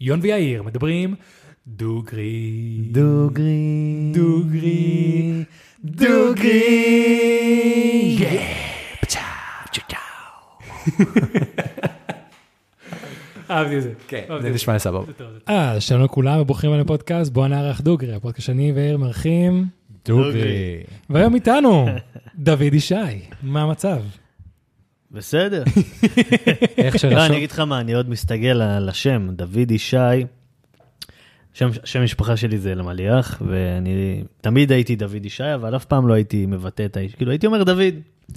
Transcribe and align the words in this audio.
יון 0.00 0.20
ויאיר 0.22 0.62
מדברים 0.62 1.14
דוגרי. 1.66 2.88
דוגרי. 2.90 4.12
דוגרי. 4.12 5.44
דוגרי. 5.84 6.68
אהבתי 13.50 13.76
את 13.76 13.82
זה. 13.82 13.92
כן, 14.08 14.24
זה 14.42 14.50
נשמע 14.50 14.74
לי 14.74 14.80
סבבה. 14.80 15.12
אה, 15.48 15.80
שלום 15.80 16.04
לכולם 16.04 16.40
וברוכים 16.40 16.70
אלינו 16.70 16.84
לפודקאסט 16.84 17.32
בוא 17.32 17.48
נערך 17.48 17.80
דוגרי, 17.80 18.14
הפודקאסט 18.14 18.46
שאני 18.46 18.72
ויאיר 18.72 18.96
מארחים. 18.96 19.66
דוגרי. 20.04 20.82
והיום 21.10 21.34
איתנו 21.34 21.86
דוד 22.34 22.74
ישי, 22.74 22.94
מה 23.42 23.62
המצב? 23.62 24.02
בסדר. 25.12 25.64
איך 26.78 26.94
לא, 26.94 26.98
שרשום... 27.00 27.18
אני 27.18 27.36
אגיד 27.36 27.50
לך 27.50 27.58
מה, 27.60 27.80
אני 27.80 27.92
עוד 27.94 28.10
מסתגל 28.10 28.62
על 28.62 28.88
השם, 28.88 29.28
דוד 29.32 29.70
ישי. 29.70 29.96
שם, 31.54 31.68
שם 31.84 32.04
משפחה 32.04 32.36
שלי 32.36 32.58
זה 32.58 32.72
אלמליח, 32.72 33.42
ואני 33.46 34.22
תמיד 34.40 34.72
הייתי 34.72 34.96
דוד 34.96 35.24
ישי, 35.26 35.54
אבל 35.54 35.76
אף 35.76 35.84
פעם 35.84 36.08
לא 36.08 36.14
הייתי 36.14 36.46
מבטא 36.46 36.84
את 36.84 36.96
האיש, 36.96 37.14
כאילו 37.14 37.30
הייתי 37.30 37.46
אומר 37.46 37.62
דוד. 37.62 37.94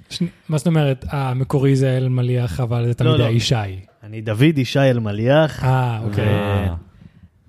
שני- 0.10 0.28
מה 0.50 0.58
זאת 0.58 0.68
אומרת, 0.68 1.06
המקורי 1.10 1.76
זה 1.76 1.98
אלמליח, 1.98 2.60
אבל 2.60 2.86
זה 2.88 2.94
תמיד 2.94 3.12
לא, 3.12 3.18
לא. 3.18 3.24
היה 3.24 3.36
ישי. 3.36 3.56
אני 4.04 4.22
דוד 4.22 4.58
ישי 4.58 4.80
אלמליח. 4.80 5.64
אה, 5.64 6.00
אוקיי. 6.04 6.26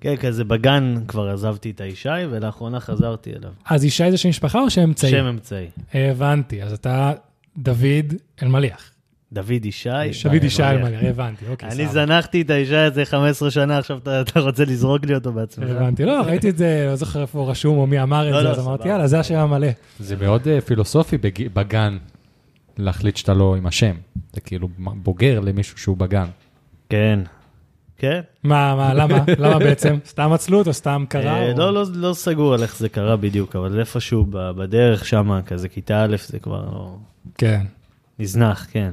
כן, 0.01 0.15
כזה 0.15 0.43
בגן 0.43 0.95
כבר 1.07 1.29
עזבתי 1.29 1.71
את 1.71 1.81
הישי, 1.81 2.09
ולאחרונה 2.29 2.79
חזרתי 2.79 3.31
אליו. 3.35 3.51
אז 3.65 3.85
ישי 3.85 4.11
זה 4.11 4.17
שם 4.17 4.29
משפחה 4.29 4.59
או 4.59 4.69
שם 4.69 4.81
אמצעי? 4.81 5.11
שם 5.11 5.25
אמצעי. 5.25 5.67
הבנתי, 5.93 6.63
אז 6.63 6.73
אתה 6.73 7.11
דוד 7.57 8.13
אלמליח. 8.43 8.89
דוד 9.33 9.65
ישי. 9.65 9.89
דוד 10.23 10.43
ישי. 10.43 10.63
אלמליח, 10.63 10.99
הבנתי, 11.03 11.45
אוקיי, 11.49 11.69
אני 11.69 11.75
סבבה. 11.87 11.91
זנחתי 12.05 12.41
את 12.41 12.49
הישי 12.49 12.75
הזה 12.75 13.05
15 13.05 13.51
שנה, 13.51 13.77
עכשיו 13.77 13.97
אתה 13.97 14.21
אתה 14.21 14.39
רוצה 14.39 14.65
לזרוק 14.65 15.05
לי 15.05 15.15
אותו 15.15 15.31
בעצמך. 15.33 15.69
הבנתי, 15.69 16.05
לא, 16.05 16.21
ראיתי 16.25 16.49
את 16.49 16.57
זה, 16.57 16.85
לא 16.89 16.95
זוכר 16.95 17.21
איפה 17.21 17.39
הוא 17.39 17.49
רשום 17.49 17.77
או 17.77 17.87
מי 17.87 18.01
אמר 18.03 18.29
לא, 18.31 18.37
את 18.37 18.43
זה, 18.43 18.49
לא, 18.49 18.53
אז 18.53 18.59
אמרתי. 18.67 18.87
יאללה, 18.87 19.07
זה 19.07 19.19
השם 19.19 19.35
המלא. 19.35 19.67
זה 19.99 20.15
מאוד 20.15 20.47
אה, 20.47 20.61
פילוסופי 20.61 21.17
בג- 21.17 21.47
בגן, 21.53 21.97
להחליט 22.77 23.17
שאתה 23.17 23.33
לא 23.33 23.55
עם 23.55 23.65
השם. 23.65 23.95
זה 24.33 24.41
כאילו 24.41 24.67
בוגר 24.77 25.39
למישהו 25.39 25.77
שהוא 25.77 25.97
בגן. 25.97 26.25
כן. 26.89 27.19
כן. 27.97 28.21
מה, 28.43 28.75
מה, 28.75 28.93
למה? 28.93 29.17
למה 29.43 29.59
בעצם? 29.59 29.97
סתם 30.05 30.31
עצלות 30.33 30.67
או 30.67 30.73
סתם 30.73 31.05
קרה? 31.09 31.23
אה, 31.41 31.51
או- 31.51 31.57
לא, 31.57 31.73
לא, 31.73 31.83
לא 31.93 32.13
סגור 32.13 32.53
על 32.53 32.61
איך 32.63 32.77
זה 32.77 32.89
קרה 32.89 33.15
בדיוק, 33.15 33.55
אבל 33.55 33.79
איפשהו 33.79 34.25
ב- 34.29 34.51
בדרך 34.51 35.05
שם, 35.05 35.39
כזה 35.45 35.69
כיתה 35.69 36.03
א', 36.03 36.15
זה 36.27 36.39
כבר 36.39 36.61
לא... 36.71 36.95
כן. 37.37 37.61
נזנח, 38.19 38.67
כן. 38.71 38.91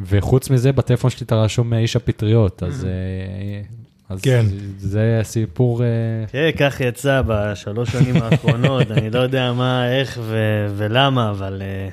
וחוץ 0.00 0.50
מזה, 0.50 0.72
בטלפון 0.72 1.10
שלי 1.10 1.24
אתה 1.26 1.34
רשום 1.42 1.74
איש 1.74 1.96
הפטריות, 1.96 2.62
אז... 2.62 2.84
אה, 2.84 3.62
אז 4.08 4.20
כן. 4.20 4.46
זה 4.78 5.20
סיפור... 5.22 5.82
אה, 5.82 5.86
כן, 6.32 6.50
כך 6.58 6.80
יצא 6.80 7.22
בשלוש 7.26 7.90
שנים 7.90 8.16
האחרונות, 8.22 8.90
אני 8.90 9.10
לא 9.10 9.18
יודע 9.18 9.52
מה, 9.52 9.92
איך 9.98 10.18
ו- 10.22 10.66
ולמה, 10.76 11.30
אבל 11.30 11.62
אה, 11.62 11.88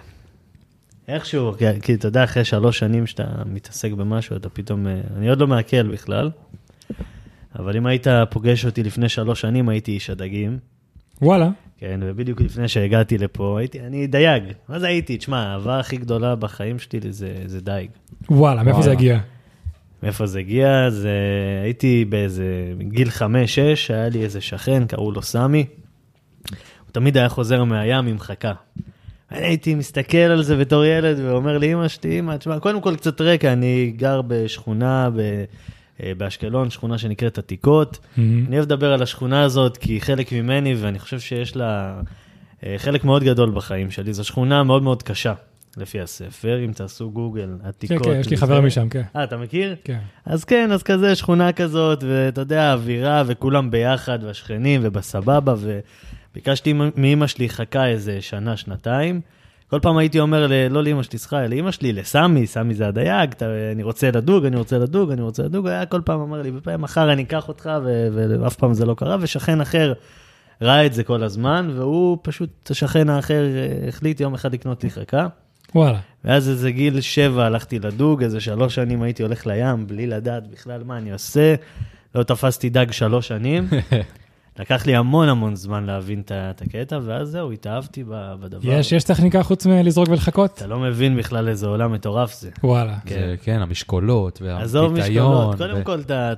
איכשהו, 1.16 1.54
כי- 1.58 1.82
כי 1.82 1.94
אתה 1.94 2.08
יודע, 2.08 2.24
אחרי 2.24 2.46
שלוש 2.46 2.80
שנים 2.80 3.08
שאתה 3.08 3.24
מתעסק 3.46 3.92
במשהו, 3.92 4.36
אתה 4.36 4.50
פתאום, 4.50 4.88
אה, 4.88 5.02
אני 5.18 5.30
עוד 5.30 5.40
לא 5.40 5.48
מעכל 5.48 5.84
בכלל, 5.94 6.30
אבל 7.60 7.78
אם 7.78 7.86
היית 7.86 8.08
פוגש 8.30 8.66
אותי 8.66 8.84
לפני 8.84 9.10
שלוש 9.10 9.42
שנים, 9.42 9.70
הייתי 9.70 9.92
איש 9.92 10.10
הדגים. 10.10 10.58
וואלה. 11.22 11.50
כן, 11.78 12.00
ובדיוק 12.04 12.42
לפני 12.42 12.68
שהגעתי 12.68 13.18
לפה, 13.18 13.60
הייתי, 13.60 13.80
אני 13.80 14.08
דייג. 14.08 14.44
מה 14.70 14.80
זה 14.80 14.88
הייתי? 14.88 15.18
תשמע, 15.18 15.40
האהבה 15.40 15.80
הכי 15.80 15.98
גדולה 15.98 16.36
בחיים 16.36 16.80
שלי 16.80 17.00
זה, 17.10 17.34
זה 17.46 17.62
דייג. 17.62 17.90
וואלה, 18.30 18.64
מאיפה 18.64 18.82
זה. 18.82 18.92
הגיע? 18.92 19.20
מאיפה 20.04 20.26
זה 20.26 20.40
הגיע? 20.40 20.90
זה... 20.90 21.12
הייתי 21.64 22.06
באיזה 22.06 22.74
גיל 22.80 23.10
חמש-שש, 23.10 23.92
היה 23.92 24.10
לי 24.10 24.24
איזה 24.24 24.42
שכן, 24.42 24.86
קראו 24.88 25.12
לו 25.12 25.22
סמי. 25.22 25.66
הוא 26.50 26.58
תמיד 26.92 27.18
היה 27.18 27.30
חוזר 27.30 27.64
מהים 27.64 28.08
עם 28.08 28.20
חכה. 28.20 28.54
אני 29.32 29.46
הייתי 29.46 29.76
מסתכל 29.76 30.18
על 30.18 30.44
זה 30.44 30.58
בתור 30.58 30.86
ילד 30.86 31.20
ואומר 31.20 31.58
לאמא 31.58 31.88
שלי, 31.88 32.20
אמא, 32.20 32.38
תשמע, 32.38 32.60
קודם 32.60 32.82
כל 32.82 32.96
קצת 32.96 33.22
רקע, 33.22 33.54
אני 33.54 33.94
גר 33.98 34.22
בשכונה 34.22 35.10
ב... 35.16 35.44
אה, 36.04 36.12
באשקלון, 36.18 36.70
שכונה 36.70 36.98
שנקראת 36.98 37.38
עתיקות. 37.38 38.00
מהמם. 38.18 38.46
אני 38.48 38.56
אוהב 38.56 38.66
לדבר 38.66 38.94
על 38.94 39.02
השכונה 39.02 39.44
הזאת 39.44 39.78
כי 39.78 39.94
היא 39.94 40.02
חלק 40.02 40.32
ממני, 40.32 40.76
ואני 40.76 41.00
חושב 41.00 41.20
שיש 41.20 41.56
לה 41.56 42.02
אה, 42.66 42.76
חלק 42.78 43.04
מאוד 43.04 43.24
גדול 43.24 43.52
בחיים 43.52 43.92
שלי. 43.92 44.14
זו 44.14 44.24
שכונה 44.24 44.64
מאוד 44.64 44.84
מאוד 44.84 45.04
קשה, 45.04 45.34
לפי 45.78 46.02
הספר, 46.02 46.66
אם 46.66 46.72
תעשו 46.72 47.12
גוגל, 47.12 47.50
כן, 47.62 47.68
עתיקות. 47.68 48.04
כן, 48.04 48.20
יש 48.20 48.30
לי. 48.30 48.38
חבר 48.38 48.62
משם, 48.62 48.90
כן. 48.90 49.02
אה, 49.16 49.24
אתה 49.24 49.38
מכיר? 49.38 49.76
כן. 49.84 50.00
אז 50.26 50.44
כן, 50.44 50.72
אז 50.72 50.84
כזה 50.84 51.16
שכונה 51.16 51.52
כזאת, 51.52 52.04
ואתה 52.08 52.42
יודע, 52.42 52.74
אווירה, 52.74 53.24
וכולם 53.28 53.72
ביחד, 53.72 54.20
והשכנים, 54.24 54.82
ובסבבה, 54.84 55.56
וביקשתי 56.32 56.74
מאמא 56.96 57.28
שלי 57.28 57.50
חכה 57.50 57.88
איזה 57.88 58.22
שנה, 58.22 58.58
שנתיים. 58.58 59.22
כל 59.70 59.80
פעם 59.82 59.98
הייתי 59.98 60.20
אומר, 60.20 60.48
ל- 60.48 60.68
לא 60.68 60.84
לאמא 60.84 61.04
שלי, 61.04 61.20
סליחה, 61.20 61.48
לאמא 61.48 61.72
שלי, 61.72 61.94
לסמי, 61.94 62.48
סמי 62.48 62.74
זה 62.74 62.88
הדייג, 62.88 63.32
אתה, 63.32 63.46
אני 63.72 63.84
רוצה 63.84 64.12
לדוג, 64.12 64.46
אני 64.46 64.56
רוצה 64.56 64.78
לדוג, 64.78 65.12
אני 65.12 65.22
רוצה 65.22 65.44
לדוג, 65.44 65.68
היה 65.68 65.86
כל 65.86 66.02
פעם 66.06 66.20
אומר 66.20 66.42
לי, 66.42 66.52
בפעם 66.52 66.82
מחר 66.82 67.14
אני 67.14 67.24
אקח 67.24 67.48
אותך, 67.48 67.70
ו- 67.84 68.08
ואף 68.42 68.56
פעם 68.56 68.74
זה 68.74 68.86
לא 68.86 68.94
קרה, 68.94 69.18
ושכן 69.20 69.62
אחר 69.62 69.94
ראה 70.62 70.86
את 70.86 70.94
זה 70.94 71.04
כל 71.04 71.24
הזמן, 71.24 71.70
והוא 71.76 72.18
פשוט, 72.22 72.72
השכן 72.72 73.10
האחר 73.10 73.44
אה, 73.46 73.88
החליט 73.90 74.20
יום 74.20 74.34
אחד 74.34 74.54
לקנות 74.54 74.84
לי 74.84 74.90
חכה. 74.90 75.28
וואלה. 75.76 76.00
ואז 76.26 76.50
איזה 76.50 76.72
גיל 76.72 77.02
שבע 77.02 77.46
הלכתי 77.46 77.80
לדוג, 77.80 78.24
איזה 78.24 78.40
שלוש 78.40 78.76
שנים 78.76 79.02
הייתי 79.02 79.24
הולך 79.24 79.48
לים, 79.48 79.88
בלי 79.88 80.08
לדעת 80.08 80.48
בכלל 80.52 80.84
מה 80.84 80.98
אני 80.98 81.12
עושה. 81.12 81.56
לא 82.16 82.24
תפסתי 82.24 82.70
דג 82.70 82.92
שלוש 82.92 83.28
שנים. 83.28 83.68
לקח 84.60 84.86
לי 84.86 84.96
המון 84.96 85.30
המון 85.30 85.56
זמן 85.56 85.86
להבין 85.86 86.24
את 86.30 86.62
הקטע, 86.62 87.00
ואז 87.04 87.30
זהו, 87.30 87.52
התאהבתי 87.52 88.04
ב- 88.04 88.34
בדבר. 88.40 88.72
יש, 88.72 88.92
יש 88.92 89.04
טכניקה 89.04 89.44
חוץ 89.44 89.66
מלזרוק 89.66 90.10
ולחכות? 90.10 90.58
אתה 90.58 90.68
לא 90.68 90.80
מבין 90.80 91.18
בכלל 91.18 91.48
איזה 91.48 91.68
עולם 91.68 91.94
מטורף 91.94 92.34
זה. 92.34 92.50
וואלה. 92.64 92.98
זה, 93.10 93.36
כן, 93.44 93.62
המשקולות 93.62 94.42
עזוב 94.60 94.94
והפיתיון. 94.94 95.32
משקולות, 95.32 95.58
קודם 95.58 95.84
כל 95.84 96.00
אתה... 96.00 96.34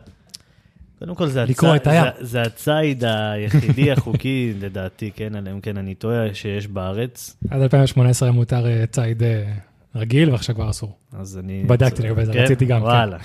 קודם 0.99 1.15
כל 1.15 1.27
זה, 1.27 1.45
לקרוא 1.45 1.75
הצ... 1.75 1.81
את 1.81 1.87
הים. 1.87 2.03
זה, 2.03 2.25
זה 2.25 2.41
הציד 2.41 3.03
היחידי 3.05 3.91
החוקי, 3.97 4.53
לדעתי, 4.59 5.11
כן, 5.15 5.35
אלא 5.35 5.51
אם 5.51 5.61
כן 5.61 5.77
אני 5.77 5.95
טועה, 5.95 6.33
שיש 6.33 6.67
בארץ. 6.67 7.37
עד 7.49 7.61
2018 7.61 8.29
היה 8.29 8.33
מותר 8.35 8.65
אה, 8.67 8.85
ציד 8.91 9.23
אה, 9.23 9.43
רגיל, 9.97 10.29
ועכשיו 10.31 10.55
כבר 10.55 10.69
אסור. 10.69 10.97
אז 11.13 11.37
אני... 11.37 11.63
בדקתי 11.67 12.01
לגבי 12.01 12.25
זה, 12.25 12.33
כן? 12.33 12.39
רציתי 12.39 12.65
גם, 12.65 12.79
כן. 12.79 12.85
וואלה. 12.85 13.17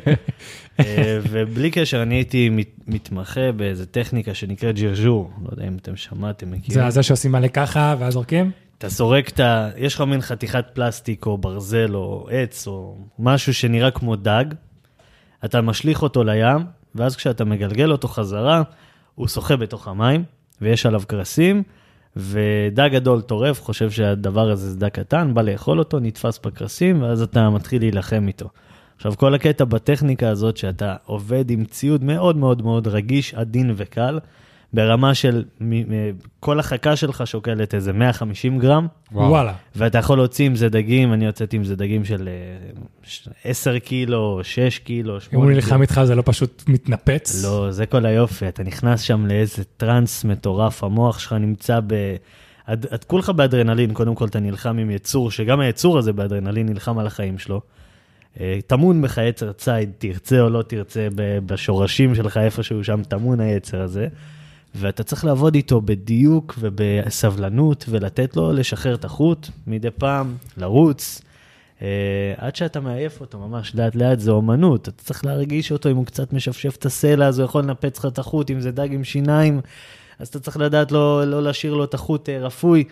אה, 0.80 1.18
ובלי 1.30 1.70
קשר, 1.70 2.02
אני 2.02 2.14
הייתי 2.14 2.48
מת- 2.48 2.80
מתמחה 2.86 3.52
באיזה 3.52 3.86
טכניקה 3.86 4.34
שנקראת 4.34 4.78
ג'רז'ור. 4.78 5.30
לא 5.44 5.48
יודע 5.50 5.68
אם 5.68 5.76
אתם 5.76 5.96
שמעתם, 5.96 6.50
מכירים. 6.50 6.84
זה 6.84 6.90
זה 6.90 7.02
שעושים 7.02 7.32
מלא 7.32 7.48
ככה, 7.48 7.94
ואז 7.98 8.12
זורקים? 8.12 8.50
אתה 8.78 8.88
סורק 8.88 9.28
את 9.28 9.40
ה... 9.40 9.70
יש 9.76 9.94
לך 9.94 10.00
מין 10.00 10.20
חתיכת 10.20 10.64
פלסטיק 10.72 11.26
או 11.26 11.38
ברזל 11.38 11.94
או 11.94 12.28
עץ 12.30 12.66
או 12.66 12.96
משהו 13.18 13.54
שנראה 13.54 13.90
כמו 13.90 14.16
דג, 14.16 14.44
אתה 15.44 15.60
משליך 15.60 16.02
אותו 16.02 16.24
לים, 16.24 16.58
ואז 16.94 17.16
כשאתה 17.16 17.44
מגלגל 17.44 17.92
אותו 17.92 18.08
חזרה, 18.08 18.62
הוא 19.14 19.28
שוחה 19.28 19.56
בתוך 19.56 19.88
המים, 19.88 20.24
ויש 20.60 20.86
עליו 20.86 21.02
קרסים, 21.06 21.62
ודג 22.16 22.88
גדול 22.92 23.20
טורף, 23.20 23.62
חושב 23.62 23.90
שהדבר 23.90 24.50
הזה 24.50 24.70
זה 24.70 24.78
דג 24.78 24.88
קטן, 24.88 25.34
בא 25.34 25.42
לאכול 25.42 25.78
אותו, 25.78 26.00
נתפס 26.00 26.38
בקרסים, 26.46 27.02
ואז 27.02 27.22
אתה 27.22 27.50
מתחיל 27.50 27.82
להילחם 27.82 28.24
איתו. 28.28 28.48
עכשיו, 28.96 29.16
כל 29.16 29.34
הקטע 29.34 29.64
בטכניקה 29.64 30.28
הזאת, 30.28 30.56
שאתה 30.56 30.96
עובד 31.04 31.50
עם 31.50 31.64
ציוד 31.64 32.04
מאוד 32.04 32.36
מאוד 32.36 32.62
מאוד 32.62 32.88
רגיש, 32.88 33.34
עדין 33.34 33.72
וקל, 33.76 34.18
ברמה 34.72 35.14
של, 35.14 35.44
כל 36.40 36.60
החכה 36.60 36.96
שלך 36.96 37.26
שוקלת 37.26 37.74
איזה 37.74 37.92
150 37.92 38.58
גרם. 38.58 38.86
וואלה. 39.12 39.52
ואתה 39.76 39.98
יכול 39.98 40.18
להוציא 40.18 40.46
עם 40.46 40.54
זה 40.56 40.68
דגים, 40.68 41.12
אני 41.12 41.26
הוצאתי 41.26 41.56
עם 41.56 41.64
זה 41.64 41.76
דגים 41.76 42.04
של 42.04 42.28
אה, 42.28 42.70
ש- 43.02 43.28
10 43.44 43.78
קילו, 43.78 44.40
6 44.42 44.78
קילו, 44.78 45.14
אם 45.14 45.20
8 45.20 45.36
הוא 45.36 45.44
קילו. 45.44 45.54
נלחם 45.54 45.82
איתך 45.82 46.00
זה 46.04 46.14
לא 46.14 46.22
פשוט 46.26 46.64
מתנפץ? 46.68 47.44
לא, 47.44 47.70
זה 47.70 47.86
כל 47.86 48.06
היופי, 48.06 48.48
אתה 48.48 48.62
נכנס 48.62 49.00
שם 49.00 49.26
לאיזה 49.26 49.64
טראנס 49.76 50.24
מטורף, 50.24 50.84
המוח 50.84 51.18
שלך 51.18 51.32
נמצא 51.32 51.80
ב... 51.86 52.16
את, 52.72 53.04
כולך 53.04 53.30
באדרנלין, 53.30 53.92
קודם 53.92 54.14
כל 54.14 54.24
אתה 54.26 54.40
נלחם 54.40 54.78
עם 54.78 54.90
יצור, 54.90 55.30
שגם 55.30 55.60
היצור 55.60 55.98
הזה 55.98 56.12
באדרנלין 56.12 56.68
נלחם 56.68 56.98
על 56.98 57.06
החיים 57.06 57.38
שלו. 57.38 57.60
אה, 58.40 58.58
טמון 58.66 59.02
בך 59.02 59.18
יצר 59.18 59.52
ציד, 59.52 59.90
תרצה 59.98 60.40
או 60.40 60.50
לא 60.50 60.62
תרצה, 60.62 61.08
ב- 61.14 61.38
בשורשים 61.46 62.14
שלך 62.14 62.36
איפשהו 62.36 62.84
שם 62.84 63.02
טמון 63.08 63.40
היצר 63.40 63.80
הזה. 63.82 64.08
ואתה 64.76 65.02
צריך 65.02 65.24
לעבוד 65.24 65.54
איתו 65.54 65.80
בדיוק 65.80 66.54
ובסבלנות, 66.58 67.84
ולתת 67.88 68.36
לו 68.36 68.52
לשחרר 68.52 68.94
את 68.94 69.04
החוט 69.04 69.48
מדי 69.66 69.90
פעם, 69.90 70.36
לרוץ, 70.56 71.22
אה, 71.82 72.34
עד 72.36 72.56
שאתה 72.56 72.80
מעייף 72.80 73.20
אותו 73.20 73.38
ממש 73.38 73.74
לאט 73.74 73.94
לאט, 73.94 74.20
זה 74.20 74.30
אומנות, 74.30 74.88
אתה 74.88 75.02
צריך 75.02 75.24
להרגיש 75.24 75.72
אותו, 75.72 75.90
אם 75.90 75.96
הוא 75.96 76.06
קצת 76.06 76.32
משפשף 76.32 76.76
את 76.76 76.86
הסלע, 76.86 77.26
אז 77.26 77.38
הוא 77.38 77.44
יכול 77.44 77.62
לנפץ 77.62 77.98
לך 77.98 78.06
את 78.06 78.18
החוט, 78.18 78.50
אם 78.50 78.60
זה 78.60 78.70
דג 78.70 78.92
עם 78.92 79.04
שיניים, 79.04 79.60
אז 80.18 80.28
אתה 80.28 80.40
צריך 80.40 80.56
לדעת 80.56 80.92
לא, 80.92 81.24
לא 81.24 81.42
להשאיר 81.42 81.74
לו 81.74 81.84
את 81.84 81.94
החוט 81.94 82.28
אה, 82.28 82.38
רפוי. 82.38 82.84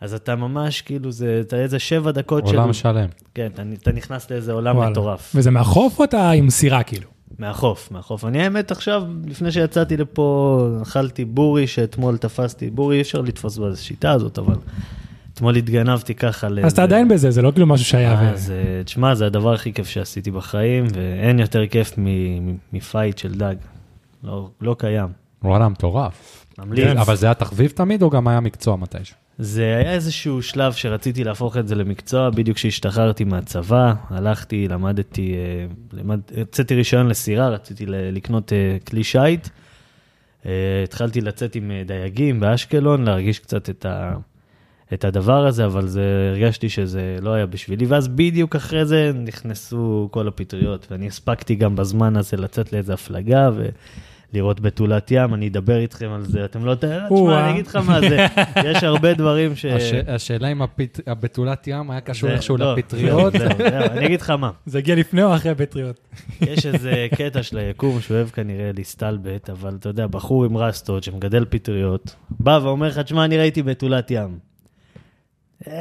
אז 0.00 0.14
אתה 0.14 0.36
ממש, 0.36 0.82
כאילו, 0.82 1.12
זה, 1.12 1.42
אתה 1.46 1.56
איזה 1.56 1.78
שבע 1.78 2.10
דקות 2.10 2.44
עולם 2.44 2.72
שלם. 2.72 3.08
כן, 3.34 3.46
אתה, 3.54 3.62
אתה 3.82 3.92
נכנס 3.92 4.30
לאיזה 4.30 4.52
עולם 4.52 4.76
וואלה. 4.76 4.90
מטורף. 4.90 5.32
וזה 5.34 5.50
מהחוף 5.50 5.98
או 5.98 6.04
אתה 6.04 6.30
עם 6.30 6.50
סירה 6.50 6.82
כאילו? 6.82 7.17
מהחוף, 7.38 7.90
מהחוף. 7.92 8.24
אני 8.24 8.42
האמת 8.42 8.70
עכשיו, 8.70 9.02
לפני 9.26 9.52
שיצאתי 9.52 9.96
לפה, 9.96 10.68
אכלתי 10.82 11.24
בורי 11.24 11.66
שאתמול 11.66 12.16
תפסתי. 12.16 12.70
בורי 12.70 12.96
אי 12.96 13.00
אפשר 13.00 13.20
לתפוס 13.20 13.58
בשיטה 13.58 14.12
הזאת, 14.12 14.38
אבל 14.38 14.54
אתמול 15.34 15.56
התגנבתי 15.56 16.14
ככה. 16.14 16.46
אז 16.46 16.52
לאיזה- 16.52 16.68
אתה 16.68 16.82
עדיין 16.82 17.08
בזה, 17.08 17.30
זה 17.30 17.42
לא 17.42 17.50
כאילו 17.50 17.66
משהו 17.66 17.86
שהיה. 17.86 18.18
ו- 18.22 18.28
אז 18.34 18.50
אה, 18.50 18.84
תשמע, 18.84 19.14
זה 19.14 19.26
הדבר 19.26 19.52
הכי 19.54 19.72
כיף 19.72 19.88
שעשיתי 19.88 20.30
בחיים, 20.30 20.86
ואין 20.94 21.38
יותר 21.38 21.66
כיף 21.66 21.98
מ- 21.98 22.04
מ- 22.50 22.56
מפייט 22.72 23.18
של 23.18 23.34
דג. 23.34 23.54
לא, 24.24 24.50
לא 24.60 24.76
קיים. 24.78 25.08
וואלה, 25.42 25.68
מטורף. 25.68 26.44
ממליץ. 26.58 26.96
אבל 26.96 27.16
זה 27.16 27.26
היה 27.26 27.34
תחביב 27.34 27.70
תמיד, 27.70 28.02
או 28.02 28.10
גם 28.10 28.28
היה 28.28 28.40
מקצוע 28.40 28.76
מתישהו? 28.76 29.16
זה 29.38 29.62
היה 29.62 29.92
איזשהו 29.92 30.42
שלב 30.42 30.72
שרציתי 30.72 31.24
להפוך 31.24 31.56
את 31.56 31.68
זה 31.68 31.74
למקצוע, 31.74 32.30
בדיוק 32.30 32.56
כשהשתחררתי 32.56 33.24
מהצבא, 33.24 33.94
הלכתי, 34.10 34.68
למדתי, 34.68 35.34
אה, 35.34 35.66
למד, 35.92 36.20
הוצאתי 36.36 36.74
רישיון 36.74 37.08
לסירה, 37.08 37.48
רציתי 37.48 37.84
לקנות 37.86 38.52
אה, 38.52 38.76
כלי 38.88 39.04
שיט. 39.04 39.48
אה, 40.46 40.52
התחלתי 40.84 41.20
לצאת 41.20 41.54
עם 41.54 41.70
דייגים 41.86 42.40
באשקלון, 42.40 43.04
להרגיש 43.04 43.38
קצת 43.38 43.70
את, 43.70 43.86
ה, 43.86 44.14
את 44.92 45.04
הדבר 45.04 45.46
הזה, 45.46 45.64
אבל 45.64 45.86
זה, 45.86 46.30
הרגשתי 46.30 46.68
שזה 46.68 47.16
לא 47.22 47.30
היה 47.30 47.46
בשבילי, 47.46 47.86
ואז 47.86 48.08
בדיוק 48.08 48.56
אחרי 48.56 48.86
זה 48.86 49.12
נכנסו 49.14 50.08
כל 50.10 50.28
הפטריות, 50.28 50.86
ואני 50.90 51.06
הספקתי 51.06 51.54
גם 51.54 51.76
בזמן 51.76 52.16
הזה 52.16 52.36
לצאת 52.36 52.72
לאיזו 52.72 52.92
הפלגה, 52.92 53.50
ו... 53.56 53.68
לראות 54.32 54.60
בתולת 54.60 55.08
ים, 55.10 55.34
אני 55.34 55.48
אדבר 55.48 55.78
איתכם 55.78 56.10
על 56.12 56.22
זה, 56.24 56.44
אתם 56.44 56.64
לא... 56.64 56.74
תשמע. 56.74 57.40
אני 57.44 57.50
אגיד 57.52 57.66
לך 57.66 57.76
מה 57.76 58.00
זה, 58.00 58.26
יש 58.70 58.84
הרבה 58.84 59.14
דברים 59.14 59.56
ש... 59.56 59.64
הש- 59.64 59.92
השאלה 60.06 60.48
אם 60.48 60.62
הפת- 60.62 61.00
הבתולת 61.06 61.66
ים 61.66 61.90
היה 61.90 62.00
קשור 62.00 62.30
איכשהו 62.30 62.56
לא, 62.56 62.74
לפטריות. 62.76 63.32
זהו, 63.32 63.48
זהו, 63.58 63.70
אני 63.70 64.06
אגיד 64.06 64.20
לך 64.20 64.30
מה, 64.30 64.50
זה 64.66 64.78
הגיע 64.78 64.94
לפני 64.94 65.22
או 65.22 65.34
אחרי 65.34 65.50
הפטריות? 65.52 66.00
יש 66.40 66.66
איזה 66.66 67.06
קטע 67.14 67.42
של 67.42 67.58
היקום 67.58 68.00
שהוא 68.00 68.16
אוהב 68.16 68.28
כנראה 68.28 68.70
להסתלבט, 68.76 69.50
אבל 69.50 69.76
אתה 69.80 69.88
יודע, 69.88 70.06
בחור 70.06 70.44
עם 70.44 70.56
רסטות 70.56 71.04
שמגדל 71.04 71.44
פטריות, 71.50 72.14
בא 72.30 72.60
ואומר 72.62 72.88
לך, 72.88 72.98
תשמע, 72.98 73.24
אני 73.24 73.38
ראיתי 73.38 73.62
בתולת 73.62 74.10
ים. 74.10 74.38
אה, 75.68 75.72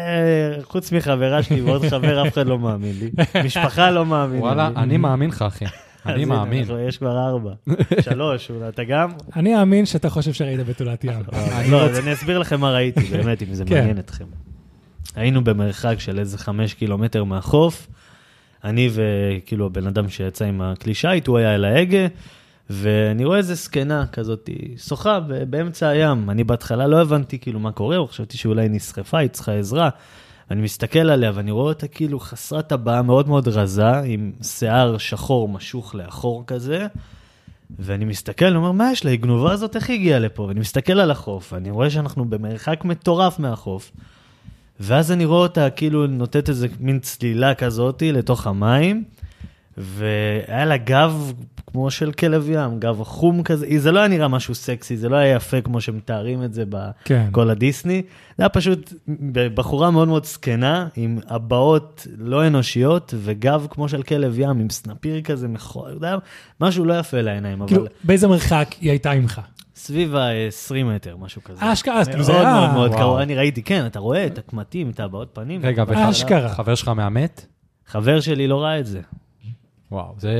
חוץ 0.63 0.91
מחברה 0.91 1.43
שלי 1.43 1.61
ועוד 1.61 1.85
חבר, 1.89 2.27
אף 2.27 2.33
אחד 2.33 2.47
לא 2.47 2.59
מאמין 2.59 2.93
לי. 2.99 3.11
משפחה 3.45 3.91
לא 3.91 4.05
מאמין 4.05 4.39
וואלה, 4.41 4.69
לי. 4.69 4.75
אני 4.75 4.97
מאמין 4.97 5.29
לך, 5.29 5.41
אחי. 5.41 5.65
אני 6.07 6.25
מאמין. 6.25 6.65
יש 6.87 6.97
כבר 6.97 7.27
ארבע. 7.27 7.51
שלוש, 8.09 8.51
אולי 8.51 8.69
אתה 8.69 8.83
גם? 8.83 9.09
אני 9.35 9.59
אאמין 9.59 9.85
שאתה 9.85 10.09
חושב 10.09 10.33
שראית 10.33 10.59
בתולת 10.59 11.03
ים. 11.03 11.21
לא, 11.71 11.85
אז 11.85 11.99
אני 11.99 12.13
אסביר 12.13 12.39
לכם 12.39 12.59
מה 12.59 12.71
ראיתי, 12.71 13.01
באמת, 13.17 13.41
אם 13.41 13.53
זה 13.53 13.65
כן. 13.65 13.75
מעניין 13.75 13.99
אתכם. 13.99 14.25
היינו 15.15 15.43
במרחק 15.43 15.95
של 15.99 16.19
איזה 16.19 16.37
חמש 16.37 16.73
קילומטר 16.73 17.23
מהחוף, 17.23 17.87
אני 18.63 18.89
וכאילו 18.93 19.65
הבן 19.65 19.87
אדם 19.87 20.09
שיצא 20.09 20.45
עם 20.45 20.61
הכלי 20.61 20.93
שיט, 20.93 21.27
הוא 21.27 21.37
היה 21.37 21.53
על 21.53 21.65
ההגה, 21.65 22.07
ואני 22.69 23.25
רואה 23.25 23.37
איזה 23.37 23.55
זקנה 23.55 24.05
כזאת, 24.11 24.49
שוחה 24.87 25.19
באמצע 25.49 25.87
הים. 25.87 26.29
אני 26.29 26.43
בהתחלה 26.43 26.87
לא 26.87 27.01
הבנתי 27.01 27.39
כאילו 27.39 27.59
מה 27.59 27.71
קורה, 27.71 28.07
חשבתי 28.07 28.37
שאולי 28.37 28.69
נסחפה, 28.69 29.17
היא 29.17 29.29
צריכה 29.29 29.53
עזרה. 29.53 29.89
אני 30.51 30.61
מסתכל 30.61 30.99
עליה 30.99 31.31
ואני 31.33 31.51
רואה 31.51 31.67
אותה 31.67 31.87
כאילו 31.87 32.19
חסרת 32.19 32.67
טבעה, 32.67 33.01
מאוד 33.01 33.27
מאוד 33.27 33.47
רזה, 33.47 33.99
עם 33.99 34.31
שיער 34.41 34.97
שחור 34.97 35.49
משוך 35.49 35.95
לאחור 35.95 36.43
כזה. 36.47 36.87
ואני 37.79 38.05
מסתכל, 38.05 38.45
אני 38.45 38.55
אומר, 38.55 38.71
מה 38.71 38.91
יש 38.91 39.05
לה? 39.05 39.11
היא 39.11 39.19
גנובה 39.19 39.51
הזאת, 39.51 39.75
איך 39.75 39.89
היא 39.89 39.99
הגיעה 39.99 40.19
לפה? 40.19 40.43
ואני 40.43 40.59
מסתכל 40.59 40.99
על 40.99 41.11
החוף, 41.11 41.53
ואני 41.53 41.71
רואה 41.71 41.89
שאנחנו 41.89 42.25
במרחק 42.25 42.85
מטורף 42.85 43.39
מהחוף. 43.39 43.91
ואז 44.79 45.11
אני 45.11 45.25
רואה 45.25 45.39
אותה 45.39 45.69
כאילו 45.69 46.07
נותנת 46.07 46.49
איזה 46.49 46.67
מין 46.79 46.99
צלילה 46.99 47.55
כזאתי 47.55 48.11
לתוך 48.11 48.47
המים, 48.47 49.03
והיה 49.77 50.65
לה 50.65 50.77
גב 50.77 51.33
כמו 51.67 51.91
של 51.91 52.11
כלב 52.11 52.49
ים, 52.49 52.79
גב 52.79 53.03
חום 53.03 53.43
כזה, 53.43 53.65
זה 53.77 53.91
לא 53.91 53.99
היה 53.99 54.07
נראה 54.07 54.27
משהו 54.27 54.55
סקסי, 54.55 54.97
זה 54.97 55.09
לא 55.09 55.15
היה 55.15 55.35
יפה 55.35 55.61
כמו 55.61 55.81
שמתארים 55.81 56.43
את 56.43 56.53
זה 56.53 56.63
כן. 57.05 57.25
בכל 57.31 57.49
הדיסני, 57.49 58.01
זה 58.37 58.43
היה 58.43 58.49
פשוט 58.49 58.93
בחורה 59.53 59.91
מאוד 59.91 60.07
מאוד 60.07 60.25
זקנה, 60.25 60.87
עם 60.95 61.19
הבעות 61.27 62.07
לא 62.17 62.47
אנושיות, 62.47 63.13
וגב 63.17 63.67
כמו 63.69 63.89
של 63.89 64.03
כלב 64.03 64.39
ים, 64.39 64.49
עם 64.59 64.69
סנפיר 64.69 65.21
כזה 65.21 65.47
מכוער, 65.47 66.17
משהו 66.61 66.85
לא 66.85 66.99
יפה 66.99 67.21
לעיניים, 67.21 67.61
אבל 67.61 67.67
כאילו, 67.69 67.85
באיזה 68.03 68.27
מרחק 68.27 68.67
היא 68.81 68.89
הייתה 68.89 69.13
ממך? 69.15 69.41
סביב 69.75 70.15
ה-20 70.15 70.83
מטר, 70.85 71.17
משהו 71.17 71.43
כזה. 71.43 71.73
אשכרה, 71.73 71.99
אז 71.99 72.07
כאילו 72.07 72.23
זה 72.23 72.39
היה- 72.39 72.53
מאוד 72.53 72.73
מאוד. 72.73 72.91
קרוב, 72.95 73.17
אני 73.17 73.35
ראיתי, 73.35 73.61
כן, 73.63 73.85
אתה 73.85 73.99
רואה 73.99 74.25
את 74.25 74.37
הקמטים, 74.37 74.89
את 74.89 74.99
הבעות 74.99 75.29
פנים. 75.33 75.61
רגע, 75.63 75.83
אשכרה. 76.09 76.49
חבר 76.49 76.75
שלך 76.75 76.87
מאמת? 76.87 77.45
חבר 77.87 78.19
שלי 78.19 78.47
לא 78.47 78.61
ראה 78.63 78.79
את 78.79 78.85
זה. 78.85 79.01
וואו, 79.91 80.13
זה... 80.17 80.31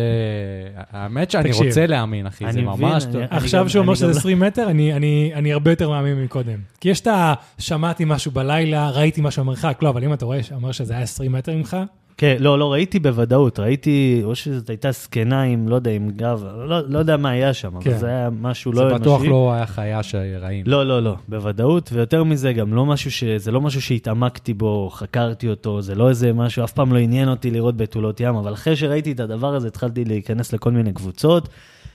האמת 0.91 1.31
שאני 1.31 1.49
תקשיב. 1.49 1.65
רוצה 1.65 1.85
להאמין, 1.87 2.27
אחי, 2.27 2.45
זה 2.51 2.61
מבין, 2.61 2.65
ממש... 2.65 3.03
אני- 3.03 3.13
טוב. 3.13 3.21
אני 3.21 3.27
עכשיו 3.37 3.69
שהוא 3.69 3.81
אומר 3.81 3.95
שזה 3.95 4.05
גם 4.05 4.11
לא- 4.11 4.17
20 4.17 4.39
מטר, 4.39 4.69
אני- 4.69 4.93
אני 4.93 5.31
אני 5.35 5.53
הרבה 5.53 5.71
יותר 5.71 5.89
מאמין 5.89 6.23
מקודם. 6.23 6.59
כי 6.81 6.89
יש 6.89 7.01
את 7.01 7.07
ה... 7.07 7.33
שמעתי 7.57 8.03
משהו 8.07 8.31
בלילה, 8.31 8.89
ראיתי 8.89 9.21
משהו 9.21 9.43
במרחק, 9.43 9.77
לא, 9.81 9.89
אבל 9.89 10.03
אם 10.03 10.13
אתה 10.13 10.25
רואה 10.25 10.43
שאומר 10.43 10.71
שזה 10.71 10.93
היה 10.93 11.01
20 11.03 11.31
מטר 11.31 11.55
ממך, 11.55 11.77
כן, 12.17 12.37
לא, 12.39 12.59
לא, 12.59 12.71
ראיתי 12.71 12.99
בוודאות, 12.99 13.59
ראיתי, 13.59 14.21
או 14.23 14.35
שזאת 14.35 14.69
הייתה 14.69 14.91
זקנה 14.91 15.41
עם, 15.41 15.69
לא 15.69 15.75
יודע, 15.75 15.91
עם 15.91 16.09
גב, 16.09 16.43
לא, 16.65 16.89
לא 16.89 16.99
יודע 16.99 17.17
מה 17.17 17.29
היה 17.29 17.53
שם, 17.53 17.79
כן. 17.79 17.89
אבל 17.89 17.99
זה 17.99 18.07
היה 18.07 18.29
משהו 18.41 18.71
לא 18.71 18.77
זה 18.77 18.83
אנושי. 18.83 19.01
בטוח 19.01 19.21
לא 19.23 19.53
היה 19.53 19.65
חיה 19.65 20.03
שראינו. 20.03 20.71
לא, 20.71 20.85
לא, 20.85 21.03
לא, 21.03 21.15
בוודאות, 21.27 21.89
ויותר 21.93 22.23
מזה, 22.23 22.53
גם 22.53 22.73
לא 22.73 22.85
משהו 22.85 23.11
ש... 23.11 23.23
זה 23.23 23.51
לא 23.51 23.61
משהו 23.61 23.81
שהתעמקתי 23.81 24.53
בו, 24.53 24.89
חקרתי 24.89 25.49
אותו, 25.49 25.81
זה 25.81 25.95
לא 25.95 26.09
איזה 26.09 26.33
משהו, 26.33 26.63
אף 26.63 26.71
פעם 26.71 26.93
לא 26.93 26.97
עניין 26.97 27.29
אותי 27.29 27.51
לראות 27.51 27.77
בתולות 27.77 28.19
ים, 28.19 28.35
אבל 28.35 28.53
אחרי 28.53 28.75
שראיתי 28.75 29.11
את 29.11 29.19
הדבר 29.19 29.55
הזה, 29.55 29.67
התחלתי 29.67 30.05
להיכנס 30.05 30.53
לכל 30.53 30.71
מיני 30.71 30.93
קבוצות, 30.93 31.49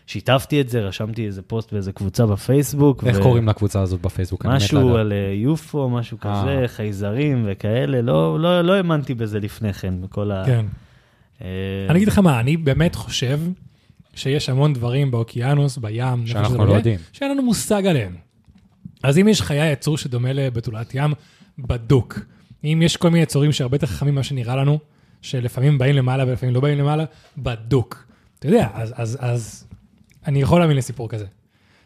שיתפתי 0.07 0.61
את 0.61 0.69
זה, 0.69 0.81
רשמתי 0.81 1.27
איזה 1.27 1.43
פוסט 1.43 1.73
באיזה 1.73 1.93
קבוצה 1.93 2.27
בפייסבוק. 2.27 3.05
איך 3.05 3.19
ו- 3.19 3.23
קוראים 3.23 3.49
לקבוצה 3.49 3.81
הזאת 3.81 4.01
בפייסבוק? 4.01 4.47
משהו. 4.47 4.97
על 4.97 5.13
אה, 5.13 5.33
יופו, 5.35 5.91
משהו 5.91 6.19
אה. 6.25 6.43
כזה, 6.43 6.65
חייזרים 6.67 7.45
וכאלה, 7.49 8.03
לא, 8.03 8.41
לא, 8.41 8.63
לא 8.63 8.73
האמנתי 8.73 9.15
בזה 9.15 9.41
לפני 9.41 9.73
כן, 9.73 9.95
בכל 10.01 10.31
ה... 10.31 10.43
כן. 10.47 10.67
אה, 11.43 11.47
אני 11.89 11.97
אגיד 11.97 12.09
לך 12.09 12.19
מה, 12.19 12.41
אני 12.41 12.57
באמת 12.57 12.95
חושב 12.95 13.41
שיש 14.15 14.49
המון 14.49 14.73
דברים 14.73 15.11
באוקיינוס, 15.11 15.79
בים, 15.79 16.27
שאנחנו 16.27 16.67
לא 16.67 16.73
יודעים. 16.73 16.99
שאין 17.13 17.31
לנו 17.31 17.43
מושג 17.43 17.87
עליהם. 17.87 18.17
אז 19.03 19.19
אם 19.19 19.29
יש 19.29 19.43
חיה 19.43 19.73
יצור 19.73 19.99
שדומה 19.99 20.33
לבתולת 20.33 20.95
ים, 20.95 21.13
בדוק. 21.59 22.19
אם 22.65 22.81
יש 22.85 22.97
כל 22.97 23.11
מיני 23.11 23.23
יצורים 23.23 23.53
שהרבה 23.53 23.77
יותר 23.77 23.87
חכמים 23.87 24.15
ממה 24.15 24.23
שנראה 24.23 24.57
לנו, 24.57 24.79
שלפעמים 25.23 25.79
באים 25.79 25.97
למעלה 25.97 26.25
ולפעמים 26.27 26.55
לא 26.55 26.61
באים 26.61 26.79
למעלה, 26.79 27.05
בדוק. 27.39 28.07
אתה 28.39 28.49
יודע, 28.49 28.69
אז, 28.75 28.95
אז, 28.97 29.19
אז 29.21 29.67
אני 30.27 30.43
יכול 30.43 30.59
להאמין 30.61 30.77
לסיפור 30.77 31.09
כזה. 31.09 31.25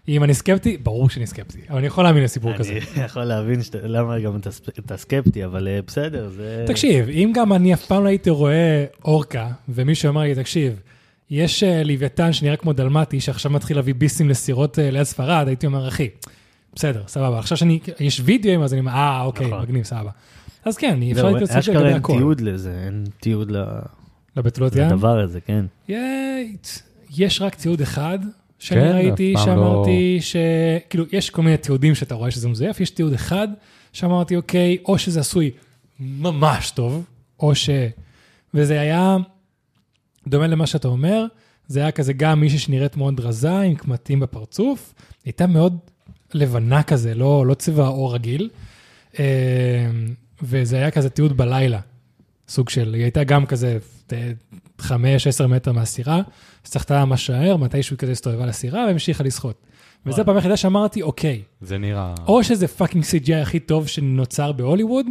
אם 0.08 0.24
אני 0.24 0.34
סקפטי, 0.34 0.76
ברור 0.76 1.10
שאני 1.10 1.26
סקפטי, 1.26 1.58
אבל 1.70 1.78
אני 1.78 1.86
יכול 1.86 2.04
להאמין 2.04 2.22
לסיפור 2.22 2.52
כזה. 2.52 2.78
אני 2.96 3.04
יכול 3.06 3.24
להבין 3.24 3.62
שאתה- 3.62 3.78
למה 3.82 4.18
גם 4.20 4.36
אתה 4.78 4.96
סקפטי, 4.96 5.44
אבל 5.44 5.68
אה, 5.68 5.78
בסדר, 5.86 6.28
זה... 6.28 6.64
תקשיב, 6.66 7.08
אם 7.08 7.32
גם 7.34 7.52
אני 7.52 7.74
אף 7.74 7.86
פעם 7.86 8.02
לא 8.04 8.08
הייתי 8.08 8.30
רואה 8.30 8.84
אורקה, 9.04 9.48
ומישהו 9.68 10.08
אמר 10.08 10.20
לי, 10.20 10.34
תקשיב, 10.34 10.80
יש 11.30 11.62
אה, 11.62 11.82
לוויתן 11.84 12.32
שנראה 12.32 12.56
כמו 12.56 12.72
דלמטי, 12.72 13.20
שעכשיו 13.20 13.50
מתחיל 13.50 13.76
להביא 13.76 13.94
ביסים 13.94 14.28
לסירות 14.28 14.78
אה, 14.78 14.90
ליד 14.90 15.02
ספרד, 15.02 15.44
הייתי 15.48 15.66
אומר, 15.66 15.88
אחי, 15.88 16.08
בסדר, 16.74 17.02
סבבה. 17.06 17.38
עכשיו 17.38 17.58
שאני, 17.58 17.78
יש 18.00 18.20
וידאוים, 18.24 18.62
אז 18.62 18.72
אני 18.72 18.80
אומר, 18.80 18.92
אה, 18.92 19.22
אוקיי, 19.22 19.46
נכון. 19.46 19.62
מגניב, 19.62 19.84
סבבה. 19.84 20.10
אז 20.64 20.76
כן, 20.76 21.00
אפשר 21.10 21.22
זהו, 21.22 21.30
להתייחס 21.32 21.56
אשכרה 21.56 21.74
לגבי 21.82 21.92
אין. 22.12 22.18
תיעוד 22.18 22.40
לזה, 22.40 22.80
אין 22.84 23.04
תיעוד 23.20 23.50
ל- 23.50 23.64
לבתולות 24.36 24.76
ים? 24.76 24.82
לדבר 24.82 25.18
הזה, 25.20 25.40
כן. 25.40 25.64
יש- 25.88 26.82
יש 27.16 27.42
רק 27.42 27.54
תיעוד 27.54 27.80
אחד 27.80 28.18
שאני 28.58 28.80
כן, 28.80 28.92
ראיתי, 28.92 29.34
שאמרתי 29.44 30.18
ש... 30.20 30.36
כאילו, 30.90 31.04
יש 31.12 31.30
כל 31.30 31.42
מיני 31.42 31.56
תיעודים 31.56 31.94
שאתה 31.94 32.14
רואה 32.14 32.30
שזה 32.30 32.48
מזויף, 32.48 32.80
יש 32.80 32.90
תיעוד 32.90 33.12
אחד 33.12 33.48
שאמרתי, 33.92 34.36
אוקיי, 34.36 34.76
או 34.84 34.98
שזה 34.98 35.20
עשוי 35.20 35.50
ממש 36.00 36.70
טוב, 36.70 37.04
או 37.40 37.54
ש... 37.54 37.70
וזה 38.54 38.80
היה 38.80 39.16
דומה 40.26 40.46
למה 40.46 40.66
שאתה 40.66 40.88
אומר, 40.88 41.24
זה 41.68 41.80
היה 41.80 41.90
כזה 41.90 42.12
גם 42.12 42.40
מישהי 42.40 42.58
שנראית 42.58 42.96
מאוד 42.96 43.20
רזה, 43.20 43.60
עם 43.60 43.74
קמטים 43.74 44.20
בפרצוף, 44.20 44.94
הייתה 45.24 45.46
מאוד 45.46 45.78
לבנה 46.34 46.82
כזה, 46.82 47.14
לא, 47.14 47.46
לא 47.46 47.54
צבע 47.54 47.86
עור 47.86 48.14
רגיל, 48.14 48.50
אה, 49.18 49.90
וזה 50.42 50.76
היה 50.76 50.90
כזה 50.90 51.10
תיעוד 51.10 51.36
בלילה, 51.36 51.80
סוג 52.48 52.68
של, 52.68 52.94
היא 52.94 53.02
הייתה 53.02 53.24
גם 53.24 53.46
כזה 53.46 53.78
אה, 54.12 54.32
חמש, 54.78 55.26
עשר 55.26 55.46
מטר 55.46 55.72
מהסירה, 55.72 56.22
סחטה 56.66 57.04
ממש 57.04 57.30
מהר, 57.30 57.56
מתישהו 57.56 57.96
כזה 57.98 58.12
הסתובבה 58.12 58.46
לסירה 58.46 58.84
והמשיכה 58.86 59.24
לשחות. 59.24 59.56
וזה. 60.06 60.24
פעם 60.24 60.36
היחידה 60.36 60.56
שאמרתי, 60.56 61.02
אוקיי, 61.02 61.42
זה 61.60 61.78
נראה... 61.78 62.14
או 62.26 62.44
שזה 62.44 62.68
fucking 62.68 63.04
CGI 63.04 63.34
הכי 63.42 63.60
טוב 63.60 63.86
שנוצר 63.88 64.52
בהוליווד, 64.52 65.06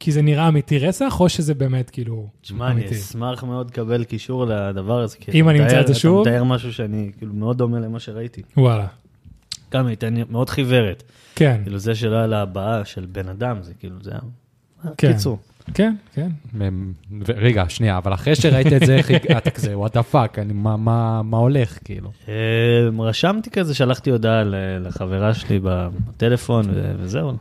כי 0.00 0.12
זה 0.12 0.22
נראה 0.22 0.48
אמיתי 0.48 0.78
רצח, 0.78 1.20
או 1.20 1.28
שזה 1.28 1.54
באמת 1.54 1.90
כאילו 1.90 2.26
תשמע, 2.40 2.66
אני 2.70 2.80
אמיתי. 2.80 2.94
אשמח 2.94 3.44
מאוד 3.44 3.70
לקבל 3.70 4.04
קישור 4.04 4.44
לדבר 4.46 5.00
הזה. 5.00 5.16
כי 5.20 5.30
אם 5.40 5.44
אתה 5.44 5.50
אני 5.50 5.58
אמצא 5.60 5.70
מתאר- 5.72 5.80
את 5.82 5.86
זה 5.86 5.94
שוב? 5.94 6.20
אתה 6.20 6.30
מתאר 6.30 6.44
משהו 6.44 6.72
שאני 6.72 7.10
כאילו 7.18 7.32
מאוד 7.34 7.58
דומה 7.58 7.80
למה 7.80 8.00
שראיתי. 8.00 8.42
וואלה, 8.56 8.86
גם 9.72 9.86
הייתה 9.86 10.06
מאוד 10.30 10.50
חיוורת. 10.50 11.02
כן. 11.34 11.60
כאילו 11.62 11.78
זה 11.78 11.94
שלא 11.94 12.16
היה 12.16 12.26
לה 12.26 12.42
הבעה 12.42 12.84
של 12.84 13.06
בן 13.12 13.28
אדם, 13.28 13.62
זה 13.62 13.72
כאילו, 13.74 13.96
זה 14.02 14.10
היה... 14.10 14.20
כן. 14.96 15.12
קיצור. 15.12 15.38
כן, 15.74 15.94
כן. 16.14 16.28
רגע, 17.28 17.64
שנייה, 17.68 17.98
אבל 17.98 18.14
אחרי 18.14 18.34
שראית 18.34 18.72
את 18.72 18.86
זה, 18.86 18.96
איך 18.96 19.10
כזה, 19.50 19.78
what 19.78 19.94
the 19.96 20.02
fuck, 20.02 20.38
מה- 20.54 20.76
הולך, 21.36 21.78
כאילו? 21.84 22.10
אה, 22.28 22.34
רשמתי 22.98 23.50
כזה, 23.50 23.74
שלחתי 23.74 24.10
הודעה 24.10 24.42
לחברה 24.80 25.34
שלי 25.34 25.60
בטלפון, 25.62 26.64
וזהו. 26.98 27.32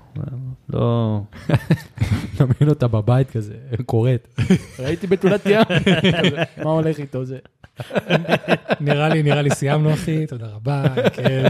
לא... 0.73 1.21
תמיד 2.37 2.69
אותה 2.69 2.87
בבית 2.87 3.31
כזה, 3.31 3.53
קוראת. 3.85 4.39
ראיתי 4.79 5.07
בתולת 5.07 5.41
ים, 5.45 5.61
מה 6.63 6.69
הולך 6.69 6.99
איתו 6.99 7.25
זה? 7.25 7.37
נראה 8.81 9.09
לי, 9.09 9.23
נראה 9.23 9.41
לי 9.41 9.49
סיימנו, 9.49 9.93
אחי, 9.93 10.25
תודה 10.27 10.47
רבה, 10.47 10.83
כן. 11.13 11.47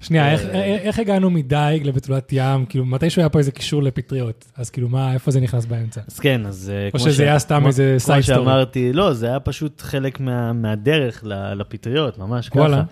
שנייה, 0.00 0.32
איך- 0.32 0.42
איך 0.54 0.98
הגענו 0.98 1.30
מדייג 1.30 1.86
לבתולת 1.86 2.28
ים? 2.32 2.66
כאילו, 2.66 2.84
מתישהו 2.86 3.20
היה 3.22 3.28
פה 3.28 3.38
איזה 3.38 3.52
קישור 3.52 3.82
לפטריות, 3.82 4.44
אז 4.56 4.70
כאילו, 4.70 4.88
מה, 4.88 5.12
איפה 5.14 5.30
זה 5.30 5.40
נכנס 5.40 5.66
באמצע? 5.66 6.00
אז 6.08 6.18
כן, 6.20 6.46
אז... 6.46 6.72
אה, 6.74 6.86
או 6.86 6.90
כמו 6.90 7.00
שזה 7.00 7.22
היה 7.22 7.38
סתם 7.38 7.58
כמו- 7.58 7.66
איזה 7.66 7.96
כמו 8.04 8.14
side 8.14 8.18
story. 8.18 8.22
שאמרתי, 8.22 8.92
לא, 8.92 9.12
זה 9.12 9.26
היה 9.26 9.40
פשוט 9.40 9.80
חלק 9.80 10.20
מה- 10.20 10.52
מהדרך 10.52 11.24
לפטריות, 11.56 12.18
ממש. 12.18 12.48
ככה. 12.48 12.82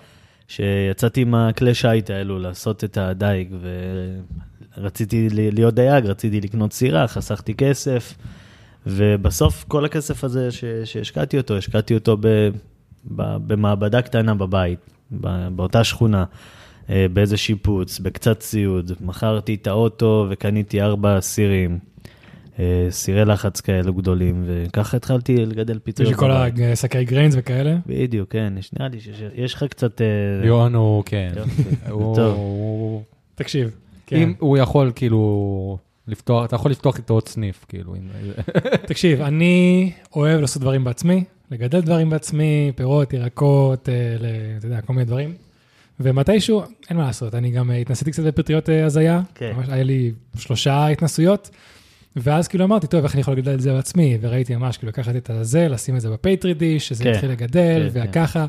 שיצאתי 0.49 1.21
עם 1.21 1.35
הכלי 1.35 1.75
שיט 1.75 2.11
האלו 2.11 2.39
לעשות 2.39 2.85
את 2.85 2.97
הדייג, 2.99 3.49
ורציתי 4.79 5.29
להיות 5.31 5.75
דייג, 5.75 6.07
רציתי 6.07 6.41
לקנות 6.41 6.73
סירה, 6.73 7.09
חסכתי 7.09 7.55
כסף, 7.55 8.15
ובסוף 8.87 9.65
כל 9.69 9.85
הכסף 9.85 10.25
הזה 10.25 10.51
ש- 10.51 10.65
שהשקעתי 10.85 11.39
אותו, 11.39 11.57
השקעתי 11.57 11.95
אותו 11.95 12.17
ב- 12.21 12.49
ב- 13.17 13.37
במעבדה 13.47 14.03
קטנה 14.03 14.35
בבית, 14.35 14.79
באותה 15.51 15.85
שכונה. 15.85 16.25
אה, 16.91 17.07
באיזה 17.13 17.37
שיפוץ, 17.37 17.99
בקצת 17.99 18.39
ציוד, 18.41 18.93
מכרתי 19.01 19.55
את 19.55 19.67
האוטו 19.67 20.27
וקניתי 20.31 20.81
ארבע 20.83 21.21
סירים, 21.21 21.79
אה, 22.59 22.87
סירי 22.91 23.25
לחץ 23.25 23.61
כאלו 23.61 23.95
גדולים, 23.95 24.45
וככה 24.47 24.97
התחלתי 24.97 25.37
לגדל 25.37 25.79
פטריות. 25.85 26.13
בשביל 26.13 26.29
כל 26.29 26.35
בבית. 26.35 26.55
השקי 26.73 27.05
גריינס 27.05 27.35
וכאלה? 27.39 27.77
בדיוק, 27.87 28.31
כן, 28.33 28.53
יש- 28.59 28.71
נראה 28.79 28.89
לי 28.89 28.99
שיש 29.01 29.55
לך 29.55 29.65
קצת... 29.65 30.01
אה, 30.01 30.07
ליאון 30.43 30.75
הוא, 30.75 31.03
כן. 31.07 31.33
הוא- 31.91 33.03
תקשיב. 33.35 33.71
כן. 34.07 34.17
אם 34.17 34.35
הוא 34.39 34.59
יכול, 34.59 34.93
כאילו, 34.95 35.79
לפתוח, 36.09 36.45
אתה 36.45 36.57
יכול 36.57 36.71
לפתוח 36.71 36.97
איתו 36.97 37.15
עוד 37.15 37.29
סניף, 37.29 37.65
כאילו. 37.69 37.95
אם- 37.95 38.09
תקשיב, 38.89 39.21
אני 39.21 39.93
אוהב 40.17 40.41
לעשות 40.41 40.63
דברים 40.63 40.85
בעצמי, 40.85 41.25
לגדל 41.51 41.81
דברים 41.81 42.11
בעצמי, 42.11 42.73
פירות, 42.77 43.13
ירקות, 43.13 43.83
אתה 44.59 44.67
יודע, 44.67 44.81
כל 44.81 44.93
מיני 44.93 45.05
דברים. 45.05 45.35
ומתישהו, 46.01 46.63
אין 46.91 46.97
מה 46.97 47.07
לעשות, 47.07 47.35
אני 47.35 47.51
גם 47.51 47.71
אה, 47.71 47.77
התנסיתי 47.77 48.11
קצת 48.11 48.23
בפטריות 48.23 48.69
אה, 48.71 48.87
הזיה, 48.87 49.21
כן. 49.35 49.53
ממש 49.57 49.67
היה 49.69 49.83
לי 49.83 50.13
שלושה 50.37 50.87
התנסויות, 50.87 51.51
ואז 52.17 52.49
כאילו 52.49 52.65
אמרתי, 52.65 52.87
טוב, 52.87 53.05
איך 53.05 53.15
אני 53.15 53.21
יכול 53.21 53.35
לגדל 53.35 53.55
את 53.55 53.61
זה 53.61 53.73
בעצמי? 53.73 54.19
וראיתי 54.21 54.57
ממש, 54.57 54.77
כאילו, 54.77 54.91
לקחת 54.91 55.17
את 55.17 55.31
הזה, 55.31 55.69
לשים 55.69 55.97
את 55.97 56.01
זה 56.01 56.11
ב 56.11 56.18
petri 56.18 56.55
dish, 56.55 56.89
שזה 56.89 57.05
כן. 57.05 57.11
יתחיל 57.11 57.31
לגדל, 57.31 57.91
כן, 57.95 58.01
וככה. 58.09 58.47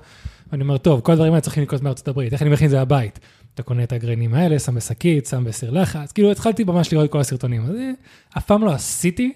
ואני 0.51 0.63
אומר, 0.63 0.77
טוב, 0.77 1.01
כל 1.01 1.11
הדברים 1.11 1.33
האלה 1.33 1.41
צריכים 1.41 1.63
לקנות 1.63 1.81
מארצות 1.81 2.07
הברית, 2.07 2.33
איך 2.33 2.41
אני 2.41 2.49
מכין 2.49 2.65
את 2.65 2.71
זה 2.71 2.85
בבית? 2.85 3.19
אתה 3.53 3.63
קונה 3.63 3.83
את 3.83 3.91
הגרעינים 3.91 4.33
האלה, 4.33 4.59
שם 4.59 4.75
בשקית, 4.75 5.25
שם 5.25 5.43
בסיר 5.43 5.71
לחץ, 5.71 6.11
כאילו 6.11 6.31
התחלתי 6.31 6.63
ממש 6.63 6.93
לראות 6.93 7.05
את 7.05 7.11
כל 7.11 7.19
הסרטונים. 7.19 7.65
אז 7.65 7.75
אה, 7.75 7.91
אף 8.37 8.45
פעם 8.45 8.63
לא 8.63 8.71
עשיתי, 8.71 9.33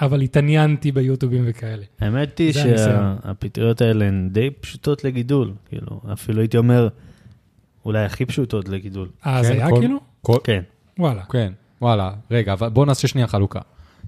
אבל 0.00 0.20
התעניינתי 0.20 0.92
ביוטיובים 0.92 1.44
וכאלה. 1.46 1.82
האמת 2.00 2.38
היא. 2.38 2.52
שהפטריות 2.52 3.80
האלה 3.80 4.04
הן 4.04 4.28
די 4.32 4.50
פשוטות 4.60 5.04
לגידול, 5.04 5.52
כאילו, 5.68 6.00
אפילו 6.12 6.40
הייתי 6.40 6.56
אומר, 6.56 6.88
אולי 7.84 8.04
הכי 8.04 8.24
פשוטות 8.24 8.68
לגידול. 8.68 9.08
אה, 9.26 9.42
זה 9.42 9.48
כן, 9.52 9.58
היה 9.58 9.70
כל- 9.70 9.76
כאילו? 9.80 9.98
כל- 10.22 10.38
כן, 10.44 10.62
וואלה. 10.98 11.22
כן, 11.22 11.52
וואלה, 11.82 12.12
רגע, 12.30 12.52
אבל 12.52 12.68
בוא 12.68 12.86
נעשה 12.86 13.08
שנייה 13.08 13.26
חלוקה. 13.26 13.60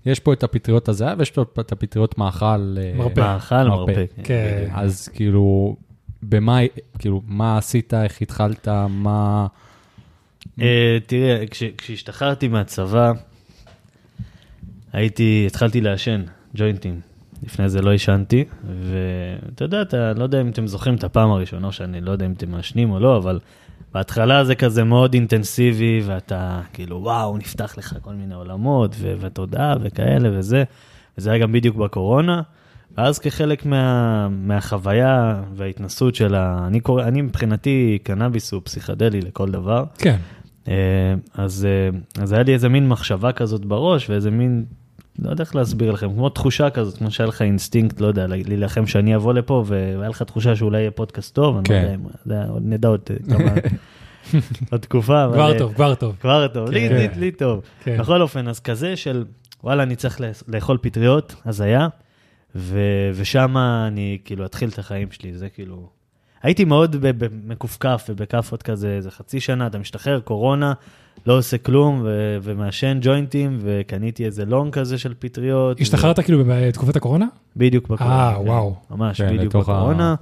יש 0.07 0.21
פה 0.21 0.33
את 0.33 0.43
הפטריות 0.43 0.88
הזהב 0.88 1.19
ויש 1.19 1.31
פה 1.31 1.43
את 1.61 1.73
הפטריות 1.73 2.19
מאכל. 2.19 2.47
אה, 2.79 2.93
מרפא. 2.97 3.21
מאכל, 3.21 3.55
מרפא. 3.69 3.91
מרפא. 3.91 4.05
כן. 4.25 4.69
אז 4.75 5.09
כאילו, 5.09 5.76
במה, 6.23 6.59
כאילו, 6.99 7.23
מה 7.26 7.59
עשית, 7.59 7.95
איך 7.95 8.23
התחלת, 8.23 8.69
מה... 8.91 9.47
אה, 10.61 10.99
תראה, 11.07 11.45
כש- 11.50 11.62
כשהשתחררתי 11.79 12.49
מהצבא, 12.49 13.12
הייתי, 14.93 15.45
התחלתי 15.47 15.81
לעשן 15.81 16.23
ג'וינטים. 16.57 17.00
לפני 17.43 17.69
זה 17.69 17.83
לא 17.83 17.91
עישנתי, 17.91 18.45
ואתה 18.64 19.64
יודע, 19.64 19.83
אתה, 19.83 20.12
לא 20.12 20.23
יודע 20.23 20.41
אם 20.41 20.49
אתם 20.49 20.67
זוכרים 20.67 20.95
את 20.95 21.05
הפעם 21.05 21.31
הראשונה, 21.31 21.67
או 21.67 21.73
שאני 21.73 22.00
לא 22.00 22.11
יודע 22.11 22.26
אם 22.26 22.33
אתם 22.33 22.50
מעשנים 22.50 22.91
או 22.91 23.00
לא, 23.00 23.17
אבל 23.17 23.41
בהתחלה 23.95 24.45
זה 24.45 24.55
כזה 24.55 24.85
מאוד 24.85 25.15
אינטנסיבי, 25.15 26.03
ואתה 26.07 26.61
כאילו, 26.73 26.97
וואו, 26.97 27.39
נפתח 27.39 27.75
לך 27.79 27.97
כל 28.03 28.15
מיני 28.15 28.35
עולמות, 28.35 28.97
ו- 28.99 29.15
ותודה, 29.21 29.75
וכאלה 29.83 30.39
וזה, 30.39 30.65
וזה 31.19 31.31
היה 31.31 31.39
גם 31.39 31.53
בדיוק 31.53 31.77
בקורונה. 31.77 32.43
ואז 32.97 33.19
כחלק 33.19 33.67
מה, 33.67 34.29
מהחוויה 34.29 35.43
וההתנסות 35.55 36.15
של 36.15 36.35
ה... 36.35 36.65
אני 36.67 36.81
קורא, 36.81 37.05
אני 37.05 37.23
מבחינתי, 37.23 37.99
קנאביס 38.03 38.53
הוא 38.53 38.63
פסיכדלי 38.65 39.21
לכל 39.21 39.51
דבר. 39.51 39.85
כן. 39.99 40.17
אה, 40.69 40.75
אז, 41.35 41.67
אה, 41.71 42.23
אז 42.23 42.33
היה 42.33 42.43
לי 42.43 42.55
איזה 42.55 42.69
מין 42.69 42.89
מחשבה 42.89 43.33
כזאת 43.33 43.65
בראש, 43.65 44.11
ואיזה 44.11 44.31
מין, 44.31 44.65
לא 45.19 45.31
יודע 45.31 45.45
איך 45.45 45.57
להסביר 45.57 45.92
לכם, 45.92 46.12
כמו 46.12 46.28
תחושה 46.28 46.71
כזאת, 46.71 46.99
כמו 46.99 47.11
שהיה 47.11 47.28
לך 47.28 47.42
אינסטינקט, 47.42 48.00
לא 48.00 48.07
יודע, 48.07 48.26
להילחם 48.26 48.87
שאני 48.87 49.16
אבוא 49.16 49.33
לפה, 49.33 49.64
והיה 49.66 50.09
לך 50.09 50.23
תחושה 50.23 50.57
שאולי 50.57 50.78
יהיה 50.81 50.90
פודקאסט 50.90 51.35
טוב, 51.35 51.57
אני 51.57 51.64
לא 51.64 51.69
כן. 51.69 51.99
יודע, 52.25 52.45
אם- 52.45 52.50
עוד 52.50 52.62
נדע 52.66 52.88
עוד 52.88 53.00
אה, 53.11 53.37
כמה, 53.38 53.50
עוד 54.73 54.81
תקופה. 54.81 55.25
אבל, 55.25 55.35
כבר 55.35 55.52
אה, 55.52 55.59
טוב, 55.59 55.75
כבר 55.75 55.95
טוב. 55.95 56.16
כבר 56.21 56.49
טוב, 56.49 56.71
לי, 56.71 56.88
כן. 56.88 56.95
לי, 56.97 57.09
לי 57.21 57.31
טוב. 57.31 57.61
כן. 57.85 57.99
בכל 57.99 58.23
אופן, 58.23 58.49
אז 58.49 58.61
כזה 58.61 58.97
של, 58.97 59.25
וואלה, 59.64 59.83
אני 59.83 59.97
צריך 59.97 60.21
לאכול 60.49 60.78
פטריות, 60.83 61.35
הזיה, 61.47 61.88
ו- 62.54 63.11
ושם 63.14 63.57
אני 63.57 64.19
כאילו 64.25 64.45
אתחיל 64.47 64.69
את 64.69 64.78
החיים 64.78 65.11
שלי, 65.11 65.33
זה 65.35 65.49
כאילו... 65.49 65.88
הייתי 66.42 66.64
מאוד 66.64 66.97
מכופכף 67.47 68.07
ובכאפות 68.09 68.62
כזה, 68.62 68.88
איזה 68.97 69.11
חצי 69.11 69.40
שנה, 69.40 69.66
אתה 69.66 69.78
משתחרר, 69.78 70.21
קורונה, 70.21 70.73
לא 71.26 71.38
עושה 71.38 71.59
כלום, 71.59 72.00
ו- 72.05 72.38
ומעשן 72.43 72.99
ג'וינטים, 73.02 73.59
וקניתי 73.62 74.25
איזה 74.25 74.45
לונג 74.45 74.73
כזה 74.73 74.99
של 74.99 75.14
פטריות. 75.19 75.81
השתחררת 75.81 76.21
כאילו 76.21 76.45
בתקופת 76.49 76.97
הקורונה? 76.97 77.25
ו- 77.25 77.59
בדיוק 77.59 77.88
בקורונה. 77.88 78.29
אה, 78.29 78.35
כן. 78.43 78.49
וואו. 78.49 78.76
ממש, 78.91 79.21
כן, 79.21 79.37
בדיוק 79.37 79.55
לתוך 79.55 79.69
ה- 79.69 79.73
בקורונה. 79.73 80.14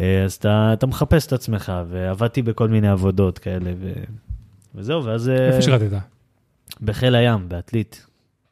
אה, 0.00 0.22
אז 0.24 0.32
אתה, 0.34 0.70
אתה 0.72 0.86
מחפש 0.86 1.26
את 1.26 1.32
עצמך, 1.32 1.72
ועבדתי 1.88 2.42
בכל 2.42 2.68
מיני 2.68 2.88
עבודות 2.88 3.38
כאלה, 3.38 3.70
ו... 3.80 3.92
וזהו, 4.74 5.04
ואז... 5.04 5.28
אה, 5.28 5.46
איפה 5.48 5.62
שירתת? 5.62 5.96
בחיל 6.80 7.14
הים, 7.14 7.48
בעתלית. 7.48 8.06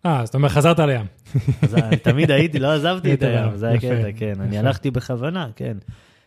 אה, 0.07 0.21
אז 0.21 0.29
אתה 0.29 0.39
אומר, 0.39 0.49
חזרת 0.49 0.79
לים. 0.79 1.07
אז 1.63 1.75
תמיד 2.03 2.31
הייתי, 2.31 2.59
לא 2.59 2.73
עזבתי 2.73 3.15
את 3.15 3.23
הים, 3.23 3.57
זה 3.57 3.69
היה 3.69 3.79
קטע, 3.79 4.13
כן. 4.17 4.33
אני. 4.41 4.59
הלכתי 4.59 4.91
בכוונה, 4.91 5.47
כן. 5.57 5.77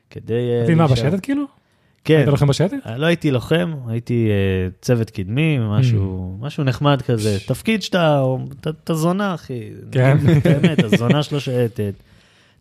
כדי... 0.10 0.34
אה, 0.60 0.63
תגיד 0.65 0.77
מה. 0.77 0.88
בשייטת 0.88 1.20
כאילו? 1.20 1.43
כן. 2.05 2.15
היית 2.17 2.27
לוחם 2.27 2.48
בשייטת? 2.48 2.77
אה, 2.86 2.98
לא 2.98 3.05
הייתי 3.05 3.31
לוחם, 3.31 3.74
הייתי 3.88 4.27
אה, 4.29 4.67
צוות 4.81 5.10
קדמי, 5.10 5.57
משהו, 5.62 6.38
Mm. 6.41 6.45
משהו 6.45 6.63
נחמד 6.63 7.01
כזה. 7.01 7.38
תפקיד 7.48 7.81
שאתה, 7.83 8.24
אתה- 8.60 8.93
זונה, 8.93 9.33
אחי. 9.33 9.60
כן. 9.91 10.17
באמת, 10.45 10.83
הזונה 10.83 11.24
שלו 11.24 11.39
שייטת. 11.39 11.93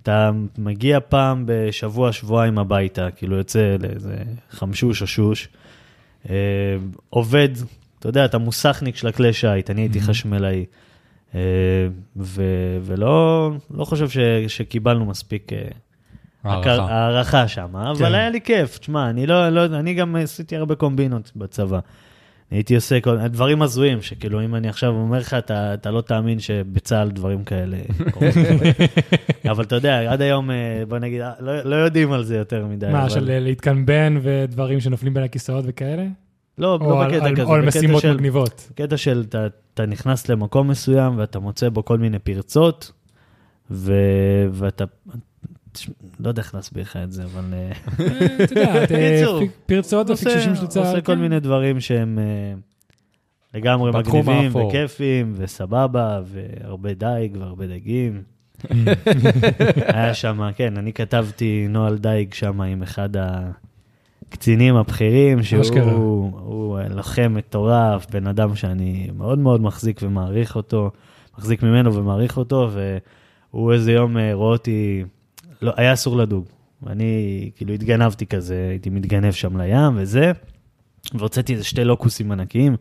אתה 0.03 0.31
מגיע 0.59 0.99
פעם 1.09 1.45
בשבוע, 1.47 2.13
שבועיים 2.13 2.59
הביתה, 2.59 3.09
כאילו 3.17 3.37
יוצא 3.37 3.77
לאיזה 3.81 4.17
חמשוש 4.51 5.03
או 5.03 5.07
שוש, 5.07 5.49
אה, 6.31 6.35
עובד, 7.11 7.49
אתה 7.99 8.09
יודע, 8.09 8.25
אתה 8.25 8.39
מוסכניק 8.39 8.97
של 8.97 9.07
הכלי 9.09 9.33
שיט, 9.33 9.71
אני 9.71 9.81
הייתי 9.81 9.99
Mhm. 9.99 10.03
חשמלאי. 10.03 10.65
אה, 11.35 11.41
ו- 12.17 12.43
ולא 12.83 13.51
לא 13.71 13.85
חושב 13.85 14.09
ש- 14.09 14.19
שקיבלנו 14.49 15.05
מספיק 15.07 15.53
הכר- 15.53 15.69
הערכה. 16.45 16.93
הערכה 16.95 17.49
שם, 17.49 17.77
אבל 17.77 17.99
כן. 17.99 18.15
היה 18.15 18.31
לי 18.31 18.41
כיף. 18.41 18.79
תשמע, 18.79 19.11
אני 19.11 19.27
לא, 19.27 19.49
לא, 19.49 19.65
אני 19.65 19.95
גם 19.95 20.17
עשיתי 20.17 20.57
הרבה 20.57 20.75
קומבינות 20.75 21.33
בצבא. 21.37 21.79
הייתי 22.51 22.75
עושה 22.75 23.01
כל, 23.01 23.29
דברים 23.29 23.63
הזויים, 23.63 24.03
שכאילו 24.03 24.45
אם 24.45 24.55
אני 24.55 24.69
עכשיו 24.69 24.91
אומר 24.91 25.19
לך, 25.19 25.35
אתה, 25.35 25.75
אתה 25.75 25.91
לא 25.91 26.01
תאמין 26.01 26.39
שבצה"ל 26.41 27.11
דברים 27.11 27.45
כאלה 27.45 27.77
קורים. 28.11 28.31
אבל 29.51 29.65
אתה 29.65 29.75
יודע, 29.75 30.13
עד 30.13 30.21
היום, 30.23 30.51
אה, 30.51 30.83
בוא 30.89 30.99
נגיד, 30.99 31.21
אה, 31.21 31.33
לא, 31.41 31.63
לא 31.63 31.77
יודעים 31.77 32.13
על 32.13 32.25
זה 32.25 32.37
יותר 32.37 32.67
מדי. 32.67 32.87
מה, 32.93 33.01
אבל... 33.01 33.09
של 33.09 33.31
אה, 33.31 33.41
להתקנבן 33.41 34.17
ודברים 34.23 34.81
שנופלים 34.81 35.15
בין 35.15 35.23
הכיסאות 35.23 35.65
וכאלה? 35.69 36.07
לא, 36.59 36.79
לא 36.81 37.03
על- 37.03 37.11
בקטע 37.11 37.27
על- 37.27 37.33
כזה, 37.37 37.43
או 37.43 37.55
על 37.55 37.63
משימות 37.67 38.03
של, 38.03 38.15
מגניבות. 38.15 38.69
בקטע 38.71 38.97
של 38.97 39.25
אתה, 39.29 39.47
אתה 39.75 39.87
נכנס 39.87 40.29
למקום 40.29 40.69
מסוים 40.69 41.19
ואתה 41.19 41.39
מוצא 41.39 41.69
בו 41.69 41.85
כל 41.85 41.99
מיני 41.99 42.19
פרצות, 42.19 42.93
ו, 43.71 43.93
ואתה, 44.53 44.85
לא 46.21 46.29
יודע 46.29 46.43
איך 46.43 46.55
להסביר 46.55 46.83
לך 46.83 46.97
את 46.97 47.13
זה, 47.13 47.25
אבל... 47.25 47.45
אה, 47.53 47.73
אה, 48.01 48.45
אתה 48.45 48.61
יודע, 48.95 49.27
פרצות 49.67 50.11
ופיקשושים 50.11 50.55
של 50.55 50.67
צה"ל. 50.67 50.87
עושה 50.87 51.01
כל 51.01 51.15
כן. 51.15 51.21
מיני 51.21 51.41
דברים 51.41 51.81
שהם 51.81 52.19
אה, 52.19 52.55
לגמרי 53.55 53.91
מגניבים. 53.91 54.57
וכיפים 54.57 55.33
וסבבה, 55.37 56.21
והרבה 56.25 56.95
דייג 56.95 57.37
והרבה 57.41 57.67
דגים. 57.67 58.23
היה 59.95 60.15
שם, 60.15 60.51
כן, 60.57 60.77
אני 60.77 60.93
כתבתי 60.93 61.67
נוהל 61.69 61.99
דייג 61.99 62.35
שם 62.35 62.61
עם 62.61 62.83
אחד 62.83 63.09
הקצינים 64.33 64.77
הבכירים, 64.77 65.43
שהוא 65.43 66.79
לוחם 66.91 67.35
מטורף, 67.35 68.07
בן 68.11 68.27
אדם 68.27 68.57
שאני 68.57 69.11
מאוד 69.17 69.39
מאוד 69.39 69.61
מחזיק 69.61 70.01
ומעריך 70.03 70.57
אותו. 70.57 70.91
מחזיק 71.39 71.63
ממנו 71.63 71.95
ומעריך 71.95 72.37
אותו, 72.37 72.71
והוא 73.53 73.73
איזה 73.73 73.93
יום 73.93 74.19
אה, 74.19 74.35
רואה 74.35 74.53
אותי, 74.53 75.05
לא, 75.63 75.73
היה 75.77 75.93
אסור 75.93 76.17
לדוג. 76.17 76.45
אני 76.87 77.51
כאילו 77.57 77.75
התגנבתי 77.75 78.27
כזה, 78.27 78.67
הייתי 78.71 78.91
מתגנב 78.91 79.33
שם 79.33 79.61
לים 79.61 79.93
וזה, 79.97 80.33
והוצאתי 81.15 81.53
איזה 81.53 81.65
שתי 81.65 81.85
לוקוסים 81.85 82.33
ענקיים. 82.33 82.77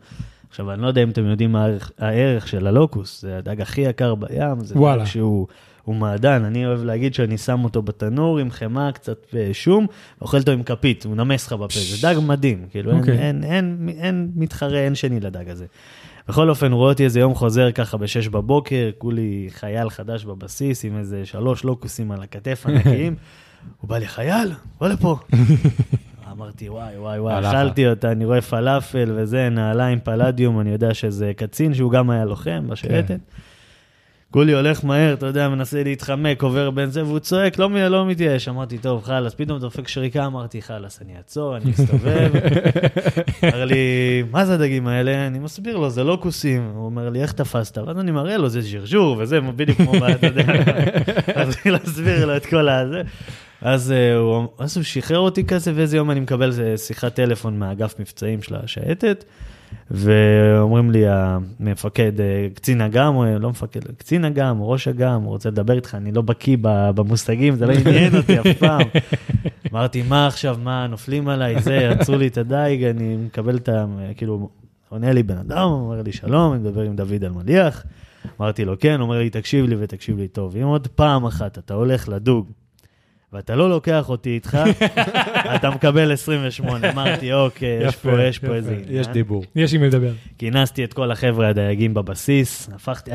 עכשיו, 0.48 0.72
אני 0.72 0.82
לא 0.82 0.86
יודע 0.86 1.02
אם 1.02 1.10
אתם 1.10 1.26
יודעים 1.26 1.52
מה 1.52 1.64
הערך, 1.64 1.92
הערך 1.98 2.48
של 2.48 2.66
הלוקוס, 2.66 3.22
זה 3.22 3.38
הדג 3.38 3.60
הכי 3.60 3.80
יקר 3.80 4.14
בים, 4.14 4.60
זה 4.60 4.78
וואלה. 4.78 5.04
דג 5.04 5.08
שהוא 5.08 5.46
הוא 5.84 5.94
מעדן, 5.94 6.44
אני 6.44 6.66
אוהב 6.66 6.84
להגיד 6.84 7.14
שאני 7.14 7.38
שם 7.38 7.64
אותו 7.64 7.82
בתנור 7.82 8.38
עם 8.38 8.50
חמאה, 8.50 8.92
קצת 8.92 9.26
אה, 9.36 9.50
שום, 9.52 9.86
אוכל 10.20 10.36
אותו 10.38 10.52
עם 10.52 10.62
כפית, 10.62 11.04
הוא 11.04 11.16
נמס 11.16 11.46
לך 11.46 11.52
בפה, 11.52 11.80
זה 11.80 12.08
דג 12.08 12.20
מדהים, 12.22 12.66
כאילו 12.70 12.90
אין, 12.90 13.00
אוקיי. 13.00 13.18
אין, 13.18 13.44
אין, 13.44 13.88
אין, 13.88 13.98
אין 13.98 14.30
מתחרה, 14.36 14.78
אין 14.78 14.94
שני 14.94 15.20
לדג 15.20 15.48
הזה. 15.48 15.66
בכל 16.32 16.50
אופן, 16.50 16.72
רואה 16.72 16.88
אותי 16.88 17.04
איזה 17.04 17.20
יום 17.20 17.34
חוזר 17.34 17.72
ככה 17.72 17.96
בשש 17.96 18.28
בבוקר, 18.28 18.90
כולי 18.98 19.48
חייל 19.50 19.90
חדש 19.90 20.24
בבסיס 20.24 20.84
עם 20.84 20.98
איזה 20.98 21.26
שלוש 21.26 21.64
לוקוסים 21.64 22.12
על 22.12 22.22
הכתף 22.22 22.64
ענקיים. 22.68 23.14
הוא 23.80 23.88
בא 23.88 23.98
לי, 23.98 24.06
חייל, 24.08 24.52
בוא 24.78 24.88
לפה. 24.88 25.16
אמרתי, 26.32 26.68
וואי, 26.68 26.98
וואי, 26.98 27.18
וואי. 27.20 27.40
אכלתי 27.40 27.88
אותה, 27.88 28.12
אני 28.12 28.24
רואה 28.24 28.40
פלאפל 28.40 29.12
וזה, 29.16 29.48
נעליים 29.48 29.98
פלדיום, 30.04 30.60
אני 30.60 30.70
יודע 30.70 30.94
שזה 30.94 31.32
קצין 31.36 31.74
שהוא 31.74 31.92
גם 31.92 32.10
היה 32.10 32.24
לוחם 32.24 32.66
בשייטת. 32.68 33.18
כולי 34.32 34.52
הולך 34.52 34.84
מהר, 34.84 35.14
אתה 35.14 35.26
יודע, 35.26 35.48
מנסה 35.48 35.82
להתחמק, 35.82 36.42
עובר 36.42 36.70
בין 36.70 36.90
זה, 36.90 37.04
והוא 37.04 37.18
צועק, 37.18 37.58
לא, 37.58 37.88
לא 37.88 38.06
מתייאש. 38.06 38.48
אמרתי, 38.48 38.78
טוב, 38.78 39.04
חלאס, 39.04 39.34
פתאום 39.34 39.58
דופק 39.58 39.88
שריקה, 39.88 40.26
אמרתי, 40.26 40.62
חלאס, 40.62 41.02
אני 41.02 41.16
אעצור, 41.16 41.56
אני 41.56 41.70
אסתובב. 41.70 42.30
אומר 43.42 43.64
לי, 43.64 43.76
מה 44.30 44.44
זה 44.44 44.54
הדגים 44.54 44.86
האלה? 44.86 45.26
אני 45.26 45.38
מסביר 45.38 45.76
לו, 45.76 45.90
זה 45.90 46.04
לוקוסים. 46.04 46.70
הוא 46.74 46.84
אומר 46.84 47.08
לי, 47.08 47.22
איך 47.22 47.32
תפסת? 47.32 47.78
ואז 47.78 47.98
אני 47.98 48.10
מראה 48.10 48.36
לו, 48.36 48.48
זה 48.48 48.60
ז'רז'ור, 48.60 49.16
וזה 49.18 49.40
בדיוק 49.40 49.78
כמו, 49.78 49.92
ב- 49.92 50.04
אתה 50.04 50.26
יודע, 50.26 50.44
מתחיל 51.48 51.72
להסביר 51.72 52.26
לו 52.26 52.36
את 52.36 52.46
כל 52.46 52.68
הזה. 52.68 53.02
אז 53.60 53.92
אה, 53.92 54.14
הוא, 54.16 54.48
אז 54.58 54.76
הוא 54.76 54.84
שחרר 54.84 55.18
אותי 55.18 55.44
כזה, 55.44 55.72
ואיזה 55.74 55.96
יום 55.96 56.10
אני 56.10 56.20
מקבל 56.20 56.52
אה, 56.62 56.76
שיחת 56.76 57.14
טלפון 57.14 57.58
מהאגף 57.58 57.94
מבצעים 58.00 58.42
של 58.42 58.54
השייטת, 58.54 59.24
ואומרים 59.90 60.90
לי, 60.90 61.04
המפקד, 61.06 62.20
אה, 62.20 62.48
קצין 62.54 62.80
אג"ם, 62.80 63.14
או 63.16 63.38
לא 63.38 63.50
מפקד, 63.50 63.80
קצין 63.98 64.24
אג"ם, 64.24 64.56
ראש 64.60 64.88
אג"ם, 64.88 65.24
רוצה 65.24 65.50
לדבר 65.50 65.76
איתך, 65.76 65.94
אני 65.94 66.12
לא 66.12 66.22
בקיא 66.22 66.56
במושגים, 66.60 67.54
זה 67.54 67.66
לא 67.66 67.72
עניין 67.72 68.16
אותי 68.16 68.40
אף 68.40 68.46
פעם. 68.58 68.80
אמרתי, 69.72 70.02
מה 70.02 70.26
עכשיו, 70.26 70.56
מה, 70.62 70.86
נופלים 70.86 71.28
עליי, 71.28 71.60
זה, 71.60 71.90
עצרו 71.90 72.16
לי 72.16 72.26
את 72.26 72.38
הדייג, 72.38 72.84
אני 72.84 73.16
מקבל 73.16 73.56
את 73.56 73.68
ה... 73.68 73.86
כאילו, 74.16 74.48
עונה 74.88 75.12
לי 75.12 75.22
בן 75.22 75.38
אדם, 75.38 75.68
אומר 75.68 76.02
לי, 76.02 76.12
שלום, 76.12 76.52
אני 76.52 76.60
מדבר 76.60 76.82
עם 76.82 76.96
דוד 76.96 77.24
אלמליח. 77.24 77.84
אמרתי 78.40 78.64
לו, 78.64 78.78
כן, 78.78 79.00
אומר 79.00 79.18
לי, 79.18 79.30
תקשיב 79.30 79.66
לי 79.66 79.76
ותקשיב 79.78 80.18
לי 80.18 80.28
טוב. 80.28 80.56
אם 80.56 80.62
עוד 80.62 80.88
פעם 80.88 81.24
אחת 81.24 81.58
אתה 81.58 81.74
הולך 81.74 82.08
לדוג, 82.08 82.52
ואתה 83.32 83.54
לא 83.54 83.70
לוקח 83.70 84.08
אותי 84.08 84.30
איתך, 84.30 84.58
אתה 85.56 85.70
מקבל 85.70 86.12
28. 86.12 86.90
אמרתי, 86.90 87.32
אוקיי, 87.32 87.78
יש 87.86 87.96
פה, 87.96 88.22
יש 88.22 88.38
פה. 88.38 88.54
איזה. 88.54 88.76
יש 88.88 89.06
דיבור. 89.06 89.44
יש 89.56 89.74
עם 89.74 89.80
מי 89.80 89.86
לדבר. 89.86 90.12
כינסתי 90.38 90.84
את 90.84 90.92
כל 90.92 91.10
החבר'ה 91.10 91.48
הדייגים 91.48 91.94
בבסיס, 91.94 92.70
הפכתי, 92.74 93.10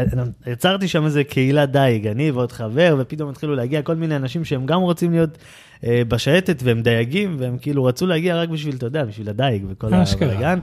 יצרתי 0.48 0.88
שם 0.88 1.06
איזה 1.06 1.24
קהילת 1.24 1.72
דייג, 1.72 2.08
אני 2.08 2.32
ועוד 2.32 2.52
חבר, 2.52 2.96
ופתאום 3.00 3.30
התחילו 3.30 3.56
להגיע 3.56 3.82
כל 3.82 3.96
מיני 3.96 4.16
אנשים 4.16 4.46
שהם 4.46 4.66
גם 4.66 4.82
רוצים 4.82 5.12
להיות 5.12 5.38
אה, 5.84 6.02
בשייטת, 6.08 6.64
והם 6.64 6.82
דייגים, 6.82 7.36
והם 7.40 7.58
כאילו 7.58 7.84
רצו 7.84 8.08
להגיע 8.08 8.42
רק 8.42 8.50
בשביל, 8.50 8.76
אתה 8.76 8.86
יודע, 8.86 9.06
בשביל 9.06 9.30
הדייג 9.30 9.66
וכל 9.70 9.94
אשכרה. 9.94 10.56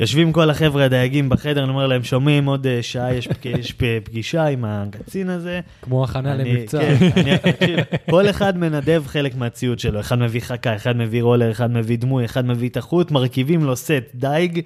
יושבים 0.00 0.32
כל 0.32 0.50
החבר'ה 0.50 0.84
הדייגים 0.84 1.28
בחדר, 1.28 1.62
אני 1.62 1.70
אומר 1.70 1.86
להם, 1.86 2.04
שומעים 2.04 2.46
עוד 2.46 2.66
אה, 2.66 2.78
שעה, 2.82 3.14
יש, 3.14 3.28
יש 3.44 3.72
פגישה 4.04 4.44
עם 4.46 4.64
הקצין 4.64 5.30
הזה. 5.30 5.60
כמו 5.82 6.04
הכנה 6.04 6.34
למבצע. 6.36 6.78
כן, 6.80 6.96
אני- 7.16 7.52
תקשיב, 7.52 7.78
כל 8.10 8.30
אחד 8.30 8.58
מנדב 8.58 9.02
חלק 9.06 9.36
מהציוד 9.36 9.78
שלו, 9.78 10.00
אחד 10.00 10.18
מביא 10.18 10.40
חכה, 10.40 10.76
אחד 10.76 10.96
מביא 10.96 11.22
רולר, 11.22 11.50
אחד 11.50 11.70
מביא 11.70 11.98
דמוי, 11.98 12.24
אחד 12.24 12.46
מביא 12.46 12.68
את 12.68 12.76
החוט, 12.76 13.10
מרכיבים 13.10 13.64
לו 13.64 13.76
סט 13.76 13.90
דייג, 14.14 14.60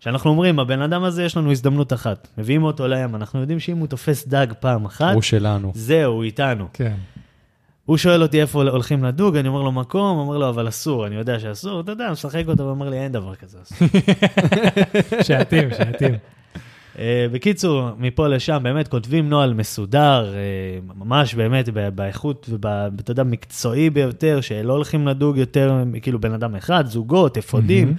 שאנחנו 0.00 0.30
אומרים, 0.30 0.58
הבן 0.58 0.82
אדם 0.82 1.04
הזה 1.04 1.24
יש 1.24 1.36
לנו 1.36 1.50
הזדמנות 1.50 1.92
אחת, 1.92 2.28
מביאים 2.38 2.62
אותו 2.62 2.88
לים, 2.88 3.14
אנחנו 3.14 3.40
יודעים 3.40 3.60
שאם 3.60 3.76
הוא 3.78 3.86
תופס 3.86 4.28
דג 4.28 4.46
פעם 4.60 4.84
אחת, 4.84 5.14
הוא 5.14 5.22
שלנו. 5.22 5.72
זהו, 5.74 6.12
הוא 6.12 6.24
איתנו. 6.24 6.66
כן. 6.72 6.92
הוא 7.88 7.96
שואל 7.96 8.22
אותי 8.22 8.40
איפה 8.40 8.62
הולכים 8.62 9.04
לדוג, 9.04 9.36
אני 9.36 9.48
אומר 9.48 9.62
לו 9.62 9.72
מקום, 9.72 10.18
אומר 10.18 10.38
לו, 10.38 10.48
אבל 10.48 10.68
אסור, 10.68 11.06
אני 11.06 11.14
יודע 11.14 11.40
שאסור, 11.40 11.80
אתה 11.80 11.92
יודע, 11.92 12.10
משחק 12.12 12.44
אותו, 12.48 12.62
ואומר 12.66 12.88
לי, 12.88 12.98
אין 12.98 13.12
דבר 13.12 13.34
כזה 13.34 13.58
אסור. 13.62 13.88
שעתים, 15.26 15.68
שעתים. 15.70 16.14
אה, 16.98 17.26
בקיצור, 17.32 17.90
מפה 17.98 18.28
לשם 18.28 18.58
באמת 18.62 18.88
כותבים 18.88 19.28
נוהל 19.28 19.54
מסודר, 19.54 20.34
אה, 20.34 20.78
ממש 20.96 21.34
באמת 21.34 21.68
באיכות 21.94 22.50
ואתה 22.50 23.10
יודע, 23.10 23.22
מקצועי 23.22 23.90
ביותר, 23.90 24.40
שלא 24.40 24.72
הולכים 24.72 25.08
לדוג 25.08 25.36
יותר, 25.36 25.72
כאילו 26.02 26.20
בן 26.20 26.32
אדם 26.32 26.54
אחד, 26.54 26.86
זוגות, 26.86 27.38
אפודים, 27.38 27.94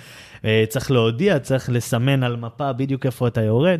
אה, 0.46 0.64
צריך 0.70 0.92
להודיע, 0.92 1.40
צריך 1.40 1.70
לסמן 1.70 2.24
על 2.24 2.36
מפה 2.36 2.74
בדיוק 2.74 3.06
איפה 3.06 3.28
אתה 3.28 3.42
יורד. 3.42 3.80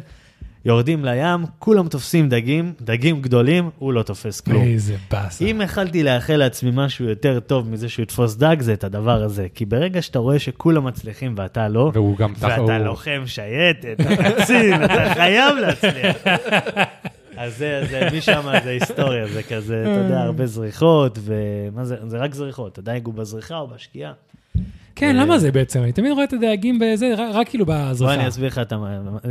יורדים 0.70 1.06
לים, 1.06 1.46
כולם 1.60 1.88
תופסים 1.88 2.30
דגים, 2.30 2.74
דגים 2.82 3.22
גדולים, 3.22 3.70
הוא 3.80 3.94
לא 3.94 4.04
תופס 4.04 4.42
כלום. 4.42 4.64
איזה 4.64 4.96
באסה. 5.12 5.46
אם 5.46 5.62
יכלתי 5.64 6.04
לאחל 6.04 6.36
לעצמי 6.36 6.70
משהו 6.74 7.06
יותר 7.06 7.40
טוב 7.40 7.70
מזה 7.70 7.90
שהוא 7.90 8.04
יתפוס 8.04 8.36
דג, 8.36 8.56
זה 8.60 8.74
את 8.74 8.84
הדבר 8.84 9.24
הזה. 9.24 9.48
כי 9.56 9.66
ברגע 9.66 10.02
שאתה 10.02 10.20
רואה 10.20 10.40
שכולם 10.40 10.86
מצליחים 10.88 11.34
ואתה 11.38 11.68
לא, 11.68 11.92
והוא 11.94 12.18
גם 12.18 12.34
ואתה 12.40 12.56
הוא- 12.56 12.72
לוחם 12.72 13.24
שייטת, 13.26 13.98
אתה 14.02 14.16
קצין, 14.44 14.84
אתה 14.86 15.14
חייב 15.14 15.56
להצליח. 15.62 16.16
אז 17.38 17.58
זה, 17.58 17.82
זה, 17.90 18.08
משם 18.18 18.42
זה 18.64 18.70
היסטוריה, 18.70 19.28
זה 19.28 19.44
כזה, 19.44 19.82
אתה 19.82 20.00
יודע, 20.06 20.20
הרבה 20.22 20.46
זריחות, 20.46 21.20
ומה 21.22 21.86
זה, 21.86 21.96
זה 22.08 22.18
רק 22.18 22.36
זריחות, 22.36 22.78
הדייג 22.78 23.06
הוא 23.06 23.14
בזריחה 23.14 23.58
או 23.58 23.68
בשקיעה. 23.68 24.12
כן, 25.00 25.16
אה, 25.18 25.24
למה 25.24 25.38
זה 25.40 25.52
בעצם? 25.52 25.84
אני 25.84 25.92
תמיד 25.92 26.12
רואה 26.12 26.24
את 26.24 26.34
הדייגים 26.34 26.80
בזה, 26.80 27.14
רק- 27.18 27.50
כאילו 27.50 27.66
בוא 27.66 27.76
בזריחה. 27.92 28.14
אני 28.14 28.28
אסביר 28.28 28.48
לך, 28.48 28.58
את 28.58 28.72
ה- 28.74 28.78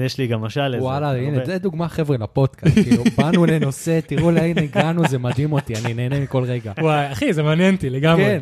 יש 0.00 0.18
לי 0.18 0.26
גם 0.26 0.40
משל 0.40 0.68
לזה. 0.68 0.82
וואלה, 0.84 1.12
הנה, 1.16 1.44
זה 1.44 1.58
דוגמה 1.58 1.88
חבר'ה 1.88 2.16
לפודקאסט, 2.16 2.74
כאילו, 2.74 3.02
באנו 3.18 3.46
לנושא, 3.46 3.98
תראו 4.06 4.30
לאן 4.30 4.58
הגענו, 4.58 5.08
זה 5.08 5.18
מדהים 5.18 5.52
אותי, 5.52 5.74
אני 5.84 5.94
נהנה 5.94 6.20
מכל 6.20 6.42
רגע. 6.44 6.72
וואי, 6.80 7.12
אחי, 7.12 7.32
זה 7.32 7.42
מעניין 7.42 7.74
אותי 7.74 7.90
לגמרי. 7.90 8.24
כן, 8.24 8.38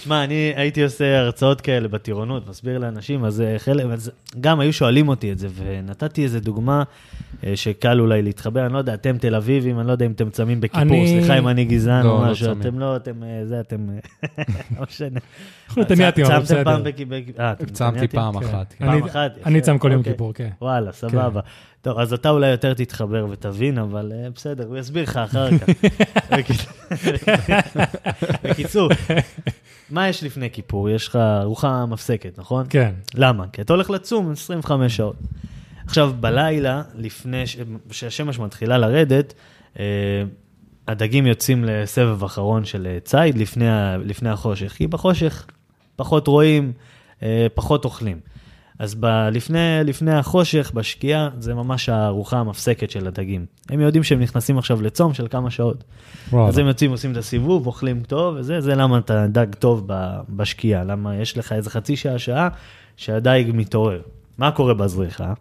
שמע, 0.00 0.24
אני 0.24 0.52
הייתי 0.56 0.82
עושה 0.82 1.18
הרצאות 1.18 1.60
כאלה 1.60 1.88
בטירונות, 1.88 2.48
מסביר 2.48 2.78
לאנשים, 2.78 3.24
אז 3.24 3.40
אה, 3.40 3.54
חלק, 3.58 3.84
אז 3.92 4.10
גם 4.40 4.60
היו 4.60 4.72
שואלים 4.72 5.08
אותי 5.08 5.32
את 5.32 5.38
זה, 5.38 5.48
ונתתי 5.56 6.24
איזה 6.24 6.40
דוגמה 6.40 6.82
אה, 7.46 7.52
שקל 7.56 8.00
אולי 8.00 8.22
להתחבר, 8.22 8.66
אני 8.66 8.72
לא 8.72 8.78
יודע, 8.78 8.94
אתם 8.94 9.18
תל 9.18 9.34
אביבים, 9.34 9.80
אני 9.80 9.86
לא 9.86 9.92
יודע 9.92 10.06
אם 10.06 10.12
אתם 10.12 10.30
צמים 10.30 10.60
בכיפור, 10.60 10.82
אני- 10.82 11.06
סליחה 11.08 11.38
אם 11.38 11.48
אני 11.48 11.64
גזען 11.64 12.04
לא, 12.06 12.10
או 12.18 12.24
לא 12.24 12.30
משהו, 12.30 12.46
צמים. 12.46 12.60
אתם 12.60 12.78
לא, 12.78 12.96
אתם, 12.96 13.22
אה, 13.22 13.46
זה, 13.46 13.60
אתם, 13.60 13.76
לא 14.78 14.84
משנה. 14.88 15.20
להיות 15.76 15.90
הניאטים, 15.90 16.24
אבל 16.24 16.44
צמתם 16.44 16.64
פעם 16.64 16.82
בסדר. 16.82 16.90
בכיפור? 16.90 17.16
אה, 17.44 17.52
אתם 17.52 17.66
צמתי? 17.66 18.08
פעם 18.08 18.40
כן. 18.40 18.46
אחת. 18.46 18.74
אני- 18.80 19.00
פעם 19.00 19.08
אחת? 19.08 19.32
אני 19.46 19.60
צם 19.60 19.78
כל 19.78 19.88
יום 19.90 19.98
אוקיי. 19.98 20.12
כיפור, 20.12 20.32
כן. 20.34 20.48
וואלה, 20.62 20.92
סבבה. 20.92 21.40
טוב, 21.82 21.98
אז 21.98 22.12
אתה 22.12 22.30
אולי 22.30 22.50
יותר 22.50 22.74
תתחבר 22.74 23.26
ותבין, 23.30 23.78
אבל 23.78 24.12
אה, 24.14 24.30
בסדר, 24.34 24.66
הוא 24.66 24.78
יסביר 24.78 25.02
לך 25.02 25.16
אחר 25.16 25.48
כך. 25.58 25.68
בקיצור- 28.44 28.88
מה 29.90 30.08
יש 30.08 30.24
לפני 30.24 30.50
כיפור? 30.50 30.90
יש 30.90 31.08
לך 31.08 31.16
ארוחה 31.16 31.86
מפסקת, 31.86 32.38
נכון? 32.38 32.66
כן. 32.70 32.92
למה? 33.14 33.44
כי 33.52 33.62
אתה 33.62 33.72
הולך 33.72 33.90
לצום 33.90 34.32
25 34.32 34.96
שעות. 34.96 35.16
עכשיו, 35.86 36.12
בלילה, 36.20 36.82
לפני 36.94 37.44
שהשמש 37.90 38.38
מתחילה 38.38 38.78
לרדת, 38.78 39.34
אה, 39.78 39.84
הדגים 40.88 41.26
יוצאים 41.26 41.64
לסבב 41.64 42.24
אחרון 42.24 42.64
של 42.64 42.86
אה, 42.86 42.98
ציד 43.00 43.38
לפני, 43.38 43.68
החושך, 44.30 44.72
כי 44.72 44.86
בחושך 44.86 45.46
פחות 45.96 46.26
רואים, 46.26 46.72
פחות 47.54 47.84
אוכלים. 47.84 48.20
אז 48.80 48.94
ב- 48.94 49.28
לפני, 49.32 49.58
לפני 49.84 50.14
החושך, 50.14 50.70
בשקיעה, 50.74 51.28
זה 51.38 51.54
ממש 51.54 51.88
הארוחה 51.88 52.38
המפסקת 52.38 52.90
של 52.90 53.06
הדגים. 53.06 53.46
הם 53.70 53.80
יודעים 53.80 54.04
שהם 54.04 54.20
נכנסים 54.20 54.58
עכשיו 54.58 54.82
לצום 54.82 55.14
של 55.14 55.26
כמה 55.30 55.50
שעות. 55.50 55.84
אז 56.48 56.58
הם 56.58 56.66
יוצאים, 56.66 56.90
עושים 56.90 57.12
את 57.12 57.16
הסיבוב, 57.16 57.66
אוכלים 57.66 58.02
טוב, 58.02 58.34
וזה 58.38 58.60
זה 58.60 58.74
למה 58.74 58.98
אתה 58.98 59.26
דג 59.26 59.54
טוב 59.58 59.84
ב- 59.86 60.20
בשקיעה, 60.28 60.84
למה 60.84 61.16
יש 61.16 61.38
לך 61.38 61.52
איזה 61.52 61.70
חצי 61.70 61.96
שעה, 61.96 62.18
שעה, 62.18 62.48
שהדייג 62.96 63.50
מתעורר. 63.54 64.00
מה 64.38 64.50
קורה 64.50 64.74
בזריחה? 64.74 65.32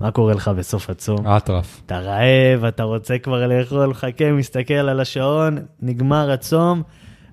מה 0.00 0.10
קורה 0.10 0.34
לך 0.34 0.48
בסוף 0.48 0.90
הצום? 0.90 1.26
אטרף. 1.26 1.80
אתה 1.86 1.98
רעב, 1.98 2.64
אתה 2.68 2.82
רוצה 2.82 3.18
כבר 3.18 3.46
לאכול, 3.46 3.94
חכה, 3.94 4.32
מסתכל 4.32 4.74
על 4.74 5.00
השעון, 5.00 5.58
נגמר 5.82 6.30
הצום, 6.30 6.82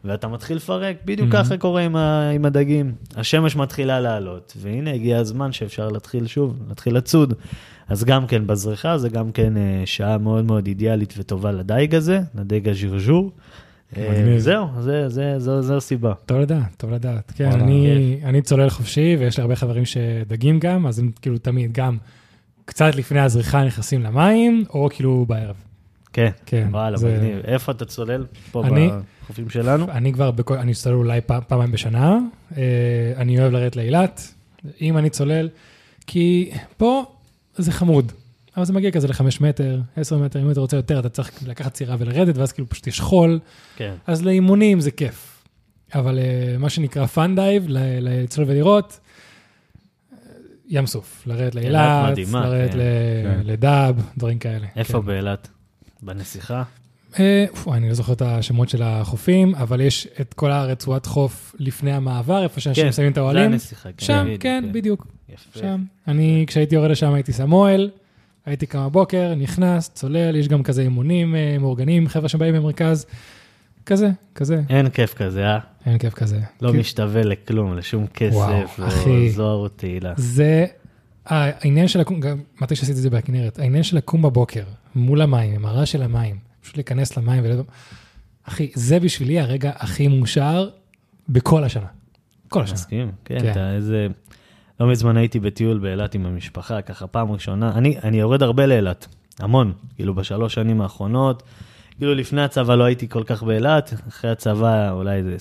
ואתה 0.03 0.27
מתחיל 0.27 0.57
לפרק. 0.57 0.95
בדיוק 1.05 1.29
Mhm. 1.29 1.31
ככה 1.33 1.57
קורה 1.57 1.81
עם, 1.81 1.95
ה, 1.95 2.29
עם 2.29 2.45
הדגים. 2.45 2.91
השמש 3.15 3.55
מתחילה 3.55 3.99
לעלות, 3.99 4.53
והנה 4.61 4.91
הגיע 4.93 5.17
הזמן 5.17 5.51
שאפשר 5.51 5.89
להתחיל 5.89 6.27
שוב, 6.27 6.59
להתחיל 6.69 6.95
לצוד. 6.97 7.33
אז 7.87 8.03
גם 8.03 8.27
כן 8.27 8.47
בזריחה, 8.47 8.97
זה 8.97 9.09
גם 9.09 9.31
כן 9.31 9.57
אה, 9.57 9.81
שעה 9.85 10.17
מאוד 10.17 10.45
מאוד 10.45 10.67
אידיאלית 10.67 11.13
וטובה 11.17 11.51
לדייג 11.51 11.95
הזה, 11.95 12.19
לדייג 12.35 12.69
הז'רז'ור. 12.69 13.31
אה. 13.97 14.35
זהו, 14.37 14.67
זה, 14.79 15.09
זה, 15.09 15.35
זו, 15.39 15.61
זו 15.61 15.77
הסיבה. 15.77 16.13
טוב 16.25 16.37
לדעת, 16.39 16.75
טוב 16.77 16.91
לדעת. 16.91 17.31
כן, 17.35 17.51
אני, 17.51 18.19
אני 18.23 18.41
צולל 18.41 18.69
חופשי, 18.69 19.15
ויש 19.19 19.37
לי 19.37 19.41
הרבה 19.41 19.55
חברים 19.55 19.85
שדגים 19.85 20.59
גם, 20.59 20.87
אז 20.87 20.99
הם 20.99 21.11
כאילו 21.21 21.37
תמיד 21.37 21.73
גם 21.73 21.97
קצת 22.65 22.95
לפני 22.95 23.19
הזריחה 23.19 23.63
נכנסים 23.65 24.03
למים, 24.03 24.63
או 24.69 24.87
כאילו 24.91 25.25
בערב. 25.29 25.55
כן, 26.13 26.29
כן, 26.45 26.67
וואלה, 26.71 26.97
זה- 26.97 27.17
מגניב. 27.17 27.37
איפה 27.45 27.71
אתה 27.71 27.85
צולל? 27.85 28.25
פה 28.51 28.63
אני- 28.67 28.89
בחופים 29.23 29.49
שלנו? 29.49 29.91
אני 29.91 30.13
כבר, 30.13 30.31
בכל, 30.31 30.57
אני 30.57 30.73
צולל 30.73 30.95
אולי 30.95 31.21
פעם, 31.21 31.41
פעמיים 31.47 31.71
בשנה, 31.71 32.19
אה, 32.57 32.63
אני 33.17 33.39
אוהב 33.39 33.51
לרדת 33.51 33.75
לאילת, 33.75 34.33
אם 34.81 34.97
אני 34.97 35.09
צולל, 35.09 35.49
כי 36.07 36.51
פה 36.77 37.03
זה 37.57 37.71
חמוד, 37.71 38.11
אבל 38.57 38.65
זה 38.65 38.73
מגיע 38.73 38.91
כזה 38.91 39.07
לחמש 39.07 39.41
מטר, 39.41 39.81
עשר 39.95 40.17
מטר, 40.17 40.41
אם 40.41 40.51
אתה 40.51 40.59
רוצה 40.59 40.77
יותר, 40.77 40.99
אתה 40.99 41.09
צריך 41.09 41.31
לקחת 41.47 41.75
סירה 41.75 41.95
ולרדת, 41.99 42.37
ואז 42.37 42.51
כאילו 42.51 42.69
פשוט 42.69 42.87
יש 42.87 42.99
חול, 43.01 43.39
כן. 43.75 43.93
אז 44.07 44.25
לאימונים 44.25 44.79
זה 44.79 44.91
כיף. 44.91 45.29
אבל 45.95 46.19
אה, 46.19 46.57
מה 46.59 46.69
שנקרא 46.69 47.05
fun 47.05 47.35
dive, 47.35 47.65
ל- 47.67 47.77
לצלול 47.99 48.47
ולראות, 48.49 48.99
אה, 50.13 50.17
ים 50.67 50.85
סוף, 50.87 51.23
לרדת 51.27 51.57
אילת 51.57 51.73
לאילת, 52.17 52.17
לרדת 52.33 52.71
כן. 52.71 52.77
ל- 52.77 52.81
כן. 53.23 53.41
לדהב, 53.43 54.01
דברים 54.17 54.39
כאלה. 54.39 54.67
איפה 54.75 54.99
כן. 54.99 55.05
באילת? 55.05 55.47
בנסיכה? 56.01 56.63
אה, 57.19 57.45
אני 57.73 57.87
לא 57.87 57.93
זוכר 57.93 58.13
את 58.13 58.21
השמות 58.21 58.69
של 58.69 58.81
החופים, 58.83 59.55
אבל 59.55 59.81
יש 59.81 60.07
את 60.21 60.33
כל 60.33 60.51
הרצועת 60.51 61.05
חוף 61.05 61.55
לפני 61.59 61.91
המעבר, 61.93 62.43
איפה 62.43 62.59
שאנשים 62.59 62.83
כן, 62.85 62.91
שמים 62.91 63.09
את 63.09 63.15
זה 63.15 63.21
האוהלים. 63.21 63.51
הנסיכה. 63.51 63.89
כן, 63.97 64.05
שם, 64.05 64.23
בדיוק, 64.25 64.41
כן, 64.41 64.63
בדיוק, 64.71 65.07
יפה. 65.29 65.59
שם. 65.59 65.83
אני, 66.07 66.43
כשהייתי 66.47 66.75
יורד 66.75 66.91
לשם 66.91 67.13
הייתי 67.13 67.33
שם 67.33 67.53
אוהל, 67.53 67.89
הייתי 68.45 68.65
קם 68.65 68.85
בבוקר, 68.85 69.33
נכנס, 69.37 69.89
צולל, 69.93 70.35
יש 70.35 70.47
גם 70.47 70.63
כזה 70.63 70.81
אימונים 70.81 71.35
אה, 71.35 71.57
מאורגנים, 71.59 72.07
חבר'ה 72.07 72.29
שבאים 72.29 72.55
במרכז, 72.55 73.05
כזה, 73.85 74.09
כזה, 74.35 74.61
אין 74.69 74.89
כיף 74.89 75.13
כזה, 75.13 75.45
אה? 75.45 75.59
אין 75.85 75.97
כיף 75.97 76.13
כזה. 76.13 76.39
לא 76.61 76.71
כי- 76.71 76.77
משתווה 76.77 77.21
לכלום, 77.23 77.77
לשום 77.77 78.07
כסף, 78.07 78.35
וואו, 78.35 78.61
או 78.79 78.87
אחי. 78.87 79.29
זוהר 79.29 79.55
או 79.55 79.67
תהילה. 79.67 80.13
זה 80.17 80.65
העניין 81.25 81.87
של 81.87 81.99
לקום, 81.99 82.19
גם 82.19 82.37
מתי 82.61 82.75
שעשיתי 82.75 82.97
את 82.97 83.03
זה 83.03 83.09
בכנרת, 83.09 83.59
העניין 83.59 83.83
של 83.83 83.97
לקום 83.97 84.21
בבוקר 84.21 84.63
מול 84.95 85.21
המים, 85.21 85.53
עם 85.55 85.65
הרעש 85.65 85.91
של 85.91 86.01
המים, 86.01 86.35
פשוט 86.63 86.77
להיכנס 86.77 87.17
למים 87.17 87.43
ולא... 87.43 87.63
אחי, 88.43 88.71
זה 88.73 88.99
בשבילי 88.99 89.39
הרגע 89.39 89.71
הכי 89.75 90.07
מאושר 90.07 90.69
בכל 91.29 91.63
השנה. 91.63 91.87
כל 92.49 92.61
השנה. 92.61 92.73
מסכים? 92.73 93.11
כן, 93.25 93.39
כן. 93.39 93.51
אתה 93.51 93.71
איזה... 93.71 94.07
לא 94.79 94.87
מזמן 94.87 95.17
הייתי 95.17 95.39
בטיול 95.39 95.79
באילת 95.79 96.15
עם 96.15 96.25
המשפחה, 96.25 96.81
ככה 96.81 97.07
פעם 97.07 97.31
ראשונה. 97.31 97.71
אני, 97.75 97.97
אני 98.03 98.19
יורד 98.19 98.43
הרבה 98.43 98.65
לאילת, 98.65 99.07
המון, 99.39 99.73
כאילו 99.95 100.15
בשלוש 100.15 100.53
שנים 100.53 100.81
האחרונות. 100.81 101.43
כאילו 101.97 102.15
לפני 102.15 102.41
הצבא 102.41 102.75
לא 102.75 102.83
הייתי 102.83 103.09
כל 103.09 103.23
כך 103.23 103.43
באילת, 103.43 103.93
אחרי 104.07 104.31
הצבא 104.31 104.91
אולי 104.91 105.15
איזה 105.15 105.35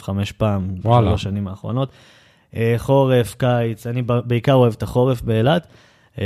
20-25 0.00 0.08
פעם, 0.36 0.74
וואלה. 0.84 1.06
בשלוש 1.06 1.22
שנים 1.22 1.48
האחרונות. 1.48 1.90
אה, 2.56 2.74
חורף, 2.76 3.34
קיץ, 3.34 3.86
אני 3.86 4.02
בעיקר 4.02 4.54
אוהב 4.54 4.72
את 4.72 4.82
החורף 4.82 5.22
באילת, 5.22 5.66
אה. 6.20 6.24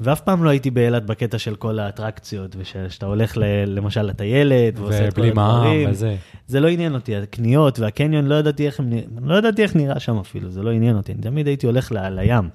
ואף 0.00 0.20
פעם 0.20 0.44
לא 0.44 0.50
הייתי 0.50 0.70
באילת 0.70 1.06
בקטע 1.06 1.38
של 1.38 1.54
כל 1.54 1.78
האטרקציות, 1.78 2.56
ושאתה 2.58 3.06
הולך 3.06 3.36
ל... 3.36 3.42
למשל 3.66 4.02
לטיילת, 4.02 4.78
ועושה 4.78 5.08
את 5.08 5.14
כל 5.14 5.20
ובלי 5.20 5.32
מע"מ 5.32 5.56
הדברים. 5.56 5.90
וזה. 5.90 6.16
זה 6.46 6.60
לא 6.60 6.68
עניין 6.68 6.94
אותי, 6.94 7.16
הקניות 7.16 7.78
והקניון, 7.78 8.26
לא 8.26 8.34
ידעתי 8.34 8.66
איך, 8.66 8.80
הם, 8.80 8.92
לא 9.22 9.34
ידעתי 9.34 9.62
איך 9.62 9.76
נראה 9.76 10.00
שם 10.00 10.18
אפילו, 10.18 10.50
זה 10.50 10.62
לא 10.62 10.70
עניין 10.70 10.96
אותי, 10.96 11.12
אני 11.12 11.22
תמיד 11.22 11.46
הייתי 11.46 11.66
הולך 11.66 11.92
ל, 11.92 12.08
לים. 12.08 12.48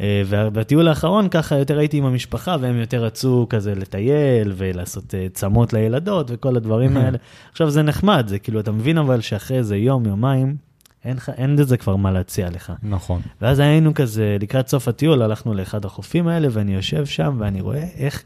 אה, 0.00 0.22
ובטיול 0.26 0.88
האחרון 0.88 1.28
ככה 1.28 1.58
יותר 1.58 1.78
הייתי 1.78 1.96
עם 1.96 2.04
המשפחה, 2.04 2.56
והם 2.60 2.76
יותר 2.76 3.04
רצו 3.04 3.46
כזה 3.50 3.74
לטייל 3.74 4.52
ולעשות 4.56 5.14
אה, 5.14 5.26
צמות 5.32 5.72
לילדות 5.72 6.26
וכל 6.30 6.56
הדברים 6.56 6.96
האלה. 6.96 7.18
עכשיו 7.52 7.70
זה 7.70 7.82
נחמד, 7.82 8.24
זה 8.28 8.38
כאילו, 8.38 8.60
אתה 8.60 8.72
מבין 8.72 8.98
אבל 8.98 9.20
שאחרי 9.20 9.56
איזה 9.56 9.76
יום, 9.76 10.06
יומיים, 10.06 10.56
אין, 11.04 11.16
לך- 11.16 11.30
אין 11.36 11.56
לזה 11.56 11.76
כבר 11.76 11.96
מה 11.96 12.10
להציע 12.12 12.50
לך. 12.50 12.72
נכון. 12.82 13.20
ואז 13.40 13.58
היינו 13.58 13.94
כזה, 13.94 14.36
לקראת 14.40 14.68
סוף 14.68 14.88
הטיול, 14.88 15.22
הלכנו 15.22 15.54
לאחד 15.54 15.84
החופים 15.84 16.28
האלה, 16.28 16.48
ואני 16.50 16.74
יושב 16.74 17.06
שם 17.06 17.36
ואני 17.38 17.60
רואה 17.60 17.84
איך, 17.96 18.22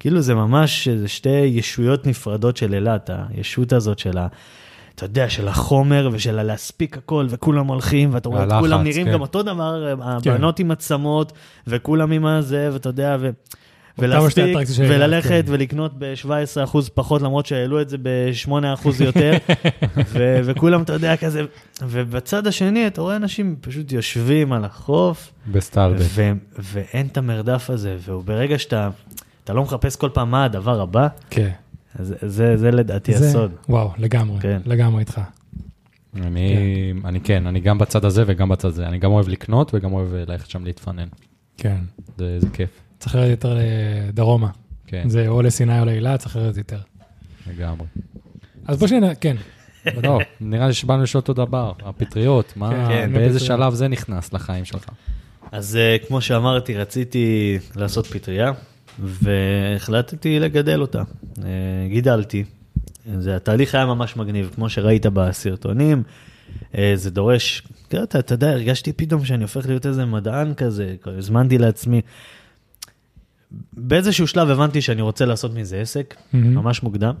כאילו 0.00 0.20
זה 0.20 0.34
ממש 0.34 0.88
איזה 0.88 1.08
שתי 1.08 1.30
ישויות 1.30 2.06
נפרדות 2.06 2.56
של 2.56 2.74
אילת, 2.74 3.10
הישות 3.28 3.72
הזאת 3.72 3.98
של 3.98 4.18
ה... 4.18 4.26
אתה 4.94 5.04
יודע, 5.04 5.28
של 5.30 5.48
החומר 5.48 6.08
ושל 6.12 6.38
הלהספיק 6.38 6.96
הכל, 6.98 7.26
וכולם 7.28 7.66
הולכים, 7.66 8.10
ואתה 8.14 8.28
רואה 8.28 8.44
את 8.44 8.52
כולם 8.60 8.82
נראים 8.82 9.06
כן. 9.06 9.12
גם 9.12 9.20
אותו 9.20 9.42
דבר, 9.42 9.94
הבנות 10.02 10.58
עם 10.58 10.70
עצמות, 10.70 11.32
וכולם 11.66 12.12
עם 12.12 12.26
הזה, 12.26 12.70
ואתה 12.72 12.88
יודע, 12.88 13.16
ו... 13.20 13.30
ולהספיק, 13.98 14.56
וללכת 14.78 15.28
כן. 15.28 15.40
ולקנות 15.52 15.92
ב-17% 15.98 16.28
פחות, 16.94 17.22
למרות 17.22 17.46
שהעלו 17.46 17.80
את 17.80 17.88
זה 17.88 17.96
ב-8% 18.02 18.54
יותר, 19.04 19.32
ו- 20.12 20.40
וכולם, 20.44 20.82
אתה 20.82 20.92
יודע, 20.92 21.16
כזה, 21.16 21.42
ובצד 21.82 22.46
השני, 22.46 22.86
אתה 22.86 23.00
רואה 23.00 23.16
אנשים 23.16 23.56
פשוט 23.60 23.92
יושבים 23.92 24.52
על 24.52 24.64
החוף, 24.64 25.32
בסטלבט. 25.52 26.00
ו- 26.02 26.32
ואין 26.58 27.06
את 27.06 27.16
המרדף 27.18 27.70
הזה, 27.70 27.96
וברגע 28.08 28.58
שאתה, 28.58 28.90
אתה 29.44 29.52
לא 29.52 29.62
מחפש 29.62 29.96
כל 29.96 30.08
פעם 30.12 30.30
מה 30.30 30.44
הדבר 30.44 30.80
הבא, 30.80 31.08
כן. 31.30 31.50
אז 31.98 32.14
זה, 32.22 32.56
זה 32.56 32.70
לדעתי 32.70 33.14
זה- 33.18 33.28
הסוד. 33.28 33.52
וואו, 33.68 33.90
לגמרי, 33.98 34.40
כן. 34.40 34.60
לגמרי 34.66 35.00
איתך. 35.00 35.20
אני, 36.22 36.56
אני 37.04 37.20
כן, 37.20 37.46
אני 37.46 37.60
גם 37.60 37.78
בצד 37.78 38.04
הזה 38.04 38.22
וגם 38.26 38.48
בצד 38.48 38.68
הזה. 38.68 38.86
אני 38.86 38.98
גם 38.98 39.12
אוהב 39.12 39.28
לקנות 39.28 39.74
וגם 39.74 39.92
אוהב 39.92 40.14
ללכת 40.14 40.50
שם 40.50 40.64
להתפנן. 40.64 41.06
כן. 41.56 41.76
זה 42.18 42.40
זה 42.40 42.46
כיף. 42.52 42.70
צריך 43.04 43.16
לרדת 43.16 43.30
יותר 43.30 43.58
לדרומה. 44.08 44.48
כן, 44.86 45.08
זה 45.08 45.28
או 45.28 45.42
לסיני 45.42 45.80
או 45.80 45.84
לאילת, 45.84 46.20
צריך 46.20 46.36
לרדת 46.36 46.56
יותר. 46.56 46.78
לגמרי. 47.50 47.86
אז 48.66 48.78
בוא 48.78 48.88
שניה, 48.88 49.14
כן. 49.14 49.36
לא, 50.02 50.18
נראה 50.40 50.66
לי 50.66 50.72
שבאנו 50.72 51.02
לשאול 51.02 51.20
אותו 51.20 51.32
דבר, 51.32 51.72
הפטריות, 51.84 52.52
מה, 52.56 52.88
כן, 52.88 53.10
באיזה 53.12 53.38
הפטריות. 53.38 53.60
שלב 53.60 53.74
זה 53.74 53.88
נכנס 53.88 54.32
לחיים 54.32 54.64
שלך? 54.64 54.88
אז 55.52 55.78
uh, 56.02 56.06
כמו 56.06 56.20
שאמרתי, 56.20 56.76
רציתי 56.76 57.58
לעשות 57.76 58.06
פטריה, 58.06 58.52
והחלטתי 58.98 60.40
לגדל 60.40 60.80
אותה. 60.80 61.02
Uh, 61.34 61.40
גידלתי. 61.88 62.44
זה, 63.18 63.36
התהליך 63.36 63.74
היה 63.74 63.86
ממש 63.86 64.16
מגניב, 64.16 64.50
כמו 64.54 64.68
שראית 64.68 65.06
בסרטונים. 65.06 66.02
Uh, 66.72 66.76
זה 66.94 67.10
דורש, 67.10 67.62
אתה, 67.88 68.18
אתה 68.18 68.34
יודע, 68.34 68.50
הרגשתי 68.50 68.92
פתאום 68.92 69.24
שאני 69.24 69.42
הופך 69.42 69.66
להיות 69.66 69.86
איזה 69.86 70.04
מדען 70.04 70.54
כזה, 70.54 70.94
הזמנתי 71.06 71.58
לעצמי. 71.58 72.00
באיזשהו 73.72 74.26
שלב 74.26 74.50
הבנתי 74.50 74.82
שאני 74.82 75.02
רוצה 75.02 75.24
לעשות 75.24 75.54
מזה 75.54 75.80
עסק, 75.80 76.14
מהמם. 76.32 76.54
ממש 76.54 76.82
מוקדם, 76.82 77.14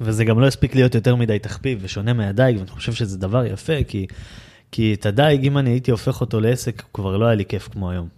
וזה 0.00 0.24
גם 0.24 0.40
לא 0.40 0.46
הספיק 0.46 0.74
להיות 0.74 0.94
יותר 0.94 1.16
מדי 1.16 1.38
תחביב 1.38 1.78
ושונה 1.82 2.12
מהדייג, 2.12 2.56
ואני 2.58 2.70
חושב 2.70 2.92
שזה 2.92 3.18
דבר 3.18 3.44
יפה, 3.44 3.84
כי, 3.88 4.06
כי 4.72 4.94
את 4.94 5.06
הדייג, 5.06 5.46
אם 5.46 5.58
אני 5.58 5.70
הייתי 5.70 5.90
הופך 5.90 6.20
אותו 6.20 6.40
לעסק, 6.40 6.82
כבר 6.94 7.16
לא 7.16 7.26
היה 7.26 7.34
לי 7.34 7.44
כיף 7.44 7.68
כמו 7.68 7.90
היום. 7.90 8.08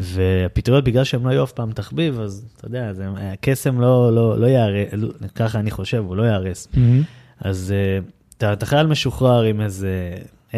והפטריות, 0.00 0.84
בגלל 0.84 1.04
שהם 1.04 1.26
לא 1.26 1.30
היו 1.30 1.44
אף 1.44 1.52
פעם 1.52 1.72
תחביב, 1.72 2.20
אז 2.20 2.46
אתה 2.56 2.66
יודע, 2.66 2.92
זה, 2.92 3.06
הקסם 3.16 3.80
לא, 3.80 4.14
לא, 4.14 4.38
לא 4.38 4.46
יהרס, 4.46 4.88
ככה 5.34 5.58
אני 5.58 5.70
חושב, 5.70 6.04
הוא 6.06 6.16
לא 6.16 6.22
יהרס. 6.22 6.68
מהמם. 6.74 7.02
אז 7.40 7.74
אה, 7.76 7.98
אתה, 8.38 8.52
אתה 8.52 8.66
חייל 8.66 8.86
משוחרר 8.86 9.42
עם 9.42 9.60
איזה 9.60 10.14
10-15 10.52 10.56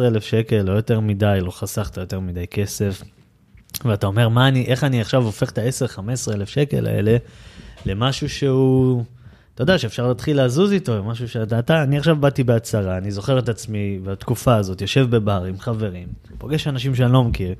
אלף 0.00 0.24
שקל, 0.24 0.62
לא 0.62 0.72
יותר 0.72 1.00
מדי, 1.00 1.38
לא 1.42 1.50
חסכת 1.50 1.96
יותר 1.96 2.20
מדי 2.20 2.46
כסף. 2.46 3.02
ואתה 3.84 4.06
אומר, 4.06 4.28
מה 4.28 4.48
אני, 4.48 4.64
איך 4.64 4.84
אני 4.84 5.00
עכשיו 5.00 5.22
הופך 5.22 5.50
את 5.50 5.58
ה-10-15 5.58 6.34
אלף 6.34 6.48
שקל 6.48 6.86
האלה 6.86 7.16
למשהו 7.86 8.28
שהוא, 8.28 9.04
אתה 9.58 9.62
יודע, 9.62 9.78
שאפשר 9.78 10.08
להתחיל 10.08 10.44
לזוז 10.44 10.72
איתו, 10.72 11.04
משהו 11.04 11.28
שאתה, 11.28 11.58
אתה, 11.58 11.82
אני 11.82 11.98
עכשיו 11.98 12.16
באתי 12.16 12.44
בהצהרה, 12.44 12.98
אני 12.98 13.10
זוכר 13.10 13.38
את 13.38 13.48
עצמי 13.48 13.98
בתקופה 14.04 14.56
הזאת, 14.56 14.80
יושב 14.80 15.06
בבר 15.10 15.44
עם 15.44 15.58
חברים, 15.58 16.08
פוגש 16.38 16.68
אנשים 16.68 16.94
שאני 16.94 17.12
לא 17.12 17.24
מכיר, 17.24 17.54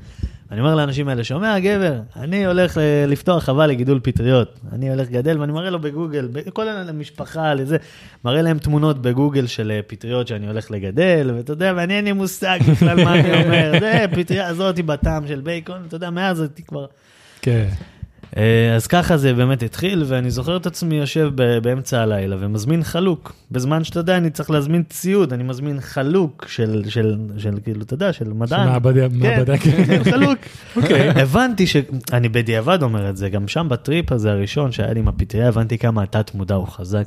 אני 0.50 0.61
אומר 0.61 0.74
לאנשים 0.74 1.08
האלה, 1.08 1.24
שומע 1.24 1.58
גבר, 1.58 2.00
אני 2.16 2.46
הולך 2.46 2.78
לפתוח 3.08 3.44
חווה 3.44 3.66
לגידול 3.66 4.00
פטריות, 4.02 4.61
אני 4.72 4.90
הולך 4.90 5.08
לגדל, 5.08 5.40
ואני 5.40 5.52
מראה 5.52 5.70
לו 5.70 5.78
בגוגל, 5.78 6.28
כל 6.52 6.68
המשפחה, 6.68 7.54
לזה, 7.54 7.76
מראה 8.24 8.42
להם 8.42 8.58
תמונות 8.58 9.02
בגוגל 9.02 9.46
של 9.46 9.70
אה, 9.70 9.80
פטריות 9.87 10.28
שאני 10.28 10.46
הולך 10.46 10.70
לגדל, 10.70 11.30
ואתה 11.37 11.52
יודע, 11.52 11.72
ואני 11.76 11.96
אין 11.96 12.04
לי 12.04 12.12
מושג 12.12 12.58
בכלל 12.70 13.04
מה 13.04 13.20
אני 13.20 13.44
אומר, 13.44 13.72
זה 13.80 14.04
פטריה 14.12 14.46
הזאת 14.46 14.80
בטעם 14.80 15.26
של 15.26 15.40
בייקון, 15.40 15.84
אתה 15.88 15.96
יודע, 15.96 16.11
מאז 16.11 16.40
הייתי 16.40 16.62
כבר... 16.62 16.87
כן. 17.42 17.68
אה, 18.37 18.75
אז 18.77 18.87
ככה 18.87 19.17
זה 19.17 19.35
באמת 19.35 19.62
התחיל, 19.62 20.05
ואני 20.07 20.31
זוכר 20.31 20.57
את 20.57 20.67
עצמי 20.67 20.95
יושב 20.95 21.31
ב- 21.35 21.59
באמצע 21.59 22.03
הלילה 22.03 22.37
ומזמין 22.41 22.85
חלוק. 22.85 23.33
בזמן 23.51 23.85
שאתה 23.85 24.01
יודע, 24.01 24.17
אני 24.17 24.31
צריך 24.31 24.51
להזמין 24.51 24.83
ציוד, 24.88 25.33
אני 25.33 25.43
מזמין 25.43 25.81
חלוק 25.81 26.47
של, 26.49 26.83
של, 26.88 27.17
של 27.38 27.55
כאילו, 27.64 27.83
אתה 27.83 27.95
יודע, 27.95 28.12
של 28.12 28.33
מדען. 28.33 28.69
מעבדה, 28.69 29.09
מעבדה, 29.09 29.59
כן. 29.62 29.85
כן, 29.85 30.05
חלוק. 30.11 30.38
אוקיי. 30.77 31.09
הבנתי 31.11 31.67
ש... 31.67 31.77
אני 32.12 32.29
בדיעבד 32.29 32.83
אומר 32.83 33.11
את 33.11 33.17
זה, 33.17 33.29
גם 33.29 33.49
שם 33.49 33.67
בטריפ 33.71 34.12
הזה 34.12 34.33
הראשון 34.33 34.73
שהיה 34.73 34.93
לי 34.93 35.01
עם 35.01 35.09
הפטריה, 35.09 35.49
הבנתי 35.49 35.79
כמה 35.79 36.03
התת 36.03 36.31
מודע 36.35 36.55
הוא 36.55 36.67
חזק. 36.69 37.05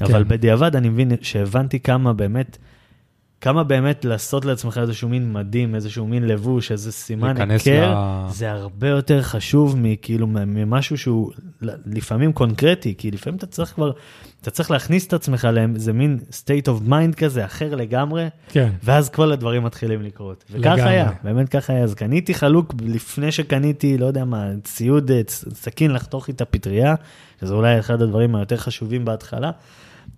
אבל 0.00 0.22
כן. 0.24 0.28
בדיעבד 0.28 0.76
אני 0.76 0.88
מבין 0.88 1.12
שהבנתי 1.22 1.80
כמה 1.80 2.12
באמת 2.12 2.58
כמה 3.42 3.64
באמת 3.64 4.04
לעשות 4.04 4.44
לעצמך 4.44 4.78
איזשהו 4.82 5.08
מין 5.08 5.32
מדים, 5.32 5.74
איזשהו 5.74 6.06
מין 6.06 6.26
לבוש, 6.28 6.72
איזה 6.72 6.92
סימן 6.92 7.34
היכר, 7.50 7.94
ל- 7.94 8.28
זה 8.30 8.50
הרבה 8.50 8.88
יותר 8.88 9.22
חשוב 9.22 9.76
מכאילו 9.78 10.26
ממשהו 10.26 10.98
שהוא 10.98 11.32
לפעמים 11.86 12.32
קונקרטי, 12.32 12.94
כי 12.98 13.10
לפעמים 13.10 13.36
אתה 13.38 13.46
צריך 13.46 13.70
כבר, 13.74 13.90
אתה 14.40 14.50
צריך 14.50 14.70
להכניס 14.70 15.06
את 15.06 15.12
עצמך 15.12 15.48
לאיזה 15.52 15.92
מין 15.92 16.18
state 16.30 16.66
of 16.68 16.88
mind 16.88 17.14
כזה, 17.16 17.44
אחר 17.44 17.74
לגמרי, 17.74 18.26
כן. 18.48 18.68
ואז 18.84 19.08
כל 19.10 19.32
הדברים 19.32 19.62
מתחילים 19.64 20.02
לקרות. 20.02 20.44
וכך 20.50 20.58
לגמרי. 20.60 20.82
היה, 20.82 21.10
באמת 21.24 21.48
ככה 21.48 21.72
היה. 21.72 21.82
אז 21.84 21.94
קניתי 21.94 22.34
חלוק 22.34 22.74
לפני 22.84 23.32
שקניתי, 23.32 23.98
לא 23.98 24.06
יודע 24.06 24.24
מה, 24.24 24.46
ציוד, 24.64 25.10
אה, 25.10 25.22
צ- 25.24 25.44
סכין 25.54 25.90
לחתוך 25.90 26.28
איתה 26.28 26.44
פטריה, 26.44 26.94
שזה 27.40 27.54
אולי 27.54 27.78
אחד 27.78 28.02
הדברים 28.02 28.34
היותר 28.34 28.56
חשובים 28.56 29.04
בהתחלה. 29.04 29.50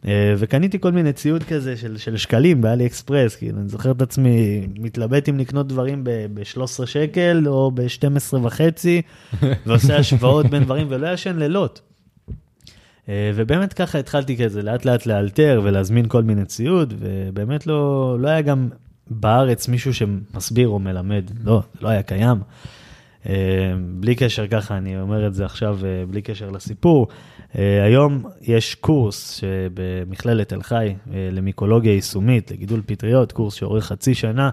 אה, 0.07 0.35
וקניתי 0.39 0.81
כל 0.81 0.93
מיני 0.93 1.13
ציוד 1.13 1.43
כזה 1.43 1.77
של, 1.77 1.99
של 1.99 2.17
שקלים 2.17 2.61
באלי 2.61 2.87
אקספרס, 2.87 3.37
כאילו, 3.37 3.61
אני 3.61 3.69
זוכר 3.69 3.91
את 3.91 4.03
עצמי 4.03 4.67
מתלבט 4.79 5.29
אם 5.29 5.39
לקנות 5.39 5.69
דברים 5.69 6.05
ב-13 6.05 6.87
שקל 6.87 7.45
או 7.47 7.71
ב-12 7.71 8.37
וחצי, 8.43 9.03
ועושה 9.67 9.97
השוואות 9.97 10.47
בין 10.47 10.65
דברים 10.65 10.87
ולא 10.91 11.13
ישן 11.13 11.39
לילות. 11.39 11.81
אה, 13.09 13.31
ובאמת 13.35 13.73
ככה 13.73 13.99
התחלתי 13.99 14.37
כזה 14.37 14.63
לאט 14.63 14.85
לאט 14.85 15.07
לאלתר 15.07 15.61
ולהזמין 15.65 16.09
כל 16.09 16.23
מיני 16.23 16.45
ציוד, 16.45 16.95
ובאמת 16.99 17.67
לא, 17.67 18.17
לא 18.21 18.29
היה 18.29 18.43
גם 18.43 18.69
בארץ 19.11 19.69
מישהו 19.69 19.95
שמסביר 19.95 20.69
או 20.69 20.79
מלמד, 20.79 21.31
לא, 21.45 21.63
לא 21.81 21.89
היה 21.89 22.03
קיים. 22.03 22.39
אה, 23.29 23.35
בלי 24.01 24.15
קשר 24.15 24.47
ככה, 24.47 24.77
אני 24.77 25.01
אומר 25.01 25.27
את 25.27 25.35
זה 25.35 25.45
עכשיו 25.45 25.79
בלי 26.09 26.23
קשר 26.23 26.51
לסיפור. 26.51 27.09
אה, 27.59 27.85
היום 27.85 28.25
יש 28.43 28.75
קורס 28.75 29.41
במכללת 29.75 30.49
תל 30.49 30.63
חי 30.63 30.95
אה, 31.13 31.29
למיקולוגיה 31.33 31.93
יישומית, 31.93 32.51
לגידול 32.51 32.83
פטריות, 32.87 33.33
קורס 33.33 33.55
שאורך 33.55 33.87
חצי 33.87 34.15
שנה, 34.15 34.51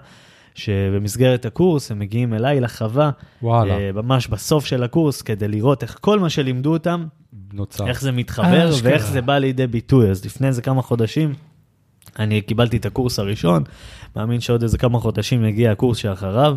שבמסגרת 0.56 1.46
הקורס 1.46 1.92
הם 1.92 2.00
מגיעים 2.00 2.34
אליי 2.34 2.60
לחווה, 2.60 3.12
וואלה, 3.42 3.74
אה, 3.74 3.92
ממש 3.92 4.28
בסוף 4.28 4.66
של 4.66 4.84
הקורס, 4.84 5.22
כדי 5.22 5.48
לראות 5.48 5.84
איך 5.84 5.98
כל 6.02 6.20
מה 6.20 6.30
שלימדו 6.30 6.74
אותם, 6.74 7.06
נוצר. 7.54 7.88
איך 7.88 8.02
זה 8.02 8.12
מתחבר 8.12 8.70
אשכרה. 8.70 8.92
ואיך 8.92 9.06
זה 9.06 9.22
בא 9.22 9.38
לידי 9.38 9.68
ביטוי. 9.68 10.10
אז 10.10 10.26
לפני 10.26 10.48
איזה 10.48 10.62
כמה 10.62 10.82
חודשים, 10.82 11.34
אני 12.20 12.42
קיבלתי 12.42 12.78
את 12.78 12.86
הקורס 12.86 13.20
הראשון, 13.20 13.64
מאמין 14.16 14.40
שעוד 14.40 14.64
איזה 14.64 14.78
כמה 14.78 15.00
חודשים 15.00 15.46
יגיע 15.46 15.72
הקורס 15.72 15.98
שאחריו, 15.98 16.56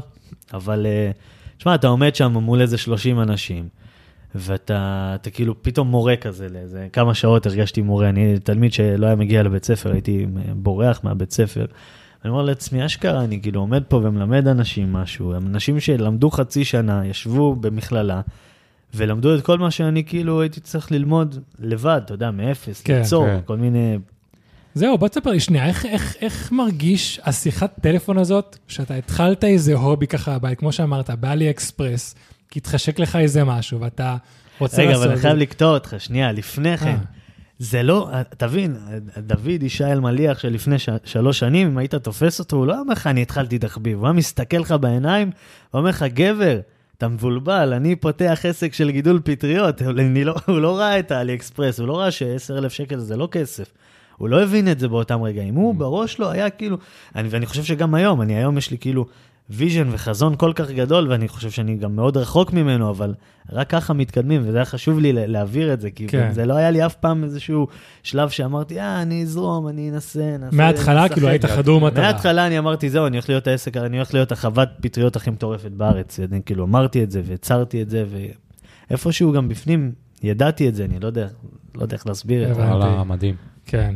אבל 0.53 0.87
אה, 0.87 1.11
שמע, 1.59 1.75
אתה 1.75 1.87
עומד 1.87 2.15
שם 2.15 2.33
מול 2.33 2.61
איזה 2.61 2.79
30 2.79 3.21
אנשים, 3.21 3.69
ואתה 4.35 5.13
אתה 5.15 5.31
כאילו 5.31 5.63
פתאום 5.63 5.89
מורה 5.89 6.17
כזה 6.17 6.49
לאיזה 6.49 6.89
כמה 6.93 7.15
שעות 7.15 7.47
הרגשתי 7.47 7.83
מורה. 7.83 8.09
אני 8.09 8.39
תלמיד 8.39 8.73
שלא 8.73 9.07
היה 9.07 9.17
מגיע 9.17 9.43
לבית 9.43 9.65
ספר, 9.65 9.93
הייתי 9.93 10.27
בורח 10.57 11.01
מהבית 11.05 11.33
ספר. 11.33 11.67
אני 12.25 12.31
אומר 12.31 12.43
לעצמי, 12.43 12.87
אשכרה, 12.87 13.25
אני 13.25 13.43
כאילו 13.43 13.61
עומד 13.61 13.83
פה 13.89 13.97
ומלמד 13.97 14.49
אנשים 14.49 14.93
משהו, 14.93 15.35
הם 15.35 15.47
אנשים 15.47 15.81
שלמדו 15.81 16.31
חצי 16.31 16.65
שנה, 16.65 17.07
ישבו 17.07 17.55
במכללה, 17.55 18.21
ולמדו 18.95 19.35
את 19.35 19.43
כל 19.43 19.59
מה 19.59 19.71
שאני 19.71 20.05
כאילו 20.05 20.41
הייתי 20.41 20.61
צריך 20.61 20.93
ללמוד 20.93 21.39
לבד, 21.59 22.01
אתה 22.05 22.15
יודע, 22.15 22.31
מאפס, 22.31 22.83
כן, 22.83 22.99
ליצור, 22.99 23.27
כן. 23.27 23.39
כל 23.45 23.57
מיני... 23.57 23.99
זהו, 24.75 24.99
בוא 24.99 25.09
תספר 25.09 25.31
לי 25.31 25.41
שנייה, 25.41 25.67
איך, 25.67 25.87
איך, 25.87 26.17
איך 26.21 26.53
מרגיש 26.53 27.21
השיחת 27.25 27.73
טלפון 27.81 28.19
הזאת, 28.19 28.59
שאתה 28.69 28.95
התחלת 28.95 29.45
איזה 29.45 29.75
הובי 29.75 30.07
ככה 30.07 30.39
בבית, 30.39 30.59
כמו 30.59 30.73
שאמרת, 30.73 31.11
באלי 31.11 31.51
אקספרס, 31.51 32.15
כי 32.51 32.59
התחשק 32.59 32.99
לך 32.99 33.17
איזה 33.17 33.45
משהו, 33.45 33.81
ואתה 33.81 34.17
רוצה 34.59 34.83
רגע, 34.83 34.91
לעשות 34.91 35.05
אבל 35.05 35.13
אני 35.13 35.21
חייב. 35.21 35.37
לקטוע 35.37 35.75
אותך, 35.75 35.95
שנייה, 35.99 36.33
לפני 36.33 36.77
כן. 36.77 36.87
אה. 36.87 36.97
זה 37.59 37.83
לא, 37.83 38.11
תבין, 38.37 38.77
דוד 39.19 39.63
ישי 39.63 39.85
אלמליח 39.85 40.39
שלפני 40.39 40.79
ש... 40.79 40.89
שלוש 41.05 41.39
שנים, 41.39 41.67
אם 41.67 41.79
היית 41.79 41.95
תופס 41.95 42.39
אותו, 42.39 42.57
הוא 42.57 42.67
לא 42.67 42.81
אומר 42.81 42.93
לך, 42.93 43.07
אני 43.07 43.23
התחלתי 43.23 43.59
תחביב, 43.59 43.99
הוא 43.99 44.07
היה 44.07 44.13
מסתכל 44.13 44.57
לך 44.57 44.75
בעיניים, 44.81 45.31
ואומר 45.75 45.91
לך, 45.91 46.05
גבר, 46.09 46.61
אתה 46.99 47.09
מבולבל, 47.09 47.73
אני 47.73 47.97
פותח 47.97 48.41
עסק 48.49 48.75
של 48.75 48.91
גידול 48.91 49.21
פטריות, 49.25 49.83
לא, 50.25 50.35
הוא 50.47 50.61
לא 50.61 50.79
ראה 50.79 50.99
את 50.99 51.11
העלי 51.11 51.35
אקספרס, 51.35 51.81
הוא 51.81 51.89
לא 51.89 51.99
ראה 51.99 52.11
ש-10,000 52.11 52.69
שקל 52.69 52.99
זה 52.99 53.17
לא 53.17 53.29
כסף. 53.31 53.73
הוא 54.17 54.29
לא 54.29 54.43
הבין 54.43 54.71
את 54.71 54.79
זה 54.79 54.89
באותם 54.89 55.23
רגעים, 55.23 55.55
הוא 55.55 55.75
בראש 55.75 56.19
לו 56.19 56.31
היה 56.31 56.51
כאילו, 56.51 56.77
אני, 57.17 57.29
ואני 57.29 57.47
חושב 57.47 57.65
שגם 57.65 57.95
היום, 57.95 58.23
אני 58.23 58.37
היום 58.37 58.59
יש 58.59 58.71
לי 58.71 58.79
כאילו 58.79 59.07
vision 59.51 59.89
וחזון 59.93 60.35
כל 60.37 60.53
כך 60.55 60.71
גדול, 60.71 61.11
ואני 61.11 61.29
חושב 61.29 61.51
שאני 61.51 61.77
גם 61.77 61.97
מאוד 61.97 62.17
רחוק 62.17 62.53
ממנו, 62.53 62.91
אבל 62.91 63.15
רק 63.53 63.71
ככה 63.71 63.93
מתקדמים, 63.93 64.43
וזה 64.45 64.57
היה 64.57 64.65
חשוב 64.65 64.99
לי 64.99 65.13
להעביר 65.13 65.73
את 65.73 65.81
זה, 65.81 65.91
כי 65.91 66.07
כן. 66.07 66.33
זה 66.33 66.47
לא 66.47 66.55
היה 66.55 66.71
לי 66.71 66.87
אף 66.87 66.95
פעם 66.95 67.25
איזשהו 67.25 67.67
שלב 68.03 68.29
שאמרתי, 68.29 68.81
אה, 68.81 69.03
אני 69.03 69.23
אזרום, 69.23 69.69
אני 69.69 69.91
אנסה, 69.91 70.37
ננסה, 70.39 70.57
מההתחלה, 70.57 71.05
נשחק." 71.05 71.13
כאילו, 71.15 71.29
היית 71.29 71.45
חדור 71.45 71.81
מטרה. 71.81 72.05
מההתחלה 72.05 72.47
אני 72.47 72.59
אמרתי, 72.59 72.91
זהו, 72.91 73.07
אני 73.07 73.17
הולך 73.17 73.29
להיות 73.29 73.47
העסק, 73.47 73.77
אני 73.77 73.97
הולך 73.97 74.15
להיות 74.15 74.33
החוות 74.33 74.69
פטריות 74.81 75.17
הכי 75.17 75.31
מטורפת 75.31 75.71
בארץ. 75.71 76.21
אני 76.21 76.41
כאילו 76.47 76.65
אמרתי 76.65 77.05
את 77.05 77.11
זה 77.11 77.23
והצהרתי 77.25 77.83
את 77.83 77.91
זה, 77.91 78.05
ואיפשהו 78.91 79.33
גם 79.33 79.49
בפנים 79.49 79.93
ידעתי 80.23 80.69
את 80.69 80.75
זה, 80.75 80.85
אני 80.85 81.01
לא 81.01 81.07
יודע, 81.07 81.27
לא 81.75 81.83
יודע 81.83 81.97
איך 81.97 82.07
להסביר 82.07 82.51
את 82.51 82.55
זה. 82.55 82.63
וואלה, 82.63 83.05
מדהים. 83.05 83.35
כן. 83.67 83.95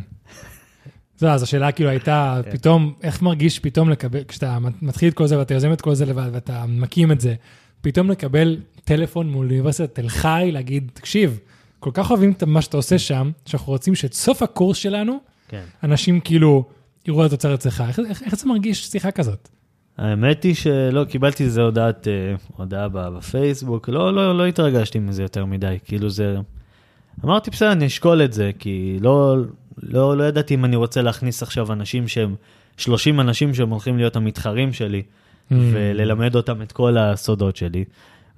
זהו, 1.19 1.31
אז 1.31 1.43
השאלה 1.43 1.73
כאילו 1.73 1.91
הייתה, 1.91 2.41
כן. 2.45 2.51
פתאום, 2.51 2.95
איך 3.03 3.23
מרגיש 3.23 3.59
פתאום 3.59 3.91
לקבל, 3.91 4.25
כשאתה 4.29 4.59
מתחיל 4.83 5.09
את 5.09 5.15
כל 5.15 5.27
זה 5.27 5.39
ואתה 5.39 5.55
יוזם 5.55 5.73
את 5.73 5.81
כל 5.81 5.95
זה 5.95 6.07
לבד 6.07 6.29
ואתה 6.33 6.65
מקים 6.69 7.13
את 7.13 7.21
זה, 7.21 7.35
פתאום 7.81 8.11
לקבל 8.11 8.57
טלפון 8.85 9.31
מול 9.31 9.47
אוניברסיטת 9.47 9.95
תל 9.95 10.09
חי, 10.09 10.51
להגיד, 10.53 10.91
תקשיב, 10.95 11.39
כל 11.81 11.91
כך 11.95 12.11
אוהבים 12.11 12.33
את 12.33 12.43
מה 12.43 12.63
שאתה 12.63 12.77
עושה 12.77 12.99
שם, 12.99 13.31
שאנחנו 13.47 13.73
רוצים 13.73 13.95
שאת 13.95 14.15
סוף 14.15 14.43
הקורס 14.43 14.77
שלנו, 14.77 15.19
כן. 15.49 15.63
אנשים 15.83 16.21
כאילו 16.21 16.65
יראו 17.07 17.27
את 17.27 17.33
התוצרת 17.33 17.59
אצלך. 17.59 17.85
איך, 17.89 17.99
איך, 18.09 18.23
איך 18.23 18.37
זה 18.37 18.49
מרגיש 18.49 18.87
שיחה 18.87 19.11
כזאת? 19.11 19.49
האמת 19.99 20.43
היא 20.43 20.55
שלא, 20.55 21.05
קיבלתי 21.05 21.45
איזה 21.45 21.63
הודעת, 21.63 22.09
אה, 22.09 22.35
הודעה 22.57 22.89
בפייסבוק, 22.89 23.89
לא, 23.89 24.15
לא, 24.15 24.39
לא 24.39 24.47
התרגשתי 24.47 24.99
מזה 24.99 25.23
יותר 25.23 25.45
מדי, 25.45 25.77
כאילו 25.85 26.11
זה... 26.11 26.37
אמרתי, 27.25 27.51
בסדר, 27.51 27.73
אני 27.73 27.87
אשקול 27.87 28.25
את 28.25 28.33
זה, 28.33 28.51
כי 28.59 28.99
לא, 29.01 29.37
לא, 29.83 30.17
לא 30.17 30.25
ידעתי 30.25 30.55
אם 30.55 30.65
אני 30.65 30.77
רוצה 30.77 31.03
להכניס 31.03 31.43
עכשיו 31.43 31.73
אנשים 31.73 32.09
שהם, 32.09 32.35
30 32.77 33.21
אנשים 33.21 33.55
שהם 33.55 33.71
הולכים 33.71 33.97
להיות 33.97 34.17
המתחרים 34.17 34.73
שלי, 34.73 35.03
Mm. 35.03 35.55
וללמד 35.73 36.37
אותם 36.37 36.63
את 36.63 36.73
כל 36.73 36.97
הסודות 36.99 37.57
שלי. 37.57 37.85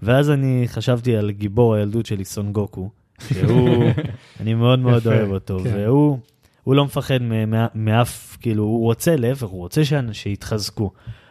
ואז 0.02 0.30
אני 0.30 0.64
חשבתי 0.66 1.16
על 1.16 1.30
גיבור 1.30 1.74
הילדות 1.74 2.06
שלי, 2.06 2.24
סון 2.24 2.52
גוקו, 2.52 2.90
שהוא, 3.34 3.84
אני 4.40 4.54
מאוד 4.54 4.78
מאוד 4.78 4.98
יפה, 5.02 5.08
אוהב 5.16 5.30
אותו, 5.30 5.58
כן. 5.64 5.70
והוא 5.76 6.18
הוא 6.64 6.74
לא 6.74 6.84
מפחד 6.84 7.18
מאף, 7.74 8.36
כאילו, 8.40 8.62
הוא 8.62 8.84
רוצה, 8.84 9.16
להפך, 9.16 9.42
הוא 9.46 9.58
רוצה 9.60 9.82
שיתחזקו. 10.12 10.90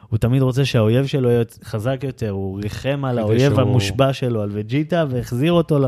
הוא 0.10 0.18
תמיד 0.20 0.42
רוצה 0.42 0.66
שהאויב 0.66 1.06
שלו 1.06 1.30
יהיה 1.30 1.44
חזק 1.64 2.00
יותר, 2.04 2.30
הוא 2.30 2.60
ריחם 2.64 3.06
על 3.06 3.20
האויב 3.20 3.50
שהוא- 3.52 3.62
המושבע 3.62 4.14
שלו, 4.14 4.42
על 4.42 4.50
וג'יטה, 4.54 5.06
והחזיר 5.10 5.52
אותו, 5.52 5.80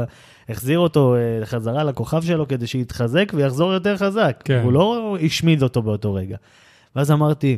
החזיר 0.51 0.79
אותו 0.79 1.15
אה, 1.15 1.45
חזרה 1.45 1.83
לכוכב 1.83 2.21
שלו 2.21 2.47
כדי 2.47 2.67
שיתחזק 2.67 3.31
ויחזור 3.35 3.73
יותר 3.73 3.97
חזק. 3.97 4.41
כן. 4.45 4.61
הוא 4.63 4.73
לא 4.73 5.17
השמיד 5.25 5.63
אותו 5.63 5.81
באותו 5.81 6.13
רגע. 6.13 6.37
ואז 6.95 7.11
אמרתי, 7.11 7.57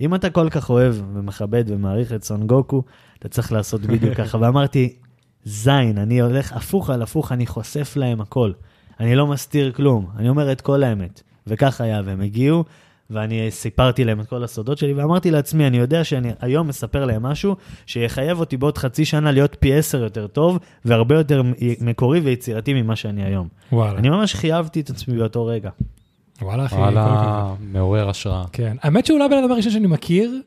אם 0.00 0.14
אתה 0.14 0.30
כל 0.30 0.50
כך 0.50 0.70
אוהב 0.70 0.94
ומכבד 1.14 1.64
ומעריך 1.66 2.12
את 2.12 2.24
סון 2.24 2.46
גוקו, 2.46 2.82
אתה 3.18 3.28
צריך 3.28 3.52
לעשות 3.52 3.80
בדיוק 3.80 4.14
ככה. 4.20 4.38
ואמרתי, 4.40 4.96
זין, 5.44 5.98
אני 5.98 6.20
הולך 6.20 6.52
הפוך 6.52 6.90
על 6.90 7.02
הפוך, 7.02 7.32
אני 7.32 7.46
חושף 7.46 7.96
להם 7.96 8.20
הכל. 8.20 8.52
אני 9.00 9.14
לא 9.14 9.26
מסתיר 9.26 9.72
כלום, 9.72 10.06
אני 10.16 10.28
אומר 10.28 10.52
את 10.52 10.60
כל 10.60 10.82
האמת. 10.82 11.22
וכך 11.46 11.80
היה, 11.80 12.02
והם 12.04 12.20
הגיעו, 12.20 12.64
ואני 13.10 13.50
סיפרתי 13.50 14.04
להם 14.04 14.20
את 14.20 14.26
כל 14.26 14.44
הסודות 14.44 14.78
שלי, 14.78 14.92
ואמרתי 14.92 15.30
לעצמי, 15.30 15.66
אני 15.66 15.76
יודע 15.76 16.04
שאני 16.04 16.30
היום 16.40 16.68
מספר 16.68 17.04
להם 17.04 17.22
משהו 17.22 17.56
שיחייב 17.86 18.40
אותי 18.40 18.56
בעוד 18.56 18.78
חצי 18.78 19.04
שנה 19.04 19.32
להיות 19.32 19.56
פי 19.60 19.74
עשר 19.74 20.02
יותר 20.02 20.26
טוב, 20.26 20.58
והרבה 20.84 21.14
יותר 21.14 21.42
מקורי 21.80 22.20
ויצירתי 22.20 22.74
ממה 22.74 22.96
שאני 22.96 23.24
היום. 23.24 23.48
וואלה, 23.72 23.98
אני 23.98 24.10
ממש 24.10 24.34
חייבתי 24.34 24.80
את 24.80 24.90
עצמי 24.90 25.16
באותו 25.16 25.46
רגע. 25.46 25.70
וואלה, 26.42 26.66
אחי. 26.66 26.76
וואלה, 26.76 27.54
מעורר 27.60 28.08
השראה. 28.08 28.44
כן, 28.52 28.76
האמת 28.82 29.06
שאולי 29.06 29.24
הבן 29.24 29.36
אדם 29.36 29.52
הראשון 29.52 29.72
שאני 29.72 29.86
מכיר, 29.86 30.40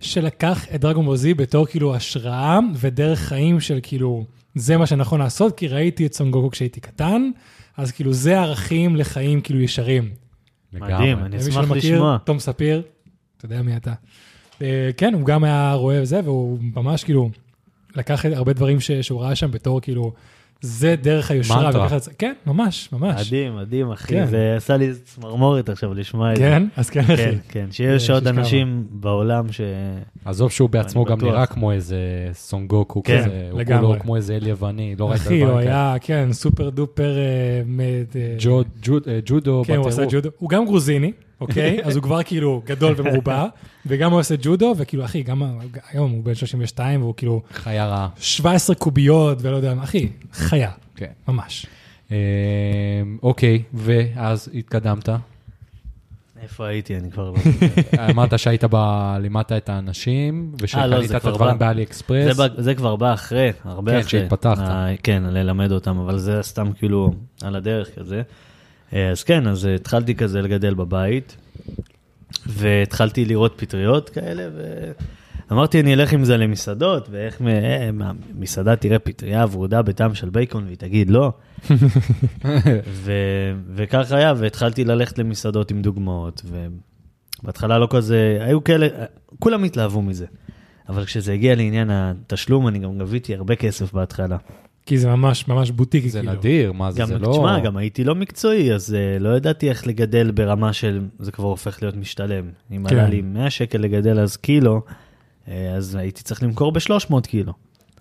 שלקח 0.00 0.66
את 0.74 0.80
דרגון 0.80 1.04
בוזי 1.04 1.34
בתור 1.34 1.66
כאילו 1.66 1.94
השראה 1.94 2.58
ודרך 2.74 3.18
חיים 3.18 3.60
של 3.60 3.78
כאילו, 3.82 4.24
זה 4.54 4.76
מה 4.76 4.86
שנכון 4.86 5.20
לעשות, 5.20 5.56
כי 5.56 5.68
ראיתי 5.68 6.06
את 6.06 6.14
סונגוקו 6.14 6.50
כשהייתי 6.50 6.80
קטן, 6.80 7.30
אז 7.76 7.92
כאילו 7.92 8.12
זה 8.12 8.40
ערכים 8.40 8.96
לחיים 8.96 9.40
כאילו 9.40 9.60
ישרים. 9.60 10.10
לגמרי. 10.72 10.94
מדהים, 10.94 11.18
אני 11.18 11.38
אשמח 11.38 11.54
שלא 11.54 11.66
מכיר, 11.66 11.94
לשמוע. 11.94 12.18
תום 12.24 12.38
ספיר, 12.38 12.82
אתה 13.36 13.44
יודע 13.44 13.62
מי 13.62 13.76
אתה. 13.76 13.92
אה, 14.62 14.90
כן, 14.96 15.14
הוא 15.14 15.26
גם 15.26 15.44
היה 15.44 15.72
רואה 15.72 16.04
זה, 16.04 16.20
והוא 16.24 16.58
ממש 16.76 17.04
כאילו 17.04 17.30
לקח 17.96 18.24
הרבה 18.24 18.52
דברים 18.52 18.78
שהוא 18.80 19.20
ראה 19.20 19.34
שם 19.34 19.50
בתור 19.50 19.80
כאילו, 19.80 20.12
זה 20.62 20.94
דרך 21.02 21.30
היושרה. 21.30 21.62
מנטרה. 21.66 21.86
וככה 21.86 21.98
כן, 22.18 22.32
ממש, 22.46 22.88
ממש. 22.92 23.26
מדהים, 23.26 23.56
מדהים, 23.56 23.90
אחי. 23.90 24.14
כן. 24.14 24.26
זה 24.26 24.54
עשה 24.56 24.76
לי 24.76 24.90
צמרמורת 25.04 25.68
עכשיו 25.68 25.94
לשמוע 25.94 26.32
את 26.32 26.36
זה. 26.36 26.42
כן, 26.42 26.62
אז 26.76 26.90
כן, 26.90 27.00
אחי. 27.00 27.16
כן, 27.16 27.34
כן, 27.48 27.66
שיש 27.70 28.10
אה, 28.10 28.14
עוד 28.14 28.22
שיש 28.22 28.32
כמה. 28.32 28.40
אנשים 28.40 28.86
בעולם 28.90 29.52
ש... 29.52 29.60
עזוב 30.24 30.50
שהוא 30.50 30.70
בעצמו 30.70 31.04
גם 31.04 31.18
בטוח. 31.18 31.28
נראה 31.28 31.46
כמו 31.46 31.72
איזה 31.72 31.98
סונגוקו 32.32 33.02
כן, 33.02 33.18
כזה, 33.20 33.48
הוא 33.52 33.60
לגמרי. 33.60 33.86
כולו 33.86 34.00
כמו 34.00 34.16
איזה 34.16 34.36
אל 34.36 34.46
יווני, 34.46 34.94
לא 34.98 35.10
ראית 35.10 35.20
אחי, 35.20 35.40
הוא 35.40 35.48
דברים 35.48 35.64
כאלה. 35.68 35.90
היה, 35.90 35.98
כן, 36.00 36.28
סופר 36.32 36.70
דופר... 36.70 37.16
אה, 37.18 37.62
אה, 37.80 38.36
ג'ו- 38.38 38.62
ג'ו- 38.82 38.98
ג'ודו 39.26 39.62
כן, 39.66 39.76
הוא 39.76 39.88
עשה 39.88 40.06
בטירוף. 40.06 40.14
ג'ודו. 40.24 40.30
הוא 40.38 40.48
גם 40.50 40.64
גרוזיני, 40.64 41.12
אוקיי? 41.40 41.80
אז 41.84 41.96
הוא 41.96 42.02
כבר 42.02 42.22
כאילו 42.22 42.62
גדול 42.66 42.94
ומרובע, 42.96 43.46
וגם 43.86 44.12
הוא 44.12 44.20
עושה 44.20 44.34
ג'ודו, 44.42 44.74
וכאילו, 44.76 45.04
אחי, 45.04 45.22
גם 45.22 45.42
היום 45.90 46.10
הוא 46.10 46.24
בן 46.24 46.34
32, 46.34 47.02
והוא 47.02 47.14
כאילו 47.16 47.42
חיה 47.52 47.86
רעה. 47.86 48.08
17 48.18 48.76
קוביות, 48.76 49.38
ולא 49.40 49.56
יודע 49.56 49.74
מה, 49.74 49.82
אחי, 49.82 50.08
חיה, 50.32 50.70
כן. 50.96 51.10
ממש. 51.28 51.66
אה, 52.12 52.16
אוקיי, 53.22 53.62
ואז 53.74 54.50
התקדמת. 54.54 55.08
איפה 56.42 56.66
הייתי? 56.66 56.96
אני 56.96 57.10
כבר 57.10 57.30
לא... 57.30 57.36
אמרת 58.10 58.38
שהיית 58.38 58.64
ב... 58.70 58.76
לימדת 59.20 59.52
את 59.52 59.68
האנשים, 59.68 60.52
אה, 60.74 60.86
לא, 60.86 60.96
ושקנית 60.96 61.16
את 61.16 61.24
הדברים 61.24 61.58
בא. 61.58 61.66
באלי 61.66 61.82
אקספרס. 61.82 62.36
זה, 62.58 62.74
כבר 62.74 62.96
בא 62.96 63.14
אחרי, 63.14 63.52
הרבה 63.64 63.92
כן, 63.92 63.98
אחרי. 63.98 64.10
שהתפתחת. 64.10 64.58
אה, 64.58 64.94
כן, 65.02 65.22
ללמד 65.22 65.72
אותם, 65.72 65.98
אבל 65.98 66.18
זה 66.18 66.38
סתם 66.42 66.72
כאילו 66.78 67.14
על 67.42 67.56
הדרך 67.56 67.98
כזה. 67.98 68.22
אה, 68.94 69.10
אז 69.10 69.22
כן, 69.22 69.46
אז 69.46 69.64
התחלתי 69.64 70.14
כזה 70.14 70.42
לגדל 70.42 70.74
בבית, 70.74 71.36
והתחלתי 72.46 73.24
לראות 73.24 73.54
פטריות 73.56 74.10
כאלה, 74.10 74.48
ואמרתי, 75.50 75.80
אני 75.80 75.94
אלך 75.94 76.12
עם 76.12 76.24
זה 76.24 76.36
למסעדות, 76.36 77.08
ואיך, 77.10 77.40
מ- 77.40 77.48
אה, 77.48 77.90
מסעדה 78.34 78.76
תראה 78.76 78.98
פטריה 78.98 79.44
ורודה 79.50 79.82
בטעם 79.82 80.14
של 80.14 80.30
בייקון, 80.30 80.64
והיא 80.64 80.76
תגיד 80.76 81.10
לא. 81.10 81.32
ו, 82.86 83.12
וכך 83.74 84.12
היה, 84.12 84.34
והתחלתי 84.36 84.84
ללכת 84.84 85.18
למסעדות 85.18 85.70
עם 85.70 85.82
דוגמאות, 85.82 86.42
ובהתחלה 87.42 87.78
לא 87.78 87.88
כזה, 87.90 88.38
היו 88.40 88.64
כאלה, 88.64 88.88
כולם 89.38 89.64
התלהבו 89.64 90.02
מזה. 90.02 90.26
אבל 90.88 91.04
כשזה 91.04 91.32
הגיע 91.32 91.54
לעניין 91.54 91.90
התשלום, 91.90 92.68
אני 92.68 92.78
גם 92.78 92.98
גביתי 92.98 93.34
הרבה 93.34 93.56
כסף 93.56 93.92
בהתחלה. 93.92 94.36
כי 94.86 94.98
זה 94.98 95.08
ממש 95.08 95.48
ממש 95.48 95.70
בוטיקי, 95.70 96.10
זה 96.10 96.20
כאילו. 96.20 96.32
נדיר, 96.32 96.72
מה 96.72 96.92
זה, 96.92 97.00
גם, 97.00 97.08
זה 97.08 97.18
לא... 97.18 97.32
תשמע, 97.32 97.60
גם 97.60 97.76
הייתי 97.76 98.04
לא 98.04 98.14
מקצועי, 98.14 98.74
אז 98.74 98.96
uh, 98.96 99.22
לא 99.22 99.36
ידעתי 99.36 99.68
איך 99.68 99.86
לגדל 99.86 100.30
ברמה 100.30 100.72
של, 100.72 101.06
זה 101.18 101.32
כבר 101.32 101.46
הופך 101.46 101.82
להיות 101.82 101.96
משתלם. 101.96 102.44
אם 102.72 102.88
כן. 102.88 102.96
עלה 102.98 103.08
לי 103.08 103.22
100 103.22 103.50
שקל 103.50 103.78
לגדל 103.78 104.20
אז 104.20 104.36
קילו, 104.36 104.82
uh, 105.46 105.50
אז 105.76 105.94
הייתי 105.94 106.22
צריך 106.22 106.42
למכור 106.42 106.72
ב-300 106.72 107.20
קילו. 107.26 107.52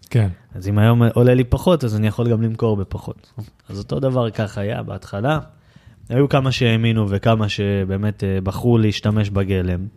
כן. 0.09 0.27
אז 0.55 0.67
אם 0.67 0.79
היום 0.79 1.03
עולה 1.03 1.33
לי 1.33 1.43
פחות, 1.43 1.83
אז 1.83 1.95
אני 1.95 2.07
יכול 2.07 2.29
גם 2.31 2.41
למכור 2.41 2.77
בפחות. 2.77 3.33
אז 3.69 3.77
אותו 3.77 3.99
דבר 3.99 4.29
כך 4.29 4.57
היה 4.57 4.83
בהתחלה. 4.83 5.39
היו 6.09 6.29
כמה 6.29 6.51
שהאמינו 6.51 7.09
וכמה 7.09 7.49
שבאמת 7.49 8.23
אה, 8.23 8.41
בחרו 8.43 8.77
להשתמש 8.77 9.29
בגלם, 9.29 9.87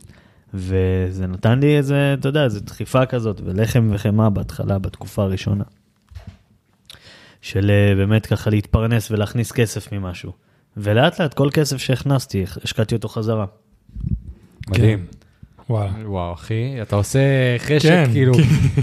וזה 0.55 1.27
נתן 1.27 1.61
לי 1.61 1.77
איזה, 1.77 2.15
אתה 2.19 2.29
יודע, 2.29 2.45
איזו 2.45 2.61
דחיפה 2.61 3.07
כזאת, 3.07 3.41
ולחם 3.45 3.91
וחמאה 3.93 4.31
בהתחלה, 4.31 4.79
בתקופה 4.79 5.23
הראשונה. 5.23 5.65
של 7.43 7.71
אה, 7.71 7.95
באמת 7.95 8.27
ככה 8.27 8.51
להתפרנס 8.51 9.11
ולהכניס 9.11 9.53
כסף 9.53 9.93
ממשהו. 9.93 10.33
ולאט 10.77 11.21
לאט 11.21 11.35
כל 11.35 11.49
כסף 11.53 11.77
שהכנסתי, 11.77 12.45
השקעתי 12.65 12.95
אותו 12.95 13.09
חזרה. 13.09 13.47
מדהים. 14.69 15.07
וואלה. 15.71 15.93
וואו, 16.05 16.35
אחי, 16.35 16.83
אתה 16.83 16.97
עושה 16.97 17.19
חשק, 17.59 17.83
כן, 17.89 18.05
כאילו, 18.13 18.33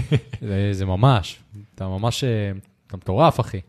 זה- 0.48 0.68
זה 0.72 0.86
ממש, 0.86 1.36
אתה 1.74 1.88
ממש, 1.88 2.24
אה, 2.24 2.28
אתה 2.86 2.96
מטורף, 2.96 3.40
אחי. 3.40 3.60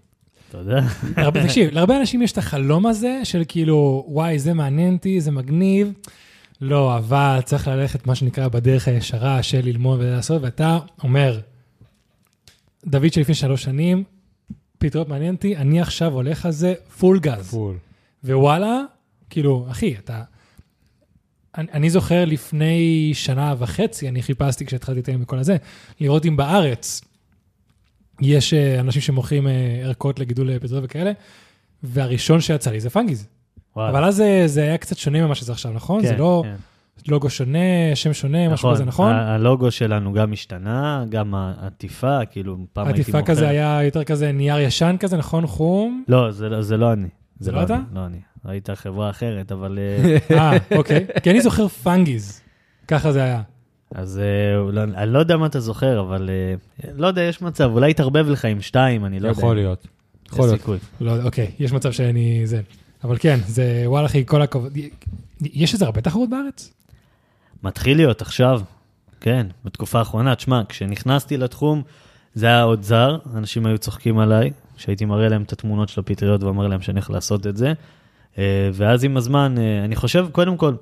אתה 0.49 0.57
יודע? 0.57 0.79
הרבה- 1.17 1.43
תקשיב, 1.43 1.69
להרבה 1.73 1.97
אנשים 1.99 2.21
יש 2.21 2.31
את 2.31 2.37
החלום 2.37 2.85
הזה 2.85 3.19
של 3.23 3.43
כאילו, 3.47 4.05
וואי, 4.07 4.39
זה 4.39 4.53
מעניין 4.53 4.93
אותי, 4.93 5.21
זה 5.21 5.31
מגניב. 5.31 5.91
לא, 6.61 6.97
אבל 6.97 7.39
צריך 7.45 7.67
ללכת, 7.67 8.07
מה 8.07 8.15
שנקרא, 8.15 8.47
בדרך 8.47 8.87
הישרה 8.87 9.43
של 9.43 9.61
ללמוד 9.63 9.99
ולעשות, 9.99 10.41
ואתה 10.41 10.79
אומר, 11.03 11.39
דוד 12.85 13.13
שלפני 13.13 13.35
שלוש 13.35 13.63
שנים, 13.63 14.03
פתאום 14.81 15.09
מעניין 15.09 15.35
אותי, 15.35 15.57
אני 15.57 15.81
עכשיו 15.81 16.13
הולך 16.13 16.45
על 16.45 16.51
זה 16.51 16.73
פול 16.99 17.19
גז. 17.19 17.49
פול. 17.49 17.77
ווואלה, 18.23 18.81
כאילו, 19.29 19.67
אחי, 19.71 19.95
אתה... 19.97 20.23
אני, 21.57 21.67
אני 21.73 21.89
זוכר 21.89 22.25
לפני 22.25 23.11
שנה 23.13 23.55
וחצי, 23.57 24.09
אני 24.09 24.21
חיפשתי 24.21 24.65
כשהתחלתי 24.65 24.99
לתאם 24.99 25.21
וכל 25.21 25.39
הזה, 25.39 25.57
לראות 25.99 26.25
אם 26.25 26.37
בארץ 26.37 27.01
יש 28.21 28.53
אה, 28.53 28.79
אנשים 28.79 29.01
שמוכרים 29.01 29.47
אה, 29.47 29.81
ערכות 29.83 30.19
לגידול 30.19 30.49
אה, 30.49 30.59
פטריות 30.59 30.83
וכאלה, 30.83 31.11
והראשון 31.83 32.41
שיצא 32.41 32.71
לי 32.71 32.79
זה 32.79 32.89
פנגיז. 32.89 33.27
וואלה. 33.75 33.89
אבל 33.89 34.03
אז 34.03 34.15
זה, 34.15 34.43
זה 34.45 34.61
היה 34.61 34.77
קצת 34.77 34.97
שונה 34.97 35.25
ממה 35.25 35.35
שזה 35.35 35.51
עכשיו, 35.51 35.71
נכון? 35.71 36.01
זה 36.01 36.13
כן, 36.13 36.19
לא 36.19 36.43
כן. 36.45 36.55
לוגו 37.07 37.29
שונה, 37.29 37.59
שם 37.95 38.13
שונה, 38.13 38.49
משהו 38.49 38.71
כזה, 38.71 38.85
נכון? 38.85 39.13
הלוגו 39.13 39.71
שלנו 39.71 40.13
גם 40.13 40.33
השתנה, 40.33 41.05
גם 41.09 41.35
העטיפה, 41.35 42.25
כאילו, 42.25 42.57
פעם 42.73 42.87
הייתי 42.87 42.99
מוכר. 42.99 43.17
העטיפה 43.17 43.31
כזה 43.31 43.49
היה 43.49 43.83
יותר 43.83 44.03
כזה 44.03 44.31
נייר 44.31 44.59
ישן 44.59 44.95
כזה, 44.99 45.17
נכון? 45.17 45.47
חום? 45.47 46.03
לא, 46.07 46.31
זה, 46.31 46.49
לא- 46.49 46.61
זה 46.61 46.77
לא 46.77 46.93
אני. 46.93 47.07
זה 47.39 47.51
לא 47.51 47.63
אתה? 47.63 47.75
אני, 47.75 47.83
לא 47.93 48.05
אני. 48.05 48.17
ראית 48.45 48.69
חברה 48.75 49.09
אחרת, 49.09 49.51
אבל... 49.51 49.79
אה, 49.79 50.17
אה, 50.37 50.57
אוקיי. 50.77 51.05
כי 51.23 51.31
אני 51.31 51.41
זוכר 51.41 51.67
פנגיז. 51.67 52.41
ככה 52.87 53.11
זה 53.11 53.23
היה. 53.23 53.41
אז 53.95 54.19
אה, 54.19 54.71
לא, 54.71 54.83
אני 54.83 55.13
לא 55.13 55.19
יודע 55.19 55.37
מה 55.37 55.45
אתה 55.45 55.59
זוכר, 55.59 55.99
אבל 55.99 56.29
אה, 56.29 56.53
לא 56.97 57.07
יודע, 57.07 57.21
יש 57.21 57.41
מצב, 57.41 57.69
אולי 57.73 57.89
יתערבב 57.91 58.29
לך 58.29 58.45
עם 58.45 58.61
שתיים, 58.61 59.05
אני 59.05 59.19
לא 59.19 59.27
יודע. 59.27 59.39
יכול 59.39 59.55
להיות. 59.55 59.87
יכול 60.31 60.45
להיות. 60.45 60.59
סיכוי. 60.59 60.77
לא, 61.01 61.23
אוקיי, 61.23 61.51
יש 61.59 61.71
מצב 61.71 61.91
שאני 61.91 62.41
זה. 62.45 62.61
אבל 63.03 63.17
כן, 63.19 63.39
זה 63.47 63.83
וואלה 63.85 64.05
אחי, 64.05 64.25
כל 64.25 64.41
הכבוד. 64.41 64.77
יש 65.41 65.73
איזה 65.73 65.85
הרבה 65.85 66.01
תחרות 66.01 66.29
בארץ? 66.29 66.73
מתחיל 67.63 67.97
להיות 67.97 68.21
עכשיו, 68.21 68.61
כן, 69.19 69.47
בתקופה 69.65 69.99
האחרונה. 69.99 70.35
תשמע, 70.35 70.61
כשנכנסתי 70.69 71.37
לתחום, 71.37 71.81
זה 72.33 72.45
היה 72.45 72.63
עוד 72.63 72.83
זר, 72.83 73.17
אנשים 73.35 73.65
היו 73.65 73.77
צוחקים 73.77 74.19
עליי, 74.19 74.51
שהייתי 74.77 75.05
מראה 75.05 75.29
להם 75.29 75.41
את 75.41 75.53
התמונות 75.53 75.89
של 75.89 75.99
הפטריות 76.01 76.43
ואומר 76.43 76.67
להם 76.67 76.81
שאני 76.81 76.99
הולך 76.99 77.09
לעשות 77.09 77.47
את 77.47 77.57
זה. 77.57 77.73
אה, 78.37 78.69
ואז 78.73 79.03
עם 79.03 79.17
הזמן, 79.17 79.55
אה, 79.57 79.85
אני 79.85 79.95
חושב, 79.95 80.27
קודם 80.31 80.57
כל, 80.57 80.73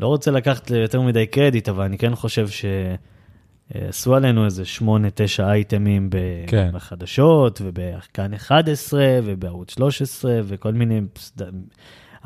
לא 0.00 0.06
רוצה 0.06 0.30
לקחת 0.30 0.70
יותר 0.70 1.00
מדי 1.00 1.26
קרדיט, 1.26 1.68
אבל 1.68 1.84
אני 1.84 1.98
כן 1.98 2.14
חושב 2.14 2.46
שעשו 2.48 4.14
עלינו 4.14 4.44
איזה 4.44 4.64
שמונה, 4.64 5.08
תשע 5.14 5.50
אייטמים 5.52 6.10
ב- 6.10 6.16
כן. 6.46 6.70
בחדשות, 6.74 7.60
ובכאן 7.64 8.34
11, 8.34 9.04
ובערוץ 9.24 9.74
13, 9.74 10.40
וכל 10.44 10.72
מיני... 10.72 11.00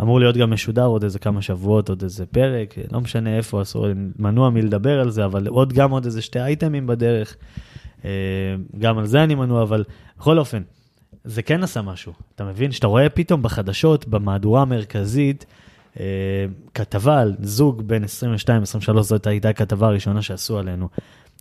אמור 0.00 0.20
להיות 0.20 0.36
גם 0.36 0.50
משודר 0.50 0.84
עוד 0.84 1.04
איזה 1.04 1.18
כמה 1.18 1.42
שבועות, 1.42 1.88
עוד 1.88 2.02
איזה 2.02 2.26
פרק, 2.26 2.74
לא 2.92 3.00
משנה 3.00 3.36
איפה, 3.36 3.62
אסור, 3.62 3.86
מנוע 4.18 4.50
מלדבר 4.50 5.00
על 5.00 5.10
זה, 5.10 5.24
אבל 5.24 5.46
עוד 5.46 5.72
גם 5.72 5.90
עוד 5.90 6.04
איזה 6.04 6.22
שתי 6.22 6.40
אייטמים 6.40 6.86
בדרך. 6.86 7.36
אה, 8.04 8.10
גם 8.78 8.98
על 8.98 9.06
זה 9.06 9.24
אני 9.24 9.34
מנוע, 9.34 9.62
אבל 9.62 9.84
בכל 10.18 10.38
אופן, 10.38 10.62
זה 11.24 11.42
כן 11.42 11.62
עשה 11.62 11.82
משהו. 11.82 12.12
אתה 12.34 12.44
מבין? 12.44 12.72
שאתה 12.72 12.86
רואה 12.86 13.08
פתאום 13.08 13.42
בחדשות, 13.42 14.08
במהדורה 14.08 14.62
המרכזית, 14.62 15.46
אה, 16.00 16.46
כתבה 16.74 17.20
על 17.20 17.34
זוג 17.40 17.82
בין 17.82 18.04
22-23, 18.04 19.02
זאת 19.02 19.26
הייתה 19.26 19.48
הכתבה 19.48 19.86
הראשונה 19.86 20.22
שעשו 20.22 20.58
עלינו. 20.58 20.88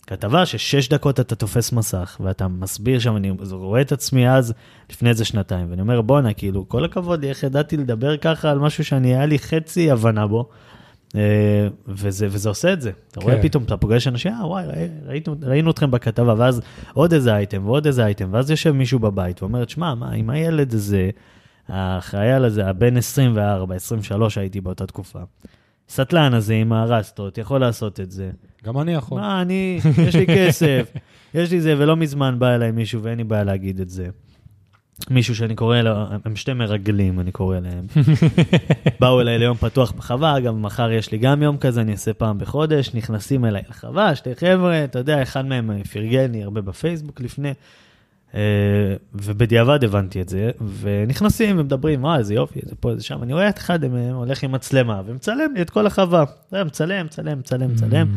כתבה 0.07 0.45
ששש 0.45 0.89
דקות 0.89 1.19
אתה 1.19 1.35
תופס 1.35 1.71
מסך, 1.71 2.17
ואתה 2.23 2.47
מסביר 2.47 2.99
שם, 2.99 3.15
אני 3.15 3.31
רואה 3.51 3.81
את 3.81 3.91
עצמי 3.91 4.29
אז, 4.29 4.53
לפני 4.89 5.09
איזה 5.09 5.25
שנתיים, 5.25 5.67
ואני 5.69 5.81
אומר, 5.81 6.01
בואנה, 6.01 6.33
כאילו, 6.33 6.69
כל 6.69 6.85
הכבוד 6.85 7.21
לי, 7.21 7.29
איך 7.29 7.43
ידעתי 7.43 7.77
לדבר 7.77 8.17
ככה 8.17 8.51
על 8.51 8.59
משהו 8.59 8.85
שאני, 8.85 9.15
היה 9.15 9.25
לי 9.25 9.39
חצי 9.39 9.91
הבנה 9.91 10.27
בו, 10.27 10.49
אה, 11.15 11.21
וזה, 11.87 12.27
וזה 12.29 12.49
עושה 12.49 12.73
את 12.73 12.81
זה. 12.81 12.91
אתה 13.11 13.19
רואה 13.19 13.35
כן. 13.35 13.41
פתאום, 13.41 13.63
אתה 13.63 13.77
פוגש 13.77 14.07
אנשים, 14.07 14.31
אה, 14.33 14.47
וואי, 14.47 14.65
ראי- 14.67 14.89
ראינו, 15.05 15.35
ראינו 15.43 15.71
אתכם 15.71 15.91
בכתבה, 15.91 16.33
ואז 16.37 16.61
עוד 16.93 17.13
איזה 17.13 17.35
אייטם 17.35 17.65
ועוד 17.65 17.85
איזה 17.85 18.05
אייטם, 18.05 18.29
ואז 18.31 18.51
יושב 18.51 18.71
מישהו 18.71 18.99
בבית 18.99 19.41
ואומר, 19.43 19.63
שמע, 19.67 19.93
מה, 19.95 20.11
עם 20.11 20.29
הילד 20.29 20.73
הזה, 20.73 21.09
החייל 21.69 22.43
הזה, 22.45 22.67
הבן 22.67 22.97
24, 22.97 23.75
23 23.75 24.37
הייתי 24.37 24.61
באותה 24.61 24.85
תקופה. 24.87 25.19
סטלן 25.89 26.33
הזה 26.33 26.53
עם 26.53 26.73
הרסטות, 26.73 27.37
יכול 27.37 27.61
לעשות 27.61 27.99
את 27.99 28.11
זה. 28.11 28.31
גם 28.63 28.79
אני 28.79 28.93
יכול. 28.93 29.21
מה, 29.21 29.41
אני, 29.41 29.79
יש 30.07 30.15
לי 30.15 30.25
כסף, 30.27 30.91
יש 31.33 31.51
לי 31.51 31.61
זה, 31.61 31.75
ולא 31.77 31.95
מזמן 31.95 32.39
בא 32.39 32.55
אליי 32.55 32.71
מישהו, 32.71 33.03
ואין 33.03 33.17
לי 33.17 33.23
בעיה 33.23 33.43
להגיד 33.43 33.79
את 33.79 33.89
זה. 33.89 34.07
מישהו 35.09 35.35
שאני 35.35 35.55
קורא 35.55 35.81
לו, 35.81 35.91
הם 36.25 36.35
שתי 36.35 36.53
מרגלים, 36.53 37.19
אני 37.19 37.31
קורא 37.31 37.59
להם. 37.59 37.85
באו 38.99 39.21
אליי 39.21 39.39
ליום 39.39 39.57
פתוח 39.57 39.91
בחווה, 39.91 40.37
אגב, 40.37 40.55
מחר 40.55 40.91
יש 40.91 41.11
לי 41.11 41.17
גם 41.17 41.43
יום 41.43 41.57
כזה, 41.57 41.81
אני 41.81 41.91
אעשה 41.91 42.13
פעם 42.13 42.37
בחודש, 42.37 42.91
נכנסים 42.93 43.45
אליי 43.45 43.61
לחווה, 43.69 44.15
שתי 44.15 44.35
חבר'ה, 44.35 44.83
אתה 44.83 44.99
יודע, 44.99 45.21
אחד 45.23 45.45
מהם 45.45 45.83
פרגן 45.83 46.31
לי 46.31 46.43
הרבה 46.43 46.61
בפייסבוק 46.61 47.21
לפני, 47.21 47.53
ובדיעבד 49.13 49.83
הבנתי 49.83 50.21
את 50.21 50.29
זה, 50.29 50.51
ונכנסים 50.79 51.59
ומדברים, 51.59 52.03
וואי, 52.03 52.17
איזה 52.17 52.33
יופי, 52.33 52.59
איזה 52.59 52.75
פה, 52.75 52.91
איזה 52.91 53.03
שם, 53.03 53.23
אני 53.23 53.33
רואה 53.33 53.49
את 53.49 53.57
אחד, 53.57 53.83
הם 53.83 53.95
אה, 53.95 54.11
הולך 54.11 54.43
עם 54.43 54.51
מצלמה, 54.51 55.01
ומצלם 55.05 55.53
לי 55.55 55.61
את 55.61 55.69
כל 55.69 55.87
החווה. 55.87 56.23
זה 56.51 56.63
מצלם, 56.63 57.05
מצלם, 57.05 57.39
מצלם, 57.39 57.71
מצלם. 57.71 58.07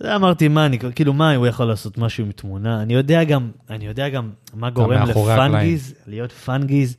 זה 0.00 0.16
אמרתי, 0.16 0.48
מה, 0.48 0.66
אני, 0.66 0.78
כאילו, 0.94 1.12
מה, 1.12 1.34
הוא 1.34 1.46
יכול 1.46 1.66
לעשות 1.66 1.98
משהו 1.98 2.24
עם 2.24 2.32
תמונה? 2.32 2.82
אני 2.82 2.94
יודע 2.94 3.24
גם, 3.24 3.50
אני 3.70 3.86
יודע 3.86 4.08
גם 4.08 4.30
מה 4.54 4.70
גורם 4.70 5.02
לפנגיז, 5.02 5.94
להיות 6.06 6.32
פנגיז. 6.32 6.96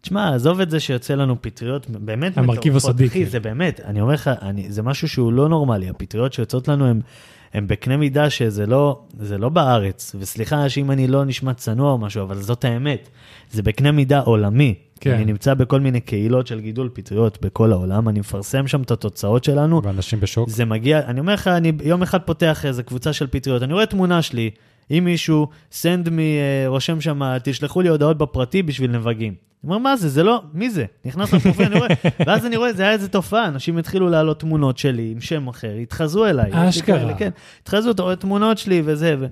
תשמע, 0.00 0.34
עזוב 0.34 0.60
את 0.60 0.70
זה 0.70 0.80
שיוצא 0.80 1.14
לנו 1.14 1.42
פטריות, 1.42 1.90
באמת 1.90 2.38
המרכיב 2.38 2.76
הסודי, 2.76 3.06
אחי, 3.06 3.12
כאילו. 3.12 3.30
זה 3.30 3.40
באמת, 3.40 3.80
אני 3.84 4.00
אומר 4.00 4.14
לך, 4.14 4.30
זה 4.68 4.82
משהו 4.82 5.08
שהוא 5.08 5.32
לא 5.32 5.48
נורמלי, 5.48 5.88
הפטריות 5.88 6.32
שיוצאות 6.32 6.68
לנו 6.68 6.86
הן 6.86 7.00
הם 7.54 7.66
בקנה 7.68 7.96
מידה 7.96 8.30
שזה 8.30 8.66
לא, 8.66 9.00
זה 9.18 9.38
לא 9.38 9.48
בארץ, 9.48 10.16
וסליחה 10.18 10.68
שאם 10.68 10.90
אני 10.90 11.06
לא 11.06 11.24
נשמע 11.24 11.54
צנוע 11.54 11.92
או 11.92 11.98
משהו, 11.98 12.22
אבל 12.22 12.42
זאת 12.42 12.64
האמת, 12.64 13.08
זה 13.50 13.62
בקנה 13.62 13.92
מידה 13.92 14.20
עולמי. 14.20 14.74
כן. 15.00 15.14
אני 15.14 15.24
נמצא 15.24 15.54
בכל 15.54 15.80
מיני 15.80 16.00
קהילות 16.00 16.46
של 16.46 16.60
גידול 16.60 16.90
פטריות 16.92 17.38
בכל 17.42 17.72
העולם, 17.72 18.08
אני 18.08 18.20
מפרסם 18.20 18.66
שם 18.66 18.82
את 18.82 18.90
התוצאות 18.90 19.44
שלנו. 19.44 19.82
ואנשים 19.84 20.20
בשוק. 20.20 20.48
זה 20.48 20.64
מגיע, 20.64 21.00
אני 21.06 21.20
אומר 21.20 21.34
לך, 21.34 21.48
אני 21.48 21.72
יום 21.84 22.02
אחד 22.02 22.20
פותח 22.20 22.66
איזה 22.66 22.82
קבוצה 22.82 23.12
של 23.12 23.26
פטריות, 23.26 23.62
אני 23.62 23.72
רואה 23.72 23.86
תמונה 23.86 24.22
שלי 24.22 24.50
עם 24.90 25.04
מישהו, 25.04 25.46
send 25.72 26.06
me, 26.06 26.10
אה, 26.10 26.64
רושם 26.66 27.00
שם, 27.00 27.22
תשלחו 27.44 27.80
לי 27.80 27.88
הודעות 27.88 28.18
בפרטי 28.18 28.62
בשביל 28.62 28.90
נבגים. 28.90 29.34
אני 29.64 29.68
אומר, 29.70 29.78
מה 29.78 29.96
זה? 29.96 30.08
זה 30.08 30.22
לא, 30.22 30.42
מי 30.54 30.70
זה? 30.70 30.84
נכנס 31.04 31.32
לפרופיל, 31.32 31.66
אני 31.66 31.78
רואה, 31.78 31.88
ואז 32.26 32.46
אני 32.46 32.56
רואה, 32.56 32.72
זה 32.72 32.82
היה 32.82 32.92
איזה 32.92 33.08
תופעה, 33.08 33.46
אנשים 33.48 33.78
התחילו 33.78 34.08
להעלות 34.08 34.40
תמונות 34.40 34.78
שלי 34.78 35.10
עם 35.12 35.20
שם 35.20 35.48
אחר, 35.48 35.74
התחזו 35.82 36.26
אליי. 36.26 36.68
אשכרה. 36.68 37.14
כן, 37.14 37.30
התחזו, 37.62 37.90
אתה 37.90 38.02
רואה 38.02 38.16
תמונות 38.16 38.58
שלי 38.58 38.82
וזה, 38.84 39.16
ו... 39.18 39.26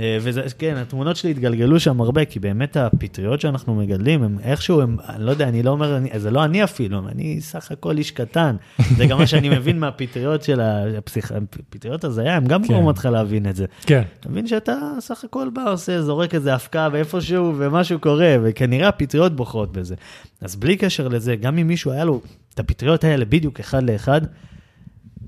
אה, 0.00 0.18
וזה, 0.20 0.42
כן, 0.58 0.76
התמונות 0.76 1.16
שלי 1.16 1.30
התגלגלו 1.30 1.80
שם 1.80 2.00
הרבה, 2.00 2.24
כי 2.24 2.40
באמת 2.40 2.76
הפטריות 2.76 3.40
שאנחנו 3.40 3.74
מגדלים, 3.74 4.22
הם 4.22 4.38
איכשהו, 4.42 4.80
הם, 4.80 4.96
אני 5.08 5.24
לא 5.24 5.30
יודע, 5.30 5.48
אני 5.48 5.62
לא 5.62 5.70
אומר, 5.70 5.96
אני, 5.96 6.10
זה 6.16 6.30
לא 6.30 6.44
אני 6.44 6.64
אפילו, 6.64 7.08
אני 7.08 7.40
סך 7.40 7.72
הכל 7.72 7.98
איש 7.98 8.10
קטן. 8.10 8.56
זה 8.96 9.06
גם 9.06 9.18
מה 9.18 9.26
שאני 9.26 9.48
מבין 9.48 9.78
מהפטריות 9.78 10.42
של 10.42 10.60
הפסיכ... 10.98 11.32
הפטריות 11.32 12.04
הזיה, 12.04 12.36
הם 12.36 12.46
גם 12.46 12.62
כן. 12.62 12.72
גורמות 12.72 12.98
לך 12.98 13.04
להבין 13.04 13.46
את 13.46 13.56
זה. 13.56 13.66
כן. 13.86 14.02
אתה 14.20 14.28
מבין 14.28 14.46
שאתה 14.46 14.78
סך 15.00 15.24
הכל 15.24 15.48
בא, 15.52 15.70
עושה, 15.72 16.02
זורק 16.02 16.34
איזה 16.34 16.54
הפקעה 16.54 16.88
ואיפשהו, 16.92 17.54
ומשהו 17.58 17.98
קורה, 17.98 18.36
וכנראה 18.42 18.88
הפטריות 18.88 19.36
בוחרות 19.36 19.72
בזה. 19.72 19.94
אז 20.40 20.56
בלי 20.56 20.76
קשר 20.76 21.08
לזה, 21.08 21.36
גם 21.36 21.58
אם 21.58 21.66
מישהו 21.66 21.92
היה 21.92 22.04
לו 22.04 22.20
את 22.54 22.60
הפטריות 22.60 23.04
האלה 23.04 23.24
בדיוק 23.24 23.60
אחד 23.60 23.82
לאחד, 23.82 24.20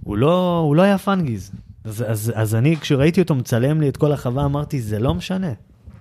הוא 0.04 0.16
לא, 0.16 0.58
הוא 0.58 0.76
לא 0.76 0.82
היה 0.82 0.98
פאנגיז. 0.98 1.52
אז, 1.84 2.04
אז, 2.08 2.32
אז 2.34 2.54
אני, 2.54 2.76
כשראיתי 2.76 3.20
אותו 3.20 3.34
מצלם 3.34 3.80
לי 3.80 3.88
את 3.88 3.96
כל 3.96 4.12
החווה, 4.12 4.44
אמרתי, 4.44 4.80
זה 4.80 4.98
לא 4.98 5.14
משנה. 5.14 5.52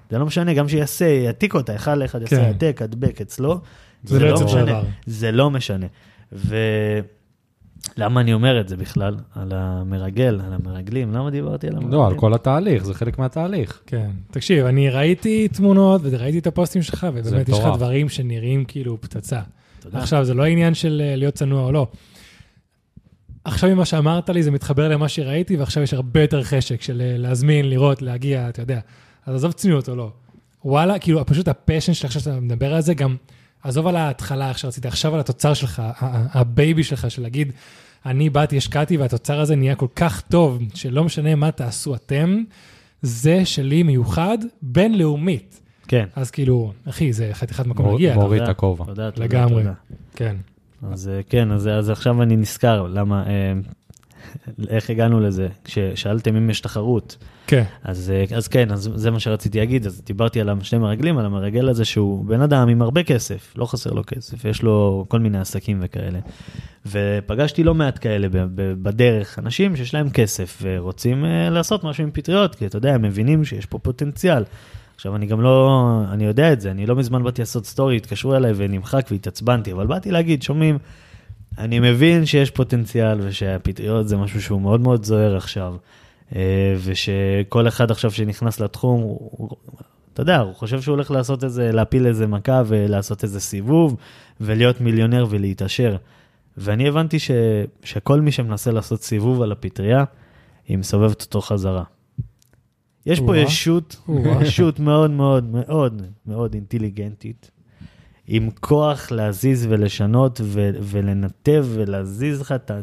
זה 0.10 0.18
לא 0.18 0.26
משנה, 0.26 0.54
גם 0.54 0.68
שיעשה, 0.68 1.06
יעתיק 1.06 1.56
אותה, 1.56 1.76
אחד 1.76 1.98
לאחד, 1.98 2.22
יעשה 2.22 2.36
כן. 2.36 2.42
העתק, 2.42 2.82
הדבק 2.82 3.22
אצלו, 3.22 3.60
זה 4.04 4.20
לא 4.20 4.28
יוצא 4.28 4.44
אותו 4.44 4.56
משנה. 4.56 4.66
דבר. 4.66 4.84
זה 5.06 5.32
לא 5.32 5.52
משנה. 5.52 5.86
ולמה 6.32 8.22
אני 8.22 8.34
אומר 8.34 8.62
את 8.62 8.70
זה 8.70 8.78
בכלל? 8.78 9.16
על 9.36 9.52
המרגל, 9.56 10.42
על 10.46 10.54
המרגלים, 10.54 11.14
למה 11.14 11.30
דיברתי 11.30 11.68
על 11.68 11.74
המרגלים? 11.74 11.94
לא, 11.94 12.08
על 12.08 12.16
כל 12.16 12.34
התהליך, 12.34 12.86
זה 12.86 12.94
חלק 12.94 13.20
מהתהליך. 13.20 13.82
כן. 13.86 14.10
תקשיב, 14.32 14.66
אני 14.66 14.90
ראיתי 14.90 15.48
תמונות 15.48 16.02
וראיתי 16.04 16.40
את 16.40 16.48
הפוסטים 16.48 16.82
שלך, 16.82 17.08
ובאמת 17.14 17.50
יש 17.50 17.60
לך. 17.60 17.66
דברים 17.76 18.10
שנראים 18.10 18.66
כאילו 18.66 19.02
פצצה. 19.02 19.42
תודה. 19.80 20.00
עכשיו, 20.00 20.26
זה 20.26 20.34
לא 20.34 20.44
עניין 20.44 20.74
של 20.74 21.02
אה, 21.06 21.16
להיות 21.16 21.34
צנוע 21.34 21.64
או 21.64 21.72
לא. 21.72 21.88
עכשיו 23.46 23.70
ממה 23.70 23.86
שאמרת 23.86 24.30
לי, 24.30 24.44
זה 24.44 24.52
מתחבר 24.52 24.88
למה 24.88 25.10
שראיתי, 25.10 25.58
ועכשיו 25.58 25.84
יש 25.84 25.94
הרבה 25.94 26.22
יותר 26.22 26.44
חשק 26.44 26.82
של 26.82 27.02
אה, 27.02 27.18
להזמין, 27.18 27.70
לראות, 27.70 28.02
להגיע, 28.02 28.50
אתה 28.50 28.62
יודע. 28.62 28.80
אז 29.26 29.36
עזוב 29.36 29.52
צניעות 29.52 29.90
או 29.90 29.96
לא. 29.96 30.12
וואלה, 30.66 31.00
כאילו, 31.00 31.26
פשוט 31.26 31.48
הפשן 31.48 31.94
שלך, 31.94 32.06
עכשיו 32.06 32.22
שאתה 32.22 32.40
מדבר 32.40 32.74
על 32.74 32.82
זה, 32.82 32.94
גם, 32.94 33.16
עזוב 33.64 33.88
על 33.88 33.96
ההתחלה, 33.96 34.50
איך 34.50 34.60
שרצית, 34.60 34.86
עכשיו 34.86 35.14
על 35.14 35.20
התוצר 35.20 35.54
שלך, 35.54 35.82
ה 36.34 36.44
baby 36.44 36.84
שלך, 36.84 37.12
של 37.12 37.22
להגיד, 37.22 37.52
אני 38.06 38.30
באתי, 38.30 38.58
השקעתי, 38.58 38.98
והתוצר 38.98 39.40
הזה 39.40 39.56
נהיה 39.56 39.76
כל 39.76 39.88
כך 39.96 40.22
טוב, 40.22 40.60
שלא 40.74 41.04
משנה 41.04 41.36
מה 41.36 41.52
תעשו 41.52 41.96
אתם, 41.96 42.44
זה 43.02 43.46
שלי 43.46 43.84
מיוחד, 43.84 44.38
בינלאומית. 44.62 45.60
כן. 45.88 46.06
אז 46.16 46.32
כאילו, 46.32 46.74
אחי, 46.90 47.14
זה 47.14 47.30
חתיכת 47.34 47.66
מקום 47.66 47.92
להגיע. 47.92 48.16
מוריד 48.16 48.42
את 48.42 48.50
הכובע. 48.50 48.86
תודה, 48.86 49.12
תודה. 49.12 49.26
לגמרי. 49.26 49.64
תודה. 49.64 49.74
כן. 50.16 50.36
אז 50.92 51.08
אה, 51.08 51.22
כן, 51.30 51.52
אז, 51.52 51.68
אז 51.68 51.90
עכשיו 51.90 52.22
אני 52.22 52.36
נזכר, 52.36 52.88
למה, 52.88 53.24
אה, 53.28 53.54
איך 54.70 54.90
הגענו 54.90 55.20
לזה? 55.20 55.48
כששאלתם 55.64 56.36
אם 56.36 56.50
יש 56.50 56.62
תחרות. 56.62 57.18
כן. 57.48 57.64
אז, 57.84 58.12
אה, 58.16 58.38
אז 58.38 58.48
כן, 58.48 58.72
אז 58.72 58.90
זה 58.96 59.12
מה 59.12 59.20
שרציתי 59.20 59.60
להגיד, 59.60 59.86
אז 59.86 60.02
דיברתי 60.06 60.42
על 60.42 60.50
שני 60.62 60.80
מרגלים, 60.80 61.18
על 61.18 61.26
המרגל 61.26 61.70
הזה 61.70 61.86
שהוא 61.86 62.26
בן 62.26 62.42
אדם 62.42 62.68
עם 62.68 62.82
הרבה 62.82 63.04
כסף, 63.04 63.54
לא 63.56 63.66
חסר 63.66 63.92
לו 63.92 64.04
כסף, 64.08 64.46
יש 64.46 64.64
לו 64.64 65.06
כל 65.08 65.20
מיני 65.20 65.40
עסקים 65.40 65.80
וכאלה. 65.82 66.20
ופגשתי 66.86 67.64
לא 67.64 67.74
מעט 67.74 68.00
כאלה 68.02 68.28
בדרך, 68.56 69.40
אנשים 69.40 69.76
שיש 69.76 69.94
להם 69.94 70.10
כסף 70.10 70.62
ורוצים 70.62 71.26
לעשות 71.52 71.84
משהו 71.84 72.04
עם 72.04 72.12
פטריות, 72.12 72.56
כי 72.56 72.66
אתה 72.66 72.78
יודע, 72.78 72.96
הם 72.96 73.02
מבינים 73.02 73.46
שיש 73.46 73.66
פה 73.66 73.80
פוטנציאל. 73.80 74.44
עכשיו, 75.04 75.16
אני 75.16 75.26
גם 75.26 75.42
לא, 75.42 75.80
אני 76.12 76.26
יודע 76.26 76.54
את 76.54 76.62
זה, 76.62 76.72
אני 76.72 76.86
לא 76.86 76.96
מזמן 76.96 77.24
באתי 77.24 77.42
לעשות 77.42 77.66
סטורי, 77.66 77.98
התקשרו 77.98 78.36
אליי 78.36 78.52
ונמחק 78.56 79.06
והתעצבנתי, 79.12 79.72
אבל 79.72 79.88
באתי 79.88 80.12
להגיד, 80.12 80.44
שומעים, 80.44 80.78
אני 81.58 81.80
מבין 81.80 82.26
שיש 82.26 82.52
פוטנציאל 82.52 83.18
ושהפטריות 83.22 84.08
זה 84.08 84.18
משהו 84.18 84.42
שהוא 84.42 84.62
מאוד 84.62 84.82
מאוד 84.82 85.04
זוהר 85.04 85.38
עכשיו, 85.38 85.76
אה, 86.36 86.76
ושכל 86.84 87.68
אחד 87.68 87.92
עכשיו 87.92 88.12
שנכנס 88.12 88.60
לתחום, 88.60 89.18
אתה 90.14 90.22
יודע, 90.22 90.40
הוא 90.40 90.56
חושב 90.56 90.82
שהוא 90.82 90.96
הולך 90.96 91.12
לעשות 91.12 91.44
איזה, 91.44 91.72
להפיל 91.72 92.08
איזה 92.08 92.28
מכה 92.28 92.62
ולעשות 92.66 93.24
איזה 93.24 93.40
סיבוב, 93.40 93.96
ולהיות 94.42 94.82
מיליונר 94.82 95.26
ולהתעשר. 95.30 95.96
ואני 96.58 96.88
הבנתי 96.88 97.20
ש, 97.20 97.32
שכל 97.84 98.22
מי 98.22 98.32
שמנסה 98.32 98.72
לעשות 98.72 99.02
סיבוב 99.02 99.42
על 99.42 99.52
הפטריה, 99.52 100.04
היא 100.68 100.78
מסובבת 100.78 101.22
אותו 101.22 101.42
חזרה. 101.42 101.84
יש 103.06 103.20
פה. 103.20 103.38
ישות. 103.38 103.96
ישות 104.42 104.80
מאוד 104.80 105.12
מאוד 105.12 105.44
מאוד 105.54 106.02
מאוד 106.26 106.54
אינטליגנטית, 106.54 107.52
עם 108.28 108.50
כוח 108.60 109.12
להזיז 109.12 109.68
ולשנות 109.70 110.42
ו- 110.44 110.70
ולנתב 110.82 111.66
ולהזיז 111.70 112.42
לך 112.42 112.52
את 112.52 112.72
ה... 112.72 112.80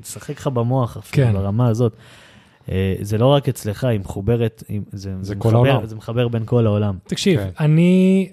לשחק 0.00 0.38
לך 0.40 0.46
במוח 0.46 0.96
אפילו 0.96 1.26
כן. 1.26 1.32
ברמה 1.32 1.68
הזאת. 1.68 1.96
אה, 2.68 2.94
זה 3.00 3.18
לא 3.18 3.26
רק 3.26 3.48
אצלך, 3.48 3.84
היא 3.84 4.00
מחוברת, 4.00 4.64
היא- 4.68 4.80
זה, 4.92 5.14
זה 5.20 5.34
מחבר, 5.36 5.50
כל 5.50 5.54
העולם. 5.56 5.86
זה 5.86 5.96
מחבר 5.96 6.28
בין 6.28 6.42
כל 6.44 6.66
העולם. 6.66 6.98
תקשיב, 7.04 7.40
כן. 7.40 7.48
אני, 7.60 8.28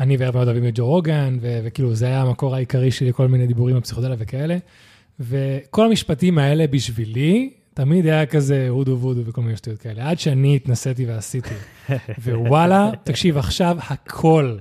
אני 0.00 0.16
וערב 0.16 0.34
מאוד 0.34 0.48
אוהבים 0.48 0.68
את 0.68 0.72
ג'ו 0.74 0.86
רוגן, 0.86 1.38
ו- 1.40 1.60
וכאילו 1.64 1.94
זה 1.94 2.06
היה 2.06 2.22
המקור 2.22 2.54
העיקרי 2.54 2.90
שלי 2.90 3.08
לכל 3.08 3.28
מיני 3.28 3.46
דיבורים 3.46 3.76
על 3.76 3.82
פסיכודליה 3.82 4.16
וכאלה, 4.18 4.58
וכל 5.20 5.86
המשפטים 5.86 6.38
האלה 6.38 6.66
בשבילי, 6.66 7.50
תמיד 7.74 8.06
היה 8.06 8.26
כזה 8.26 8.68
וודו 8.68 8.98
וודו 9.00 9.20
וכל 9.26 9.42
מיני 9.42 9.56
שטויות 9.56 9.80
כאלה, 9.80 10.10
עד 10.10 10.18
שאני 10.18 10.56
התנסיתי 10.56 11.06
ועשיתי. 11.06 11.54
ווואלה, 12.24 12.90
תקשיב, 13.04 13.38
עכשיו 13.38 13.76
הכל 13.88 14.56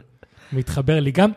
מתחבר 0.54 1.00
לי, 1.00 1.12
גם, 1.12 1.32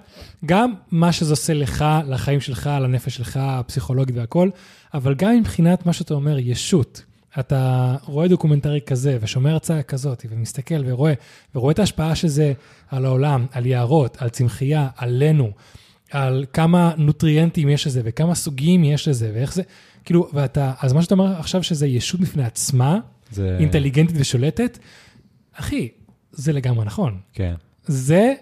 גם 0.47 0.73
מה 0.91 1.13
שזה 1.13 1.33
עושה 1.33 1.55
לך, 1.55 1.85
לחיים 2.09 2.41
שלך, 2.41 2.71
לנפש 2.81 3.17
שלך, 3.17 3.37
הפסיכולוגית 3.43 4.17
והכל, 4.17 4.51
אבל 4.95 5.15
גם 5.15 5.37
מבחינת 5.37 5.87
מה 5.87 5.93
שאתה 5.93 6.15
אומר, 6.15 6.39
ישות. 6.39 7.03
אתה 7.41 7.95
רואה 8.05 8.29
דוקומנטרי 8.29 8.81
כזה, 8.87 9.19
ושומע 9.21 9.51
הרצאה 9.51 9.83
כזאת, 9.83 10.27
ומסתכל 10.31 10.83
ורואה, 10.87 11.13
ורואה 11.55 11.73
את 11.73 11.79
ההשפעה 11.79 12.15
של 12.15 12.29
זה 12.29 12.53
על 12.91 13.05
העולם, 13.05 13.47
על 13.53 13.67
יערות, 13.67 14.17
על 14.21 14.29
צמחייה, 14.29 14.89
עלינו, 14.97 15.51
על 16.11 16.45
כמה 16.53 16.93
נוטריאנטים 16.97 17.69
יש 17.69 17.87
לזה, 17.87 18.01
וכמה 18.05 18.35
סוגים 18.35 18.85
יש 18.85 19.09
לזה, 19.09 19.31
ואיך 19.35 19.55
זה, 19.55 19.63
כאילו, 20.07 20.29
ואתה, 20.33 20.73
אז 20.81 20.93
מה 20.93 21.03
שאתה 21.03 21.15
אומר 21.15 21.33
עכשיו 21.39 21.63
שזה 21.63 21.87
ישות 21.87 22.21
בפני 22.21 22.45
עצמה, 22.45 22.99
זה... 23.31 23.57
אינטליגנטית 23.61 24.17
ושולטת, 24.19 24.79
אחי, 25.55 25.89
זה 26.33 26.53
לגמרי 26.53 26.85
נכון. 26.85 27.19
כן. 27.33 27.55
זה, 27.87 28.35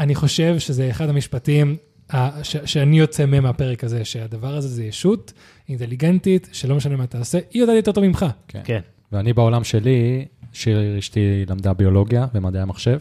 אני 0.00 0.14
חושב 0.14 0.58
שזה 0.58 0.90
אחד 0.90 1.08
המשפטים 1.08 1.76
ה- 2.12 2.44
ש- 2.44 2.56
שאני 2.64 2.98
יוצא 2.98 3.26
מהם 3.26 3.42
מהפרק 3.42 3.84
הזה, 3.84 4.04
שהדבר 4.04 4.54
הזה 4.56 4.68
זה 4.68 4.84
ישות 4.84 5.32
אינטליגנטית, 5.68 6.48
שלא 6.52 6.76
משנה 6.76 6.96
מה 6.96 7.06
תעשה, 7.06 7.38
היא 7.50 7.60
יודעת 7.62 7.76
יותר 7.76 7.92
טוב 7.92 8.04
ממך. 8.04 8.26
כן. 8.48 8.60
כן. 8.64 8.80
ואני 9.12 9.32
בעולם 9.32 9.64
שלי, 9.64 10.24
שיר 10.52 10.98
אשתי 10.98 11.20
למדה 11.48 11.72
ביולוגיה 11.72 12.26
ומדעי 12.34 12.62
המחשב, 12.62 12.98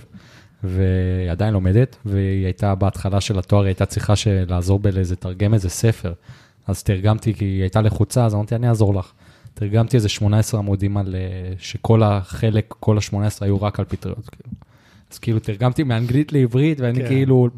והיא 0.63 1.31
עדיין 1.31 1.53
לומדת, 1.53 1.95
והיא 2.05 2.45
הייתה 2.45 2.75
בהתחלה 2.75 3.21
של 3.21 3.39
התואר, 3.39 3.61
היא 3.61 3.67
הייתה 3.67 3.85
צריכה 3.85 4.15
של- 4.15 4.45
לעזור 4.47 4.79
בלאיזה, 4.79 5.15
תרגם 5.15 5.53
איזה 5.53 5.69
ספר. 5.69 6.13
אז 6.69 6.83
תרגמתי, 6.83 7.33
כי 7.33 7.45
היא 7.45 7.61
הייתה 7.61 7.81
לחוצה, 7.81 8.25
אז 8.25 8.35
אמרתי, 8.35 8.55
אני 8.55 8.69
אעזור 8.69 8.93
לך. 8.95 9.11
תרגמתי 9.53 9.97
איזה 9.97 10.09
18 10.09 10.59
עמודים 10.59 10.97
על, 10.97 11.15
אה, 11.15 11.19
שכל 11.59 12.03
החלק, 12.03 12.75
כל 12.79 12.97
ה-18 12.97 13.13
היו 13.41 13.61
רק 13.61 13.79
על 13.79 13.85
פטריות, 13.85 14.29
כאילו. 14.29 14.49
אז 15.11 15.17
כאילו 15.19 15.39
תרגמתי 15.39 15.83
מאנגלית 15.83 16.33
לעברית, 16.33 16.79
ואני 16.79 16.99
כן. 16.99 17.07
כאילו, 17.07 17.43
מה, 17.43 17.49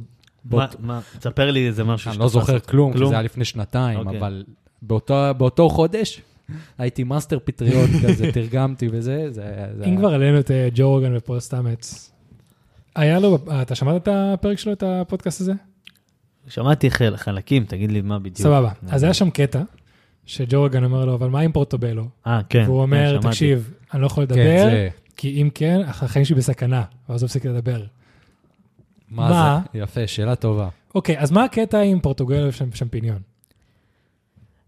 באות- 0.44 0.76
מה, 0.80 1.00
תספר 1.20 1.52
לי 1.52 1.68
איזה 1.68 1.84
משהו 1.84 2.12
אני 2.12 2.20
לא 2.20 2.28
זוכר 2.28 2.60
כלום, 2.60 2.92
כי 2.92 2.98
כלום? 2.98 3.10
זה 3.10 3.16
היה 3.16 3.24
לפני 3.24 3.46
שנתיים, 3.46 4.00
אוקיי. 4.00 4.20
אבל 4.20 4.44
באותו, 4.82 5.14
באותו 5.38 5.70
חודש 5.70 6.22
הייתי 6.78 7.04
master 7.04 7.38
פטריות 7.44 7.90
כזה, 8.08 8.32
תרגמתי 8.32 8.88
וזה, 8.92 9.28
זה 9.32 9.42
היה... 9.42 9.68
זה 9.78 9.84
אם 9.86 9.90
היה- 9.90 9.98
כבר 10.00 10.12
העלינו 10.12 10.40
את 10.40 10.52
אה, 10.52 10.68
ג'ו 10.76 10.90
רוגן 10.90 11.16
ופול 11.18 11.40
סטאמטס, 11.40 12.12
היה 12.96 13.20
לו, 13.20 13.38
אה, 13.50 13.62
אתה 13.62 13.76
שמעת 13.76 14.04
את 14.04 14.08
הפרק 14.12 14.60
שלו, 14.60 14.74
את 14.74 14.84
הפודקאסט 14.84 15.42
הזה? 15.42 15.54
שמעתי 16.48 16.92
חל, 16.92 17.18
חלקים, 17.18 17.66
תגיד 17.66 17.92
לי 17.92 18.02
מה 18.02 18.20
בדיוק. 18.20 18.38
סבבה. 18.38 18.72
אז 18.90 19.04
היה 19.04 19.14
שם 19.14 19.30
קטע, 19.30 19.62
שג'ו 20.26 20.62
רוגן 20.62 20.84
אומר 20.84 21.06
לו, 21.06 21.14
אבל 21.14 21.30
מה 21.30 21.40
עם 21.40 21.52
פורטובלו? 21.52 22.08
אה, 22.28 22.42
כן. 22.50 22.64
והוא 22.66 22.78
כן, 22.78 22.82
אומר, 22.82 23.10
שמעתי. 23.12 23.28
תקשיב, 23.28 23.74
אני 23.94 24.02
לא 24.02 24.06
יכול 24.06 24.26
כן, 24.26 24.34
לדבר, 24.34 24.70
זה... 24.72 24.90
כי 25.18 25.42
אם 25.42 25.50
כן, 25.56 25.82
החיים 25.88 26.26
שלי 26.26 26.36
בסכנה, 26.36 26.84
ואז 27.10 27.22
הוא 27.22 27.28
הפסיק 27.28 27.46
לדבר. 27.46 27.84
מה 29.12 29.30
מה? 29.30 29.60
זה? 29.74 29.80
יפה, 29.80 30.08
שאלה 30.08 30.36
טובה. 30.36 30.70
אוקיי, 30.96 31.20
אז 31.20 31.32
מה 31.32 31.44
הקטע 31.44 31.80
עם 31.80 32.00
פורטוגל 32.00 32.48
ושמפיניון? 32.48 33.20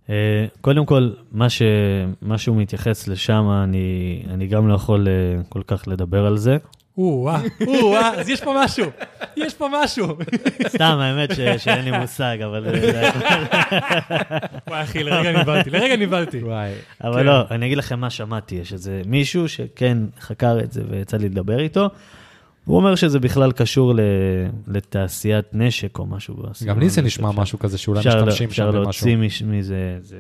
אה, 0.10 0.46
קודם 0.62 0.86
כל, 0.86 1.12
מה, 1.32 1.50
ש... 1.50 1.62
מה 2.22 2.38
שהוא 2.38 2.58
מתייחס 2.58 3.08
לשם, 3.08 3.50
אני, 3.64 4.24
אני 4.30 4.48
גם 4.48 4.68
לא 4.68 4.74
יכול 4.74 5.08
אה, 5.08 5.44
כל 5.50 5.62
כך 5.68 5.88
לדבר 5.88 6.26
על 6.26 6.38
זה. 6.38 6.58
או-אה, 6.98 7.42
או-אה, 7.68 8.20
אז 8.20 8.30
יש 8.30 8.42
פה 8.44 8.54
משהו, 8.64 8.86
יש 9.38 9.54
פה 9.54 9.68
משהו. 9.84 10.08
סתם, 10.68 10.98
האמת 11.02 11.36
ש... 11.36 11.40
שאין 11.64 11.86
לי 11.86 11.98
מושג, 11.98 12.38
אבל... 12.46 12.80
זה- 12.82 13.10
וואי, 14.68 14.84
אחי, 14.84 15.04
לרגע 15.04 15.42
נבהלתי, 15.42 15.70
לרגע 15.70 15.96
נבהלתי. 15.96 16.44
וואי. 16.44 16.72
אבל 17.04 17.20
כן. 17.20 17.26
לא, 17.26 17.42
אני 17.52 17.66
אגיד 17.66 17.78
לכם 17.78 18.00
מה 18.00 18.10
שמעתי, 18.10 18.56
יש 18.56 18.74
איזה 18.74 19.02
מישהו 19.06 19.50
שכן 19.50 19.98
חקר 20.20 20.60
את 20.60 20.72
זה 20.72 20.82
ויצא 20.90 21.18
לי 21.18 21.30
לדבר 21.30 21.60
איתו. 21.60 21.90
הוא 22.66 22.78
אומר 22.78 22.96
שזה 22.96 23.20
בכלל 23.20 23.52
קשור 23.52 23.94
ל... 23.96 24.00
לתעשיית 24.68 25.46
נשק 25.54 26.00
או 26.00 26.06
משהו. 26.06 26.36
גם 26.66 26.80
לי 26.80 26.90
זה 26.90 27.02
נשמע 27.02 27.32
משהו 27.32 27.60
כזה 27.60 27.78
שאולי 27.78 28.00
אפשר- 28.00 28.10
משתמשים 28.26 28.50
אפשר 28.50 28.72
שם 28.72 28.78
במשהו. 28.78 29.08
להוציא 29.08 29.26
מש- 29.28 29.42
מזה 29.44 29.94
איזה 29.98 30.18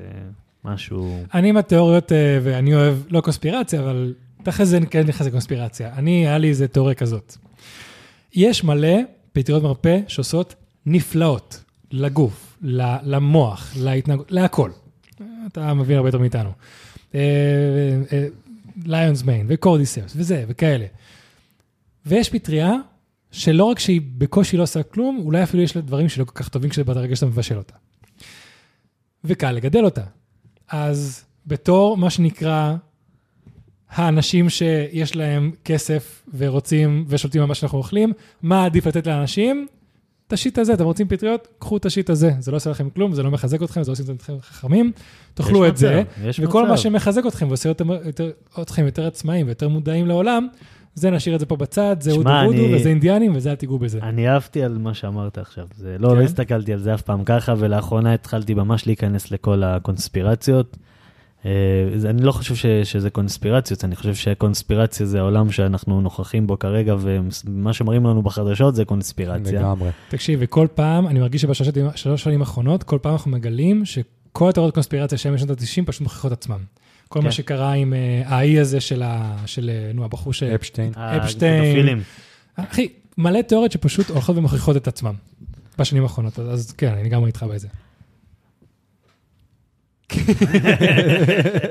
משהו... 0.65 1.17
אני 1.33 1.49
עם 1.49 1.57
התיאוריות, 1.57 2.11
אה, 2.11 2.39
ואני 2.43 2.75
אוהב, 2.75 2.95
לא 3.09 3.21
קונספירציה, 3.21 3.79
אבל 3.81 4.13
תכף 4.43 4.63
זה 4.63 4.79
כן 4.89 5.07
נכנס 5.07 5.27
לקונספירציה. 5.27 5.93
אני, 5.93 6.27
היה 6.27 6.37
לי 6.37 6.49
איזה 6.49 6.67
תיאוריה 6.67 6.95
כזאת. 6.95 7.35
יש 8.33 8.63
מלא 8.63 8.97
פטריות 9.33 9.63
מרפא 9.63 9.99
שעושות 10.07 10.55
נפלאות 10.85 11.63
לגוף, 11.91 12.57
למוח, 13.03 13.73
להתנהגות, 13.79 14.31
להכל. 14.31 14.71
אתה 15.47 15.73
מבין 15.73 15.97
הרבה 15.97 16.09
יותר 16.09 16.19
מאיתנו. 16.19 16.51
ליונס 18.85 19.23
מיין 19.23 19.45
וקורדיספס 19.49 20.13
וזה 20.15 20.45
וכאלה. 20.47 20.85
ויש 22.05 22.29
פטריה 22.29 22.73
שלא 23.31 23.63
רק 23.63 23.79
שהיא 23.79 24.01
בקושי 24.17 24.57
לא 24.57 24.63
עושה 24.63 24.83
כלום, 24.83 25.21
אולי 25.25 25.43
אפילו 25.43 25.63
יש 25.63 25.75
לה 25.75 25.81
דברים 25.81 26.09
שלא 26.09 26.25
כל 26.25 26.31
כך 26.35 26.49
טובים 26.49 26.69
כשברגע 26.69 27.15
שאתה 27.15 27.25
מבשל 27.25 27.57
אותה. 27.57 27.73
וקל 29.23 29.51
לגדל 29.51 29.85
אותה. 29.85 30.03
אז 30.67 31.23
בתור 31.47 31.97
מה 31.97 32.09
שנקרא 32.09 32.75
האנשים 33.95 34.49
שיש 34.49 35.15
להם 35.15 35.51
כסף 35.65 36.23
ורוצים 36.37 37.05
ושולטים 37.07 37.41
על 37.41 37.47
מה 37.47 37.55
שאנחנו 37.55 37.77
אוכלים, 37.77 38.13
מה 38.41 38.65
עדיף 38.65 38.87
לתת 38.87 39.07
לאנשים? 39.07 39.67
את 40.27 40.33
השיט 40.33 40.57
הזה, 40.57 40.73
אתם 40.73 40.83
רוצים 40.83 41.07
פטריות? 41.07 41.47
קחו 41.59 41.77
את 41.77 41.85
השיט 41.85 42.09
הזה, 42.09 42.31
זה 42.39 42.51
לא 42.51 42.55
עושה 42.55 42.69
לכם 42.69 42.89
כלום, 42.89 43.13
זה 43.13 43.23
לא 43.23 43.31
מחזק 43.31 43.63
אתכם, 43.63 43.83
זה 43.83 43.91
לא 43.91 43.93
עושה 43.93 44.13
אתכם 44.13 44.33
חכמים, 44.41 44.91
תאכלו 45.33 45.67
את 45.67 45.77
זה, 45.77 46.01
מצב, 46.01 46.25
יש 46.25 46.39
וכל 46.39 46.63
מצב. 46.63 46.71
מה 46.71 46.77
שמחזק 46.77 47.25
אתכם 47.27 47.47
ועושה 47.47 47.69
יותר, 47.69 47.85
יותר, 48.05 48.31
אתכם 48.61 48.85
יותר 48.85 49.07
עצמאיים 49.07 49.45
ויותר 49.45 49.67
מודעים 49.67 50.07
לעולם, 50.07 50.47
זה 50.95 51.11
נשאיר 51.11 51.35
את 51.35 51.39
זה 51.39 51.45
פה 51.45 51.55
בצד, 51.55 51.95
זה 51.99 52.11
הודו 52.11 52.29
וודו 52.29 52.63
וזה 52.73 52.89
אינדיאנים 52.89 53.35
וזה 53.35 53.51
אל 53.51 53.55
תיגעו 53.55 53.79
בזה. 53.79 53.99
אני 54.03 54.29
אהבתי 54.29 54.63
על 54.63 54.77
מה 54.77 54.93
שאמרת 54.93 55.37
עכשיו. 55.37 55.67
זה 55.77 55.95
לא, 55.99 56.09
כן? 56.09 56.15
לא 56.15 56.21
הסתכלתי 56.21 56.73
על 56.73 56.79
זה 56.79 56.93
אף 56.93 57.01
פעם 57.01 57.23
ככה, 57.23 57.53
ולאחרונה 57.57 58.13
התחלתי 58.13 58.53
ממש 58.53 58.87
להיכנס 58.87 59.31
לכל 59.31 59.63
הקונספירציות. 59.63 60.77
זה- 61.95 62.09
אני 62.09 62.21
לא 62.21 62.31
חושב 62.31 62.55
ש, 62.55 62.65
שזה 62.65 63.09
קונספירציות, 63.09 63.83
אני 63.85 63.95
חושב 63.95 64.15
שקונספירציה 64.15 65.05
זה 65.05 65.19
העולם 65.19 65.51
שאנחנו 65.51 66.01
נוכחים 66.01 66.47
בו 66.47 66.59
כרגע, 66.59 66.95
ומה 66.99 67.73
שמראים 67.73 68.05
לנו 68.05 68.21
בחדשות 68.21 68.75
זה 68.75 68.85
קונספירציה. 68.85 69.59
לגמרי. 69.59 69.89
תקשיב, 70.09 70.39
וכל 70.41 70.67
פעם, 70.75 71.07
אני 71.07 71.19
מרגיש 71.19 71.41
שבשלוש 71.41 72.23
שנים 72.23 72.39
האחרונות, 72.39 72.83
כל 72.83 72.97
פעם 73.01 73.11
אנחנו 73.13 73.31
מגלים 73.31 73.85
שכל 73.85 74.49
התיאוריות 74.49 74.73
קונספירציה 74.73 75.17
שהן 75.17 75.33
בשנות 75.33 75.49
ה-90 75.61 75.85
פשוט 75.85 76.01
מוכיחות 76.01 76.31
עצמם. 76.31 76.59
כל 77.09 77.19
כן. 77.19 77.25
מה 77.25 77.31
שקרה 77.31 77.73
עם 77.73 77.93
אה, 77.93 78.21
האי 78.25 78.59
הזה 78.59 78.79
של, 78.81 79.03
ה, 79.03 79.35
של 79.45 79.69
אה, 79.69 79.91
נו, 79.93 80.05
הבחור 80.05 80.33
ש... 80.33 80.43
אפשטיין. 80.43 80.91
אפשטיין. 80.95 81.63
הפדופילים. 81.63 82.01
אחי, 82.55 82.87
מלא 83.17 83.41
תיאוריות 83.41 83.71
שפשוט 83.71 84.09
הולכות 84.09 84.37
ומוכיחות 84.37 84.77
את 84.77 84.87
עצמם 84.87 85.13
בשנים 85.79 86.03
האחרונות, 86.03 86.39
אז- 86.39 86.47
אז 86.53 86.71
כן, 86.71 86.91
אני 86.91 87.03
לגמרי 87.03 87.27
איתך 87.27 87.43
בזה. 87.43 87.67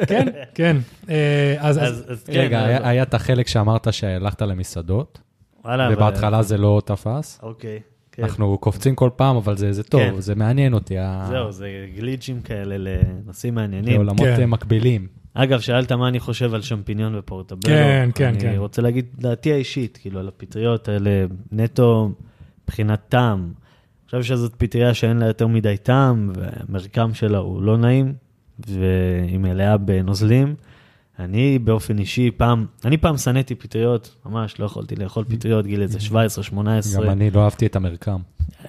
כן, 0.09 0.27
כן. 0.55 0.77
אה, 1.11 1.55
אז, 1.59 1.79
כן, 2.27 2.41
רגע, 2.41 2.65
היה- 2.65 3.03
את 3.03 3.15
החלק 3.15 3.49
שאמרת 3.49 3.93
שהלכת 3.93 4.43
למסעדות, 4.43 5.21
ובהתחלה 5.65 6.43
זה 6.43 6.59
לא 6.59 6.83
תפס. 6.85 7.41
אוקיי, 7.43 7.81
כן. 8.13 8.23
אנחנו 8.23 8.59
קופצים 8.59 8.95
כל 8.95 9.11
פעם, 9.17 9.37
אבל 9.37 9.57
זה 9.57 9.73
זה 9.73 9.83
טוב, 9.83 10.01
כן. 10.01 10.21
זה 10.21 10.35
מעניין 10.35 10.75
אותי. 10.75 10.95
זהו, 11.29 11.53
זה 11.53 11.69
גליצ'ים 11.97 12.41
כאלה 12.41 12.75
לנושאים 12.79 13.55
מעניינים. 13.55 13.95
לעולמות 13.95 14.19
כן. 14.21 14.41
אה, 14.41 14.47
מקבילים. 14.47 15.07
אגב, 15.35 15.61
שאלת 15.61 15.93
מה 15.93 16.09
אני 16.09 16.21
חושב 16.21 16.55
על 16.55 16.63
שמפיניון 16.63 17.15
ופורטבלו. 17.19 17.61
כן, 17.75 18.11
כן, 18.15 18.29
אני 18.29 18.41
כן. 18.41 18.55
רוצה 18.57 18.83
להגיד 18.83 19.07
דעתי 19.19 19.53
האישית, 19.53 19.99
כאילו, 20.03 20.21
על 20.21 20.29
הפטריות 20.29 20.89
האלה, 20.89 21.11
נטו 21.53 22.11
מבחינת 22.65 23.01
טעם. 23.09 23.39
אני 24.15 24.21
חושב 24.21 24.35
שזאת 24.35 24.53
פטריה 24.59 24.95
שאין 24.95 25.17
לה 25.19 25.27
יותר 25.27 25.47
מדי 25.47 25.77
טעם, 25.83 26.33
והמרקם 26.37 27.15
שלה 27.15 27.39
הוא 27.39 27.63
לא 27.63 27.77
נעים, 27.79 28.13
והיא 28.59 29.39
מלאה 29.39 29.77
בנוזלים. 29.77 30.55
אני 31.19 31.59
באופן 31.59 31.99
אישי, 31.99 32.31
פעם, 32.31 32.67
אני 32.85 32.97
פעם 32.97 33.17
שנאתי 33.17 33.55
פטריות, 33.55 34.17
ממש 34.27 34.61
לא 34.61 34.65
יכולתי 34.65 34.97
לאכול 34.97 35.25
פטריות, 35.29 35.67
גיל 35.67 35.83
איזה 35.83 36.01
17, 36.01 36.45
18. 36.45 37.05
גם 37.05 37.11
אני 37.11 37.31
לא 37.31 37.45
אהבתי 37.45 37.67
את 37.67 37.77
המרקם. 37.77 38.21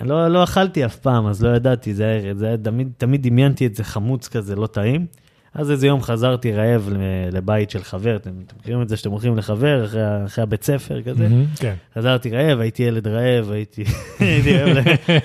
לא, 0.02 0.28
לא 0.28 0.44
אכלתי 0.44 0.86
אף 0.86 0.96
פעם, 0.96 1.28
אז 1.28 1.44
לא 1.44 1.56
ידעתי, 1.56 1.94
זה 1.94 2.06
היה, 2.06 2.36
זה 2.36 2.48
היה 2.48 2.58
תמיד, 2.58 2.90
תמיד 2.98 3.24
דמיינתי 3.24 3.66
את 3.66 3.76
זה 3.76 3.84
חמוץ 3.84 4.28
כזה, 4.28 4.56
לא 4.56 4.68
טעים. 4.68 5.06
אז 5.54 5.72
איזה 5.72 5.88
יום 5.88 6.02
חזרתי 6.02 6.52
רעב 6.52 6.90
לבית 7.32 7.70
של 7.70 7.84
חבר, 7.84 8.16
אתם, 8.16 8.32
אתם 8.46 8.56
מכירים 8.60 8.82
את 8.82 8.90
זה 8.90 8.98
שאתם 8.98 9.12
הולכים 9.12 9.38
לחבר 9.38 9.86
אחרי, 9.86 10.26
אחרי 10.26 10.44
הבית 10.44 10.64
ספר 10.64 11.02
כזה? 11.02 11.28
כן. 11.56 11.74
חזרתי 11.96 12.30
רעב, 12.30 12.60
הייתי 12.60 12.84
ילד 12.84 13.08
רעב, 13.08 13.52
הייתי, 13.52 13.84
הייתי, 14.20 14.58
רעב, 14.58 14.78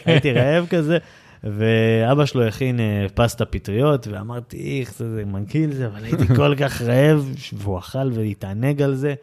הייתי 0.04 0.32
רעב 0.32 0.66
כזה, 0.66 0.98
ואבא 1.44 2.26
שלו 2.26 2.44
הכין 2.44 2.80
אה, 2.80 3.06
פסטה 3.14 3.44
פטריות, 3.44 4.06
ואמרתי, 4.06 4.80
איך 4.80 4.94
זה, 4.94 5.14
זה 5.14 5.24
מגעיל 5.24 5.72
זה, 5.72 5.86
אבל 5.86 6.04
הייתי 6.04 6.26
כל 6.36 6.54
כך 6.58 6.82
רעב, 6.82 7.34
והוא 7.54 7.78
אכל 7.78 8.10
והתענג 8.12 8.82
על 8.82 8.94
זה. 8.94 9.14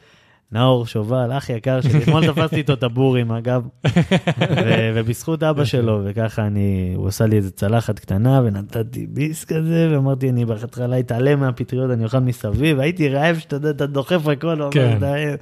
נאור 0.52 0.88
שובל, 0.88 1.38
אח 1.38 1.50
יקר 1.50 1.82
שלי, 1.82 2.04
אתמול 2.04 2.28
תפסתי 2.32 2.56
איתו 2.56 2.74
את 2.74 2.84
הבורים, 2.84 3.32
אגב, 3.32 3.68
ו- 3.86 4.92
ובזכות 4.96 5.44
אבא 5.44 5.66
שלו, 5.66 6.02
וככה 6.06 6.48
אני, 6.48 6.94
הוא 6.96 7.08
עשה 7.08 7.26
לי 7.26 7.38
איזה 7.38 7.52
צלחת 7.52 8.00
קטנה, 8.00 8.42
ונתתי 8.46 9.08
ביס 9.10 9.46
כזה, 9.46 9.90
ואמרתי, 9.92 10.30
אני 10.30 10.46
בהתחלה 10.46 11.00
אתעלם 11.00 11.40
מהפטריות, 11.40 11.92
אני 11.92 12.04
אוכל 12.04 12.20
מסביב, 12.20 12.80
הייתי 12.80 13.10
רעב, 13.10 13.38
שאתה 13.40 13.56
יודע, 13.56 13.70
אתה 13.70 13.86
דוחף 13.86 14.28
הכל, 14.28 14.70
כן. 14.72 14.98
"די." 15.00 15.36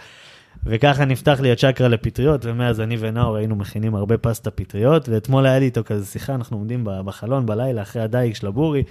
וככה 0.66 1.06
נפתח 1.06 1.40
לי 1.42 1.52
הצ'קרה 1.52 1.88
לפטריות, 1.88 2.46
ומאז 2.46 2.82
אני 2.82 2.98
ונאור 3.00 3.36
היינו 3.36 3.56
מכינים 3.56 3.96
הרבה 3.96 4.18
פסטה 4.18 4.52
פטריות, 4.52 5.10
ואתמול 5.10 5.46
היה 5.46 5.60
לי 5.60 5.66
איתו 5.66 5.82
כזה 5.86 6.06
שיחה, 6.06 6.36
אנחנו 6.36 6.58
עומדים 6.58 6.84
ב- 6.84 7.02
בחלון 7.06 7.46
בלילה 7.46 7.82
אחרי 7.82 8.02
הדייג 8.02 8.36
של 8.36 8.48
הבורי, 8.48 8.84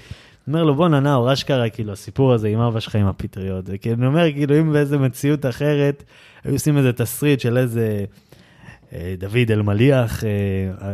אומר 0.48 0.64
לו, 0.64 0.74
בואנה 0.74 1.00
נאור, 1.00 1.32
אשכרה, 1.32 1.68
כאילו, 1.68 1.92
הסיפור 1.92 2.32
הזה 2.32 2.48
עם 2.48 2.58
אבא 2.60 2.80
שלך 2.80 2.94
עם 2.96 3.06
הפטריות. 3.06 3.64
וכי 3.68 3.92
אני 3.92 4.06
אומר, 4.06 4.32
כאילו, 4.32 4.58
אם 4.60 4.72
באיזה 4.72 4.98
מציאות 4.98 5.46
אחרת, 5.46 6.02
היו 6.44 6.52
עושים 6.54 6.78
איזה 6.78 6.92
תסריט 6.92 7.40
של 7.40 7.58
איזה 7.58 8.04
אה, 8.92 9.14
דוד 9.18 9.50
אלמליח, 9.50 10.24
אה, 10.24 10.28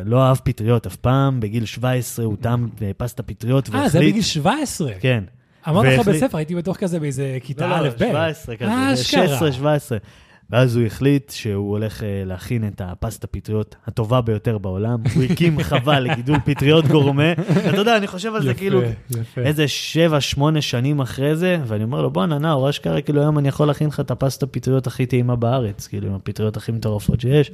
לא 0.05 0.22
אהב 0.22 0.37
פטריות 0.37 0.87
אף 0.87 0.97
פעם, 0.97 1.41
בגיל 1.41 1.64
17 1.64 2.24
הוא 2.24 2.37
טעם 2.41 2.68
אה, 2.83 2.91
פסטה 2.97 3.22
פטריות, 3.22 3.68
אה, 3.74 3.89
זה 3.89 3.99
בגיל 4.01 4.22
17. 4.22 4.93
כן. 5.01 5.24
אמרת 5.68 5.85
לך 5.87 5.99
והחליט- 5.99 6.22
בספר, 6.22 6.37
הייתי 6.39 6.55
בטוח 6.55 6.76
כזה 6.76 7.01
באיזה 7.01 7.39
כיתה 7.43 7.66
לא, 7.68 7.74
א', 7.76 7.83
לא, 7.85 7.91
ב'. 7.91 7.99
17 7.99 8.57
כזה, 8.57 8.70
אה, 8.70 8.95
אשכרה. 8.95 9.26
16, 9.29 9.53
17. 9.53 9.99
ואז 10.51 10.77
הוא 10.77 10.87
החליט 10.87 11.31
שהוא 11.31 11.71
הולך 11.71 12.03
אה, 12.03 12.23
להכין 12.27 12.67
את 12.67 12.81
הפסטה 12.85 13.27
פטריות 13.27 13.77
הטובה 13.87 14.21
ביותר 14.21 14.59
בעולם. 14.59 14.99
הוא 15.15 15.23
הקים 15.23 15.63
חווה 15.69 16.01
לגידול 16.01 16.37
פטריות 16.45 16.87
גורמה. 16.87 17.33
אתה 17.69 17.77
יודע, 17.77 17.97
אני 17.97 18.07
חושב 18.07 18.35
על 18.35 18.43
זה 18.43 18.51
יפה, 18.51 18.59
כאילו 18.59 18.83
יפה. 19.11 19.41
איזה 19.41 19.65
7-8 20.39 20.61
שנים 20.61 21.01
אחרי 21.01 21.37
זה, 21.37 21.59
ואני 21.67 21.85
אומר 21.85 22.03
לו, 22.03 22.11
בואנה, 22.11 22.39
נאור, 22.39 22.71
אשכרה, 22.71 23.01
כאילו 23.01 23.21
היום 23.21 23.39
אני 23.39 23.49
יכול 23.49 23.67
להכין 23.67 23.89
לך 23.89 24.01
את 24.01 24.11
הפסטה 24.11 24.47
פטריות 24.47 24.87
הכי 24.87 25.07
טעימה 25.07 25.37
בארץ, 25.37 25.87
כאילו 25.87 26.09
עם 26.09 26.15
הפטריות 26.15 26.57
הכי 26.57 26.73
מטורפות 26.73 27.21
שיש. 27.21 27.51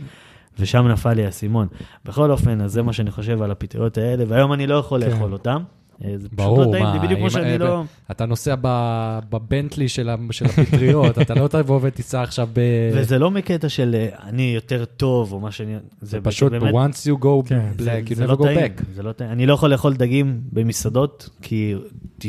ושם 0.58 0.88
נפל 0.88 1.12
לי 1.12 1.24
האסימון. 1.24 1.68
בכל 2.04 2.30
אופן, 2.30 2.60
אז 2.60 2.72
זה 2.72 2.82
מה 2.82 2.92
שאני 2.92 3.10
חושב 3.10 3.42
על 3.42 3.50
הפטריות 3.50 3.98
האלה, 3.98 4.24
והיום 4.28 4.52
אני 4.52 4.66
לא 4.66 4.74
יכול 4.74 5.04
כן. 5.04 5.10
לאכול 5.10 5.32
אותם. 5.32 5.62
אה, 6.04 6.12
זה 6.16 6.28
פשוט 6.28 6.38
ברור, 6.38 6.64
לא 6.64 6.72
טעים 6.72 6.86
לי, 6.86 6.98
בדיוק 6.98 7.20
כמו 7.20 7.30
שאני 7.30 7.52
אה, 7.52 7.58
לא... 7.58 7.82
אתה 8.10 8.26
נוסע 8.26 8.54
בבנטלי 8.62 9.88
של 9.88 10.08
הפטריות, 10.08 11.18
אתה 11.18 11.34
לא 11.34 11.48
תבוא 11.48 11.78
ותיסע 11.82 12.22
עכשיו 12.22 12.48
ב... 12.52 12.60
וזה 12.94 13.18
לא 13.18 13.30
מקטע 13.30 13.68
של 13.68 13.94
אה, 13.94 14.28
אני 14.28 14.52
יותר 14.54 14.84
טוב, 14.84 15.32
או 15.32 15.40
מה 15.40 15.50
שאני... 15.50 15.74
זה 16.00 16.20
פשוט, 16.20 16.52
once 16.52 17.06
you 17.06 17.24
go 17.24 17.48
כן, 17.48 17.70
black, 17.78 18.10
you 18.10 18.16
never 18.16 18.26
לא 18.26 18.34
go 18.34 18.44
back. 18.44 18.82
זה 18.94 19.02
לא 19.02 19.12
טעים. 19.12 19.30
אני 19.30 19.46
לא 19.46 19.54
יכול 19.54 19.70
לאכול 19.70 19.94
דגים 19.94 20.40
במסעדות, 20.52 21.28
כי 21.42 21.74
95% 22.20 22.24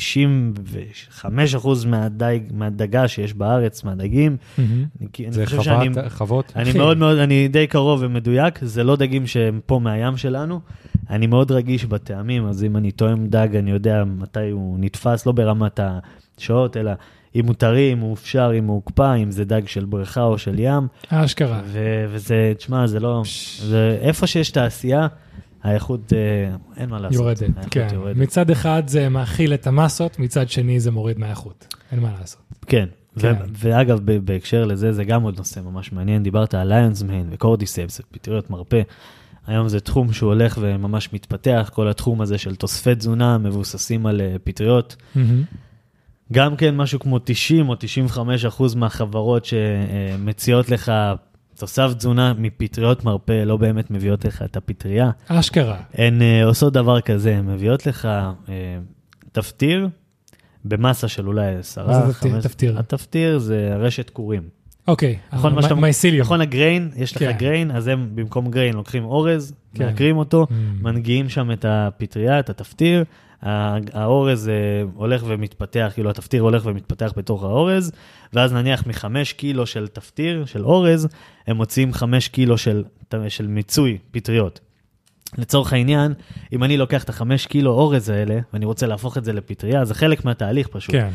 מהדג, 1.88 2.39
מהדגה 2.53 3.07
שיש 3.07 3.34
בארץ, 3.34 3.84
מהדגים, 3.84 4.38
זה. 5.30 5.45
חוות. 6.09 6.53
אני. 6.55 6.74
מאוד 6.74 6.97
מאוד, 6.97 7.18
אני 7.18 7.47
די 7.47 7.68
קרוב 7.68 7.99
ומדויק, 8.03 8.59
זה 8.61 8.84
לא 8.84 8.95
דגים 8.95 9.28
שהם 9.28 9.59
פה 9.66 9.80
מהים 9.80 10.18
שלנו. 10.18 10.59
אני 11.09 11.27
מאוד 11.27 11.51
רגיש 11.51 11.85
בטעמים, 11.85 12.45
אז 12.45 12.63
אם 12.63 12.77
אני 12.77 12.91
טועם 12.91 13.27
דג, 13.27 13.55
אני 13.55 13.71
יודע 13.71 14.03
מתי 14.03 14.49
הוא 14.49 14.77
נתפס, 14.79 15.25
לא 15.25 15.31
ברמת 15.31 15.79
השעות, 16.37 16.77
אלא 16.77 16.91
אם 17.35 17.45
הוא 17.45 17.55
טרי, 17.55 17.93
אם 17.93 17.99
הוא 17.99 18.09
הופשר, 18.09 18.51
אם 18.57 18.65
הוא 18.65 18.75
הוקפא, 18.75 19.15
אם 19.23 19.31
זה 19.31 19.45
דג 19.45 19.67
של 19.67 19.85
בריכה 19.85 20.23
או 20.23 20.37
של 20.37 20.55
ים. 20.59 20.87
אשכרה. 21.09 21.61
ו- 21.65 22.05
וזה, 22.09 22.53
תשמע, 22.57 22.87
זה 22.87 22.99
לא... 22.99 23.21
זה, 23.59 23.97
איפה 24.01 24.27
שיש 24.27 24.51
תעשייה, 24.51 25.07
האיכות, 25.63 26.13
אה, 26.13 26.55
אין 26.77 26.89
מה 26.89 26.99
לעשות. 26.99 27.19
יורדת, 27.21 27.65
כן. 27.71 27.87
יורדת. 27.93 28.17
מצד 28.17 28.49
אחד 28.49 28.83
זה 28.87 29.09
מאכיל 29.09 29.53
את 29.53 29.67
המסות, 29.67 30.19
מצד 30.19 30.49
שני 30.49 30.79
זה 30.79 30.91
מוריד 30.91 31.19
מהאיכות. 31.19 31.75
אין 31.91 31.99
מה 31.99 32.09
לעשות. 32.19 32.41
כן. 32.67 32.85
ו- 33.17 33.21
כן. 33.21 33.33
ואגב, 33.51 33.99
ב- 34.05 34.25
בהקשר 34.25 34.65
לזה, 34.65 34.91
זה 34.91 35.03
גם 35.03 35.23
עוד 35.23 35.37
נושא 35.37 35.59
ממש 35.59 35.91
מעניין. 35.91 36.23
דיברת 36.23 36.53
על 36.53 36.73
ליונס 36.73 37.01
מיין 37.03 37.27
וקורדיספס, 37.31 38.01
פטריות 38.11 38.49
מרפא. 38.49 38.81
היום 39.47 39.67
זה 39.67 39.79
תחום 39.79 40.13
שהוא 40.13 40.29
הולך 40.29 40.57
וממש 40.61 41.13
מתפתח, 41.13 41.69
כל 41.73 41.87
התחום 41.87 42.21
הזה 42.21 42.37
של 42.37 42.55
תוספי 42.55 42.95
תזונה 42.95 43.37
מבוססים 43.37 44.05
על 44.05 44.21
אה, 44.21 44.35
פטריות. 44.43 44.95
גם 46.31 46.55
כן 46.55 46.75
משהו 46.75 46.99
כמו 46.99 47.19
90 47.23 47.69
או 47.69 47.75
95 47.79 48.45
אחוז 48.45 48.75
מהחברות 48.75 49.45
שמציעות 49.45 50.69
לך 50.69 50.91
תוסף 51.55 51.93
תזונה 51.97 52.33
מפטריות 52.37 53.03
מרפא, 53.03 53.43
לא 53.45 53.57
באמת 53.57 53.91
מביאות 53.91 54.25
לך 54.25 54.41
את 54.41 54.57
הפטריה. 54.57 55.11
אשכרה. 55.27 55.77
הן 55.93 56.21
אה, 56.21 56.45
עושות 56.45 56.73
דבר 56.73 57.01
כזה, 57.01 57.37
הן 57.37 57.45
מביאות 57.45 57.85
לך 57.85 58.05
אה, 58.05 58.77
תפטיר 59.31 59.89
במסה 60.65 61.07
של 61.07 61.27
אולי 61.27 61.55
10, 61.55 61.87
מה 61.87 62.11
זה 62.11 62.13
תפטיר? 62.41 62.79
התפטיר 62.79 63.37
זה 63.37 63.75
רשת 63.75 64.09
קורים. 64.09 64.49
אוקיי. 64.88 65.17
נכון, 65.33 65.55
מה 65.55 65.61
שאתה- 65.61 65.75
מייסיליום. 65.75 66.21
נכון 66.25 66.41
הגריין, 66.41 66.91
יש 66.95 67.15
לך 67.15 67.19
כן. 67.19 67.31
גריין, 67.38 67.71
אז 67.71 67.88
הם 67.88 68.09
במקום 68.15 68.51
גריין 68.51 68.75
לוקחים 68.75 69.03
אורז, 69.05 69.53
כן. 69.75 69.86
מעקרים 69.86 70.17
אותו, 70.17 70.47
Mm. 70.49 70.53
מנגיעים 70.83 71.29
שם 71.29 71.51
את 71.51 71.65
הפטריה, 71.67 72.39
את 72.39 72.49
התפטיר, 72.49 73.03
האורז 73.93 74.49
אה, 74.49 74.53
הולך 74.95 75.23
ומתפתח, 75.27 75.91
כאילו 75.93 76.09
התפטיר 76.09 76.41
הולך 76.41 76.65
ומתפתח 76.65 77.13
בתוך 77.17 77.43
האורז, 77.43 77.91
ואז 78.33 78.53
נניח 78.53 78.88
מחמש 78.88 79.33
קילו 79.33 79.65
של 79.65 79.88
תפטיר, 79.88 80.45
של 80.45 80.65
אורז, 80.65 81.07
הם 81.47 81.57
מוציאים 81.57 81.93
חמש 81.93 82.27
קילו 82.27 82.57
של, 82.57 82.83
של 83.27 83.47
מיצוי 83.47 83.97
פטריות. 84.11 84.59
לצורך 85.38 85.73
העניין, 85.73 86.13
אם 86.53 86.63
אני 86.63 86.77
לוקח 86.77 87.03
את 87.03 87.09
החמש 87.09 87.45
קילו 87.45 87.71
אורז 87.71 88.09
האלה, 88.09 88.39
ואני 88.53 88.65
רוצה 88.65 88.88
להפוך 88.88 89.17
את 89.17 89.25
זה 89.25 89.33
לפטריה, 89.33 89.86
זה 89.86 89.93
חלק 89.93 90.25
מהתהליך 90.25 90.67
פשוט. 90.67 90.95
כן. 90.95 91.09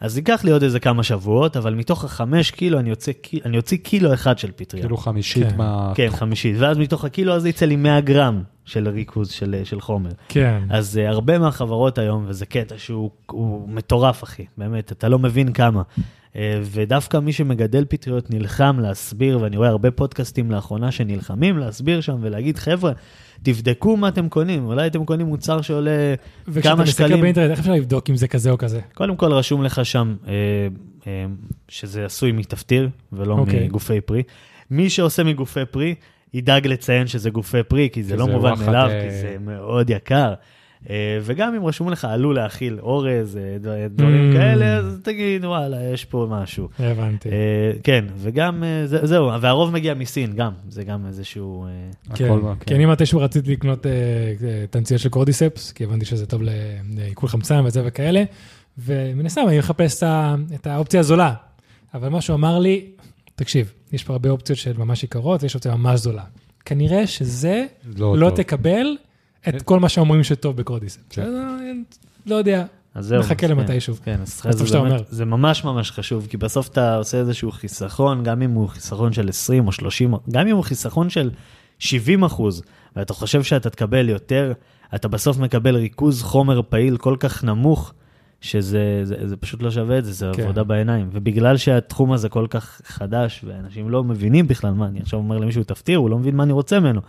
אז 0.00 0.16
ייקח 0.16 0.44
לי 0.44 0.50
עוד 0.50 0.62
איזה 0.62 0.80
כמה 0.80 1.02
שבועות, 1.02 1.56
אבל 1.56 1.74
מתוך 1.74 2.04
החמש 2.04 2.50
קילו 2.50 2.78
אני 2.78 2.90
יוצא, 2.90 3.12
אני 3.44 3.56
אוציא 3.56 3.78
קילו 3.78 4.14
אחד 4.14 4.38
של 4.38 4.50
פטריה. 4.56 4.82
כאילו 4.82 4.96
חמישית 4.96 5.50
כן. 5.50 5.56
מה... 5.56 5.92
כן, 5.94 6.08
חמישית. 6.10 6.56
ואז 6.58 6.78
מתוך 6.78 7.04
הקילו 7.04 7.32
הזה 7.32 7.48
יצא 7.48 7.66
לי 7.66 7.76
100 7.76 8.00
גרם 8.00 8.42
של 8.64 8.88
ריכוז 8.88 9.30
של, 9.30 9.60
של 9.64 9.80
חומר. 9.80 10.10
כן. 10.28 10.62
אז 10.70 11.00
uh, 11.02 11.08
הרבה 11.08 11.38
מהחברות 11.38 11.98
היום, 11.98 12.24
וזה 12.28 12.46
קטע 12.46 12.74
שהוא 12.78 13.10
הוא 13.30 13.68
מטורף, 13.68 14.24
אחי, 14.24 14.44
באמת, 14.58 14.92
אתה 14.92 15.08
לא 15.08 15.18
מבין 15.18 15.52
כמה. 15.52 15.82
Uh, 16.32 16.36
ודווקא 16.62 17.16
מי 17.16 17.32
שמגדל 17.32 17.84
פטריות 17.88 18.30
נלחם 18.30 18.80
להסביר, 18.80 19.40
ואני 19.40 19.56
רואה 19.56 19.68
הרבה 19.68 19.90
פודקאסטים 19.90 20.50
לאחרונה 20.50 20.90
שנלחמים 20.90 21.58
להסביר 21.58 22.00
שם 22.00 22.16
ולהגיד, 22.20 22.58
חבר'ה, 22.58 22.92
תבדקו 23.44 23.96
מה 23.96 24.08
אתם 24.08 24.28
קונים, 24.28 24.66
אולי 24.66 24.86
אתם 24.86 25.04
קונים 25.04 25.26
מוצר 25.26 25.60
שעולה 25.60 26.14
וכשאתה 26.48 26.74
כמה 26.74 26.82
מסתכל 26.82 27.04
שקלים. 27.04 27.20
באינטרנט, 27.20 27.50
איך 27.50 27.58
אפשר 27.58 27.72
לבדוק 27.72 28.10
אם 28.10 28.16
זה 28.16 28.28
כזה 28.28 28.50
או 28.50 28.58
כזה? 28.58 28.80
קודם 28.94 29.16
כל 29.16 29.32
רשום 29.32 29.62
לך 29.62 29.84
שם 29.84 30.16
אה, 30.26 30.32
אה, 31.06 31.26
שזה 31.68 32.04
עשוי 32.04 32.32
מתפטיר 32.32 32.88
ולא 33.12 33.34
אוקיי. 33.34 33.64
מגופי 33.64 34.00
פרי. 34.00 34.22
מי 34.70 34.90
שעושה 34.90 35.24
מגופי 35.24 35.64
פרי, 35.70 35.94
ידאג 36.34 36.66
לציין 36.66 37.06
שזה 37.06 37.30
גופי 37.30 37.62
פרי, 37.62 37.88
כי 37.92 38.02
זה 38.02 38.16
לא 38.16 38.26
מובן 38.28 38.52
מאליו, 38.58 38.88
אה, 38.90 39.02
כי 39.02 39.10
זה 39.10 39.36
מאוד 39.40 39.90
יקר. 39.90 40.34
אה, 40.90 40.94
וגם 41.22 41.54
אם 41.54 41.66
רשום 41.66 41.90
לך 41.90 42.04
עלול 42.04 42.34
להכיל 42.34 42.78
אורז, 42.80 43.36
אה, 43.36 43.56
ד- 43.60 43.96
דברים 43.96 44.30
Mm. 44.32 44.36
כאלה, 44.36 44.76
אז 44.76 44.98
תגיד, 45.02 45.44
וואלה, 45.44 45.82
יש 45.92 46.04
פה 46.04 46.26
משהו. 46.30 46.68
הבנתי. 46.78 47.28
אה, 47.28 47.34
כן, 47.82 48.04
וגם, 48.16 48.64
אה, 48.64 48.86
זה- 48.86 49.06
זהו, 49.06 49.30
והרוב 49.40 49.70
מגיע 49.72 49.94
מסין, 49.94 50.32
גם, 50.32 50.52
זה 50.68 50.84
גם 50.84 51.06
איזשהו... 51.06 51.64
אה, 51.64 51.70
כן, 52.16 52.28
מה- 52.42 52.54
כי 52.66 52.74
אני 52.74 52.86
מתישהו 52.86 53.20
רציתי 53.20 53.52
לקנות 53.52 53.86
אה, 53.86 53.92
אה, 53.92 54.64
תנציה 54.70 54.98
של 54.98 55.08
קורדיספס, 55.08 55.72
כי 55.72 55.84
הבנתי 55.84 56.04
שזה 56.04 56.26
טוב 56.26 56.42
לעיכול 56.96 57.28
חמצן 57.28 57.62
וזה 57.64 57.82
וכאלה, 57.84 58.24
ומן 58.78 59.26
הסתם 59.26 59.42
אני 59.48 59.58
מחפש 59.58 60.02
את 60.54 60.66
האופציה 60.66 61.00
הזולה. 61.00 61.34
אבל 61.94 62.08
מה 62.08 62.20
שהוא 62.20 62.34
אמר 62.36 62.58
לי, 62.58 62.86
תקשיב, 63.34 63.72
יש 63.92 64.04
פה 64.04 64.12
הרבה 64.12 64.30
אופציות 64.30 64.58
של 64.58 64.72
ממש 64.78 65.04
יקרות, 65.04 65.42
ויש 65.42 65.54
אופציה 65.54 65.76
ממש 65.76 66.00
זולה. 66.00 66.22
כנראה 66.64 67.06
שזה 67.06 67.64
לא 67.96 68.18
לא. 68.18 68.30
תקבל 68.30 68.96
את 69.48 69.62
כל 69.62 69.80
מה 69.80 69.88
שאומרים 69.88 70.24
שטוב 70.24 70.56
בקורדיספס. 70.56 71.02
כן. 71.10 71.22
אה, 71.22 71.72
לא 72.26 72.34
יודע. 72.34 72.64
נחכה 72.96 73.34
כן, 73.34 73.50
למתישהו. 73.50 73.94
כן, 74.04 74.20
אז. 74.22 74.42
זה 75.10 75.24
ממש 75.24 75.64
ממש 75.64 75.90
חשוב, 75.90 76.26
כי 76.30 76.36
בסוף 76.36 76.68
אתה 76.68 76.96
עושה 76.96 77.18
איזשהו 77.18 77.52
חיסכון, 77.52 78.22
גם 78.22 78.42
אם 78.42 78.50
הוא 78.50 78.68
חיסכון 78.68 79.12
של 79.12 79.28
20 79.28 79.66
או 79.66 79.72
30, 79.72 80.14
גם 80.30 80.46
אם 80.46 80.56
הוא 80.56 80.64
חיסכון 80.64 81.10
של 81.10 81.30
70 81.78 82.24
אחוז, 82.24 82.62
ואתה 82.96 83.14
חושב 83.14 83.42
שאתה 83.42 83.70
תקבל 83.70 84.08
יותר, 84.08 84.52
אתה 84.94 85.08
בסוף 85.08 85.38
מקבל 85.38 85.76
ריכוז 85.76 86.22
חומר 86.22 86.60
פעיל 86.68 86.96
כל 86.96 87.16
כך 87.20 87.44
נמוך, 87.44 87.92
שזה 88.40 89.00
זה, 89.02 89.28
זה 89.28 89.36
פשוט 89.36 89.62
לא 89.62 89.70
שווה 89.70 89.98
את 89.98 90.04
זה, 90.04 90.12
זה 90.12 90.30
כן. 90.34 90.42
עבודה 90.42 90.64
בעיניים. 90.64 91.08
ובגלל 91.12 91.56
שהתחום 91.56 92.12
הזה 92.12 92.28
כל 92.28 92.46
כך 92.50 92.80
חדש, 92.84 93.44
ואנשים 93.46 93.90
לא 93.90 94.04
מבינים 94.04 94.46
בכלל 94.46 94.72
מה, 94.72 94.86
אני 94.86 95.00
עכשיו 95.00 95.18
אומר 95.18 95.38
למישהו 95.38 95.64
תפתיר, 95.64 95.98
הוא 95.98 96.10
לא 96.10 96.18
מבין 96.18 96.36
מה 96.36 96.42
אני 96.42 96.52
רוצה 96.52 96.80
ממנו. 96.80 97.00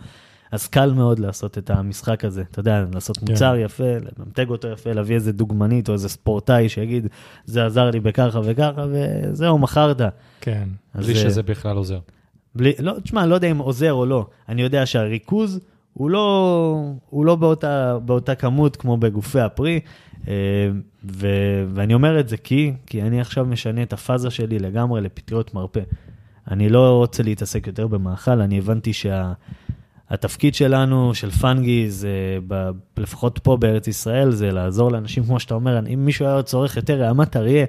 אז 0.52 0.66
קל 0.66 0.92
מאוד 0.92 1.18
לעשות 1.18 1.58
את 1.58 1.70
המשחק 1.70 2.24
הזה, 2.24 2.42
אתה 2.50 2.60
יודע, 2.60 2.84
לעשות 2.94 3.18
כן. 3.18 3.26
מוצר 3.30 3.56
יפה, 3.56 3.84
לממתג 4.18 4.50
אותו 4.50 4.68
יפה, 4.68 4.92
להביא 4.92 5.14
איזה 5.14 5.32
דוגמנית 5.32 5.88
או 5.88 5.94
איזה 5.94 6.08
ספורטאי 6.08 6.68
שיגיד, 6.68 7.06
זה 7.44 7.66
עזר 7.66 7.90
לי 7.90 8.00
בככה 8.00 8.40
וככה, 8.44 8.86
וזהו, 8.90 9.58
מכרת. 9.58 10.00
כן. 10.40 10.68
אז, 10.94 11.06
בלי 11.06 11.14
אה, 11.14 11.20
שזה 11.20 11.42
בכלל 11.42 11.76
עוזר. 11.76 11.98
בלי, 12.54 12.72
לא, 12.78 12.92
תשמע, 13.02 13.26
לא 13.26 13.34
יודע 13.34 13.50
אם 13.50 13.58
עוזר 13.58 13.92
או 13.92 14.06
לא. 14.06 14.26
אני 14.48 14.62
יודע 14.62 14.86
שהריכוז 14.86 15.60
הוא 15.92 16.10
לא, 16.10 16.84
הוא 17.10 17.26
לא 17.26 17.36
באותה, 17.36 17.98
באותה 18.04 18.34
כמות 18.34 18.76
כמו 18.76 18.96
בגופי 18.96 19.40
הפרי, 19.40 19.80
אה, 20.28 20.34
ו, 21.12 21.28
ואני 21.74 21.94
אומר 21.94 22.20
את 22.20 22.28
זה 22.28 22.36
כי, 22.36 22.72
כי 22.86 23.02
אני 23.02 23.20
עכשיו 23.20 23.44
משנה 23.44 23.82
את 23.82 23.92
הפאזה 23.92 24.30
שלי 24.30 24.58
לגמרי 24.58 25.00
לפטריות 25.00 25.54
מרפא. 25.54 25.80
אני 26.50 26.68
לא 26.68 26.96
רוצה 26.96 27.22
להתעסק 27.22 27.66
יותר 27.66 27.86
במאכל, 27.86 28.40
אני 28.40 28.58
הבנתי 28.58 28.92
שהתפקיד 30.10 30.54
שלנו, 30.54 31.14
של 31.14 31.30
פאנגיז, 31.30 32.04
אה, 32.04 32.10
ב, 32.48 32.70
לפחות 32.96 33.38
פה 33.42 33.56
בארץ 33.56 33.88
ישראל, 33.88 34.30
זה 34.30 34.52
לעזור 34.52 34.92
לאנשים, 34.92 35.24
כמו 35.24 35.40
שאתה 35.40 35.54
אומר, 35.54 35.78
אם 35.94 36.04
מישהו 36.04 36.26
היה 36.26 36.42
צורך 36.42 36.76
יותר 36.76 37.00
רעמת 37.00 37.36
אריה, 37.36 37.66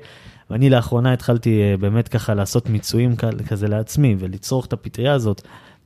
ואני 0.50 0.70
לאחרונה 0.70 1.14
התחלתי 1.14 1.62
אה, 1.62 1.78
באמת 1.78 2.08
ככה 2.08 2.34
לעשות 2.34 2.70
מיצויים 2.70 3.16
כזה 3.48 3.68
לעצמי 3.68 4.16
ולצרוך 4.20 4.66
את 4.66 4.74
הפטריה 4.74 5.14
הזאת. 5.14 5.42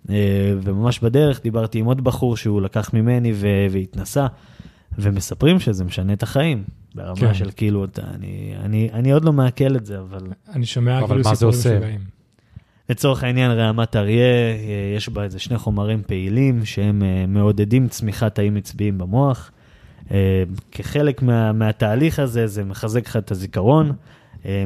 אה, 0.10 0.54
וממש 0.62 1.00
בדרך 1.00 1.42
דיברתי 1.44 1.80
עם 1.80 1.86
עוד 1.86 2.04
בחור 2.04 2.38
שהוא 2.38 2.62
לקח 2.62 2.94
ממני 2.94 3.34
והתנסה, 3.72 4.28
ומספרים 5.00 5.60
שזה 5.60 5.84
משנה 5.84 6.14
את 6.14 6.24
החיים. 6.24 6.64
ברמה 6.96 7.20
כן. 7.20 7.34
של 7.34 7.50
כאילו, 7.56 7.86
אתה, 7.86 8.02
אני, 8.16 8.54
אני, 8.64 8.90
אני 8.94 9.12
עוד 9.12 9.26
לא 9.26 9.34
מעכל 9.34 9.76
את 9.76 9.86
זה, 9.86 10.00
אבל 10.00 10.28
אני 10.54 10.66
שומע 10.66 11.00
אבל 11.00 11.08
כאילו 11.08 11.18
מה 11.24 11.24
זה 11.24 11.36
סיפורים 11.36 11.58
עושה? 11.58 11.76
משוגעים. 11.76 12.21
לצורך 12.92 13.24
העניין, 13.24 13.52
רעמת 13.52 13.96
אריה, 13.96 14.24
אה, 14.24 14.94
יש 14.98 15.10
בה 15.10 15.24
איזה 15.24 15.40
שני 15.40 15.58
חומרים 15.58 16.02
פעילים 16.08 16.66
שהם 16.66 17.04
אה, 17.04 17.26
מעודדים 17.28 17.88
צמיחת 17.88 18.36
תאים 18.36 18.58
עצביים 18.58 18.98
במוח. 18.98 19.52
אה, 20.12 20.44
כחלק 20.72 21.22
מה, 21.22 21.52
מהתהליך 21.52 22.20
הזה, 22.20 22.48
זה 22.48 22.64
מחזק 22.64 23.08
לך 23.08 23.18
את 23.18 23.32
הזיכרון, 23.32 23.92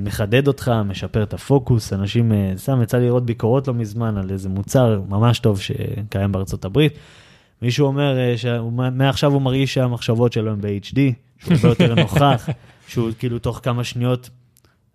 מחדד 0.01 0.47
אותך, 0.47 0.71
משפר 0.85 1.23
את 1.23 1.33
הפוקוס. 1.33 1.93
אנשים, 1.93 2.31
סתם 2.55 2.81
יצא 2.81 2.97
לי 2.97 3.05
לראות 3.05 3.25
ביקורות 3.25 3.67
לא 3.67 3.73
מזמן 3.73 4.17
על 4.17 4.31
איזה 4.31 4.49
מוצר 4.49 5.01
ממש 5.09 5.39
טוב 5.39 5.59
שקיים 5.59 6.31
בארצות 6.31 6.65
הברית. 6.65 6.93
מישהו 7.61 7.87
אומר 7.87 8.17
שמעכשיו 8.35 9.33
הוא 9.33 9.41
מרגיש 9.41 9.73
שהמחשבות 9.73 10.33
שלו 10.33 10.51
הן 10.51 10.61
ב-HD, 10.61 10.97
שהוא 11.39 11.53
הרבה 11.55 11.67
יותר 11.67 11.95
נוכח, 11.95 12.49
שהוא 12.87 13.11
כאילו 13.19 13.39
תוך 13.39 13.59
כמה 13.63 13.83
שניות 13.83 14.29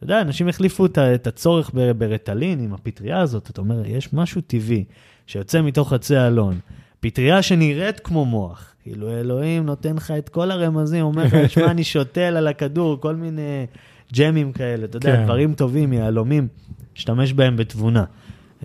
אתה 0.00 0.04
יודע, 0.04 0.20
אנשים 0.20 0.48
החליפו 0.48 0.86
את 0.86 1.26
הצורך 1.26 1.70
ברטלין 1.98 2.60
עם 2.60 2.74
הפטריה 2.74 3.20
הזאת. 3.20 3.50
אתה 3.50 3.60
אומר, 3.60 3.86
יש 3.86 4.12
משהו 4.12 4.40
טבעי 4.40 4.84
שיוצא 5.26 5.62
מתוך 5.62 5.92
עצי 5.92 6.18
אלון, 6.18 6.58
פטריה 7.00 7.42
שנראית 7.42 8.00
כמו 8.00 8.24
מוח. 8.24 8.74
כאילו, 8.82 9.10
אלוהים 9.10 9.66
נותן 9.66 9.96
לך 9.96 10.10
את 10.10 10.28
כל 10.28 10.50
הרמזים, 10.50 11.04
אומר 11.04 11.24
לך, 11.24 11.50
שמע, 11.50 11.70
אני 11.70 11.84
שותל 11.84 12.20
על 12.20 12.46
הכדור, 12.46 13.00
כל 13.00 13.14
מיני 13.14 13.66
ג'מים 14.12 14.52
כאלה, 14.52 14.84
אתה 14.84 14.96
יודע, 14.96 15.16
כן. 15.16 15.24
דברים 15.24 15.54
טובים, 15.54 15.92
יהלומים, 15.92 16.48
השתמש 16.96 17.32
בהם 17.32 17.56
בתבונה. 17.56 18.04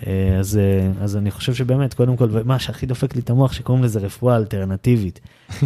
אה, 0.07 0.37
אז, 0.39 0.57
אה, 0.57 1.03
אז 1.03 1.17
אני 1.17 1.31
חושב 1.31 1.53
שבאמת, 1.53 1.93
קודם 1.93 2.17
כל, 2.17 2.27
מה 2.45 2.59
שהכי 2.59 2.85
דופק 2.85 3.15
לי 3.15 3.21
את 3.21 3.29
המוח, 3.29 3.53
שקוראים 3.53 3.83
לזה 3.83 3.99
רפואה 3.99 4.37
אלטרנטיבית. 4.37 5.19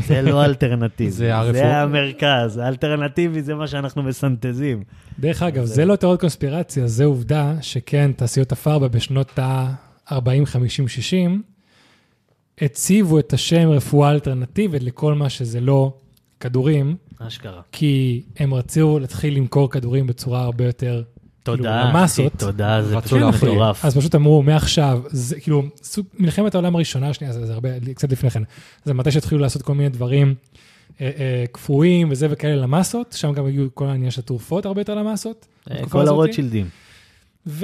זה 0.07 0.21
לא 0.21 0.43
אלטרנטיבי, 0.45 1.11
זה 1.11 1.32
זה 1.51 1.77
המרכז, 1.77 2.57
האלטרנטיבי 2.57 3.41
זה 3.41 3.55
מה 3.55 3.67
שאנחנו 3.67 4.03
מסנטזים. 4.03 4.84
דרך 5.19 5.43
אגב, 5.43 5.65
זה 5.65 5.86
לא 5.86 5.95
תיאוריות 5.95 6.19
קונספירציה, 6.19 6.88
זה 6.88 7.05
עובדה 7.05 7.53
שכן, 7.61 8.11
תעשיות 8.11 8.51
הפרבה 8.51 8.88
בשנות 8.88 9.39
ה-40, 9.39 10.45
50, 10.45 10.88
60, 10.88 11.41
הציבו 12.61 13.19
את 13.19 13.34
השם 13.34 13.69
רפואה 13.69 14.11
אלטרנטיבית 14.11 14.84
לכל 14.84 15.13
מה 15.13 15.30
שזה 15.30 15.61
לא 15.61 15.93
כדורים, 16.39 16.95
אשכרה. 17.19 17.61
כי 17.71 18.23
הם 18.38 18.53
רצו 18.53 18.99
להתחיל 18.99 19.38
למכור 19.38 19.69
כדורים 19.69 20.07
בצורה 20.07 20.41
הרבה 20.41 20.65
יותר 20.65 21.03
תודה, 21.43 21.83
אחי, 21.89 21.97
למסות. 21.97 22.33
תודה, 22.37 22.81
זה 22.83 23.01
פשוט. 23.01 23.19
מטורף. 23.21 23.85
אז 23.85 23.97
פשוט 23.97 24.15
אמרו, 24.15 24.43
מעכשיו, 24.43 25.01
זה 25.07 25.39
כאילו, 25.39 25.63
סוג, 25.83 26.05
מלחמת 26.19 26.55
העולם 26.55 26.75
הראשונה, 26.75 27.13
שנייה, 27.13 27.33
זה, 27.33 27.45
זה 27.45 27.53
הרבה, 27.53 27.69
קצת 27.95 28.11
לפני 28.11 28.29
כן, 28.29 28.43
זה 28.85 28.93
מתי 28.93 29.11
שהתחילו 29.11 29.41
לעשות 29.41 29.61
כל 29.61 29.73
מיני 29.75 29.89
דברים 29.89 30.35
אה, 31.01 31.11
אה, 31.19 31.43
קפואים 31.51 32.07
וזה 32.11 32.27
וכאלה 32.29 32.55
למסות, 32.55 33.15
שם 33.17 33.33
גם 33.33 33.45
הגיעו 33.45 33.67
כל 33.73 33.87
העניין 33.87 34.11
של 34.11 34.21
התרופות 34.21 34.65
הרבה 34.65 34.81
יותר 34.81 34.95
למסות. 34.95 35.47
אה, 35.71 35.85
כל. 35.89 36.07
הרוטשילדים. 36.07 36.69
ושם 37.47 37.59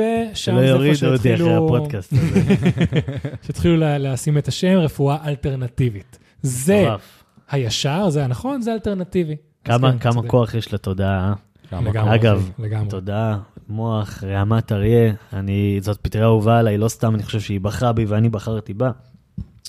זה 0.55 0.61
איפה 0.61 0.67
יורידו 0.67 1.13
אותי 1.13 1.33
אחרי 1.35 1.37
שהתחילו, 1.37 1.65
הפודקאסט 1.65 2.13
הזה. 2.13 2.41
שהתחילו 3.45 3.77
לה- 3.77 3.97
לשים 3.97 4.37
את 4.37 4.47
השם 4.47 4.77
רפואה 4.77 5.17
אלטרנטיבית. 5.27 6.17
זה. 6.41 6.87
הישר, 7.51 8.09
זה 8.09 8.23
הנכון, 8.23 8.61
זה 8.61 8.73
אלטרנטיבי. 8.73 9.35
כמה 9.63 9.91
כן, 9.91 9.99
כמה. 9.99 10.21
כוח 10.27 10.53
יש 10.55 10.73
לתודעה, 10.73 11.33
אה? 11.71 11.81
לגמרי, 11.81 12.15
אגב, 12.15 12.49
לגמרי. 12.59 12.89
תודעה, 12.89 13.37
מוח, 13.69 14.23
רעמת 14.23 14.71
אריה, 14.71 15.13
אני, 15.33 15.79
זאת 15.81 15.97
פטריה 16.01 16.25
אהובה 16.25 16.59
עליי, 16.59 16.77
לא 16.77 16.87
סתם 16.87 17.15
אני 17.15 17.23
חושב 17.23 17.39
שהיא 17.39 17.59
בחרה 17.59 17.93
בי 17.93 18.05
ואני 18.05 18.29
בחרתי 18.29 18.73
בה. 18.73 18.91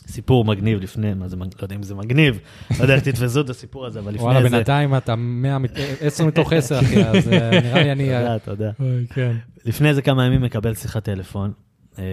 סיפור 0.06 0.44
מגניב 0.44 0.82
לפני, 0.82 1.14
מה 1.14 1.28
זה, 1.28 1.36
לא 1.36 1.44
יודע 1.62 1.76
אם 1.76 1.82
זה 1.82 1.94
מגניב, 1.94 2.38
לא 2.78 2.82
יודע 2.82 2.94
איך 2.94 3.02
תתפסו 3.02 3.40
את 3.40 3.50
הסיפור 3.50 3.86
הזה, 3.86 3.98
אבל 3.98 4.14
לפני 4.14 4.24
וואלה, 4.24 4.42
זה... 4.42 4.48
בינתיים 4.48 4.96
אתה 4.96 5.16
100, 5.16 5.58
10 6.00 6.26
מתוך 6.26 6.52
10, 6.52 6.80
אחי, 6.80 7.04
אז 7.04 7.28
אה, 7.28 7.60
נראה 7.60 7.82
לי 7.82 7.92
אני... 7.92 8.08
תודה, 8.08 8.38
תודה. 8.38 8.70
אוי, 8.80 9.06
כן. 9.14 9.36
לפני 9.64 9.88
איזה 9.88 10.02
כמה 10.02 10.26
ימים 10.26 10.42
מקבל 10.42 10.74
שיחת 10.74 11.04
טלפון. 11.04 11.52
אה, 11.98 12.04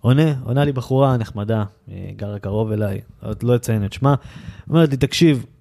עונה, 0.00 0.34
עונה 0.44 0.64
לי 0.64 0.72
בחורה 0.72 1.16
נחמדה, 1.16 1.64
אה, 1.90 2.10
גרה 2.16 2.38
קרוב 2.38 2.72
אליי, 2.72 3.00
לא 3.42 3.56
אציין 3.56 3.84
את 3.84 3.92
שמה. 3.92 4.14
אומרת 4.68 4.90
לי, 4.90 4.96
תקשיב, 4.96 5.46
אה, 5.46 5.51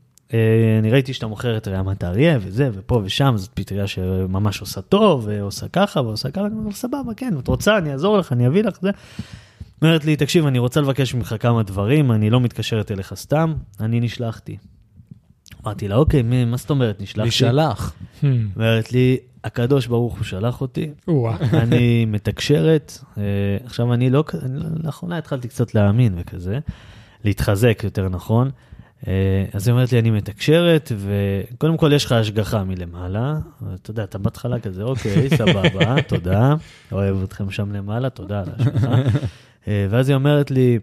אני 0.80 0.92
ראיתי 0.92 1.14
שאתה 1.14 1.28
מוכר 1.28 1.58
את 1.58 1.68
רעמת 1.68 2.04
האריה 2.04 2.38
וזה, 2.42 2.70
ופה 2.74 3.02
ושם, 3.04 3.34
זאת 3.38 3.50
פטריה 3.54 3.88
שממש 3.88 4.62
עושה 4.62 4.82
טוב, 4.82 5.24
ועושה 5.28 5.68
ככה 5.68 6.02
ועושה 6.02 6.32
ככה, 6.32 6.46
אני 6.46 6.56
אומר, 6.56 6.72
סבבה, 6.72 7.14
כן, 7.18 7.34
את 7.40 7.48
רוצה, 7.48 7.78
אני 7.78 7.92
אעזור 7.92 8.18
לך, 8.18 8.32
אני 8.34 8.48
אביא 8.48 8.64
לך 8.64 8.78
זה. 8.82 8.90
אומרת 9.82 10.06
לי, 10.06 10.16
תקשיב, 10.16 10.46
אני 10.46 10.60
רוצה 10.60 10.82
לבקש 10.82 11.14
ממך 11.16 11.36
כמה 11.40 11.64
דברים, 11.64 12.12
אני 12.12 12.30
לא 12.30 12.40
מתקשרת 12.42 12.92
אליך 12.92 13.14
סתם, 13.14 13.54
אני 13.80 14.00
נשלחתי. 14.00 14.58
אמרתי 15.66 15.88
לה, 15.88 15.96
אוקיי, 15.96 16.22
מי- 16.22 16.46
מה 16.46 16.58
זאת 16.58 16.70
אומרת 16.70 17.02
נשלחתי? 17.02 17.28
נשלח. 17.28 17.94
Hmm. 18.22 18.26
אומרת 18.56 18.92
לי, 18.92 19.18
הקדוש 19.44 19.88
ברוך 19.88 20.16
הוא 20.18 20.24
שלח 20.24 20.62
אותי. 20.62 20.92
אני 21.54 22.06
מתקשרת, 22.06 22.98
אה, 23.18 23.24
עכשיו 23.66 23.94
אני 23.94 24.10
לא, 24.10 24.24
אני 24.44 24.60
לא- 24.60 24.66
לאחרונה 24.84 25.18
התחלתי 25.18 25.48
קצת 25.48 25.76
להאמין 25.76 26.14
וכזה, 26.18 26.60
להתחזק 27.24 27.82
יותר 27.84 28.10
נכון. 28.10 28.52
אה, 29.08 29.14
אז 29.54 29.68
היא 29.68 29.74
אומרת 29.74 29.92
לי, 29.92 30.00
אני 30.00 30.12
מתקשרת, 30.12 30.92
וקודם 30.98 31.78
כל 31.78 31.92
יש 31.94 32.06
לך 32.06 32.12
השגחה 32.12 32.64
מלמעלה, 32.64 33.38
אתה 33.76 33.92
יודע, 33.92 34.04
אתה 34.04 34.18
בהתחלה 34.18 34.60
כזה, 34.60 34.84
אוקיי, 34.84 35.30
סבבה, 35.30 36.02
תודה, 36.08 36.56
אוהב 36.92 37.24
אתכם 37.24 37.52
שם 37.52 37.72
למעלה, 37.72 38.10
תודה 38.10 38.40
על 38.40 38.46
ההשגחה. 38.58 38.96
אה, 39.68 39.88
ואז 39.90 40.10
היא 40.10 40.16
אומרת 40.16 40.52
לי, 40.52 40.80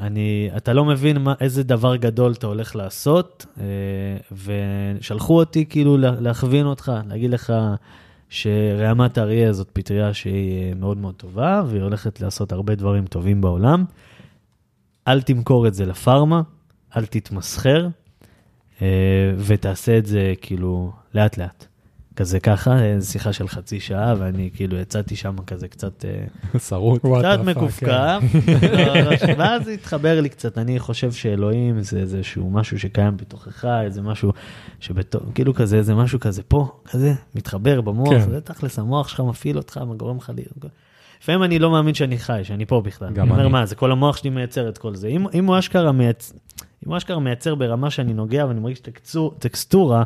אני, 0.00 0.50
אתה 0.56 0.72
לא 0.72 0.84
מבין 0.84 1.18
מה, 1.18 1.34
איזה 1.40 1.62
דבר 1.62 1.96
גדול 1.96 2.32
אתה 2.32 2.46
הולך 2.46 2.76
לעשות, 2.76 3.46
אה, 3.60 3.64
ושלחו 5.00 5.38
אותי 5.38 5.64
כאילו 5.68 5.96
לה- 5.96 6.20
להכווין 6.20 6.66
אותך, 6.66 6.92
להגיד 7.08 7.30
לך 7.30 7.52
שרעמת 8.28 9.18
אריה 9.18 9.52
זאת 9.52 9.70
פטריה 9.72 10.14
שהיא 10.14 10.74
מאוד 10.74 10.96
מאוד 10.98 11.14
טובה, 11.14 11.62
והיא 11.66 11.82
הולכת 11.82 12.20
לעשות 12.20 12.52
הרבה 12.52 12.74
דברים 12.74 13.06
טובים 13.06 13.40
בעולם. 13.40 13.84
אל 15.08 15.22
תמכור 15.22 15.66
את 15.66 15.74
זה 15.74 15.86
לפארמה, 15.86 16.42
אל 16.96 17.06
תתמסחר, 17.06 17.88
אה, 18.82 18.86
ותעשה 19.38 19.98
את 19.98 20.06
זה 20.06 20.34
כאילו 20.40 20.92
לאט-לאט. 21.14 21.66
כזה 22.16 22.40
ככה, 22.40 22.78
אה, 22.78 23.00
שיחה 23.00 23.32
של 23.32 23.48
חצי 23.48 23.80
שעה, 23.80 24.14
ואני 24.18 24.50
כאילו 24.54 24.76
יצאתי 24.76 25.16
שם 25.16 25.36
כזה 25.46 25.68
קצת... 25.68 26.04
אה, 26.04 26.58
שרוט. 26.68 27.00
קצת 27.00 27.08
the 27.08 27.42
fuck, 27.42 27.42
מקופקף, 27.42 28.22
לא, 28.72 29.00
לא, 29.00 29.10
ואז 29.38 29.68
התחבר 29.68 30.20
לי 30.20 30.28
קצת, 30.28 30.58
אני 30.58 30.78
חושב 30.78 31.12
שאלוהים 31.12 31.82
זה 31.82 31.98
איזשהו 31.98 32.50
משהו 32.50 32.78
שקיים 32.78 33.16
בתוכך, 33.16 33.64
איזה 33.64 34.02
משהו 34.02 34.32
שבתוך, 34.80 35.22
כאילו 35.34 35.54
כזה, 35.54 35.76
איזה 35.76 35.94
משהו 35.94 36.20
כזה 36.20 36.42
פה, 36.42 36.80
כזה, 36.84 37.14
מתחבר 37.34 37.80
במוח, 37.80 38.10
כן. 38.10 38.30
זה 38.30 38.40
תכלס, 38.40 38.78
המוח 38.78 39.08
שלך 39.08 39.20
מפעיל 39.20 39.56
אותך, 39.56 39.78
מה 39.78 39.94
גורם 39.94 40.16
לך 40.16 40.32
להיות. 40.34 40.64
לפעמים 41.22 41.42
אני 41.42 41.58
לא 41.58 41.70
מאמין 41.70 41.94
שאני 41.94 42.18
חי, 42.18 42.40
שאני 42.42 42.66
פה 42.66 42.80
בכלל. 42.80 43.12
גם 43.12 43.26
אני 43.26 43.30
אומר, 43.30 43.42
אני. 43.42 43.52
מה, 43.52 43.66
זה 43.66 43.74
כל 43.74 43.92
המוח 43.92 44.16
שלי 44.16 44.30
מייצר 44.30 44.68
את 44.68 44.78
כל 44.78 44.94
זה. 44.94 45.08
אם, 45.08 45.26
אם 45.34 45.46
הוא 45.46 45.58
אשכרה 45.58 45.92
מייצר, 45.92 46.34
אם 46.86 46.90
הוא 46.90 46.96
אשכרה 46.96 47.20
מייצר 47.20 47.54
ברמה 47.54 47.90
שאני 47.90 48.12
נוגע 48.14 48.46
ואני 48.46 48.60
מרגיש 48.60 48.80
טקסטור, 48.80 49.34
טקסטורה, 49.38 50.02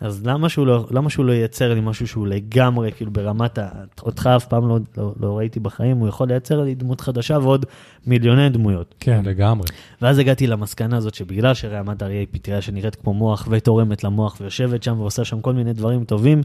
אז 0.00 0.26
למה 0.26 0.48
שהוא, 0.48 0.66
לא, 0.66 0.86
למה 0.90 1.10
שהוא 1.10 1.24
לא 1.24 1.32
ייצר 1.32 1.74
לי 1.74 1.80
משהו 1.80 2.08
שהוא 2.08 2.26
לגמרי, 2.26 2.92
כאילו 2.92 3.10
ברמת 3.10 3.58
ה... 3.58 3.68
אותך 4.02 4.30
אף 4.36 4.46
פעם 4.46 4.68
לא, 4.68 4.78
לא, 4.96 5.14
לא 5.20 5.38
ראיתי 5.38 5.60
בחיים, 5.60 5.96
הוא 5.96 6.08
יכול 6.08 6.28
לייצר 6.28 6.62
לי 6.62 6.74
דמות 6.74 7.00
חדשה 7.00 7.38
ועוד 7.38 7.66
מיליוני 8.06 8.48
דמויות. 8.48 8.94
כן. 9.00 9.22
לגמרי. 9.24 9.68
ואז 10.02 10.18
הגעתי 10.18 10.46
למסקנה 10.46 10.96
הזאת 10.96 11.14
שבגלל 11.14 11.54
שרעמת 11.54 12.02
אריה 12.02 12.20
היא 12.20 12.26
פטריה 12.30 12.62
שנראית 12.62 12.94
כמו 12.94 13.14
מוח 13.14 13.48
ותורמת 13.50 14.04
למוח 14.04 14.36
ויושבת 14.40 14.82
שם 14.82 15.00
ועושה 15.00 15.24
שם 15.24 15.40
כל 15.40 15.52
מיני 15.52 15.72
דברים 15.72 16.04
טובים, 16.04 16.42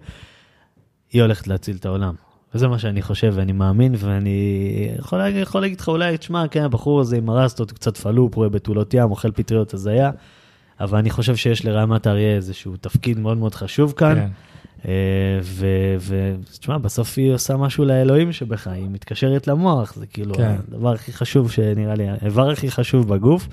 היא 1.12 1.22
הולכת 1.22 1.48
להציל 1.48 1.76
את 1.76 1.86
העולם. 1.86 2.27
וזה 2.56 2.68
מה 2.68 2.80
שאני 2.80 3.02
חושב 3.02 3.34
ואני 3.36 3.52
מאמין 3.52 3.96
ואני 3.98 4.90
יכול, 5.00 5.20
יכול 5.42 5.62
להגיד 5.62 5.80
לך 5.80 5.88
אולי, 5.88 6.18
תשמע, 6.18 6.48
כן, 6.48 6.64
הבחור 6.64 7.02
הזה 7.02 7.18
עם 7.18 7.30
הרסטות, 7.30 7.72
קצת 7.72 7.98
פלופ, 7.98 8.36
רואה 8.36 8.50
בתולות 8.50 8.94
ים, 8.94 9.12
אוכל 9.12 9.32
פטריות 9.32 9.74
הזיה, 9.74 10.12
אבל 10.80 10.98
אני 10.98 11.10
חושב 11.10 11.36
שיש 11.36 11.66
לרעמת 11.66 12.08
אריה 12.08 12.36
איזשהו 12.36 12.78
תפקיד 12.78 13.20
מאוד 13.20 13.38
מאוד 13.38 13.56
חשוב 13.56 13.94
כאן. 13.98 14.16
כן. 14.16 14.28
ותשמע, 16.08 16.78
בסוף 16.78 17.18
היא 17.18 17.34
עושה 17.34 17.58
משהו 17.58 17.86
לאלוהים 17.86 18.32
שבך, 18.32 18.68
היא 18.68 18.90
מתקשרת 18.90 19.48
למוח, 19.48 19.94
זה 19.94 20.06
כאילו 20.06 20.36
כן. 20.36 20.56
הדבר 20.68 20.94
הכי 20.94 21.14
חשוב 21.14 21.52
שנראה 21.52 21.96
לי, 21.96 22.08
האיבר 22.08 22.50
הכי 22.50 22.72
חשוב 22.72 23.08
בגוף. 23.08 23.48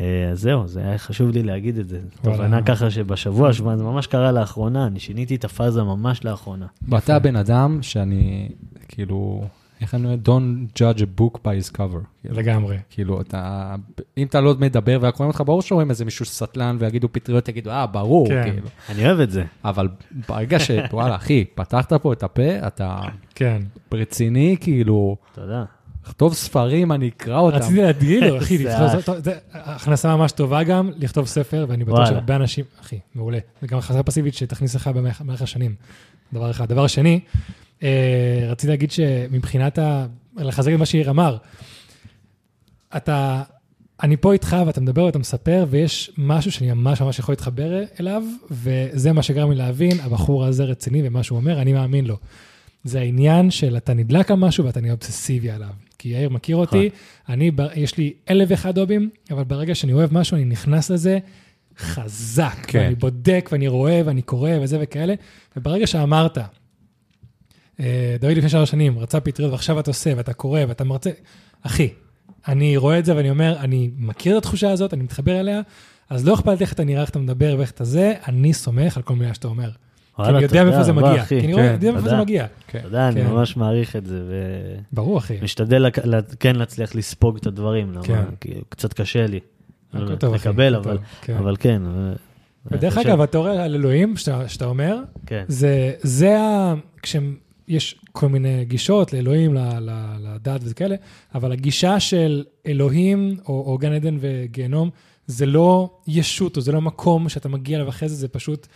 אה, 0.00 0.28
אז 0.30 0.40
זהו, 0.40 0.66
זה 0.68 0.80
היה 0.80 0.98
חשוב 0.98 1.30
לי 1.30 1.42
להגיד 1.42 1.78
את 1.78 1.88
זה. 1.88 1.98
תובנה 2.22 2.62
ככה 2.62 2.90
שבשבוע, 2.90 3.52
שבוע, 3.52 3.76
זה 3.76 3.84
ממש 3.84 4.06
קרה 4.06 4.32
לאחרונה, 4.32 4.86
אני 4.86 5.00
שיניתי 5.00 5.34
את 5.34 5.44
הפאזה 5.44 5.82
ממש 5.82 6.24
לאחרונה. 6.24 6.66
ואתה 6.88 7.16
הבן 7.16 7.36
אדם 7.36 7.78
שאני, 7.82 8.48
כאילו, 8.88 9.44
איך 9.80 9.94
אני 9.94 10.04
אומר? 10.04 10.16
Don't 10.24 10.78
judge 10.78 11.00
a 11.00 11.20
book 11.20 11.38
by 11.38 11.68
his 11.68 11.76
cover. 11.76 12.04
כאילו, 12.22 12.34
לגמרי. 12.36 12.78
כאילו, 12.90 13.20
אתה, 13.20 13.74
אם 14.18 14.26
אתה 14.26 14.40
לא 14.40 14.54
מדבר 14.58 14.98
וקוראים 15.02 15.30
אותך, 15.30 15.42
ברור 15.46 15.62
שרואים 15.62 15.90
איזה 15.90 16.04
מישהו 16.04 16.24
סטלן 16.24 16.76
ויגידו 16.78 17.08
פטריות, 17.12 17.48
יגידו, 17.48 17.70
אה, 17.70 17.86
ברור, 17.86 18.28
כן. 18.28 18.42
כאילו. 18.50 18.66
אני 18.88 19.06
אוהב 19.06 19.20
את 19.20 19.30
זה. 19.30 19.44
אבל 19.64 19.88
ברגע 20.28 20.58
ש... 20.58 20.70
וואלה, 20.92 21.16
אחי, 21.16 21.44
פתחת 21.54 21.92
פה 21.92 22.12
את 22.12 22.22
הפה, 22.22 22.66
אתה 22.66 23.00
כן. 23.34 23.62
רציני, 23.94 24.56
כאילו, 24.60 25.16
תודה. 25.34 25.64
לכתוב 26.06 26.34
ספרים, 26.34 26.92
אני 26.92 27.08
אקרא 27.08 27.38
אותם. 27.38 27.56
רציתי 27.56 27.82
להגיד 27.82 28.22
לו, 28.22 28.38
אחי, 28.38 28.58
זה 29.24 29.32
הכנסה 29.52 30.16
ממש 30.16 30.32
טובה 30.32 30.62
גם, 30.62 30.90
לכתוב 30.96 31.26
ספר, 31.26 31.66
ואני 31.68 31.84
בטוח. 31.84 32.08
שהרבה 32.08 32.36
אנשים, 32.36 32.64
אחי, 32.80 32.98
מעולה. 33.14 33.38
זה 33.60 33.66
גם 33.66 33.78
הכנסה 33.78 34.02
פסיבית 34.02 34.34
שתכניס 34.34 34.74
לך 34.74 34.88
במהלך 34.88 35.20
במהלך 35.20 35.42
השנים. 35.42 35.74
דבר 36.32 36.50
אחד. 36.50 36.68
דבר 36.68 36.86
שני, 36.86 37.20
אה, 37.82 38.46
רציתי 38.50 38.70
להגיד 38.70 38.90
שמבחינת 38.90 39.78
ה... 39.78 40.06
לחזק 40.36 40.72
את 40.72 40.78
מה 40.78 40.86
שיאיר 40.86 41.10
אמר, 41.10 41.36
אתה, 42.96 43.42
אני 44.02 44.16
פה 44.16 44.32
איתך 44.32 44.56
ואתה 44.66 44.80
מדבר 44.80 45.04
ואתה 45.04 45.18
מספר, 45.18 45.64
ויש 45.70 46.10
משהו 46.18 46.52
שאני 46.52 46.72
ממש 46.72 47.02
ממש 47.02 47.18
יכול 47.18 47.32
להתחבר 47.32 47.82
אליו, 48.00 48.22
וזה 48.50 49.12
מה 49.12 49.22
שגרם 49.22 49.50
לי 49.50 49.56
להבין, 49.56 50.00
הבחור 50.00 50.44
הזה 50.44 50.64
רציני 50.64 51.08
ומה 51.08 51.22
שהוא 51.22 51.38
אומר, 51.38 51.60
אני 51.60 51.72
מאמין 51.72 52.06
לו. 52.06 52.16
זה 52.84 53.00
העניין 53.00 53.50
של 53.50 53.76
אתה 53.76 53.94
נדלק 53.94 54.30
על 54.30 54.36
משהו 54.36 54.64
ואתה 54.64 54.80
נהיה 54.80 54.92
אובססיבי 54.92 55.50
עליו. 55.50 55.68
כי 56.00 56.08
יאיר 56.08 56.28
מכיר 56.28 56.56
אותי, 56.56 56.90
אני, 57.28 57.50
ב- 57.50 57.68
יש 57.74 57.96
לי 57.96 58.12
אלף 58.30 58.48
ואחד 58.50 58.78
הובים, 58.78 59.10
אבל 59.30 59.44
ברגע 59.44 59.74
שאני 59.74 59.92
אוהב 59.92 60.14
משהו, 60.14 60.36
אני 60.36 60.44
נכנס 60.44 60.90
לזה 60.90 61.18
חזק. 61.78 62.56
כן. 62.66 62.78
ואני 62.78 62.94
בודק 62.94 63.48
ואני 63.52 63.68
רואה 63.68 64.00
ואני 64.04 64.22
קורא 64.22 64.50
וזה 64.62 64.78
וכאלה, 64.80 65.14
וברגע 65.56 65.86
שאמרת, 65.86 66.38
אה, 67.80 68.16
דוד 68.20 68.32
לפני 68.36 68.48
שלוש 68.48 68.70
שנים 68.70 68.98
רצה 68.98 69.20
פטריות 69.20 69.52
ועכשיו 69.52 69.80
אתה 69.80 69.90
עושה 69.90 70.12
ואתה 70.16 70.32
קורא 70.32 70.60
ואתה 70.68 70.84
מרצה, 70.84 71.10
אחי, 71.62 71.88
אני 72.48 72.76
רואה 72.76 72.98
את 72.98 73.04
זה 73.04 73.16
ואני 73.16 73.30
אומר, 73.30 73.56
אני 73.58 73.90
מכיר 73.96 74.38
את 74.38 74.42
התחושה 74.42 74.70
הזאת, 74.70 74.94
אני 74.94 75.02
מתחבר 75.02 75.40
אליה, 75.40 75.60
אז 76.10 76.26
לא 76.26 76.34
אכפת 76.34 76.46
לי 76.46 76.60
איך 76.60 76.72
אתה 76.72 76.84
נראה, 76.84 77.00
איך 77.00 77.10
אתה 77.10 77.18
מדבר 77.18 77.54
ואיך 77.58 77.70
אתה 77.70 77.84
זה, 77.84 78.14
אני 78.28 78.52
סומך 78.52 78.96
על 78.96 79.02
כל 79.02 79.16
מילה 79.16 79.34
שאתה 79.34 79.48
אומר. 79.48 79.70
כי 80.16 80.22
אני 80.22 80.34
יודע 80.42 80.46
תודה 80.48 80.64
מאיפה 80.64 80.82
זה 80.82 80.92
מגיע. 80.92 81.24
כי 81.24 81.38
אני 81.40 81.54
רואה- 81.54 81.66
כן, 81.68 81.72
יודע 81.72 81.90
מאיפה 81.92 82.00
זה 82.04 82.10
תודה. 82.10 82.22
מגיע. 82.22 82.46
כן. 82.68 82.78
אתה 82.78 82.88
יודע, 82.88 83.08
אני 83.08 83.20
כן. 83.22 83.26
ממש 83.30 83.56
מעריך 83.56 83.96
את 83.96 84.06
זה, 84.06 84.20
ברור, 84.92 85.18
אחי. 85.18 85.36
לה- 86.04 86.20
כן 86.40 86.56
להצליח 86.56 86.94
לספוג 86.94 87.36
את 87.36 87.46
הדברים, 87.46 87.92
למה 87.92 88.02
כן. 88.02 88.22
קצת 88.68 88.92
קשה 88.92 89.26
לי. 89.26 89.40
לקבל, 89.94 90.74
אבל 90.76 90.98
כן. 91.22 91.82
כן. 91.82 91.82
ודרך 92.70 92.98
אני 92.98 93.04
אגב, 93.06 93.20
התיאוריה 93.20 93.64
על 93.64 93.74
אלוהים 93.74 94.14
שאתה 94.46 94.64
אומר, 94.64 94.96
כן. 95.26 95.44
זה, 95.48 95.92
זה 96.02 96.38
ה... 96.40 96.74
כשיש 97.02 97.96
כל 98.12 98.28
מיני 98.28 98.64
גישות 98.64 99.12
לאלוהים, 99.12 99.54
ל- 99.54 99.58
ל- 99.80 100.16
לדת 100.34 100.60
וכאלה, 100.64 100.94
אבל 101.34 101.52
הגישה 101.52 102.00
של 102.00 102.44
אלוהים 102.66 103.36
או, 103.48 103.64
או 103.72 103.78
גן 103.78 103.92
עדן 103.92 104.16
וגיהנום, 104.20 104.90
זה 105.26 105.46
לא 105.46 105.90
ישות 106.06 106.56
או 106.56 106.60
זה 106.62 106.72
לא 106.72 106.80
מקום 106.80 107.28
שאתה 107.28 107.48
מגיע 107.48 107.76
אליו 107.76 107.88
אחרי 107.88 108.08
זה, 108.08 108.14
זה 108.14 108.28
פשוט 108.28 108.66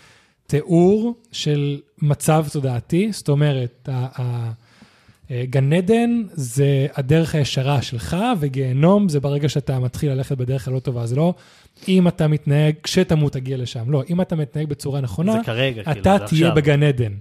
תיאור 0.47 1.15
של 1.33 1.81
מצב 2.03 2.47
תודעתי, 2.53 3.13
זאת 3.13 3.29
אומרת, 3.29 3.89
אה, 3.89 4.51
גן 5.45 5.73
עדן 5.73 6.23
זה 6.33 6.87
הדרך 6.95 7.35
הישרה 7.35 7.83
שלך, 7.83 8.17
וגיהנום 8.41 9.09
זה 9.09 9.21
ברגע 9.21 9.49
שאתה 9.49 9.79
מתחיל 9.79 10.13
ללכת 10.13 10.39
בדרך 10.39 10.69
הלא 10.69 10.79
טובה. 10.79 11.07
זה 11.07 11.17
לא 11.17 11.35
אם 11.89 12.09
אתה 12.09 12.29
מתנהג, 12.29 12.75
כשתמות 12.83 13.33
תגיע 13.33 13.57
לשם. 13.57 13.91
לא, 13.91 14.03
אם 14.11 14.21
אתה 14.21 14.37
מתנהג 14.37 14.69
בצורה 14.69 15.01
נכונה, 15.01 15.33
זה 15.33 15.39
כרגע, 15.45 15.83
כאילו, 15.85 16.01
אתה 16.01 16.17
זה 16.21 16.27
תהיה 16.27 16.49
עכשיו. 16.49 16.55
בגן 16.55 16.83
עדן. 16.83 17.13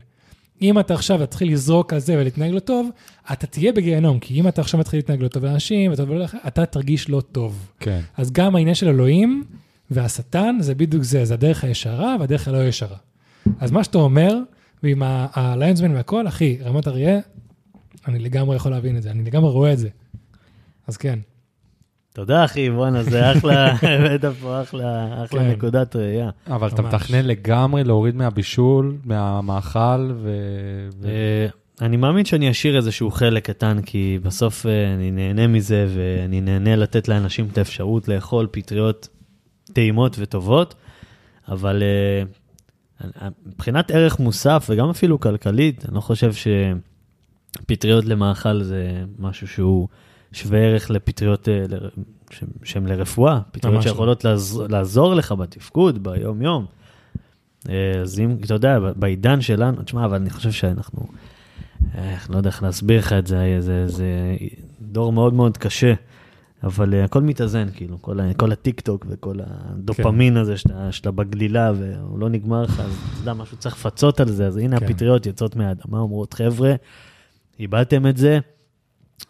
אם 0.61 0.79
אתה 0.79 0.93
עכשיו 0.93 1.25
תתחיל 1.25 1.51
לזרוק 1.51 1.93
על 1.93 1.99
זה 1.99 2.13
ולהתנהג 2.13 2.51
לא 2.51 2.59
טוב, 2.59 2.89
אתה 3.33 3.47
תהיה 3.47 3.71
בגיהנום, 3.71 4.19
כי 4.19 4.39
אם 4.39 4.47
אתה 4.47 4.61
עכשיו 4.61 4.79
מתחיל 4.79 4.97
להתנהג 4.97 5.21
לא 5.21 5.27
טוב 5.27 5.45
לאנשים, 5.45 5.91
ואתה, 5.91 6.37
אתה 6.47 6.65
תרגיש 6.65 7.09
לא 7.09 7.21
טוב. 7.31 7.67
כן. 7.79 7.99
אז 8.17 8.31
גם 8.31 8.55
העניין 8.55 8.75
של 8.75 8.87
אלוהים 8.87 9.43
והשטן 9.91 10.57
זה 10.59 10.75
בדיוק 10.75 11.03
זה, 11.03 11.25
זה 11.25 11.33
הדרך 11.33 11.63
הישרה 11.63 12.15
והדרך 12.19 12.47
הלא 12.47 12.67
ישרה. 12.67 12.97
אז 13.59 13.71
מה 13.71 13.83
שאתה 13.83 13.97
אומר, 13.97 14.37
ועם 14.83 15.01
הליונסמן 15.05 15.91
והכל, 15.91 16.27
אחי, 16.27 16.57
רמת 16.63 16.87
אריה, 16.87 17.19
אני 18.07 18.19
לגמרי 18.19 18.55
יכול 18.55 18.71
להבין 18.71 18.97
את 18.97 19.03
זה, 19.03 19.11
אני 19.11 19.23
לגמרי 19.23 19.51
רואה 19.51 19.73
את 19.73 19.77
זה. 19.77 19.89
אז 20.87 20.97
כן. 20.97 21.19
תודה, 22.13 22.45
אחי, 22.45 22.69
בואנה, 22.69 23.03
זה 23.03 23.31
אחלה, 23.31 23.71
הבאת 23.81 24.25
פה 24.41 24.61
אחלה, 24.61 25.23
אחלה 25.23 25.41
כן. 25.41 25.51
נקודת 25.51 25.95
ראייה. 25.95 26.29
אבל 26.47 26.67
אתה 26.67 26.81
ממש. 26.81 26.93
מתכנן 26.93 27.25
לגמרי 27.25 27.83
להוריד 27.83 28.15
מהבישול, 28.15 28.97
מהמאכל, 29.03 30.11
ו... 30.15 30.29
ו- 31.01 31.07
אה, 31.07 31.47
אני 31.81 31.97
מאמין 31.97 32.25
שאני 32.25 32.51
אשאיר 32.51 32.77
איזשהו 32.77 33.11
חלק 33.11 33.45
קטן, 33.45 33.81
כי 33.81 34.19
בסוף 34.23 34.65
אה, 34.65 34.93
אני 34.93 35.11
נהנה 35.11 35.47
מזה, 35.47 35.87
ואני 35.95 36.41
נהנה 36.41 36.75
לתת 36.75 37.07
לאנשים 37.07 37.47
את 37.51 37.57
האפשרות 37.57 38.07
לאכול 38.07 38.47
פטריות 38.51 39.07
טעימות 39.73 40.15
וטובות, 40.19 40.75
אבל 41.47 41.83
אה, 41.83 42.23
מבחינת 43.45 43.91
ערך 43.91 44.19
מוסף, 44.19 44.67
וגם 44.69 44.89
אפילו 44.89 45.19
כלכלית, 45.19 45.85
אני 45.85 45.95
לא 45.95 46.01
חושב 46.01 46.31
שפטריות 47.59 48.05
למאכל 48.05 48.63
זה 48.63 49.03
משהו 49.19 49.47
שהוא 49.47 49.87
שווה 50.31 50.59
ערך 50.59 50.89
לפטריות 50.89 51.49
אה, 51.49 51.65
שהן- 52.63 52.87
לרפואה, 52.87 53.39
פטריות 53.51 53.75
לא. 53.75 53.81
שיכולות 53.81 54.23
לעזור, 54.23 54.67
לעזור 54.67 55.15
לך 55.15 55.31
בתפקוד, 55.31 56.03
ביום-יום. 56.03 56.65
אה, 57.69 58.01
אז 58.01 58.19
אם, 58.19 58.37
אתה 58.43 58.53
יודע, 58.53 58.79
בעידן 58.95 59.41
שלנו, 59.41 59.83
תשמע, 59.83 60.05
אבל 60.05 60.15
אני 60.15 60.29
חושב 60.29 60.51
שאנחנו, 60.51 61.07
אה, 61.95 62.15
לא 62.29 62.37
יודע 62.37 62.49
איך 62.49 62.63
להסביר 62.63 62.99
לך 62.99 63.13
את 63.13 63.27
זה, 63.27 63.55
זה, 63.59 63.87
זה 63.87 64.35
דור 64.81 65.13
מאוד 65.13 65.33
מאוד 65.33 65.57
קשה, 65.57 65.93
אבל 66.63 66.93
אה, 66.93 67.03
הכל 67.03 67.21
מתאזן, 67.21 67.67
כאילו, 67.75 68.01
כל, 68.01 68.19
ה- 68.19 68.33
כל 68.33 68.51
הטיק 68.51 68.81
טוק 68.81 69.05
וכל 69.09 69.35
הדופמין 69.45 70.37
הזה 70.37 70.57
שאתה, 70.57 70.91
שאתה 70.91 71.11
בגלילה 71.11 71.71
והוא 71.75 72.19
לא 72.19 72.29
נגמר 72.29 72.61
לך, 72.63 72.79
אז 72.79 72.91
אתה 73.13 73.21
יודע, 73.21 73.33
משהו 73.33 73.57
צריך 73.57 73.75
לפצות 73.75 74.19
על 74.19 74.29
זה, 74.31 74.47
אז 74.47 74.57
הנה 74.57 74.79
כן. 74.79 74.85
הפטריות 74.85 75.25
יוצאות 75.25 75.55
מהאדמה, 75.55 75.99
אומרות, 75.99 76.33
חבר'ה, 76.33 76.73
איבדתם 77.59 78.07
את 78.07 78.17
זה, 78.17 78.39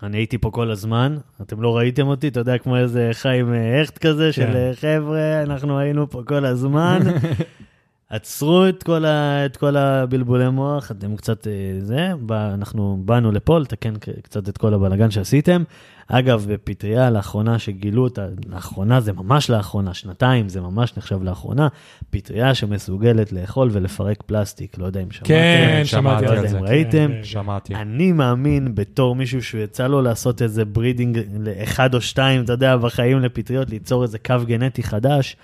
אני 0.03 0.17
הייתי 0.17 0.37
פה 0.37 0.51
כל 0.51 0.71
הזמן, 0.71 1.17
אתם 1.41 1.61
לא 1.61 1.77
ראיתם 1.77 2.07
אותי, 2.07 2.27
אתה 2.27 2.39
יודע, 2.39 2.57
כמו 2.57 2.77
איזה 2.77 3.09
חיים 3.13 3.53
אה, 3.53 3.81
הכט 3.81 3.97
כזה, 3.97 4.33
של 4.33 4.45
כן. 4.45 4.55
אה, 4.55 4.71
חבר'ה, 4.75 5.43
אנחנו 5.43 5.79
היינו 5.79 6.09
פה 6.09 6.21
כל 6.27 6.45
הזמן. 6.45 6.99
עצרו 8.13 8.67
את 8.69 8.83
כל, 8.83 9.05
ה, 9.05 9.45
את 9.45 9.57
כל 9.57 9.77
הבלבולי 9.77 10.49
מוח, 10.49 10.91
אתם 10.91 11.15
קצת 11.15 11.47
אה, 11.47 11.51
זה, 11.79 12.11
אנחנו 12.29 12.97
באנו 13.05 13.31
לפה 13.31 13.59
לתקן 13.59 13.93
קצת 14.21 14.49
את 14.49 14.57
כל 14.57 14.73
הבלאגן 14.73 15.11
שעשיתם. 15.11 15.63
אגב, 16.07 16.45
בפטריה 16.49 17.09
לאחרונה 17.09 17.59
שגילו 17.59 18.03
אותה, 18.03 18.25
לאחרונה 18.49 18.99
זה 18.99 19.13
ממש 19.13 19.49
לאחרונה, 19.49 19.93
שנתיים 19.93 20.49
זה 20.49 20.61
ממש 20.61 20.97
נחשב 20.97 21.23
לאחרונה, 21.23 21.67
פטריה 22.09 22.55
שמסוגלת 22.55 23.31
לאכול 23.31 23.69
ולפרק 23.71 24.23
פלסטיק, 24.25 24.77
לא 24.77 24.85
יודע 24.85 25.01
אם 25.01 25.11
שמעתם. 25.11 25.27
כן, 25.27 25.81
שמעתי 25.85 26.25
על 26.25 26.41
זה. 26.41 26.47
זה. 26.47 26.59
ראיתם? 26.59 27.07
כן, 27.07 27.07
כן. 27.07 27.23
שמעתי. 27.23 27.75
אני 27.75 28.11
מאמין 28.11 28.75
בתור 28.75 29.15
מישהו 29.15 29.43
שיצא 29.43 29.87
לו 29.87 30.01
לעשות 30.01 30.41
איזה 30.41 30.65
breeding 30.65 31.19
לאחד 31.39 31.95
או 31.95 32.01
שתיים, 32.01 32.43
אתה 32.43 32.53
יודע, 32.53 32.77
בחיים 32.77 33.19
לפטריות, 33.19 33.69
ליצור 33.69 34.03
איזה 34.03 34.19
קו 34.19 34.35
גנטי 34.45 34.83
חדש. 34.83 35.37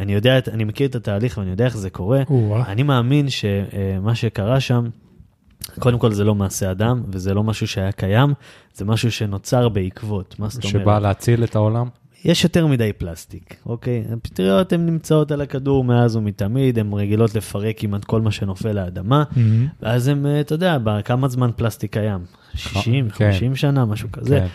אני 0.00 0.14
יודע, 0.14 0.38
אני 0.52 0.64
מכיר 0.64 0.88
את 0.88 0.94
התהליך 0.94 1.38
ואני 1.38 1.50
יודע 1.50 1.64
איך 1.64 1.76
זה 1.76 1.90
קורה. 1.90 2.22
אני 2.66 2.82
מאמין 2.82 3.26
שמה 3.30 4.14
שקרה 4.14 4.60
שם, 4.60 4.88
קודם 5.78 5.98
כל 5.98 6.12
זה 6.12 6.24
לא 6.24 6.34
מעשה 6.34 6.70
אדם, 6.70 7.02
וזה 7.08 7.34
לא 7.34 7.42
משהו 7.42 7.68
שהיה 7.68 7.92
קיים, 7.92 8.34
זה 8.74 8.84
משהו 8.84 9.12
שנוצר 9.12 9.68
בעקבות. 9.68 10.36
מה 10.38 10.48
זאת 10.48 10.64
אומרת? 10.64 10.82
שבא 10.82 10.98
להציל 10.98 11.44
את 11.44 11.56
העולם? 11.56 11.88
יש 12.24 12.44
יותר 12.44 12.66
מדי 12.66 12.92
פלסטיק, 12.92 13.56
אוקיי? 13.66 14.04
הפטריות 14.12 14.72
הן 14.72 14.86
נמצאות 14.86 15.32
על 15.32 15.40
הכדור 15.40 15.84
מאז 15.84 16.16
ומתמיד, 16.16 16.78
הן 16.78 16.92
רגילות 16.92 17.34
לפרק 17.34 17.74
כמעט 17.78 18.04
כל 18.04 18.20
מה 18.20 18.30
שנופל 18.30 18.72
לאדמה, 18.72 19.24
מהמם. 19.36 19.66
ואז 19.82 20.08
הם, 20.08 20.26
אה, 20.26 20.40
אתה 20.40 20.54
יודע, 20.54 20.78
בכמה 20.84 21.28
זמן 21.28 21.50
פלסטיק 21.56 21.92
קיים? 21.92 22.20
60, 22.54 23.10
כן. 23.10 23.32
50 23.32 23.56
שנה, 23.56 23.84
משהו 23.84 24.08
כזה. 24.12 24.40
כן. 24.40 24.46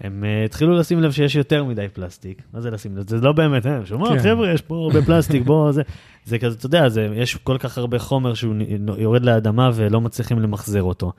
הם 0.00 0.24
uh, 0.24 0.46
התחילו 0.46 0.76
לשים 0.76 1.00
לב 1.00 1.12
שיש 1.12 1.34
יותר 1.34 1.64
מדי 1.64 1.86
פלסטיק. 1.92 2.42
מה 2.52 2.60
זה 2.60 2.70
לשים 2.70 2.96
לב? 2.96 3.08
זה 3.08 3.16
לא 3.16 3.32
באמת, 3.32 3.66
אה, 3.66 3.86
שומע, 3.86 4.08
כן. 4.08 4.18
חבר'ה, 4.18 4.52
יש 4.52 4.62
פה 4.62 4.74
הרבה 4.74 5.02
פלסטיק, 5.02 5.42
בוא, 5.42 5.72
זה... 5.72 5.82
זה 6.24 6.38
כזה, 6.38 6.56
אתה 6.58 6.66
יודע, 6.66 6.88
זה, 6.88 7.08
יש 7.14 7.34
כל 7.34 7.58
כך 7.58 7.78
הרבה 7.78 7.98
חומר 7.98 8.34
שהוא 8.34 8.54
יורד 8.98 9.24
לאדמה 9.24 9.70
ולא 9.74 10.00
מצליחים 10.00 10.38
למחזר 10.38 10.82
אותו. 10.82 11.12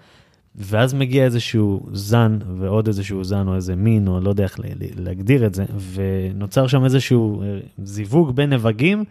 ואז 0.56 0.94
מגיע 0.94 1.26
איזשהו 1.26 1.88
זן 1.92 2.40
ועוד 2.58 2.88
איזשהו 2.88 3.24
זן 3.24 3.48
או 3.48 3.56
איזה 3.56 3.76
מין, 3.76 4.08
או 4.08 4.20
לא 4.20 4.30
יודע 4.30 4.44
איך 4.44 4.60
להגדיר 4.96 5.46
את 5.46 5.56
זה, 5.56 5.66
ונוצר 5.94 6.68
שם 6.68 6.84
איזשהו 6.84 7.42
אה, 7.42 7.60
זיווג 7.84 8.36
בין 8.36 8.54
נבגים, 8.54 9.04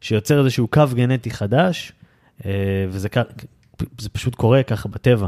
שיוצר 0.00 0.40
איזשהו 0.40 0.68
קו 0.68 0.84
גנטי 0.94 1.30
חדש, 1.30 1.92
אה, 2.46 2.50
וזה 2.88 3.08
פשוט 4.12 4.34
קורה 4.34 4.62
ככה 4.62 4.88
בטבע, 4.88 5.26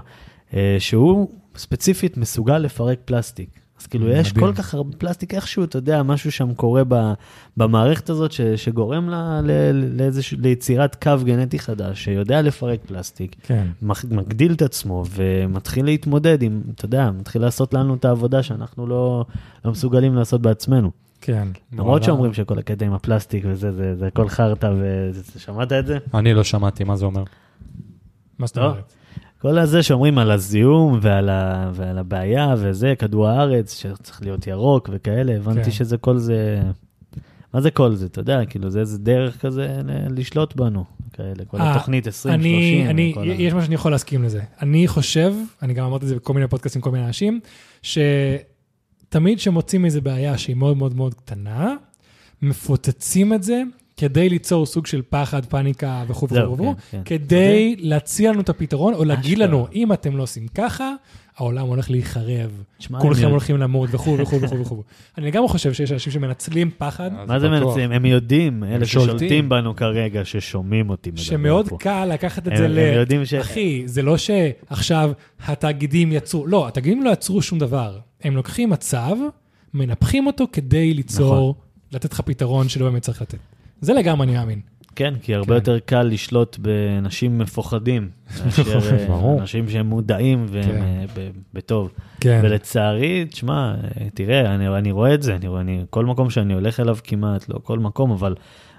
אה, 0.54 0.76
שהוא 0.78 1.30
ספציפית 1.56 2.16
מסוגל 2.16 2.58
לפרק 2.58 2.98
פלסטיק. 3.04 3.59
אז 3.80 3.86
כאילו, 3.86 4.08
יש 4.08 4.32
מדהים. 4.32 4.46
כל 4.46 4.54
כך 4.54 4.74
הרבה 4.74 4.96
פלסטיק, 4.96 5.34
איכשהו, 5.34 5.64
אתה 5.64 5.78
יודע, 5.78 6.02
משהו 6.02 6.32
שם 6.32 6.54
קורה 6.54 6.82
ב, 6.88 7.12
במערכת 7.56 8.10
הזאת, 8.10 8.32
ש, 8.32 8.40
שגורם 8.40 9.08
לה, 9.08 9.40
ל, 9.44 9.50
לאיזשהו, 9.72 10.38
ליצירת 10.40 11.02
קו 11.02 11.12
גנטי 11.24 11.58
חדש, 11.58 12.04
שיודע 12.04 12.42
לפרק 12.42 12.80
פלסטיק, 12.86 13.36
כן. 13.42 13.66
מגדיל 14.10 14.52
את 14.52 14.62
עצמו, 14.62 15.04
ומתחיל 15.10 15.84
להתמודד 15.84 16.42
עם, 16.42 16.62
אתה 16.74 16.84
יודע, 16.84 17.10
מתחיל 17.10 17.42
לעשות 17.42 17.74
לנו 17.74 17.94
את 17.94 18.04
העבודה 18.04 18.42
שאנחנו 18.42 18.86
לא, 18.86 19.24
לא 19.64 19.70
מסוגלים 19.70 20.14
לעשות 20.14 20.42
בעצמנו. 20.42 20.90
כן. 21.20 21.48
למרות. 21.72 22.02
שאומרים 22.02 22.34
שכל 22.34 22.58
הקטע 22.58 22.86
עם 22.86 22.92
הפלסטיק 22.92 23.44
וזה, 23.46 23.72
זה, 23.72 23.96
זה 23.96 24.06
הכל 24.06 24.28
חרטא, 24.28 24.72
ושמעת 25.36 25.72
את 25.72 25.86
זה? 25.86 25.98
אני 26.14 26.34
לא 26.34 26.44
שמעתי, 26.44 26.84
מה 26.84 26.96
זה 26.96 27.04
אומר? 27.04 27.22
מה 28.38 28.46
זאת 28.46 28.56
לא. 28.56 28.62
אומרת? 28.62 28.92
כל 29.40 29.58
הזה 29.58 29.82
שאומרים 29.82 30.18
על 30.18 30.30
הזיהום 30.30 30.98
ועל, 31.02 31.28
ה, 31.28 31.70
ועל 31.74 31.98
הבעיה 31.98 32.54
וזה, 32.58 32.94
כדור 32.98 33.28
הארץ, 33.28 33.78
שצריך 33.78 34.22
להיות 34.22 34.46
ירוק 34.46 34.90
וכאלה, 34.92 35.36
הבנתי 35.36 35.64
כן. 35.64 35.70
שזה 35.70 35.96
כל 35.96 36.18
זה, 36.18 36.62
מה 37.54 37.60
זה 37.60 37.70
כל 37.70 37.94
זה, 37.94 38.06
אתה 38.06 38.20
יודע, 38.20 38.44
כאילו 38.44 38.70
זה 38.70 38.80
איזה 38.80 38.98
דרך 38.98 39.40
כזה 39.40 39.80
לשלוט 40.10 40.56
בנו, 40.56 40.84
כאלה, 41.12 41.44
כל 41.46 41.60
אה, 41.60 41.70
התוכנית 41.74 42.06
20, 42.06 42.34
אני, 42.34 42.50
30. 42.50 42.90
אני, 42.90 43.12
וכל 43.12 43.26
יש 43.26 43.52
משהו 43.52 43.62
שאני 43.62 43.74
יכול 43.74 43.90
להסכים 43.90 44.22
לזה. 44.22 44.42
אני 44.62 44.88
חושב, 44.88 45.34
אני 45.62 45.74
גם 45.74 45.86
אמרתי 45.86 46.04
את 46.04 46.08
זה 46.08 46.16
בכל 46.16 46.34
מיני 46.34 46.48
פודקאסטים, 46.48 46.82
כל 46.82 46.90
מיני 46.90 47.06
אנשים, 47.06 47.40
שתמיד 47.82 49.38
כשמוצאים 49.38 49.84
איזו 49.84 50.02
בעיה 50.02 50.38
שהיא 50.38 50.56
מאוד 50.56 50.76
מאוד 50.76 50.96
מאוד 50.96 51.14
קטנה, 51.14 51.74
מפוצצים 52.42 53.32
את 53.32 53.42
זה 53.42 53.62
כדי 54.00 54.28
ליצור 54.28 54.66
סוג 54.66 54.86
של 54.86 55.02
פחד, 55.10 55.44
פאניקה 55.46 56.04
וכו' 56.08 56.28
וכו' 56.30 56.56
כן, 56.56 56.72
כן. 56.90 57.00
כדי 57.04 57.76
להציע 57.78 58.32
לנו 58.32 58.40
את 58.40 58.48
הפתרון, 58.48 58.94
או 58.94 59.04
להגיד 59.04 59.32
אשכרה. 59.32 59.46
לנו, 59.46 59.66
אם 59.74 59.92
אתם 59.92 60.16
לא 60.16 60.22
עושים 60.22 60.48
ככה, 60.54 60.92
העולם 61.36 61.66
הולך 61.66 61.90
להיחרב, 61.90 62.62
כולכם 62.98 63.22
אני- 63.22 63.30
הולכים 63.30 63.56
למות 63.58 63.88
וכו' 63.92 64.16
וכו' 64.18 64.40
וכו' 64.42 64.60
וכו'. 64.60 64.82
אני 65.18 65.26
לגמרי 65.26 65.48
חושב 65.48 65.72
שיש 65.72 65.92
אנשים 65.92 66.12
שמנצלים 66.12 66.70
פחד, 66.78 67.10
מה 67.28 67.38
זה. 67.40 67.48
מנצלים? 67.48 67.92
הם 67.92 68.04
יודעים, 68.06 68.64
אלה 68.64 68.86
שולטים. 68.86 69.18
ששולטים 69.18 69.48
בנו 69.48 69.76
כרגע, 69.76 70.24
ששומעים 70.24 70.90
אותי 70.90 71.10
מדבר 71.10 71.22
שמאוד 71.22 71.68
פה. 71.68 71.76
קל 71.80 72.04
לקחת 72.04 72.42
את 72.46 72.52
הם- 72.52 72.56
זה 72.58 72.64
הם 72.64 72.70
ל... 72.72 72.78
יודעים 72.78 73.24
ש- 73.26 73.34
אחי, 73.34 73.82
זה 73.86 74.02
לא 74.02 74.16
שעכשיו 74.16 75.10
התאגידים 75.46 76.12
יצרו, 76.12 76.46
לא, 76.46 76.68
התאגידים 76.68 77.02
לא 77.02 77.10
יצרו 77.10 77.42
שום 77.42 77.58
דבר. 77.58 77.98
הם 78.24 78.36
לוקחים 78.36 78.70
מצב, 78.70 79.16
מנפחים 79.74 80.26
אותו 80.26 80.44
כדי 80.52 80.94
ליצור, 80.94 81.34
נכון. 81.34 81.52
לתת 81.92 82.12
לך 82.12 82.20
פתרון 82.20 82.68
שלא 82.68 82.90
באמת 82.90 83.02
צריך 83.02 83.22
לתת. 83.22 83.38
זה 83.80 83.92
לגמרי 83.94 84.26
אני 84.26 84.36
מאמין. 84.36 84.60
כן, 84.96 85.14
כי 85.22 85.34
הרבה 85.34 85.46
כן. 85.48 85.54
יותר 85.54 85.78
קל 85.78 86.02
לשלוט 86.02 86.58
באנשים 86.58 87.38
מפוחדים, 87.38 88.08
מאשר 88.44 88.78
אה. 89.12 89.38
אנשים 89.38 89.68
שהם 89.68 89.86
מודעים 89.86 90.46
והם 90.48 90.62
כן. 90.64 90.82
אה, 91.18 91.28
בטוב. 91.54 91.90
כן. 92.20 92.40
ולצערי, 92.44 93.24
תשמע, 93.24 93.74
אה, 94.00 94.06
תראה, 94.14 94.54
אני, 94.54 94.68
אני 94.68 94.92
רואה 94.92 95.14
את 95.14 95.22
זה, 95.22 95.36
אני, 95.36 95.48
רואה- 95.48 95.60
אני, 95.60 95.84
כל 95.90 96.06
מקום 96.06 96.30
שאני 96.30 96.54
הולך 96.54 96.80
אליו 96.80 96.96
כמעט, 97.04 97.48
לא 97.48 97.58
כל 97.64 97.78
מקום, 97.78 98.10
אבל 98.10 98.34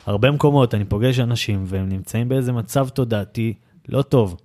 הרבה 0.06 0.32
מקומות 0.32 0.76
אני 0.76 0.86
פוגש 0.86 1.20
אנשים 1.20 1.64
והם 1.68 1.90
נמצאים 1.90 2.30
באיזה 2.30 2.52
מצב 2.52 2.90
תודעתי 2.90 3.54
לא 3.90 4.02
טוב, 4.02 4.38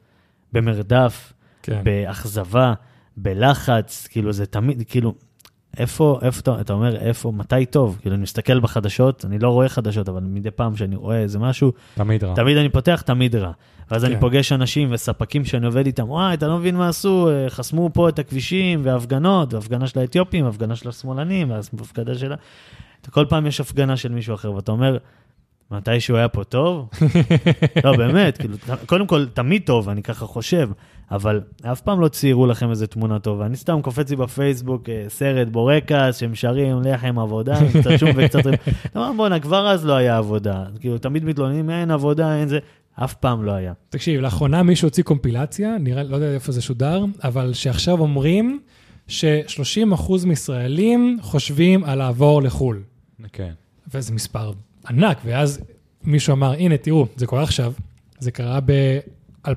במרדף, 0.52 1.32
כן. 1.62 1.80
באכזבה, 1.84 2.74
בלחץ, 3.16 4.06
כאילו 4.10 4.32
זה 4.32 4.46
תמיד, 4.46 4.82
כאילו, 4.88 5.14
איפה, 5.78 6.18
איפה 6.22 6.40
אתה, 6.40 6.60
אתה 6.60 6.72
אומר, 6.72 6.96
איפה, 6.96 7.32
מתי 7.32 7.66
טוב? 7.66 7.98
כאילו, 8.00 8.14
אני 8.14 8.22
מסתכל 8.22 8.60
בחדשות, 8.60 9.24
אני 9.24 9.38
לא 9.38 9.48
רואה 9.48 9.68
חדשות, 9.68 10.08
אבל 10.08 10.20
מדי 10.22 10.50
פעם 10.50 10.76
שאני 10.76 10.96
רואה 10.96 11.18
איזה 11.18 11.38
משהו, 11.38 11.72
תמיד 11.94 12.24
רע. 12.24 12.34
תמיד 12.34 12.56
אני 12.56 12.68
פותח, 12.68 13.02
תמיד 13.06 13.36
רע. 13.36 13.52
ואז 13.90 14.04
כן. 14.04 14.10
אני 14.10 14.20
פוגש 14.20 14.52
אנשים 14.52 14.88
וספקים 14.92 15.44
שאני 15.44 15.66
עובד 15.66 15.86
איתם, 15.86 16.10
וואי, 16.10 16.34
אתה 16.34 16.48
לא 16.48 16.58
מבין 16.58 16.76
מה 16.76 16.88
עשו, 16.88 17.28
אה, 17.30 17.50
חסמו 17.50 17.90
פה 17.92 18.08
את 18.08 18.18
הכבישים, 18.18 18.80
והפגנות, 18.84 19.54
והפגנה 19.54 19.86
של 19.86 19.98
האתיופים, 20.00 20.46
הפגנה 20.46 20.76
של 20.76 20.88
השמאלנים, 20.88 21.50
ואז 21.50 21.70
הפגנה 21.80 22.14
של 22.14 22.32
ה... 22.32 22.36
כל 23.10 23.24
פעם 23.28 23.46
יש 23.46 23.60
הפגנה 23.60 23.96
של 23.96 24.12
מישהו 24.12 24.34
אחר, 24.34 24.52
ואתה 24.52 24.72
אומר, 24.72 24.96
מתי 25.70 26.00
שהוא 26.00 26.16
היה 26.16 26.28
פה 26.28 26.44
טוב? 26.44 26.88
לא, 27.84 27.96
באמת, 27.96 28.38
כאילו, 28.38 28.56
קודם 28.86 29.06
כל, 29.06 29.26
תמיד 29.26 29.62
טוב, 29.64 29.88
אני 29.88 30.02
ככה 30.02 30.26
חושב, 30.26 30.70
אבל 31.10 31.40
אף 31.62 31.80
פעם 31.80 32.00
לא 32.00 32.08
ציירו 32.08 32.46
לכם 32.46 32.70
איזה 32.70 32.86
תמונה 32.86 33.18
טובה. 33.18 33.46
אני 33.46 33.56
סתם 33.56 33.82
קופץ 33.82 34.10
לי 34.10 34.16
בפייסבוק 34.16 34.88
אה, 34.88 35.04
סרט 35.08 35.48
בורקס, 35.48 36.18
שהם 36.18 36.34
שרים 36.34 36.82
לחם 36.84 37.18
עבודה, 37.18 37.58
עם 37.58 37.68
קצת 37.80 37.90
שום 37.98 38.10
וקצת... 38.16 38.46
ריב." 38.46 38.54
אתה 38.86 38.98
אומר, 38.98 39.12
בואנה, 39.16 39.40
כבר 39.40 39.68
אז 39.68 39.86
לא 39.86 39.92
היה 39.92 40.16
עבודה. 40.16 40.64
כאילו, 40.80 40.98
תמיד 40.98 41.24
מתלוננים, 41.24 41.70
אין 41.70 41.90
עבודה, 41.90 42.36
אין 42.36 42.48
זה. 42.48 42.58
אף 43.04 43.14
פעם 43.14 43.44
לא 43.44 43.52
היה. 43.52 43.72
תקשיב, 43.88 44.20
לאחרונה 44.20 44.62
מישהו 44.62 44.86
הוציא 44.86 45.02
קומפילציה, 45.02 45.76
נראה, 45.80 46.02
לא 46.02 46.16
יודע 46.16 46.34
איפה 46.34 46.52
זה 46.52 46.62
שודר, 46.62 47.04
אבל 47.24 47.52
שעכשיו 47.52 48.00
אומרים 48.00 48.60
ש-30% 49.08 50.26
מישראלים 50.26 51.18
חושבים 51.20 51.84
על 51.84 51.98
לעבור 51.98 52.42
לחו"ל. 52.42 52.82
כן. 53.32 53.52
וזה 53.94 54.12
מספר 54.12 54.52
ענק, 54.88 55.18
ואז 55.24 55.60
מישהו 56.04 56.32
אמר, 56.32 56.52
הנה, 56.52 56.76
תראו, 56.76 57.06
זה 57.16 57.26
קורה 57.26 57.42
עכשיו, 57.42 57.72
זה 58.18 58.30
קרה 58.30 58.58
ב-2020 58.60 59.50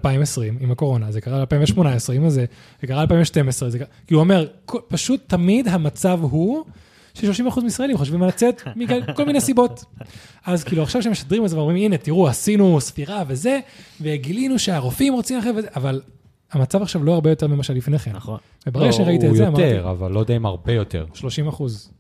עם 0.59 0.71
הקורונה, 0.71 1.11
זה 1.11 1.21
קרה 1.21 1.45
ב-2018 1.45 2.13
עם 2.13 2.25
הזה, 2.25 2.45
זה 2.81 2.87
קרה 2.87 3.05
ב-2012, 3.05 3.67
זה 3.67 3.79
קרה... 3.79 3.87
כאילו, 4.07 4.19
הוא 4.19 4.23
אומר, 4.23 4.47
פשוט 4.87 5.21
תמיד 5.27 5.67
המצב 5.67 6.19
הוא 6.21 6.65
ש-30% 7.13 7.61
מישראלים 7.63 7.97
חושבים 7.97 8.23
על 8.23 8.29
לצאת 8.29 8.61
בגלל 8.77 9.13
כל 9.15 9.25
מיני 9.25 9.41
סיבות. 9.41 9.85
אז 10.45 10.63
כאילו, 10.63 10.83
עכשיו 10.83 11.03
שמשדרים 11.03 11.45
את 11.45 11.49
זה 11.49 11.57
ואומרים, 11.57 11.77
הנה, 11.77 11.97
תראו, 11.97 12.27
עשינו 12.27 12.81
ספירה 12.81 13.23
וזה, 13.27 13.59
וגילינו 14.01 14.59
שהרופאים 14.59 15.13
רוצים 15.13 15.39
אחרי 15.39 15.51
וזה, 15.51 15.67
אבל 15.75 16.01
המצב 16.51 16.81
עכשיו 16.81 17.03
לא 17.03 17.13
הרבה 17.13 17.29
יותר 17.29 17.47
ממה 17.47 17.63
שלפני 17.63 17.99
כן. 17.99 18.11
נכון. 18.11 18.39
וברגע 18.67 18.91
שראיתי 18.91 19.25
את 19.25 19.29
הוא 19.29 19.37
זה, 19.37 19.43
יותר, 19.43 19.79
אמרתי, 19.79 19.89
אבל 19.89 20.11
לא 20.11 20.19
יודע 20.19 20.35
אם 20.35 20.45
הרבה 20.45 20.73
יותר. 20.73 21.05
30 21.13 21.47
אחוז. 21.47 21.91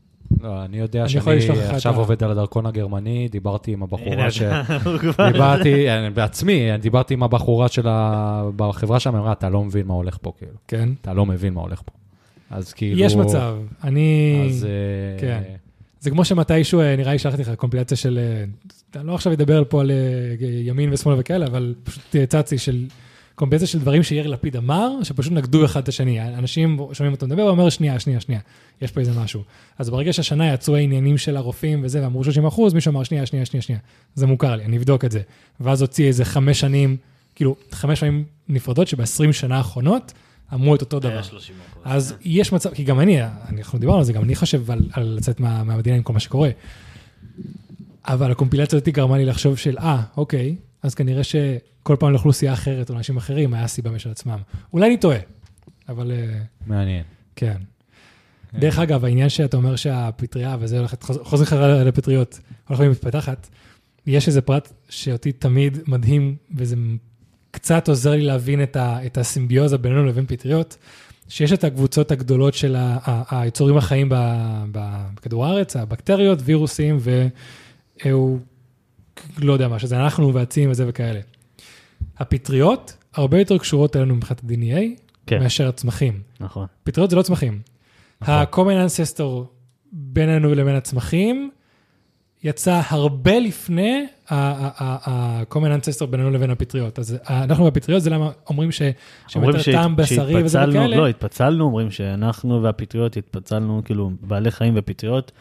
לא, 0.41 0.65
אני 0.65 0.79
יודע 0.79 1.01
אני 1.01 1.09
שאני 1.09 1.59
עכשיו 1.69 1.93
ה- 1.93 1.97
עובד 1.97 2.23
על 2.23 2.31
הדרכון 2.31 2.65
הגרמני, 2.65 3.27
דיברתי 3.31 3.73
עם 3.73 3.83
הבחורה 3.83 4.31
ש... 4.31 4.41
דיברתי, 5.33 5.91
אני 5.91 6.09
בעצמי, 6.09 6.71
אני 6.71 6.81
דיברתי 6.81 7.13
עם 7.13 7.23
הבחורה 7.23 7.67
של 7.67 7.87
ה... 7.87 8.43
בחברה 8.55 8.99
שם, 8.99 9.15
אמרה, 9.15 9.31
אתה 9.31 9.49
לא 9.49 9.63
מבין 9.63 9.87
מה 9.87 9.93
הולך 9.93 10.17
פה, 10.21 10.31
כאילו. 10.37 10.51
כן. 10.67 10.89
אתה 11.01 11.13
לא 11.13 11.25
מבין 11.25 11.53
מה 11.53 11.61
הולך 11.61 11.81
פה. 11.85 11.91
אז 12.49 12.73
כאילו... 12.73 13.01
יש 13.01 13.15
מצב. 13.15 13.55
אני... 13.83 14.41
אז... 14.49 14.65
אה, 14.65 15.19
כן. 15.19 15.41
זה 15.99 16.09
כמו 16.09 16.25
שמתישהו, 16.25 16.79
אה, 16.79 16.95
נראה 16.95 17.11
לי 17.11 17.19
שלחתי 17.19 17.41
לך 17.41 17.51
קומפילציה 17.55 17.97
של, 17.97 18.19
אה, 18.21 18.99
אני 18.99 19.07
לא 19.07 19.15
עכשיו 19.15 19.33
אדבר 19.33 19.63
פה 19.69 19.81
על 19.81 19.91
ימין 20.41 20.93
ושמאל 20.93 21.15
וכאלה, 21.19 21.45
אבל 21.45 21.75
פשוט 21.83 22.15
צצתי 22.27 22.57
של 22.57 22.85
קומפילציה 23.39 23.67
של 23.67 23.79
דברים 23.79 24.03
שיאיר 24.03 24.27
לפיד 24.27 24.55
אמר, 24.55 24.91
שפשוט 25.03 25.33
נגדו 25.33 25.65
אחד 25.65 25.81
את 25.81 25.87
השני. 25.87 26.21
אנשים 26.21 26.79
שומעים 26.93 27.13
אותו 27.13 27.27
מדבר, 27.27 27.41
הוא 27.41 27.49
אומר, 27.49 27.69
שנייה, 27.69 27.99
שנייה, 27.99 28.19
שנייה, 28.19 28.41
יש 28.81 28.91
פה 28.91 28.99
איזה 28.99 29.11
משהו. 29.19 29.43
אז 29.77 29.89
ברגע 29.89 30.13
שהשנה 30.13 30.53
יצאו 30.53 30.75
העניינים 30.75 31.17
של 31.17 31.37
הרופאים 31.37 31.81
וזה, 31.83 32.03
ואמרו 32.03 32.23
30 32.23 32.45
אחוז, 32.45 32.73
מישהו 32.73 32.91
אמר, 32.91 33.03
שנייה, 33.03 33.25
שנייה, 33.25 33.45
שנייה, 33.45 33.61
שנייה, 33.61 33.79
זה 34.15 34.27
מוכר 34.27 34.55
לי, 34.55 34.65
אני 34.65 34.77
אבדוק 34.77 35.05
את 35.05 35.11
זה. 35.11 35.21
ואז 35.59 35.81
הוציא 35.81 36.07
איזה 36.07 36.25
חמש 36.25 36.59
שנים, 36.59 36.97
כאילו, 37.35 37.55
חמש 37.71 37.99
שנים 37.99 38.23
נפרדות, 38.49 38.87
שב-20 38.87 39.31
שנה 39.31 39.57
האחרונות 39.57 40.13
אמרו 40.53 40.75
את 40.75 40.81
אותו 40.81 40.99
דבר. 40.99 41.11
היה 41.11 41.23
30 41.23 41.55
אחוז. 41.71 41.83
אז 41.85 42.15
יש 42.23 42.53
מצב, 42.53 42.73
כי 42.73 42.83
גם 42.83 42.99
אני, 42.99 43.17
אנחנו 43.23 43.79
דיברנו 43.79 43.97
על 43.97 44.03
זה, 44.03 44.13
גם 44.13 44.23
אני 44.23 44.35
חושב 44.35 44.71
על, 44.71 44.89
על 44.91 45.03
לצאת 45.17 45.39
מה, 45.39 45.63
מהמדינה 45.63 45.95
עם 45.95 46.03
כל 46.03 46.13
מה 46.13 46.19
שקורה. 46.19 46.49
אבל 48.05 48.31
הקומפילציה 48.31 48.77
הזאת 48.77 48.89
גרמה 48.89 49.17
לי 49.17 49.25
לחשוב 49.25 49.57
של, 49.57 49.77
אה, 49.77 50.01
אוקיי, 50.17 50.55
אז 50.83 50.95
כנראה 50.95 51.23
שכל 51.23 51.95
פעם 51.99 52.11
לאוכלוסייה 52.11 52.53
אחרת 52.53 52.89
או 52.89 52.95
לאנשים 52.95 53.17
אחרים 53.17 53.53
היה 53.53 53.67
סיבה 53.67 53.91
משל 53.91 54.11
עצמם. 54.11 54.37
אולי 54.73 54.87
אני 54.87 54.97
טועה, 54.97 55.17
אבל 55.89 56.11
אה, 56.11 56.39
מעניין. 56.67 57.03
כן. 57.35 57.57
דרך 58.53 58.79
אגב, 58.79 59.05
העניין 59.05 59.29
שאתה 59.29 59.57
אומר 59.57 59.75
שהפטריה 59.75 60.57
וזה 60.59 60.77
הולכת, 60.79 61.03
חוז- 61.03 61.19
חוזרים 61.23 61.47
לך 61.47 61.53
לפטריות, 61.87 62.39
הולכת 62.67 62.83
ומתפתחת, 62.85 63.49
יש 64.07 64.27
איזה 64.27 64.41
פרט 64.41 64.73
שאותי 64.89 65.31
תמיד 65.31 65.77
מדהים, 65.87 66.35
וזה 66.55 66.75
קצת 67.51 67.87
עוזר 67.89 68.11
לי 68.11 68.21
להבין 68.21 68.63
את, 68.63 68.75
ה, 68.75 69.05
את 69.05 69.17
הסימביוזה 69.17 69.77
בינינו 69.77 70.05
לבין 70.05 70.25
פטריות, 70.27 70.77
שיש 71.27 71.53
את 71.53 71.63
הקבוצות 71.63 72.11
הגדולות 72.11 72.53
של 72.53 72.75
ה- 72.75 72.97
ה- 73.03 73.41
היצורים 73.41 73.77
החיים 73.77 74.09
בכדור 74.71 75.45
הארץ, 75.45 75.75
הבקטריות, 75.75 76.39
וירוסים 76.43 76.97
והוא, 78.03 78.39
לא 79.37 79.53
יודע 79.53 79.67
מה, 79.67 79.79
שזה 79.79 79.99
אנחנו 79.99 80.33
ועצים 80.33 80.71
וזה 80.71 80.85
וכאלה. 80.87 81.19
הפטריות 82.17 82.97
הרבה 83.13 83.39
יותר 83.39 83.57
קשורות 83.57 83.95
אלינו 83.95 84.15
מבחינת 84.15 84.41
ה-DNA 84.43 84.79
כן, 85.27 85.39
מאשר 85.43 85.67
הצמחים. 85.67 86.21
נכון. 86.39 86.67
פטריות 86.83 87.09
זה 87.09 87.15
לא 87.15 87.21
צמחים. 87.21 87.59
נכון. 88.21 88.33
ה-common 88.33 88.87
ancestor 88.89 89.23
בינינו 89.91 90.55
לבין 90.55 90.75
הצמחים 90.75 91.49
יצא 92.43 92.81
הרבה 92.89 93.39
לפני 93.39 94.05
ה-common 94.29 95.51
ancestor 95.81 96.05
בינינו 96.05 96.31
לבין 96.31 96.49
הפטריות. 96.49 96.99
אז 96.99 97.17
אנחנו 97.29 97.65
והפטריות 97.65 98.01
זה 98.03 98.09
למה 98.09 98.31
אומרים 98.49 98.71
ש- 98.71 98.81
אומרים 99.35 99.59
שיותר 99.59 99.81
טעם 99.81 99.95
בשרי 99.95 100.43
וזה 100.43 100.69
וכאלה. 100.69 100.97
לא, 100.97 101.07
התפצלנו, 101.07 101.63
אומרים 101.65 101.91
שאנחנו 101.91 102.63
והפטריות 102.63 103.17
התפצלנו, 103.17 103.81
כאילו, 103.85 104.11
בעלי 104.21 104.51
חיים 104.51 104.73
ופטריות. 104.77 105.31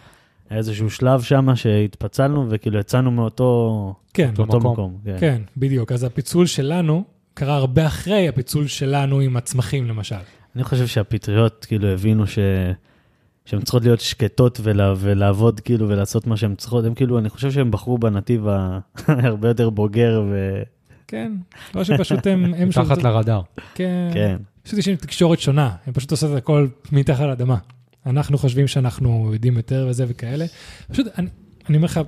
היה 0.50 0.58
איזשהו 0.58 0.90
שלב 0.90 1.22
שם 1.22 1.56
שהתפצלנו 1.56 2.46
וכאילו 2.50 2.78
יצאנו 2.78 3.10
מאותו 3.10 3.94
כן, 4.14 4.30
מאותו 4.38 4.58
מקום. 4.58 4.72
מקום. 4.72 4.98
כן. 5.04 5.16
כן, 5.20 5.42
בדיוק. 5.56 5.92
אז 5.92 6.04
הפיצול 6.04 6.46
שלנו 6.46 7.04
קרה 7.34 7.56
הרבה 7.56 7.86
אחרי 7.86 8.28
הפיצול 8.28 8.66
שלנו 8.66 9.20
עם 9.20 9.36
הצמחים 9.36 9.88
למשל. 9.88 10.16
אני 10.56 10.64
חושב 10.64 10.86
שהפטריות 10.86 11.64
כאילו 11.68 11.88
הבינו 11.88 12.26
ש... 12.26 12.38
שהן 13.44 13.60
צריכות 13.60 13.84
להיות 13.84 14.00
שקטות 14.00 14.60
ולה... 14.62 14.94
ולעבוד 14.96 15.60
כאילו 15.60 15.88
ולעשות 15.88 16.26
מה 16.26 16.36
שהן 16.36 16.54
צריכות, 16.54 16.84
הם 16.84 16.94
כאילו, 16.94 17.18
אני 17.18 17.28
חושב 17.28 17.50
שהם 17.50 17.70
בחרו 17.70 17.98
בנתיב 17.98 18.46
הרבה 19.08 19.48
יותר 19.48 19.70
בוגר 19.70 20.22
ו... 20.30 20.62
כן, 21.06 21.32
או 21.74 21.84
שפשוט 21.84 22.26
הם... 22.26 22.54
הם 22.54 22.68
מתחת 22.68 23.02
לרדאר. 23.02 23.40
כן. 23.74 24.10
כן. 24.14 24.36
פשוט 24.62 24.78
יש 24.78 24.88
להם 24.88 24.96
תקשורת 24.96 25.40
שונה, 25.40 25.70
הם 25.86 25.92
פשוט 25.92 26.10
עושות 26.10 26.32
את 26.32 26.36
הכל 26.36 26.66
מתחת 26.92 27.20
לאדמה. 27.20 27.56
אנחנו 28.08 28.38
חושבים 28.38 28.66
שאנחנו 28.66 29.30
יודעים 29.32 29.56
יותר 29.56 29.86
וזה 29.90 30.04
וכאלה. 30.08 30.44
פשוט, 30.90 31.06
אני, 31.18 31.28
אני 31.68 31.76
אומר 31.76 31.84
לך, 31.86 32.00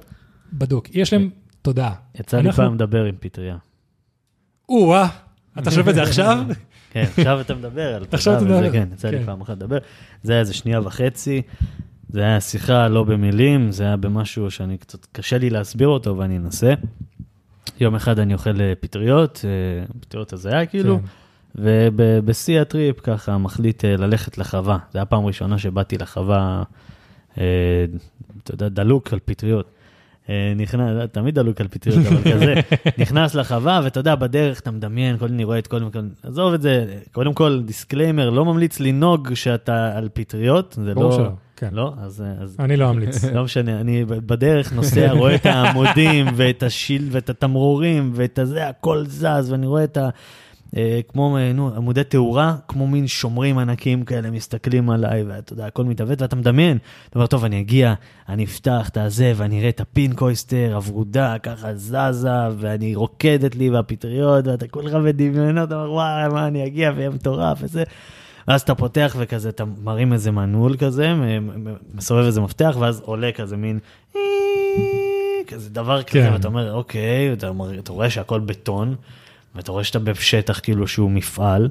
בדוק, 0.53 0.94
יש 0.94 1.12
להם 1.12 1.30
תודעה. 1.62 1.94
יצא 2.20 2.36
לי 2.40 2.46
אנחנו- 2.46 2.62
פעם 2.64 2.74
לדבר 2.74 3.05
עם 3.05 3.14
פטריה. 3.20 3.57
או-אה, 4.68 5.09
אתה 5.59 5.70
שואל 5.70 5.90
את 5.90 5.94
זה 5.94 6.03
עכשיו? 6.03 6.38
כן, 6.92 7.05
עכשיו 7.16 7.40
אתה 7.40 7.55
מדבר 7.55 7.94
על 7.94 8.05
תודה 8.05 8.36
וזה. 8.44 8.68
כן, 8.72 8.88
יצא 8.92 9.11
לי 9.11 9.18
כן. 9.18 9.24
פעם 9.26 9.40
אחת 9.40 9.57
לדבר. 9.57 9.78
זה 10.22 10.32
היה 10.32 10.40
איזה 10.40 10.55
שנייה 10.55 10.80
וחצי, 10.80 11.42
זה 12.09 12.20
היה 12.20 12.40
שיחה 12.40 12.88
לא 12.88 13.05
במילים, 13.05 13.72
זה 13.72 13.84
היה 13.84 13.96
במשהו 13.96 14.51
שאני 14.51 14.78
קצת, 14.78 15.07
קשה 15.12 15.38
לי 15.38 15.51
להסביר 15.51 15.88
אותו 15.88 16.16
ואני 16.18 16.36
אנסה. 16.36 16.74
יום 17.80 17.94
אחד 17.94 18.18
אני 18.18 18.34
אוכל 18.34 18.61
אה, 18.61 18.72
פטריות, 18.80 19.44
אה, 19.44 19.86
פטריות 20.01 20.32
הזיה 20.32 20.66
כאילו, 20.66 20.98
כן. 20.98 21.05
ובשיא 21.55 22.61
הטריפ 22.61 23.01
ככה 23.01 23.38
מחליט 23.38 23.84
אה, 23.84 23.96
ללכת 23.96 24.38
לחווה. 24.38 24.78
זו 24.92 24.98
הייתה 24.98 25.03
הפעם 25.03 25.24
הראשונה 25.24 25.59
שבאתי 25.59 25.98
לחווה, 25.98 26.62
אה, 27.38 27.44
אתה 28.44 28.55
יודע, 28.55 28.68
דלוק 28.68 29.12
על 29.12 29.18
פטריות. 29.24 29.70
אה, 30.28 30.53
נכנס, 30.57 31.09
תמיד 31.12 31.34
דלוק 31.34 31.61
על 31.61 31.68
פטריות, 31.68 32.07
אבל 32.07 32.32
כזה, 32.32 32.55
נכנס 33.03 33.34
לחווה, 33.34 33.80
ואתה 33.84 34.01
יודע, 34.01 34.14
בדרך 34.14 34.61
אתה 34.61 34.70
מדמיין, 34.70 35.18
כל 35.18 35.26
אני 35.26 35.44
רואה 35.44 35.59
את 35.59 35.66
כל, 35.66 35.78
עזוב 36.22 36.55
את 36.55 36.62
זה, 36.62 36.98
קודם 37.12 37.34
כל, 37.34 37.62
disclaimer, 37.64 38.30
לא 38.30 38.44
ממליץ 38.44 38.80
לנהוג 38.80 39.34
שאתה 39.34 39.96
על 39.96 40.09
פטריות, 40.12 40.78
זה 40.84 40.94
ברור 40.94 41.11
לא... 41.11 41.16
שלא, 41.16 41.30
כן. 41.57 41.68
לא? 41.72 41.92
אז, 41.98 42.24
אז 42.40 42.57
אני 42.59 42.76
לא 42.76 42.90
אמליץ. 42.90 43.24
לא 43.34 43.44
משנה, 43.44 43.80
אני 43.80 44.05
בדרך 44.05 44.72
נוסע, 44.72 45.12
רואה 45.12 45.34
את 45.34 45.46
העמודים 45.46 46.26
ואת 46.36 46.62
השילד 46.62 47.09
ואת 47.11 47.30
התמרורים 47.30 48.11
ואת 48.14 48.38
הזה, 48.38 48.68
הכל 48.68 49.05
זז, 49.07 49.51
ואני 49.51 49.66
רואה 49.66 49.84
את 49.84 49.96
ה... 49.96 50.09
אה, 50.77 51.01
כמו, 51.09 51.37
אה, 51.37 51.53
נו, 51.53 51.75
עמודי 51.77 52.05
תאורה, 52.05 52.57
כמו 52.68 52.87
מין 52.87 53.07
שומרים 53.07 53.59
ענקים 53.59 54.05
כאלה, 54.05 54.31
מסתכלים 54.31 54.91
עליי, 54.91 55.23
ואתה 55.23 55.53
יודע, 55.53 55.66
הכל 55.66 55.85
מתעוות, 55.85 56.23
ואתה 56.23 56.37
מדמיין. 56.37 56.79
אתה 57.09 57.18
אומר, 57.18 57.27
טוב, 57.27 57.45
אני 57.45 57.61
אגיע, 57.61 57.95
אני 58.29 58.45
אפתח 58.45 58.89
את 58.89 58.97
הזה, 58.97 59.33
ואני 59.37 59.59
אראה 59.59 59.68
את 59.68 59.81
ה 59.80 59.88
pink 59.88 60.19
oyster, 60.19 60.72
הוורודה, 60.75 61.37
ככה 61.43 61.75
זזה, 61.75 62.29
והיא 62.59 62.95
רוקדת 62.95 63.55
לי, 63.55 63.71
והפטריות, 63.71 64.47
ואתה 64.47 64.68
כולך 64.68 64.95
בדמיונות, 64.95 65.68
אתה 65.68 65.75
אומר, 65.75 65.93
וואי, 65.93 66.29
מה, 66.29 66.47
אני 66.47 66.66
אגיע, 66.66 66.93
ויהיה 66.97 67.11
מטורף, 67.11 67.59
וזה. 67.62 67.85
ואז 68.49 68.61
אתה 68.61 68.75
פותח 68.75 69.16
וכזה, 69.18 69.49
אתה 69.49 69.64
מרים 69.83 70.12
איזה 70.12 70.31
מנעול 70.31 70.77
כזה, 70.77 71.12
מסובב 71.95 72.25
איזה 72.25 72.41
מפתח, 72.41 72.77
ואז 72.81 73.01
עולה 73.05 73.33
כזה 73.33 73.57
מין... 73.57 73.79
כזה 75.47 75.71
דבר 75.71 76.03
כזה, 76.03 76.23
כן. 76.23 76.33
ואתה 76.33 76.49
אומר, 76.49 76.73
אוקיי, 76.73 77.33
אתה, 77.33 77.51
אתה 77.79 77.93
רואה 77.93 78.11
שהכל 78.11 78.41
בטון, 78.41 78.95
ואתה 79.55 79.72
רואה 79.72 79.84
שאתה 79.84 79.98
בשטח 79.98 80.61
כאילו 80.62 80.86
שהוא 80.88 81.11
מפעל, 81.11 81.68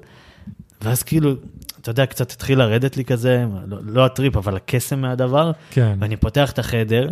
ואז 0.82 1.04
כאילו, 1.04 1.34
אתה 1.82 1.92
יודע, 1.92 2.06
קצת 2.06 2.32
התחיל 2.32 2.60
לרדת 2.60 2.98
לי 2.98 3.06
כזה, 3.06 3.46
לא, 3.68 3.78
לא 3.84 4.06
הטריפ, 4.06 4.38
אבל 4.38 4.56
הקסם 4.56 5.00
מהדבר, 5.02 5.52
כן. 5.72 5.98
ואני 6.02 6.18
פותח 6.18 6.52
את 6.52 6.60
החדר, 6.60 7.10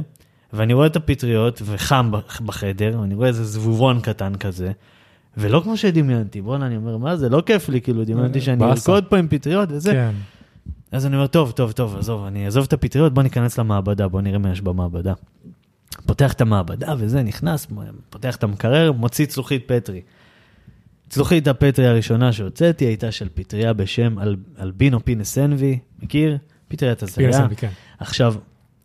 ואני 0.54 0.74
רואה 0.74 0.88
את 0.88 0.96
הפטריות, 0.96 1.62
וחם 1.66 2.12
בח- 2.12 2.42
בחדר, 2.42 2.98
ואני 3.02 3.16
רואה 3.16 3.28
איזה 3.28 3.44
זבובון 3.44 4.00
קטן 4.02 4.36
כזה, 4.36 4.72
ולא 5.38 5.60
כמו 5.64 5.78
שדמיינתי, 5.78 6.42
בואנה, 6.42 6.66
אני 6.68 6.76
אומר, 6.78 6.98
מה 6.98 7.16
זה, 7.18 7.30
לא 7.30 7.44
כיף 7.46 7.70
לי, 7.70 7.82
כאילו, 7.82 8.04
דמיינתי 8.06 8.42
שאני. 8.42 8.60
ארקוד 8.90 9.06
פה 9.10 9.18
עם 9.18 9.28
פטריות 9.28 9.70
וזה. 9.72 9.92
כן. 9.92 10.12
אז 10.92 11.06
אני 11.06 11.16
אומר, 11.16 11.28
טוב, 11.28 11.52
טוב, 11.52 11.72
טוב, 11.72 11.98
עזוב, 11.98 12.26
אני 12.26 12.46
אעזוב 12.46 12.64
את 12.68 12.74
הפטריות, 12.74 13.14
בוא 13.14 13.24
ניכנס 13.24 13.60
למעבדה, 13.60 14.08
בוא 14.08 14.22
נראה 14.22 14.38
מה 14.38 14.52
יש 14.52 14.62
במעבדה. 14.62 15.14
פותח 16.06 16.34
את 16.34 16.42
המעבדה 16.42 16.94
וזה, 16.98 17.24
נכנס, 17.24 17.68
פותח 18.10 18.36
את 18.36 18.44
המקרר, 18.44 18.92
מוציא 18.92 19.26
צלוחית 19.26 19.64
פטרי. 19.68 20.02
צלוחית 21.10 21.48
הפטרי 21.48 21.88
הראשונה 21.88 22.34
שהוצאתי 22.34 22.86
הייתה 22.86 23.12
של 23.12 23.30
פטריה 23.34 23.74
בשם 23.74 24.20
אל, 24.20 24.36
אלבינו 24.62 25.06
פינס 25.06 25.38
אנבי, 25.38 25.80
מכיר? 26.00 26.38
פטריית 26.68 27.04
הזיה. 27.04 27.16
פינס 27.16 27.36
אנבי, 27.36 27.56
כן. 27.56 27.70
עכשיו, 28.00 28.36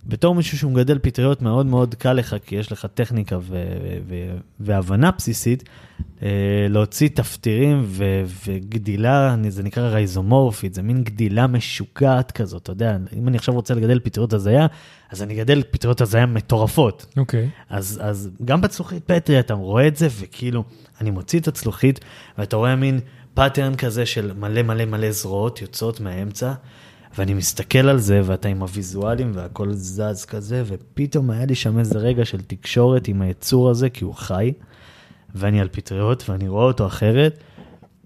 בתור 0.07 0.35
מישהו 0.35 0.59
שהוא 0.59 0.73
מגדל 0.73 0.99
פטריות, 0.99 1.43
מאוד 1.43 1.67
מאוד 1.67 1.95
קל 1.95 2.13
לך, 2.13 2.37
כי 2.47 2.57
יש 2.57 2.73
לך 2.73 2.87
טכניקה 2.95 3.39
ו- 3.39 3.77
ו- 4.09 4.37
והבנה 4.61 5.11
בסיסית, 5.11 5.69
אה, 6.23 6.29
להוציא 6.69 7.09
תפטירים 7.09 7.83
ו- 7.85 8.23
וגדילה, 8.47 9.37
זה 9.49 9.63
נקרא 9.63 9.89
רייזומורפית, 9.89 10.75
זה 10.75 10.83
מין 10.83 11.05
גדילה 11.05 11.47
משוגעת 11.47 12.33
כזאת, 12.33 12.63
אתה 12.63 12.73
יודע, 12.73 12.97
אם 13.19 13.29
אני 13.29 13.37
עכשיו 13.37 13.55
רוצה 13.55 13.75
לגדל 13.75 14.01
פטריות 14.01 14.33
הזיה, 14.33 14.67
אז 15.11 15.23
אני 15.23 15.35
אגדל 15.35 15.63
פטריות 15.71 16.01
הזיה 16.01 16.27
מטורפות. 16.27 17.07
אוקיי. 17.17 17.49
אז, 17.71 18.01
אז 18.03 18.31
גם 18.45 18.61
בצלוחית 18.61 19.03
פטרי 19.07 19.41
אתה 19.41 19.55
רואה 19.55 19.89
את 19.89 19.97
זה, 19.97 20.09
וכאילו, 20.21 20.65
אני 21.01 21.11
מוציא 21.11 21.41
את 21.41 21.49
הצלוחית, 21.49 22.01
ואתה 22.39 22.57
רואה 22.57 22.77
מין 22.77 23.01
pattern 23.35 23.75
כזה 23.75 24.07
של 24.07 24.33
מלא 24.39 24.63
מלא 24.63 24.85
מלא 24.85 25.11
זרועות 25.11 25.63
יוצאות 25.63 26.01
מהאמצע, 26.01 26.53
ואני 27.19 27.35
מסתכל 27.35 27.89
על 27.89 27.99
זה, 27.99 28.21
ואתה 28.25 28.49
עם 28.49 28.63
הוויזואלים, 28.63 29.33
והכל 29.35 29.73
זז 29.73 30.25
כזה, 30.25 30.63
ופתאום 30.67 31.31
היה 31.31 31.45
לי 31.45 31.55
שם 31.55 31.79
איזה 31.79 31.99
רגע 31.99 32.25
של 32.25 32.41
תקשורת 32.41 33.09
עם 33.09 33.23
היצור 33.23 33.71
הזה, 33.71 33.91
כי 33.91 34.05
הוא 34.05 34.15
חי, 34.15 34.53
ואני 35.35 35.61
על 35.61 35.69
פטריות, 35.73 36.31
ואני 36.31 36.49
רואה 36.49 36.65
אותו 36.65 36.87
אחרת, 36.87 37.39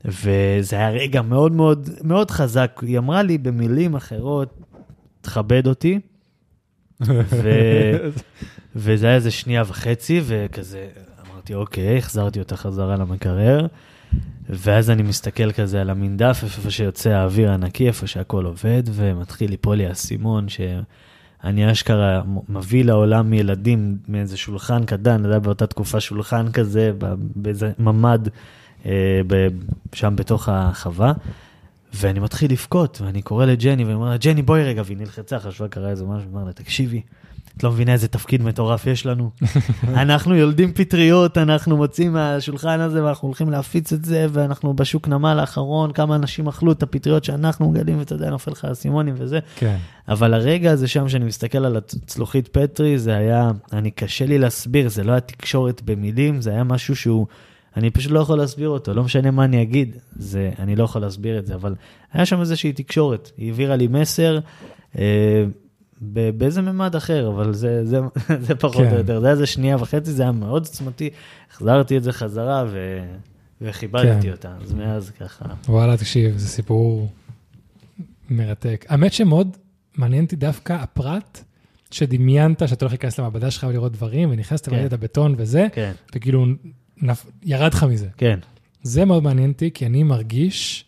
וזה 0.04 0.76
היה 0.76 0.90
רגע 0.90 1.22
מאוד 1.22 1.52
מאוד 1.52 1.88
מאוד 2.02 2.30
חזק. 2.30 2.80
היא 2.82 2.98
אמרה 2.98 3.22
לי 3.22 3.38
במילים 3.38 3.94
אחרות, 3.94 4.60
תכבד 5.20 5.66
אותי, 5.66 6.00
ו... 7.42 7.50
וזה 8.76 9.06
היה 9.06 9.14
איזה 9.14 9.30
שנייה 9.30 9.62
וחצי, 9.66 10.20
וכזה, 10.24 10.88
אמרתי, 11.26 11.54
אוקיי, 11.54 11.98
החזרתי 11.98 12.38
אותה 12.38 12.56
חזרה 12.56 12.96
למקרר, 12.96 13.66
ואז 14.48 14.90
אני 14.90 15.02
מסתכל 15.02 15.52
כזה 15.52 15.80
על 15.80 15.90
המנדף, 15.90 16.40
איפה 16.42 16.70
שיוצא 16.70 17.10
האוויר 17.10 17.50
הנקי, 17.50 17.88
איפה 17.88 18.06
שהכל 18.06 18.44
עובד, 18.44 18.82
ומתחיל 18.92 19.50
ליפול 19.50 19.76
לי 19.76 19.86
האסימון, 19.86 20.48
שאני 20.48 21.72
אשכרה 21.72 22.22
מביא 22.48 22.84
לעולם 22.84 23.32
ילדים 23.32 23.98
מאיזה 24.08 24.36
שולחן 24.36 24.84
קטן, 24.84 25.20
אתה 25.20 25.28
יודע, 25.28 25.38
באותה 25.38 25.66
תקופה 25.66 26.00
שולחן 26.00 26.52
כזה, 26.52 26.92
באיזה 27.36 27.72
ממ"ד, 27.78 28.28
אה, 28.86 29.20
שם 29.92 30.16
בתוך 30.16 30.48
החווה. 30.48 31.12
ואני 31.94 32.20
מתחיל 32.20 32.52
לבכות, 32.52 33.00
ואני 33.00 33.22
קורא 33.22 33.44
לג'ני, 33.44 33.84
ואני 33.84 33.94
אומר 33.94 34.10
לה, 34.10 34.16
ג'ני, 34.16 34.42
בואי 34.42 34.64
רגע, 34.64 34.82
והיא 34.84 34.96
נלחצה, 34.96 35.38
חשבה 35.38 35.68
קרה 35.68 35.90
איזה 35.90 36.04
משהו, 36.04 36.30
ואומר 36.30 36.46
לה, 36.46 36.52
תקשיבי, 36.52 37.02
את 37.56 37.64
לא 37.64 37.70
מבינה 37.70 37.92
איזה 37.92 38.08
תפקיד 38.08 38.42
מטורף 38.42 38.86
יש 38.86 39.06
לנו. 39.06 39.30
אנחנו 40.02 40.34
יולדים 40.34 40.72
פטריות, 40.72 41.38
אנחנו 41.38 41.76
מוצאים 41.76 42.12
מהשולחן 42.12 42.80
הזה, 42.80 43.04
ואנחנו 43.04 43.28
הולכים 43.28 43.50
להפיץ 43.50 43.92
את 43.92 44.04
זה, 44.04 44.26
ואנחנו 44.32 44.74
בשוק 44.74 45.08
נמל 45.08 45.38
האחרון, 45.40 45.92
כמה 45.92 46.16
אנשים 46.16 46.48
אכלו 46.48 46.72
את 46.72 46.82
הפטריות 46.82 47.24
שאנחנו 47.24 47.70
מגדלים, 47.70 47.98
ואתה 47.98 48.14
יודע, 48.14 48.30
נופל 48.30 48.50
לך 48.50 48.64
האסימונים 48.64 49.14
וזה. 49.18 49.38
כן. 49.56 49.76
אבל 50.08 50.34
הרגע 50.34 50.72
הזה 50.72 50.88
שם, 50.88 51.08
שאני 51.08 51.24
מסתכל 51.24 51.64
על 51.64 51.76
הצלוחית 51.76 52.48
פטרי, 52.48 52.98
זה 52.98 53.16
היה, 53.16 53.50
אני 53.72 53.90
קשה 53.90 54.26
לי 54.26 54.38
להסביר, 54.38 54.88
זה 54.88 55.04
לא 55.04 55.12
היה 55.12 55.20
תקשורת 55.20 55.82
במילים, 55.82 56.40
זה 56.40 56.50
היה 56.50 56.64
משהו 56.64 56.96
שהוא, 56.96 57.26
אני 57.76 57.90
פשוט 57.90 58.12
לא 58.12 58.20
יכול 58.20 58.38
להסביר 58.38 58.68
אותו, 58.68 58.94
לא 58.94 59.04
משנה 59.04 59.30
מה 59.30 59.44
אני 59.44 59.62
אגיד, 59.62 59.96
זה, 60.16 60.50
אני 60.58 60.76
לא 60.76 60.84
יכול 60.84 61.02
להסביר 61.02 61.38
את 61.38 61.46
זה, 61.46 61.54
אבל 61.54 61.74
היה 62.12 62.26
שם 62.26 62.40
איזושהי 62.40 62.72
תקשורת, 62.72 63.30
היא 63.36 63.50
העבירה 63.50 63.76
לי 63.76 63.86
מסר, 63.86 64.38
אה, 64.98 65.44
באיזה 66.00 66.62
ממד 66.62 66.96
אחר, 66.96 67.28
אבל 67.28 67.54
זה, 67.54 67.86
זה, 67.86 67.98
זה 68.46 68.54
פחות 68.54 68.84
כן. 68.86 68.92
או 68.92 68.98
יותר, 68.98 69.20
זה 69.20 69.26
היה 69.26 69.32
איזה 69.32 69.46
שנייה 69.46 69.76
וחצי, 69.76 70.12
זה 70.12 70.22
היה 70.22 70.32
מאוד 70.32 70.66
עוצמתי, 70.66 71.10
החזרתי 71.50 71.96
את 71.96 72.02
זה 72.02 72.12
חזרה 72.12 72.64
ו, 72.68 72.98
וכיבדתי 73.60 74.26
כן. 74.26 74.32
אותה, 74.32 74.54
אז 74.62 74.72
מאז 74.72 75.10
ככה, 75.10 75.44
וואלה, 75.68 75.96
תקשיב, 75.96 76.36
זה 76.38 76.48
סיפור 76.48 77.08
מרתק. 78.30 78.86
האמת 78.88 79.12
שמאוד 79.12 79.56
מעניין 79.96 80.24
אותי 80.24 80.36
דווקא 80.36 80.72
הפרט 80.72 81.44
שדמיינת 81.90 82.68
שאתה 82.68 82.84
הולך 82.84 82.92
להיכנס 82.92 83.18
למעבדה 83.18 83.50
שלך 83.50 83.66
ולראות 83.68 83.92
דברים, 83.92 84.30
ונכנסת 84.30 84.68
כן. 84.68 84.86
את 84.86 84.92
הבטון 84.92 85.34
וזה, 85.38 85.66
כן, 85.72 85.92
וכאילו 86.14 86.46
נפ... 87.02 87.26
ירד 87.42 87.74
לך 87.74 87.82
מזה. 87.82 88.08
כן, 88.16 88.38
זה 88.82 89.04
מאוד 89.04 89.22
מעניין 89.22 89.50
אותי, 89.50 89.70
כי 89.74 89.86
אני 89.86 90.02
מרגיש, 90.02 90.84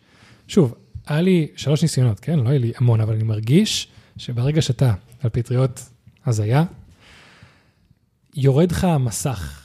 שוב, 0.49 0.75
היה 1.07 1.21
לי 1.21 1.49
שלוש 1.57 1.83
ניסיונות, 1.83 2.21
כן? 2.21 2.39
לא 2.39 2.49
היה 2.49 2.59
לי 2.59 2.73
המון, 2.77 3.01
אבל 3.01 3.15
אני 3.15 3.23
מרגיש 3.23 3.89
שברגע 4.19 4.63
שאתה 4.63 4.93
על 5.23 5.31
פטריות 5.31 5.89
הזיה, 6.27 6.65
יורד 8.35 8.73
לך 8.73 8.85
המסך. 8.85 9.65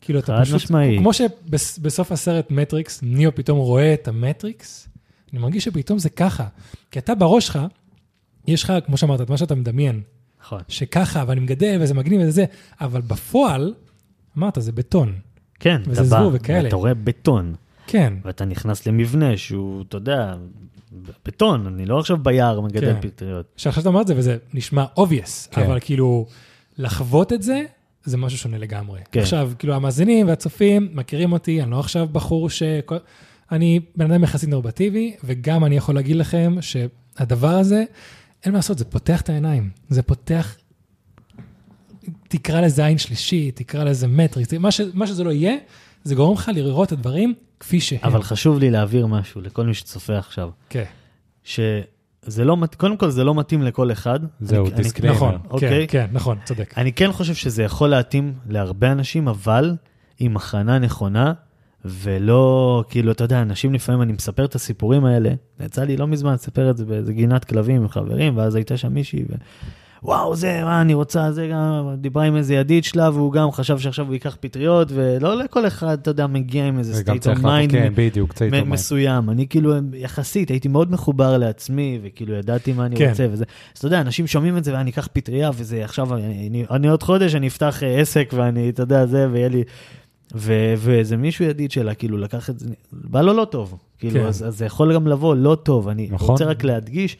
כאילו 0.00 0.18
אתה 0.18 0.36
חד 0.36 0.42
פשוט, 0.42 0.54
משמעי. 0.54 0.98
כמו 0.98 1.12
שבסוף 1.12 2.12
הסרט 2.12 2.50
מטריקס, 2.50 3.02
ניאו 3.02 3.34
פתאום 3.34 3.58
רואה 3.58 3.94
את 3.94 4.08
המטריקס, 4.08 4.88
אני 5.32 5.40
מרגיש 5.40 5.64
שפתאום 5.64 5.98
זה 5.98 6.08
ככה. 6.08 6.46
כי 6.90 6.98
אתה 6.98 7.14
בראש 7.14 7.46
שלך, 7.46 7.58
יש 8.46 8.64
לך, 8.64 8.72
כמו 8.86 8.96
שאמרת, 8.96 9.20
את 9.20 9.30
מה 9.30 9.36
שאתה 9.36 9.54
מדמיין, 9.54 10.02
נכון. 10.42 10.60
שככה, 10.68 11.24
ואני 11.26 11.40
מגדל, 11.40 11.78
וזה 11.80 11.94
מגניב 11.94 12.20
וזה 12.20 12.30
זה, 12.30 12.44
אבל 12.80 13.00
בפועל, 13.00 13.74
אמרת, 14.38 14.58
זה 14.60 14.72
בטון. 14.72 15.14
כן, 15.60 15.82
וזה 15.86 16.00
אתה 16.00 16.10
בא, 16.10 16.20
זבוב 16.20 16.32
וכאלה. 16.36 16.64
ואתה 16.64 16.76
רואה 16.76 16.94
בטון. 16.94 17.54
כן, 17.90 18.12
ואתה 18.24 18.44
נכנס 18.44 18.86
למבנה 18.86 19.36
שהוא, 19.36 19.82
אתה 19.88 19.96
יודע, 19.96 20.34
בטון, 21.26 21.66
אני 21.66 21.86
לא 21.86 21.98
עכשיו 21.98 22.16
ביער 22.16 22.60
מגדל 22.60 22.92
כן. 22.92 23.00
פטריות. 23.00 23.46
שעכשיו 23.56 23.80
אתה 23.80 23.88
אומר 23.88 24.00
את 24.00 24.06
זה 24.06 24.14
וזה 24.16 24.36
נשמע 24.54 24.84
obvious, 24.98 25.50
כן. 25.50 25.62
אבל 25.62 25.78
כאילו, 25.80 26.26
לחוות 26.78 27.32
את 27.32 27.42
זה, 27.42 27.64
זה 28.04 28.16
משהו 28.16 28.38
שונה 28.38 28.58
לגמרי. 28.58 29.00
כן. 29.12 29.20
עכשיו, 29.20 29.52
כאילו, 29.58 29.74
המאזינים 29.74 30.28
והצופים 30.28 30.88
מכירים 30.92 31.32
אותי, 31.32 31.62
אני 31.62 31.70
לא 31.70 31.80
עכשיו 31.80 32.08
בחור 32.12 32.50
ש... 32.50 32.62
אני 33.52 33.80
בן 33.96 34.10
אדם 34.10 34.24
יחסית 34.24 34.48
נורמטיבי, 34.48 35.16
וגם 35.24 35.64
אני 35.64 35.76
יכול 35.76 35.94
להגיד 35.94 36.16
לכם 36.16 36.56
שהדבר 36.60 37.48
הזה, 37.50 37.84
אין 38.44 38.52
מה 38.52 38.58
לעשות, 38.58 38.78
זה 38.78 38.84
פותח 38.84 39.20
את 39.20 39.28
העיניים. 39.28 39.70
זה 39.88 40.02
פותח, 40.02 40.56
תקרא 42.28 42.60
לזה 42.60 42.86
עין 42.86 42.98
שלישית, 42.98 43.56
תקרא 43.56 43.84
לזה 43.84 44.06
מטריקס, 44.06 44.52
מה, 44.52 44.70
ש... 44.70 44.80
מה 44.94 45.06
שזה 45.06 45.24
לא 45.24 45.30
יהיה, 45.30 45.56
זה 46.04 46.14
גורם 46.14 46.34
לך 46.34 46.50
לראות 46.54 46.86
את 46.88 46.92
הדברים 46.92 47.34
כפי 47.60 47.80
שהם. 47.80 47.98
אבל 48.02 48.22
חשוב 48.22 48.58
לי 48.58 48.70
להעביר 48.70 49.06
משהו 49.06 49.40
לכל 49.40 49.66
מי 49.66 49.74
שצופה 49.74 50.18
עכשיו, 50.18 50.50
כן, 50.68 50.84
שזה 51.44 52.44
לא, 52.44 52.56
קודם 52.76 52.96
כל 52.96 53.10
זה 53.10 53.24
לא 53.24 53.34
מתאים 53.34 53.62
לכל 53.62 53.92
אחד. 53.92 54.20
זהו, 54.40 54.64
אני- 54.66 54.74
אני- 54.74 54.82
disclaimer. 54.82 55.16
נכון, 55.16 55.38
אוקיי. 55.50 55.86
כן, 55.88 56.06
כן, 56.06 56.12
נכון, 56.12 56.38
צודק. 56.44 56.74
אני 56.76 56.92
כן 56.92 57.12
חושב 57.12 57.34
שזה 57.34 57.62
יכול 57.62 57.88
להתאים 57.88 58.34
להרבה 58.48 58.92
אנשים, 58.92 59.28
אבל 59.28 59.76
עם 60.18 60.36
הכנה 60.36 60.78
נכונה, 60.78 61.32
ולא, 61.84 62.84
כאילו, 62.88 63.12
אתה 63.12 63.24
יודע, 63.24 63.42
אנשים 63.42 63.74
לפעמים, 63.74 64.02
אני 64.02 64.12
מספר 64.12 64.44
את 64.44 64.54
הסיפורים 64.54 65.04
האלה, 65.04 65.30
יצא 65.60 65.84
לי 65.84 65.96
לא 65.96 66.06
מזמן 66.06 66.34
לספר 66.34 66.70
את 66.70 66.76
זה 66.76 66.84
באיזה 66.84 67.12
גינת 67.12 67.44
כלבים 67.44 67.76
עם 67.82 67.88
חברים, 67.88 68.36
ואז 68.36 68.54
הייתה 68.54 68.76
שם 68.76 68.92
מישהי, 68.94 69.22
ו... 69.30 69.34
וואו, 70.02 70.36
זה, 70.36 70.60
מה, 70.64 70.80
אני 70.80 70.94
רוצה, 70.94 71.32
זה 71.32 71.48
גם, 71.52 71.94
דיברה 71.98 72.24
עם 72.24 72.36
איזה 72.36 72.54
ידיד 72.54 72.84
שלה, 72.84 73.10
והוא 73.10 73.32
גם 73.32 73.52
חשב 73.52 73.78
שעכשיו 73.78 74.06
הוא 74.06 74.14
ייקח 74.14 74.36
פטריות, 74.40 74.88
ולא 74.94 75.36
לכל 75.36 75.66
אחד, 75.66 75.98
אתה 76.02 76.10
יודע, 76.10 76.26
מגיע 76.26 76.66
עם 76.66 76.78
איזה 76.78 77.02
וגם 77.02 77.16
state 77.16 77.18
צריך 77.18 77.38
of 77.38 77.42
לעבור, 77.42 77.66
mind 77.66 77.70
כן, 77.72 77.92
בדיוק, 77.94 78.32
state 78.32 78.34
of 78.34 78.56
מ- 78.56 78.60
mind. 78.60 78.64
מסוים. 78.64 79.30
אני 79.30 79.46
כאילו, 79.48 79.72
יחסית, 79.94 80.50
הייתי 80.50 80.68
מאוד 80.68 80.92
מחובר 80.92 81.38
לעצמי, 81.38 81.98
וכאילו 82.02 82.34
ידעתי 82.34 82.72
מה 82.72 82.86
אני 82.86 82.96
כן. 82.96 83.08
רוצה, 83.08 83.26
וזה. 83.30 83.44
אז 83.74 83.78
אתה 83.78 83.86
יודע, 83.86 84.00
אנשים 84.00 84.26
שומעים 84.26 84.56
את 84.56 84.64
זה, 84.64 84.74
ואני 84.74 84.90
אקח 84.90 85.08
פטריה, 85.12 85.50
וזה 85.54 85.84
עכשיו, 85.84 86.14
אני, 86.14 86.48
אני, 86.50 86.64
אני 86.70 86.88
עוד 86.88 87.02
חודש, 87.02 87.34
אני 87.34 87.48
אפתח 87.48 87.82
אה, 87.82 88.00
עסק, 88.00 88.30
ואני, 88.36 88.68
אתה 88.68 88.82
יודע, 88.82 89.06
זה, 89.06 89.28
ויהיה 89.32 89.48
לי... 89.48 89.62
ו- 90.34 90.74
ואיזה 90.78 91.16
מישהו 91.16 91.44
ידיד 91.44 91.70
שלה, 91.70 91.94
כאילו, 91.94 92.18
לקח 92.18 92.50
את 92.50 92.58
זה, 92.58 92.68
בא 92.92 93.20
לו 93.20 93.32
לא 93.32 93.44
טוב. 93.44 93.78
כאילו, 93.98 94.20
כן. 94.20 94.26
אז, 94.26 94.46
אז 94.48 94.58
זה 94.58 94.64
יכול 94.64 94.94
גם 94.94 95.06
לבוא 95.06 95.34
לא 95.36 95.56
טוב. 95.62 95.88
אני 95.88 96.08
נכון. 96.10 96.28
רוצה 96.28 96.44
רק 96.44 96.64
להדגיש, 96.64 97.16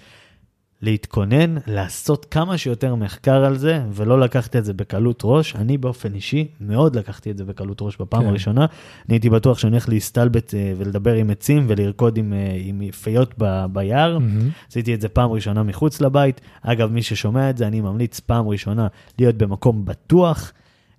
להתכונן, 0.83 1.55
לעשות 1.67 2.27
כמה 2.31 2.59
שיותר 2.59 2.95
מחקר 2.95 3.45
על 3.45 3.59
זה, 3.59 3.83
ולא 3.93 4.21
לקחת 4.21 4.57
את 4.57 4.65
זה 4.65 4.73
בקלות 4.75 5.21
ראש. 5.25 5.57
אני 5.57 5.79
באופן 5.79 6.15
אישי 6.15 6.49
מאוד 6.61 6.97
לקחתי 6.97 7.31
את 7.31 7.39
זה 7.39 7.45
בקלות 7.45 7.83
ראש 7.83 7.97
בפעם 7.97 8.23
כן. 8.23 8.29
הראשונה. 8.29 8.61
אני 8.61 9.15
הייתי 9.15 9.31
בטוח 9.31 9.59
שאני 9.59 9.71
הולך 9.73 9.89
להסתלבט 9.89 10.55
אה, 10.55 10.73
ולדבר 10.77 11.15
עם 11.15 11.31
עצים 11.31 11.65
ולרקוד 11.69 12.17
עם, 12.19 12.33
אה, 12.33 12.57
עם 12.65 12.91
פיות 12.91 13.35
ב- 13.39 13.65
ביער. 13.73 14.19
מהמם. 14.19 14.49
עשיתי 14.71 14.95
את 14.95 15.01
זה 15.01 15.09
פעם 15.09 15.31
ראשונה 15.31 15.63
מחוץ 15.63 16.01
לבית. 16.01 16.41
אגב, 16.63 16.93
מי 16.93 17.03
ששומע 17.03 17.51
את 17.51 17.57
זה, 17.59 17.67
אני 17.67 17.81
ממליץ 17.81 18.21
פעם 18.21 18.49
ראשונה 18.49 18.87
להיות 19.19 19.37
במקום 19.37 19.85
בטוח. 19.85 20.53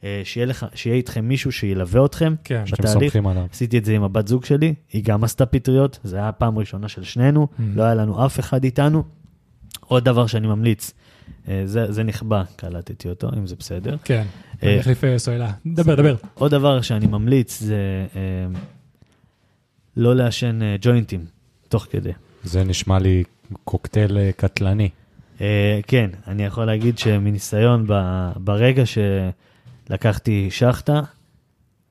אה, 0.03 0.21
שיהיה, 0.23 0.45
לך, 0.45 0.65
שיהיה 0.75 0.95
איתכם 0.95 1.25
מישהו 1.25 1.51
שילווה 1.51 2.05
אתכם 2.05 2.33
כן. 2.43 2.61
שאתם 2.65 2.83
בתהליך. 2.83 2.99
סומכים 3.13 3.27
עליו. 3.27 3.45
עשיתי 3.51 3.77
את 3.77 3.85
זה 3.85 3.93
עם 3.93 4.03
הבת 4.03 4.27
זוג 4.27 4.45
שלי, 4.45 4.73
היא 4.93 5.03
גם 5.03 5.23
עשתה 5.23 5.45
פטריות, 5.45 5.99
זה 6.03 6.15
היה 6.17 6.29
הפעם 6.29 6.57
הראשונה 6.57 6.87
של 6.87 7.03
שנינו, 7.03 7.47
Mm. 7.51 7.61
לא 7.75 7.83
היה 7.83 7.95
לנו 7.95 8.25
אף 8.25 8.39
אחד 8.39 8.63
איתנו. 8.63 9.03
עוד 9.91 10.05
דבר 10.05 10.27
שאני 10.27 10.47
ממליץ, 10.47 10.91
אה, 11.47 11.61
זה, 11.65 11.91
זה 11.91 12.03
נכבה, 12.03 12.43
קלטתי 12.55 13.09
אותו, 13.09 13.29
אם 13.37 13.47
זה 13.47 13.55
בסדר. 13.55 13.95
כן. 14.03 14.23
אה, 14.63 14.69
אני 14.69 14.79
החליף 14.79 15.03
אה, 15.03 15.19
סוללה. 15.19 15.51
דבר, 15.65 15.95
דבר. 15.95 16.15
עוד 16.33 16.51
דבר 16.51 16.81
שאני 16.81 17.07
ממליץ 17.07 17.59
זה 17.59 17.75
אה, 18.15 18.19
לא 19.97 20.15
לעשן 20.15 20.61
אה, 20.61 20.75
ג'וינטים 20.81 21.25
תוך 21.69 21.87
כדי. 21.89 22.11
זה 22.43 22.63
נשמע 22.63 22.99
לי 22.99 23.23
קוקטייל 23.63 24.17
אה, 24.17 24.29
קטלני. 24.37 24.89
אה, 25.41 25.79
כן, 25.87 26.09
אני 26.27 26.45
יכול 26.45 26.65
להגיד 26.65 26.97
שמניסיון, 26.97 27.85
ב- 27.87 28.31
ברגע 28.35 28.83
שלקחתי 29.89 30.47
שחטה, 30.51 31.01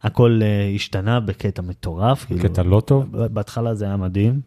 הכל 0.03 0.41
אה, 0.43 0.71
השתנה 0.75 1.21
בקטע 1.21 1.63
מטורף. 1.63 2.25
כאילו, 2.25 2.41
קטע 2.41 2.63
לא 2.63 2.83
טוב. 2.87 3.17
בהתחלה 3.27 3.75
זה 3.75 3.85
היה 3.85 3.97
מדהים, 3.97 4.41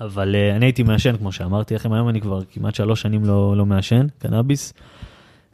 אבל 0.00 0.34
uh, 0.34 0.56
אני 0.56 0.66
הייתי 0.66 0.82
מעשן, 0.82 1.16
כמו 1.16 1.32
שאמרתי 1.32 1.74
לכם, 1.74 1.92
היום 1.92 2.08
אני 2.08 2.20
כבר 2.20 2.40
כמעט 2.50 2.74
שלוש 2.74 3.02
שנים 3.02 3.24
לא, 3.24 3.56
לא 3.56 3.66
מעשן 3.66 4.06
קנאביס, 4.18 4.72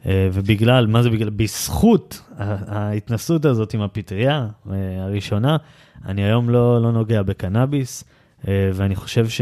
uh, 0.03 0.07
ובגלל, 0.33 0.87
מה 0.87 1.03
זה 1.03 1.09
בגלל? 1.09 1.29
בזכות 1.29 2.21
ההתנסות 2.67 3.45
הזאת 3.45 3.73
עם 3.73 3.81
הפטריה 3.81 4.47
uh, 4.47 4.69
הראשונה, 4.99 5.57
אני 6.05 6.23
היום 6.23 6.49
לא, 6.49 6.81
לא 6.81 6.91
נוגע 6.91 7.23
בקנאביס, 7.23 8.03
uh, 8.03 8.47
ואני 8.73 8.95
חושב 8.95 9.29
ש, 9.29 9.41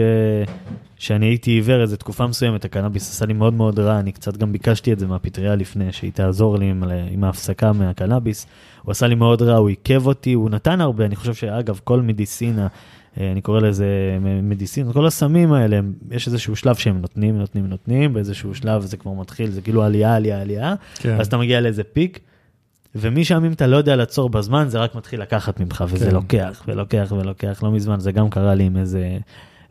שאני 0.97 1.25
הייתי 1.25 1.51
עיוור 1.51 1.81
איזה 1.81 1.97
תקופה 1.97 2.27
מסוימת, 2.27 2.65
הקנאביס 2.65 3.11
עשה 3.11 3.25
לי 3.25 3.33
מאוד 3.33 3.53
מאוד 3.53 3.79
רע, 3.79 3.99
אני 3.99 4.11
קצת 4.11 4.37
גם 4.37 4.51
ביקשתי 4.51 4.93
את 4.93 4.99
זה 4.99 5.07
מהפטריה 5.07 5.55
לפני, 5.55 5.91
שהיא 5.91 6.11
תעזור 6.11 6.57
לי 6.57 6.69
עם, 6.69 6.83
עם 7.11 7.23
ההפסקה 7.23 7.73
מהקנאביס. 7.73 8.47
הוא 8.81 8.91
עשה 8.91 9.07
לי 9.07 9.15
מאוד 9.15 9.41
רע, 9.41 9.57
הוא 9.57 9.69
עיכב 9.69 10.07
אותי, 10.07 10.33
הוא 10.33 10.49
נתן 10.49 10.81
הרבה, 10.81 11.05
אני 11.05 11.15
חושב 11.15 11.33
שאגב, 11.33 11.79
כל 11.83 12.01
מדיסינה, 12.01 12.67
אני 13.17 13.41
קורא 13.41 13.59
לזה 13.59 13.85
מ- 14.21 14.49
מדיסינה, 14.49 14.93
כל 14.93 15.05
הסמים 15.05 15.53
האלה, 15.53 15.79
יש 16.11 16.27
איזשהו 16.27 16.55
שלב 16.55 16.75
שהם 16.75 17.01
נותנים, 17.01 17.37
נותנים, 17.37 17.67
נותנים, 17.67 18.13
באיזשהו 18.13 18.55
שלב 18.55 18.81
זה 18.81 18.97
כבר 18.97 19.11
מתחיל, 19.11 19.51
זה 19.51 19.61
כאילו 19.61 19.83
עלייה, 19.83 20.15
עלייה, 20.15 20.41
עלייה, 20.41 20.75
כן. 20.95 21.19
אז 21.19 21.27
אתה 21.27 21.37
מגיע 21.37 21.61
לאיזה 21.61 21.83
פיק, 21.83 22.19
ומשם 22.95 23.45
אם 23.45 23.51
אתה 23.51 23.67
לא 23.67 23.77
יודע 23.77 23.95
לעצור 23.95 24.29
בזמן, 24.29 24.65
זה 24.69 24.79
רק 24.79 24.95
מתחיל 24.95 25.21
לקחת 25.21 25.59
ממך, 25.59 25.83
וזה 25.89 26.05
כן. 26.05 26.11
לוקח 26.15 26.63
ולוקח 26.67 27.13
ולוקח, 27.17 27.63
לא 27.63 27.71
מזמן, 27.71 27.99
זה 27.99 28.11
גם 28.11 28.29
קרה 28.29 28.55
לי 28.55 28.63
עם 28.63 28.77
איזה 28.77 29.17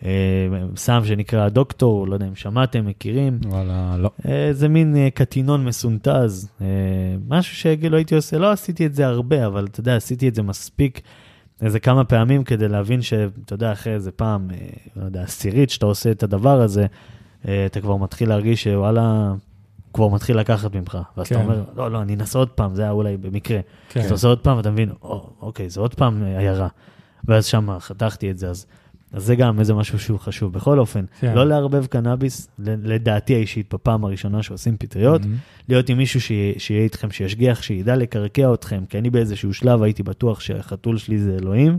אה, 0.04 0.48
סם 0.76 1.02
שנקרא 1.04 1.48
דוקטור, 1.48 2.08
לא 2.08 2.14
יודע 2.14 2.26
אם 2.26 2.34
שמעתם, 2.34 2.86
מכירים. 2.86 3.38
וואלה, 3.46 3.96
לא. 3.98 4.10
אה, 4.28 4.48
זה 4.52 4.68
מין 4.68 4.96
אה, 4.96 5.08
קטינון 5.14 5.64
מסונטז, 5.64 6.48
אה, 6.60 6.66
משהו 7.28 7.56
שכאילו 7.56 7.96
הייתי 7.96 8.14
עושה, 8.14 8.38
לא 8.38 8.52
עשיתי 8.52 8.86
את 8.86 8.94
זה 8.94 9.06
הרבה, 9.06 9.46
אבל 9.46 9.64
אתה 9.64 9.80
יודע, 9.80 9.96
עשיתי 9.96 10.28
את 10.28 10.34
זה 10.34 10.42
מספיק 10.42 11.00
איזה 11.60 11.80
כמה 11.80 12.04
פעמים 12.04 12.44
כדי 12.44 12.68
להבין 12.68 13.02
שאתה 13.02 13.54
יודע, 13.54 13.72
אחרי 13.72 13.94
איזה 13.94 14.12
פעם, 14.12 14.50
אה, 14.50 14.56
לא 14.96 15.04
יודע, 15.04 15.22
עשירית 15.22 15.70
שאתה 15.70 15.86
עושה 15.86 16.10
את 16.10 16.22
הדבר 16.22 16.60
הזה, 16.60 16.86
אה, 17.48 17.66
אתה 17.66 17.80
כבר 17.80 17.96
מתחיל 17.96 18.28
להרגיש 18.28 18.64
שוואלה, 18.64 19.32
כבר 19.92 20.08
מתחיל 20.08 20.38
לקחת 20.38 20.74
ממך. 20.74 20.98
ואז 21.16 21.26
אתה 21.26 21.34
כן. 21.34 21.42
אומר, 21.42 21.64
לא, 21.76 21.90
לא, 21.90 22.02
אני 22.02 22.14
אנסה 22.14 22.38
עוד 22.38 22.48
פעם, 22.48 22.74
זה 22.74 22.82
היה 22.82 22.90
אולי 22.90 23.16
במקרה. 23.16 23.60
כן. 23.88 24.00
אז 24.00 24.06
אתה 24.06 24.14
עושה 24.14 24.28
עוד 24.28 24.38
פעם, 24.38 24.56
ואתה 24.56 24.70
מבין, 24.70 24.92
או, 25.02 25.30
אוקיי, 25.40 25.70
זה 25.70 25.80
עוד 25.80 25.94
פעם 25.94 26.22
עיירה. 26.22 26.68
ואז 27.24 27.46
שם 27.46 27.78
חתכתי 27.78 28.30
את 28.30 28.38
זה, 28.38 28.50
אז, 28.50 28.66
אז 29.14 29.24
זה 29.24 29.36
גם 29.36 29.60
איזה 29.60 29.74
משהו 29.74 29.98
שהוא 29.98 30.18
חשוב. 30.18 30.52
בכל 30.52 30.78
אופן, 30.78 31.04
כן. 31.20 31.34
לא 31.34 31.46
לערבב 31.46 31.86
קנאביס, 31.86 32.48
לדעתי 32.58 33.34
האישית, 33.34 33.74
בפעם 33.74 34.04
הראשונה 34.04 34.42
שעושים 34.42 34.76
פטריות, 34.76 35.20
מהמם. 35.20 35.36
להיות 35.68 35.88
עם 35.88 35.98
מישהו 35.98 36.20
שיהיה, 36.20 36.54
שיהיה 36.58 36.82
איתכם, 36.82 37.10
שישגיח, 37.10 37.62
שידע 37.62 37.96
לקרקע 37.96 38.54
אתכם, 38.54 38.84
כי 38.88 38.98
אני 38.98 39.10
באיזשהו 39.10 39.54
שלב 39.54 39.82
הייתי 39.82 40.02
בטוח 40.02 40.40
שהחתול 40.40 40.98
שלי 40.98 41.18
זה 41.18 41.36
אלוהים. 41.40 41.78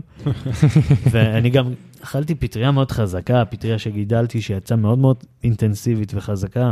ואני 1.12 1.50
גם 1.50 1.72
אכלתי 2.00 2.34
פטריה 2.34 2.70
מאוד 2.70 2.90
חזקה, 2.90 3.44
פטריה 3.44 3.78
שגידלתי, 3.78 4.40
שיצאה 4.40 4.76
מאוד 4.76 4.98
מאוד 4.98 5.16
אינטנסיבית 5.44 6.12
וחזקה, 6.14 6.70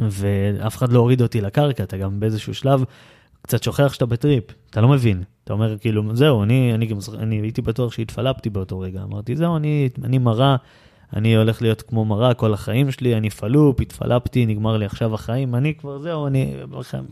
ואף 0.00 0.76
אחד 0.76 0.92
לא 0.92 0.98
הוריד 0.98 1.22
אותי 1.22 1.40
לקרקע, 1.40 1.82
אתה 1.82 1.96
גם 1.96 2.20
באיזשהו 2.20 2.54
שלב 2.54 2.84
קצת 3.46 3.62
שוכח 3.62 3.92
שאתה 3.92 4.06
בטריפ, 4.06 4.44
אתה 4.70 4.80
לא 4.80 4.88
מבין. 4.88 5.22
אתה 5.44 5.52
אומר 5.52 5.78
כאילו, 5.78 6.16
זהו, 6.16 6.42
אני, 6.42 6.74
אני, 6.74 6.86
גם, 6.86 6.96
אני 7.18 7.40
הייתי 7.40 7.62
בטוח 7.62 7.92
שהתפלפתי 7.92 8.50
באותו 8.50 8.80
רגע, 8.80 9.02
אמרתי, 9.02 9.36
זהו, 9.36 9.56
אני, 9.56 9.88
אני 10.04 10.18
מראה, 10.18 10.56
אני 11.16 11.36
הולך 11.36 11.62
להיות 11.62 11.82
כמו 11.82 12.04
מראה 12.04 12.34
כל 12.34 12.54
החיים 12.54 12.90
שלי, 12.90 13.16
אני 13.16 13.30
פלופ, 13.30 13.80
התפלפתי, 13.80 14.46
נגמר 14.46 14.76
לי 14.76 14.84
עכשיו 14.84 15.14
החיים, 15.14 15.54
אני 15.54 15.74
כבר, 15.74 15.98
זהו, 15.98 16.26
אני, 16.26 16.54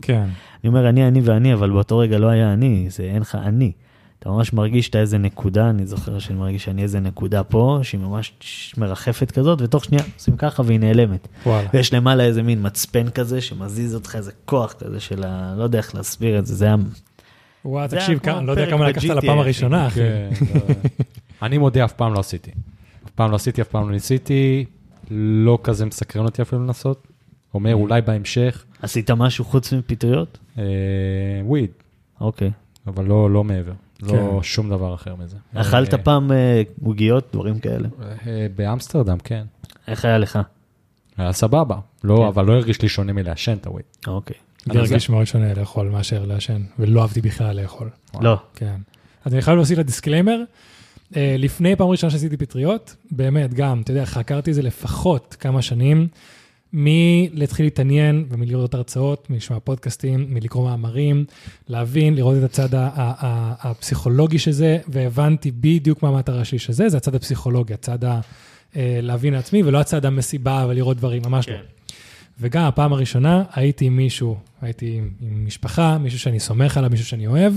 כן. 0.01 0.27
אני 0.63 0.67
אומר, 0.67 0.89
אני, 0.89 1.07
אני 1.07 1.21
ואני, 1.23 1.53
אבל 1.53 1.69
באותו 1.69 1.97
רגע 1.97 2.17
לא 2.17 2.27
היה 2.27 2.53
אני, 2.53 2.85
זה 2.89 3.03
אין 3.03 3.21
לך 3.21 3.35
אני. 3.35 3.71
אתה 4.19 4.29
ממש 4.29 4.53
מרגיש 4.53 4.85
שאתה 4.85 4.99
איזה 4.99 5.17
נקודה, 5.17 5.69
אני 5.69 5.85
זוכר 5.85 6.19
שאני 6.19 6.39
מרגיש 6.39 6.63
שאני 6.63 6.83
איזה 6.83 6.99
נקודה 6.99 7.43
פה, 7.43 7.79
שהיא 7.83 8.01
ממש 8.01 8.33
מרחפת 8.77 9.31
כזאת, 9.31 9.61
ותוך 9.61 9.85
שנייה 9.85 10.03
עושים 10.15 10.37
ככה 10.37 10.63
והיא 10.65 10.79
נעלמת. 10.79 11.27
וואלה. 11.45 11.67
ויש 11.73 11.93
למעלה 11.93 12.23
איזה 12.23 12.43
מין 12.43 12.65
מצפן 12.65 13.09
כזה, 13.09 13.41
שמזיז 13.41 13.95
אותך 13.95 14.15
איזה 14.15 14.31
כוח 14.45 14.73
כזה 14.73 14.99
של 14.99 15.23
ה... 15.23 15.55
לא 15.57 15.63
יודע 15.63 15.77
איך 15.77 15.95
להסביר 15.95 16.39
את 16.39 16.45
זה, 16.45 16.55
זה 16.55 16.65
היה... 16.65 16.75
וואו, 17.65 17.87
תקשיב, 17.87 18.19
אני 18.27 18.47
לא 18.47 18.51
יודע 18.51 18.69
כמה 18.69 18.89
לקחת 18.89 19.03
לפעם. 19.03 19.39
הראשונה, 19.39 19.87
אחי. 19.87 19.99
כן, 19.99 20.29
לא. 20.53 20.61
אני 21.41 21.57
מודה, 21.57 21.85
אף 21.85 21.93
פעם 21.93 22.13
לא 22.13 22.19
עשיתי. 22.19 22.51
אף 23.05 23.11
פעם 23.11 23.31
לא 23.31 23.35
עשיתי, 23.35 23.61
אף 23.61 23.67
פעם 23.67 23.87
לא 23.87 23.91
ניסיתי, 23.91 24.65
לא 25.11 25.59
כזה 25.63 25.85
מסקרן 25.85 26.25
אותי 26.25 26.41
אפילו 26.41 26.63
לנסות. 26.63 27.07
אומר, 27.53 27.75
אולי 27.75 28.01
בהמשך, 28.01 28.65
עשית 28.81 29.11
משהו 29.11 29.45
חוץ 29.45 29.73
מפטריות? 29.73 30.37
אה, 30.57 30.63
weed, 31.43 31.69
אוקיי. 32.21 32.51
אבל 32.87 33.05
לא 33.05 33.31
לא 33.31 33.43
מעבר. 33.43 33.71
לא 34.01 34.09
כן. 34.09 34.43
שום 34.43 34.69
דבר 34.69 34.95
אחר 34.95 35.15
מזה. 35.15 35.37
אכלת 35.53 35.93
אה, 35.93 35.97
פעם 35.97 36.31
אה, 36.31 36.61
עוגיות, 36.83 37.29
דברים 37.33 37.59
כאלה? 37.59 37.87
אה, 38.27 38.47
באמסטרדם, 38.55 39.17
כן. 39.23 39.43
איך 39.87 40.05
היה 40.05 40.17
לך? 40.17 40.39
היה 41.17 41.33
סבבה. 41.33 41.77
לא, 42.03 42.15
כן. 42.15 42.23
אבל 42.23 42.45
לא 42.45 42.53
הרגיש 42.53 42.81
לי 42.81 42.89
שונה 42.89 43.13
מלעשן 43.13 43.53
את 43.53 43.67
ה 43.67 43.70
weed. 43.70 43.85
אוקיי. 44.07 44.35
אז 44.69 44.75
הרגיש 44.75 45.09
מאוד 45.09 45.25
שונה 45.25 45.53
לאכול 45.53 45.89
מאשר 45.89 46.25
לעשן, 46.25 46.61
ולא 46.79 47.01
אהבתי 47.01 47.21
בכלל 47.21 47.61
לאכול. 47.61 47.89
לא. 48.21 48.37
כן. 48.55 48.75
אז 49.25 49.33
אני 49.33 49.41
חייב 49.41 49.55
להוסיף 49.55 49.79
ל 49.79 49.84
disclaimer, 49.84 50.41
לפני 51.11 51.75
פעם 51.75 51.87
ראשונה 51.87 52.11
שעשיתי 52.11 52.37
פטריות, 52.37 52.95
באמת, 53.11 53.53
גם, 53.53 53.81
אתה 53.81 53.91
יודע, 53.91 54.05
חקרתי 54.05 54.49
את 54.49 54.55
זה 54.55 54.61
לפחות 54.61 55.35
כמה 55.39 55.61
שנים, 55.61 56.07
מלהתחיל 56.77 57.65
להתעניין 57.65 58.25
ומלראות 58.29 58.73
הרצאות, 58.73 59.29
מלשמוע 59.29 59.59
פודקאסטים, 59.59 60.25
מלקרוא 60.29 60.69
מאמרים, 60.69 61.25
להבין, 61.67 62.15
לראות 62.15 62.37
את 62.37 62.43
הצד 62.43 62.69
הפסיכולוגי 62.71 64.39
של 64.39 64.51
זה, 64.51 64.77
והבנתי 64.87 65.51
בדיוק 65.51 66.03
מה 66.03 66.09
המטרה 66.09 66.45
שלי 66.45 66.59
של 66.59 66.73
זה, 66.73 66.89
זה 66.89 66.97
הצד 66.97 67.15
הפסיכולוגי, 67.15 67.73
הצד 67.73 68.03
ה... 68.03 68.19
אה, 68.75 68.99
להבין 69.01 69.33
לעצמי, 69.33 69.63
ולא 69.63 69.79
הצד 69.79 70.05
המסיבה 70.05 70.65
ולראות 70.69 70.97
דברים, 70.97 71.21
ממש 71.25 71.49
לא. 71.49 71.55
וגם 72.39 72.63
הפעם 72.63 72.93
הראשונה 72.93 73.43
הייתי 73.53 73.85
עם 73.85 73.95
מישהו, 73.95 74.37
הייתי 74.61 74.97
עם, 74.97 75.09
עם 75.21 75.45
משפחה, 75.45 75.97
מישהו 75.97 76.19
שאני 76.19 76.39
סומך 76.39 76.77
עליו, 76.77 76.89
מישהו 76.89 77.05
שאני 77.05 77.27
אוהב. 77.27 77.53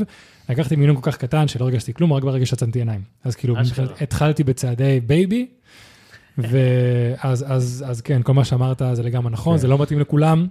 לקחתי 0.48 0.76
מינון 0.76 0.96
כל 0.96 1.10
כך 1.10 1.16
קטן 1.16 1.48
שלא 1.48 1.64
הרגשתי 1.64 1.94
כלום, 1.94 2.12
רק 2.12 2.22
ברגע 2.22 2.46
שעצמתי 2.46 2.78
עיניים. 2.78 3.00
אז 3.24 3.36
כאילו, 3.36 3.54
התחלתי 4.00 4.44
בצעדי 4.44 5.00
baby, 5.06 5.46
ואז 6.38 7.44
אז, 7.48 7.84
אז 7.88 8.00
כן, 8.00 8.22
כל 8.22 8.34
מה 8.34 8.44
שאמרת 8.44 8.82
זה 8.92 9.02
לגמרי 9.02 9.30
נכון, 9.32 9.52
כן. 9.54 9.58
זה 9.58 9.68
לא 9.68 9.78
מתאים 9.78 10.00
לכולם. 10.00 10.46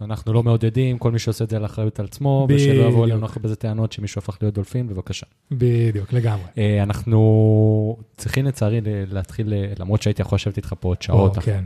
אנחנו 0.00 0.32
לא 0.32 0.42
מעודדים, 0.42 0.98
כל 0.98 1.12
מי 1.12 1.18
שעושה 1.18 1.44
את 1.44 1.50
זה 1.50 1.56
על 1.56 1.64
אחריות 1.64 1.98
על 2.00 2.06
עצמו, 2.06 2.46
ושלא 2.50 2.72
בדיוק. 2.72 2.88
יבואו 2.88 3.04
אלינו 3.04 3.26
אחרי 3.26 3.42
בזה 3.42 3.56
טענות 3.56 3.92
שמישהו 3.92 4.18
הפך 4.18 4.38
להיות 4.42 4.54
דולפין, 4.54 4.88
בבקשה. 4.88 5.26
בדיוק, 5.50 6.12
לגמרי. 6.12 6.44
אה, 6.58 6.82
אנחנו 6.82 7.96
צריכים 8.16 8.46
לצערי 8.46 8.80
להתחיל, 8.84 9.52
אה, 9.52 9.72
למרות 9.78 10.02
שהייתי 10.02 10.22
יכול 10.22 10.36
לשבת 10.36 10.56
איתך 10.56 10.74
פה 10.80 10.88
עוד 10.88 11.02
שעות, 11.02 11.36
או, 11.36 11.42
כן. 11.42 11.64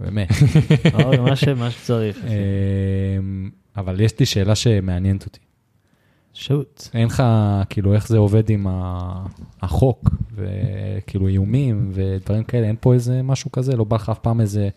באמת. 0.00 0.28
אוקיי, 0.94 1.18
מה 1.18 1.36
ש- 1.36 1.48
מה 1.48 1.70
שצריך. 1.70 2.24
אה, 2.24 2.30
אבל 3.76 4.00
יש 4.00 4.18
לי 4.20 4.26
שאלה 4.26 4.54
שמעניינת 4.54 5.26
אותי. 5.26 5.40
שוט. 6.40 6.88
אין 6.94 7.06
לך, 7.06 7.22
כאילו, 7.70 7.94
איך 7.94 8.08
זה 8.08 8.18
עובד 8.18 8.50
עם 8.50 8.66
החוק, 9.62 10.10
וכאילו 10.34 11.28
איומים 11.28 11.90
ודברים 11.92 12.44
כאלה, 12.44 12.66
אין 12.66 12.76
פה 12.80 12.94
איזה 12.94 13.22
משהו 13.22 13.52
כזה? 13.52 13.76
לא 13.76 13.84
בא 13.84 13.96
לך 13.96 14.08
אף 14.08 14.18
פעם 14.18 14.40
איזה 14.40 14.68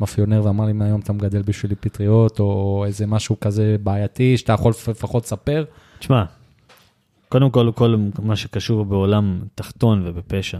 מאפיונר 0.00 0.42
ואמר 0.44 0.66
לי, 0.66 0.72
מהיום 0.72 1.00
אתה 1.00 1.12
מגדל 1.12 1.42
בשבילי 1.42 1.74
פטריות, 1.74 2.40
או 2.40 2.84
איזה 2.86 3.06
משהו 3.06 3.40
כזה 3.40 3.76
בעייתי, 3.82 4.36
שאתה 4.36 4.52
יכול 4.52 4.72
לפחות 4.88 5.24
לספר? 5.24 5.64
תשמע, 5.98 6.24
קודם 7.28 7.50
כל, 7.50 7.70
כל 7.74 7.96
מה 8.22 8.36
שקשור 8.36 8.84
בעולם 8.84 9.40
תחתון 9.54 10.02
ובפשע. 10.06 10.58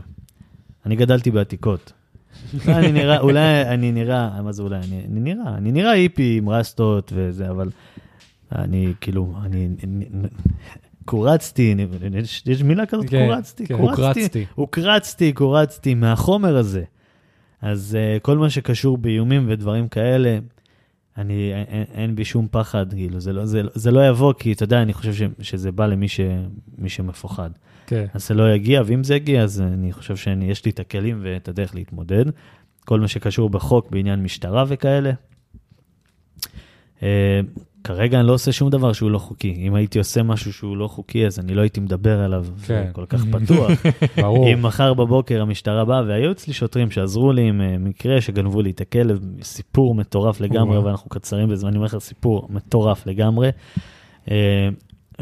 אני 0.87 0.97
גדלתי 0.97 1.31
בעתיקות. 1.31 1.93
אני 2.69 2.93
נראה, 2.93 3.21
אולי 3.21 3.63
אני 3.63 3.93
נראה, 3.93 4.43
מה 4.43 4.53
זה 4.53 4.63
אולי? 4.63 4.77
אני, 4.77 5.03
אני 5.11 5.21
נראה, 5.21 5.55
אני 5.55 5.73
נראה 5.73 5.91
היפי 5.91 6.39
עם 6.39 6.49
רסטות 6.49 7.13
וזה, 7.15 7.51
אבל 7.51 7.71
אני 8.53 8.93
כאילו, 9.01 9.35
אני, 9.45 9.69
קורצתי, 11.05 11.75
יש, 12.15 12.43
יש 12.47 12.63
מילה 12.63 12.87
כזאת? 12.87 13.11
כן, 13.11 13.27
קורצתי, 13.27 13.67
כן. 13.67 13.77
קורצתי, 13.77 14.45
הוקרצתי. 14.55 15.33
קורצתי 15.33 15.95
מהחומר 15.95 16.57
הזה. 16.57 16.85
אז 17.63 17.99
uh, 17.99 18.21
כל 18.21 18.39
מה 18.39 18.51
שקשור 18.51 18.99
באיומים 18.99 19.45
ודברים 19.49 19.89
כאלה, 19.89 20.39
אני, 21.19 21.53
אין, 21.69 21.85
אין 21.95 22.15
בי 22.17 22.25
שום 22.25 22.49
פחד, 22.51 22.93
כאילו, 22.93 23.21
זה 23.21 23.33
לא, 23.33 23.47
זה, 23.47 23.63
זה 23.75 23.91
לא 23.91 24.09
יבוא, 24.09 24.33
כי 24.39 24.53
אתה 24.53 24.65
יודע, 24.65 24.83
אני 24.83 24.93
חושב 24.93 25.15
ש, 25.15 25.23
שזה 25.41 25.73
בא 25.73 25.87
למי 25.87 26.09
ש, 26.09 26.21
מי 26.79 26.89
שמפוחד. 26.89 27.51
כן. 27.87 28.07
אז 28.15 28.29
זה 28.29 28.35
לא 28.35 28.55
יגיע, 28.55 28.83
ואם 28.87 29.05
זה 29.05 29.15
יגיע, 29.15 29.43
אז 29.43 29.61
אני 29.61 29.93
חושב 29.93 30.17
שיש 30.17 30.65
לי 30.65 30.71
את 30.71 30.81
הכלים 30.81 31.21
ואת 31.23 31.49
הדרך 31.49 31.75
להתמודד. 31.75 32.25
כל 32.85 33.01
מה 33.01 33.09
שקשור 33.09 33.51
בחוק 33.51 33.91
בעניין 33.91 34.23
משטרה 34.23 34.65
וכאלה. 34.69 35.13
אה, 37.03 37.41
כרגע 37.85 38.21
אני 38.21 38.27
לא 38.27 38.33
עושה 38.33 38.53
שום 38.53 38.71
דבר 38.71 38.93
שהוא 38.93 39.11
לא 39.11 39.19
חוקי. 39.19 39.55
אם 39.59 39.75
הייתי 39.75 39.99
עושה 39.99 40.23
משהו 40.23 40.53
שהוא 40.53 40.77
לא 40.77 40.89
חוקי, 40.89 41.27
אז 41.27 41.39
אני 41.39 41.55
לא 41.55 41.61
הייתי 41.61 41.81
מדבר 41.81 42.21
עליו 42.21 42.47
כן. 42.67 42.91
כל 42.93 43.05
כך 43.09 43.25
פתוח. 43.25 43.71
ברור. 44.23 44.49
אם 44.53 44.63
מחר 44.63 44.95
בבוקר 44.95 45.43
המשטרה 45.43 45.85
באה, 45.85 46.03
והיו 46.07 46.33
אצלי 46.33 46.53
שוטרים 46.53 46.91
שעזרו 46.91 47.33
לי 47.33 47.49
עם 47.49 47.61
אה, 47.61 47.79
מקרה 47.79 48.21
שגנבו 48.21 48.63
לי 48.63 48.71
את 48.71 48.81
הכלב, 48.81 49.21
סיפור 49.43 49.95
מטורף 49.95 50.41
לגמרי. 50.41 50.79
ואנחנו 50.79 51.11
קצרים 51.11 51.49
בזמן, 51.49 51.69
אני 51.69 51.77
אומר 51.77 51.87
לך, 51.87 51.99
סיפור 51.99 52.49
מטורף 52.51 53.07
לגמרי. 53.07 53.51
אה, 54.31 54.69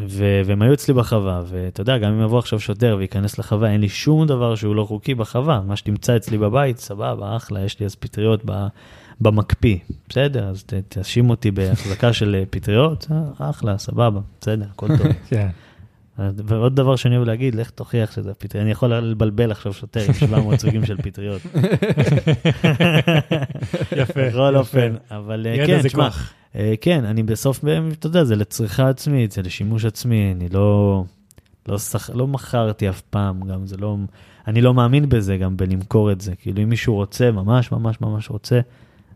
ו- 0.01 0.41
והם 0.45 0.63
היו 0.63 0.73
אצלי 0.73 0.95
בחווה, 0.95 1.43
ואתה 1.47 1.81
יודע, 1.81 1.99
גם 1.99 2.13
אם 2.13 2.23
יבוא 2.23 2.39
עכשיו 2.39 2.61
שוטר 2.61 2.97
וייכנס 2.99 3.39
לחווה, 3.39 3.71
אין 3.71 3.81
לי 3.81 3.89
שום 3.89 4.27
דבר 4.27 4.55
שהוא 4.55 4.75
לא 4.75 4.85
חוקי 4.85 5.15
בחווה. 5.15 5.61
מה 5.67 5.77
שתמצא 5.77 6.17
אצלי 6.17 6.39
בבית, 6.39 6.79
סבבה, 6.79 7.37
אחלה, 7.37 7.65
יש 7.65 7.81
לי 7.81 7.87
אז 7.87 7.95
פטריות 7.95 8.41
ב- 8.45 8.67
במקפיא. 9.21 9.77
בסדר, 10.09 10.49
אז 10.49 10.65
תאשים 10.89 11.31
אותי 11.31 11.51
בהחזקה 11.51 12.13
של 12.13 12.37
אה, 12.39 12.45
פטריות, 12.51 13.07
אה, 13.11 13.51
אחלה, 13.51 13.79
סבבה, 13.79 14.21
בסדר, 14.41 14.67
הכל 14.71 14.89
טוב. 14.99 15.07
כן. 15.31 15.49
ועוד 16.19 16.77
דבר 16.77 16.97
שאני 16.97 17.17
אוהב 17.17 17.27
להגיד, 17.27 17.55
לך 17.55 17.71
תוכיח 17.71 18.13
שזה 18.13 18.35
פטריות. 18.35 18.63
אני 18.63 18.71
יכול 18.71 18.95
לבלבל 18.95 19.51
עכשיו 19.51 19.73
שוטר 19.73 20.01
עם 20.09 20.13
700 20.13 20.61
סוגים 20.61 20.87
של 20.87 20.97
פטריות. 20.97 21.43
יפה. 23.97 24.29
בכל. 24.29 24.57
אופן, 24.57 24.95
אבל 25.11 25.47
אה, 25.47 25.67
כן, 25.67 25.83
תשמע, 25.83 26.09
כן, 26.81 27.05
אני 27.05 27.23
בסוף, 27.23 27.65
אתה 27.99 28.07
יודע, 28.07 28.25
זה 28.25 28.37
לצריכה 28.37 28.89
עצמית, 28.89 29.33
זה 29.33 29.43
לשימוש 29.43 29.85
עצמי, 29.85 30.33
אני 30.37 30.49
לא, 30.49 31.05
לא, 31.69 31.79
שח, 31.79 32.11
לא 32.11 32.27
מכרתי 32.27 32.89
אף 32.89 33.01
פעם, 33.01 33.41
גם 33.49 33.67
זה 33.67 33.77
לא, 33.77 33.97
אני 34.47 34.61
לא 34.61 34.75
מאמין 34.75 35.09
בזה, 35.09 35.37
גם 35.37 35.57
בלמכור 35.57 36.13
את 36.13 36.21
זה. 36.21 36.35
כאילו, 36.35 36.63
אם 36.63 36.69
מישהו 36.69 36.95
רוצה, 36.95 37.31
ממש 37.31 37.73
ממש 37.73 38.01
ממש 38.01 38.31
רוצה, 38.31 38.61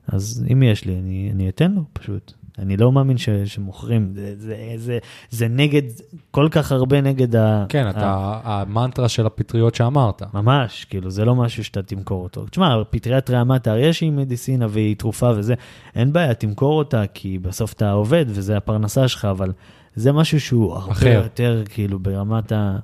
אז 0.09 0.45
אם 0.53 0.63
יש 0.63 0.85
לי, 0.85 0.99
אני, 0.99 1.31
אני 1.35 1.49
אתן 1.49 1.73
לו 1.73 1.85
פשוט. 1.93 2.33
אני 2.59 2.77
לא 2.77 2.93
מאמין 2.93 3.19
ש, 3.19 3.29
שמוכרים, 3.29 4.13
זה, 4.15 4.35
זה, 4.39 4.57
זה, 4.77 4.99
זה 5.31 5.49
נגד, 5.49 5.83
כל 6.31 6.49
כך 6.51 6.73
הרבה 6.73 7.01
נגד 7.01 7.37
ה... 7.37 7.65
כן, 7.69 7.87
ה- 7.87 7.91
אתה, 7.91 8.41
המנטרה 8.45 9.09
של 9.09 9.27
הפטריות 9.27 9.75
שאמרת. 9.75 10.35
ממש, 10.35 10.85
כאילו, 10.85 11.11
זה 11.11 11.25
לא 11.25 11.35
משהו 11.35 11.65
שאתה 11.65 11.83
תמכור 11.83 12.23
אותו. 12.23 12.47
תשמע, 12.47 12.77
פטריית 12.91 13.31
רעמת 13.31 13.67
האריה 13.67 13.93
שהיא 13.93 14.13
מדיסינה 14.13 14.67
והיא 14.71 14.97
תרופה 14.97 15.31
וזה, 15.37 15.55
אין 15.95 16.13
בעיה, 16.13 16.35
תמכור 16.35 16.79
אותה, 16.79 17.03
כי 17.15 17.39
בסוף 17.39 17.73
אתה 17.73 17.91
עובד 17.91 18.25
וזה 18.29 18.57
הפרנסה 18.57 19.09
שלך, 19.09 19.25
אבל 19.25 19.53
זה 19.95 20.13
משהו 20.13 20.41
שהוא 20.41 20.75
הרבה 20.75 20.93
אחר. 20.93 21.21
יותר, 21.25 21.63
כאילו, 21.69 21.99
ברמת 21.99 22.53
ה... 22.53 22.79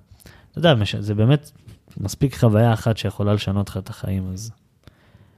אתה 0.51 0.59
יודע, 0.59 0.75
זה 1.01 1.15
באמת 1.15 1.51
מספיק 2.01 2.39
חוויה 2.39 2.73
אחת 2.73 2.97
שיכולה 2.97 3.35
לשנות 3.35 3.69
לך 3.69 3.77
את 3.77 3.91
החיים, 3.91 4.31
אז... 4.33 4.51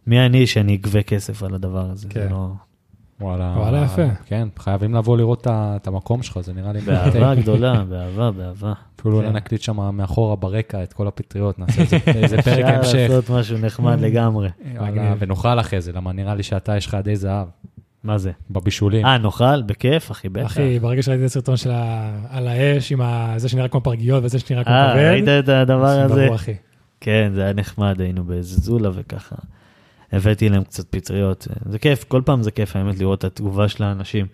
מי 0.06 0.26
אני 0.26 0.46
שאני 0.46 0.74
אגבה 0.76 1.02
כסף 1.02 1.42
על 1.42 1.54
הדבר 1.54 1.90
הזה? 1.90 2.08
כן. 2.08 2.20
זה 2.20 2.28
לא... 2.28 2.48
וואלה, 3.20 3.54
וואלה, 3.56 3.82
יפה. 3.84 4.02
כן, 4.26 4.48
חייבים 4.58 4.94
לבוא 4.94 5.16
לראות 5.16 5.46
את 5.50 5.86
המקום 5.86 6.22
שלך, 6.22 6.40
זה 6.40 6.52
נראה 6.52 6.72
לי 6.72 6.80
באהבה. 6.80 7.34
גדולה, 7.34 7.84
באהבה, 7.90 8.30
באהבה. 8.30 8.72
אפילו 9.00 9.16
אולי 9.16 9.28
כן. 9.28 9.36
נקליט 9.36 9.60
שם 9.60 9.96
מאחורה 9.96 10.36
ברקע 10.36 10.82
את 10.82 10.92
כל 10.92 11.06
הפטריות, 11.08 11.58
נעשה 11.58 11.82
איזה- 12.06 12.42
פרק 12.42 12.46
אפשר 12.46 12.66
המשך. 12.66 12.94
לעשות 13.10 13.30
משהו 13.30 13.58
נחמד 13.58 14.00
לגמרי. 14.06 14.48
ונאכל 15.18 15.60
אחרי 15.60 15.80
זה, 15.80 15.92
למה 15.92 16.12
נראה 16.12 16.34
לי 16.34 16.42
שאתה 16.42 16.76
יש 16.76 16.86
לך 16.86 16.96
די 17.04 17.16
זהב 17.16 17.46
מה 18.04 18.18
זה? 18.18 18.30
בבישולים. 18.50 19.06
אה, 19.06 19.18
נאכל? 19.18 19.62
בכיף, 19.62 20.10
אחי, 20.10 20.28
בטח. 20.28 20.46
אחי, 20.46 20.78
ברגע 20.78 21.02
שראיתי 21.02 21.22
את 21.22 21.28
הסרטון 21.28 21.56
של 21.56 21.70
ה- 21.70 22.10
על 22.30 22.48
האש, 22.48 22.92
עם 22.92 23.00
זה 23.36 23.48
שנראה 23.48 23.68
כמו 23.68 23.80
פרגיות 23.80 24.24
וזה 24.24 24.38
שנראה 24.38 24.64
כמו 24.64 24.72
אה, 24.72 24.92
כבד, 24.94 25.02
ראית 25.02 25.28
את 25.28 25.48
הדבר 25.48 25.84
הזה? 25.86 26.14
ברור, 26.24 26.34
אחי. 26.34 26.54
כן, 27.00 27.30
זה 27.34 27.42
היה 27.44 27.52
נחמד, 27.52 28.00
היינו 28.00 28.24
באיזה 28.24 28.60
זולה 28.60 28.90
וככה. 28.94 29.36
הבאתי 30.12 30.48
להם 30.48 30.64
קצת 30.64 30.86
פטריות. 30.90 31.48
זה 31.68 31.78
כיף, 31.78 32.04
כל 32.04 32.22
פעם 32.24 32.42
זה 32.42 32.50
כיף, 32.50 32.76
האמת, 32.76 32.98
לראות 32.98 33.18
את 33.18 33.24
התגובה 33.24 33.68
של 33.68 33.84
האנשים. 33.84 34.26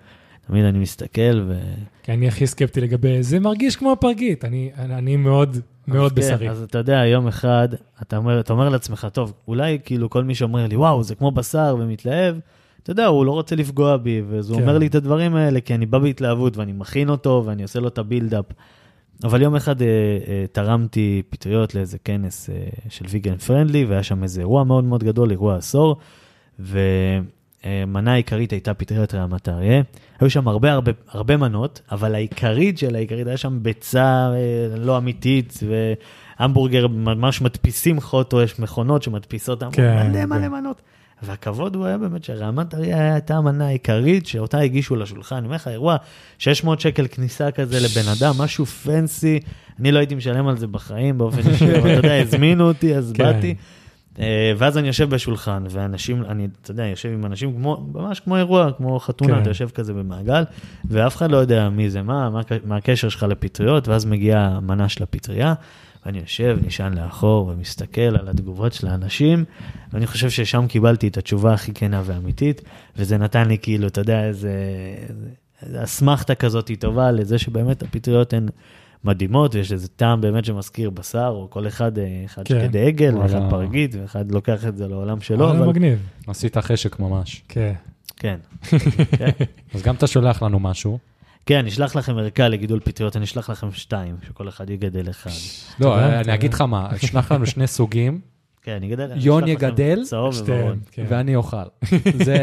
תמיד 0.46 0.64
אני 0.64 0.78
מסתכל 0.78 1.40
ו... 1.48 1.60
כי 2.02 2.12
אני 2.12 2.28
הכי 2.28 2.46
סקפטי 2.46 2.80
לגבי, 2.80 3.22
זה 3.22 3.40
מרגיש 3.40 3.76
כמו 3.76 3.96
פרגית, 4.00 4.44
אני 4.44 4.70
אני 4.78 5.16
מאוד 5.16 5.56
מאוד 5.88 6.12
כן, 6.12 6.20
בשרי. 6.20 6.50
אז 6.50 6.62
אתה 6.62 6.78
יודע, 6.78 7.06
יום 7.06 7.26
אחד, 7.26 7.68
אתה 8.02 8.16
אומר, 8.16 8.40
אתה 8.40 8.52
אומר 8.52 8.68
לעצמך, 8.68 9.06
טוב, 9.12 9.32
אולי 9.48 9.78
כאילו 9.84 10.10
כל 10.10 10.24
מי 10.24 10.34
שאומר 10.34 10.66
לי, 10.66 10.76
וואו, 10.76 11.02
זה 11.02 11.14
כמו 11.14 11.30
בשר 11.30 11.76
ומתלהב, 11.80 12.36
אתה 12.82 12.90
יודע, 12.90 13.06
הוא 13.06 13.26
לא 13.26 13.30
רוצה 13.30 13.56
לפגוע 13.56 13.96
בי, 13.96 14.22
ואז 14.28 14.50
הוא 14.50 14.56
כן. 14.56 14.62
אומר 14.62 14.78
לי 14.78 14.86
את 14.86 14.94
הדברים 14.94 15.36
האלה, 15.36 15.60
כי 15.60 15.74
אני 15.74 15.86
בא 15.86 15.98
בהתלהבות 15.98 16.56
ואני 16.56 16.72
מכין 16.72 17.08
אותו 17.08 17.42
ואני 17.46 17.62
עושה 17.62 17.80
לו 17.80 17.88
את 17.88 17.98
הבילדאפ. 17.98 18.44
אבל 19.24 19.42
יום 19.42 19.56
אחד 19.56 19.82
אה, 19.82 19.86
אה, 20.28 20.44
תרמתי 20.52 21.22
פטריות 21.30 21.74
לאיזה 21.74 21.98
כנס 22.04 22.50
אה, 22.50 22.54
של 22.88 23.04
ויגן 23.08 23.36
פרנדלי, 23.36 23.84
והיה 23.84 24.02
שם 24.02 24.22
איזה 24.22 24.40
אירוע 24.40 24.64
מאוד 24.64 24.84
מאוד 24.84 25.04
גדול, 25.04 25.30
אירוע 25.30 25.56
עשור, 25.56 25.96
ומנה 26.58 28.12
העיקרית 28.12 28.52
הייתה 28.52 28.74
פטריות 28.74 29.14
רעמת 29.14 29.48
האריה. 29.48 29.82
היו 30.20 30.30
שם 30.30 30.48
הרבה 30.48 30.72
הרבה 30.72 30.92
הרבה 31.08 31.36
מנות, 31.36 31.80
אבל 31.92 32.14
העיקרית 32.14 32.78
של 32.78 32.94
העיקרית 32.94 33.26
היה 33.26 33.36
שם 33.36 33.58
ביצה 33.62 34.30
אה, 34.34 34.76
לא 34.76 34.98
אמיתית, 34.98 35.60
והמבורגר 36.38 36.86
ממש 36.88 37.42
מדפיסים 37.42 38.00
חוטו, 38.00 38.42
יש 38.42 38.58
מכונות 38.58 39.02
שמדפיסות 39.02 39.62
המבורגר, 39.62 40.02
כן, 40.02 40.10
מלא 40.10 40.18
כן. 40.18 40.28
מלא 40.28 40.48
מנות. 40.48 40.82
והכבוד 41.22 41.76
הוא 41.76 41.86
היה 41.86 41.98
באמת 41.98 42.24
שרעמת 42.24 42.74
אריה 42.74 43.12
הייתה 43.12 43.36
המנה 43.36 43.66
העיקרית 43.66 44.26
שאותה 44.26 44.58
הגישו 44.58 44.96
לשולחן. 44.96 45.36
אני 45.36 45.44
אומר 45.44 45.56
לך, 45.56 45.68
אירוע 45.68 45.96
600 46.38 46.80
שקל 46.80 47.06
כניסה 47.06 47.50
כזה 47.50 47.80
לבן 47.80 48.08
אדם, 48.18 48.34
משהו 48.38 48.66
פנסי. 48.66 49.40
אני 49.80 49.92
לא 49.92 49.98
הייתי 49.98 50.14
משלם 50.14 50.48
על 50.48 50.56
זה 50.56 50.66
בחיים 50.66 51.18
באופן 51.18 51.50
אישי, 51.50 51.78
אבל 51.78 51.90
אתה 51.90 51.98
יודע, 51.98 52.20
הזמינו 52.22 52.68
אותי, 52.68 52.96
אז 52.96 53.12
כן. 53.14 53.24
באתי. 53.24 53.54
אה, 54.18 54.52
ואז 54.56 54.78
אני 54.78 54.86
יושב 54.86 55.10
בשולחן, 55.10 55.64
ואנשים, 55.70 56.24
אני, 56.28 56.48
אתה 56.62 56.70
יודע, 56.70 56.84
יושב 56.86 57.08
עם 57.08 57.26
אנשים 57.26 57.54
כמו, 57.54 57.86
ממש 57.94 58.20
כמו 58.20 58.36
אירוע, 58.36 58.72
כמו 58.76 59.00
חתונה, 59.00 59.34
כן. 59.34 59.42
אתה 59.42 59.50
יושב 59.50 59.68
כזה 59.68 59.94
במעגל, 59.94 60.44
ואף 60.84 61.16
אחד 61.16 61.30
לא 61.30 61.36
יודע 61.36 61.68
מי 61.68 61.90
זה 61.90 62.02
מה, 62.02 62.30
מה, 62.30 62.40
מה 62.64 62.76
הקשר 62.76 63.08
שלך 63.08 63.22
לפטריות, 63.22 63.88
ואז 63.88 64.04
מגיעה 64.04 64.46
המנה 64.46 64.88
של 64.88 65.02
הפטריה, 65.02 65.54
ואני 66.06 66.18
יושב, 66.18 66.58
נשען 66.66 66.94
לאחור, 66.94 67.46
ומסתכל 67.48 68.00
על 68.00 68.28
התגובות 68.28 68.72
של 68.72 68.86
האנשים, 68.86 69.44
ואני 69.92 70.06
חושב 70.06 70.30
ששם 70.30 70.66
קיבלתי 70.66 71.08
את 71.08 71.16
התשובה 71.16 71.54
הכי 71.54 71.72
כנה 71.74 72.02
ואמיתית, 72.04 72.62
וזה 72.96 73.18
נתן 73.18 73.48
לי 73.48 73.58
כאילו, 73.58 73.86
אתה 73.86 74.00
יודע, 74.00 74.24
איזה, 74.24 74.52
אסמכתה 75.74 76.34
כזאת 76.34 76.70
טובה 76.78 77.10
לזה 77.10 77.38
שבאמת 77.38 77.82
הפטריות 77.82 78.32
הן 78.32 78.48
מדהימות, 79.04 79.54
ויש 79.54 79.72
איזה 79.72 79.88
טעם 79.88 80.20
באמת 80.20 80.44
שמזכיר 80.44 80.90
בשר, 80.90 81.28
או 81.28 81.50
כל 81.50 81.66
אחד, 81.66 81.98
אה, 81.98 82.22
אחד 82.24 82.42
כן. 82.44 82.60
שקדי 82.60 82.86
עגל, 82.86 83.14
וואלה. 83.14 83.34
ואחד 83.34 83.50
פרגית, 83.50 83.94
ואחד 83.94 84.32
לוקח 84.32 84.66
את 84.66 84.76
זה 84.76 84.88
לעולם 84.88 85.20
שלו, 85.20 85.50
אבל 85.50 85.56
אבל 85.56 85.66
מגניב, 85.66 85.98
עשית 86.26 86.58
חשק 86.58 87.00
ממש. 87.00 87.42
כן. 87.48 87.72
כן. 88.16 88.36
כן. 89.18 89.30
אז 89.74 89.82
גם 89.82 89.94
אתה 89.94 90.06
שולח 90.06 90.42
לנו 90.42 90.60
משהו. 90.60 90.98
כן, 91.46 91.58
אני 91.58 91.68
אשלח 91.68 91.96
לכם 91.96 92.18
ערכה 92.18 92.48
לגידול 92.48 92.80
פטריות, 92.80 93.16
אני 93.16 93.24
אשלח 93.24 93.50
לכם 93.50 93.72
שתיים, 93.72 94.16
שכל 94.26 94.48
אחד 94.48 94.70
יגדל 94.70 95.10
אחד. 95.10 95.30
לא, 95.80 95.98
אני. 96.04 96.34
אגיד 96.34 96.54
לך 96.54 96.60
מה, 96.60 96.88
שלח 96.96 97.32
לנו 97.32 97.46
שני 97.46 97.66
סוגים, 97.66 98.20
כן, 98.62 98.72
אני 98.72 98.86
אגדל, 98.86 99.10
יון 99.16 99.42
אשלח 99.44 99.52
יגדל. 99.54 100.02
כן. 100.92 101.04
ואני 101.08 101.36
אוכל. 101.36 101.56
זה 102.24 102.36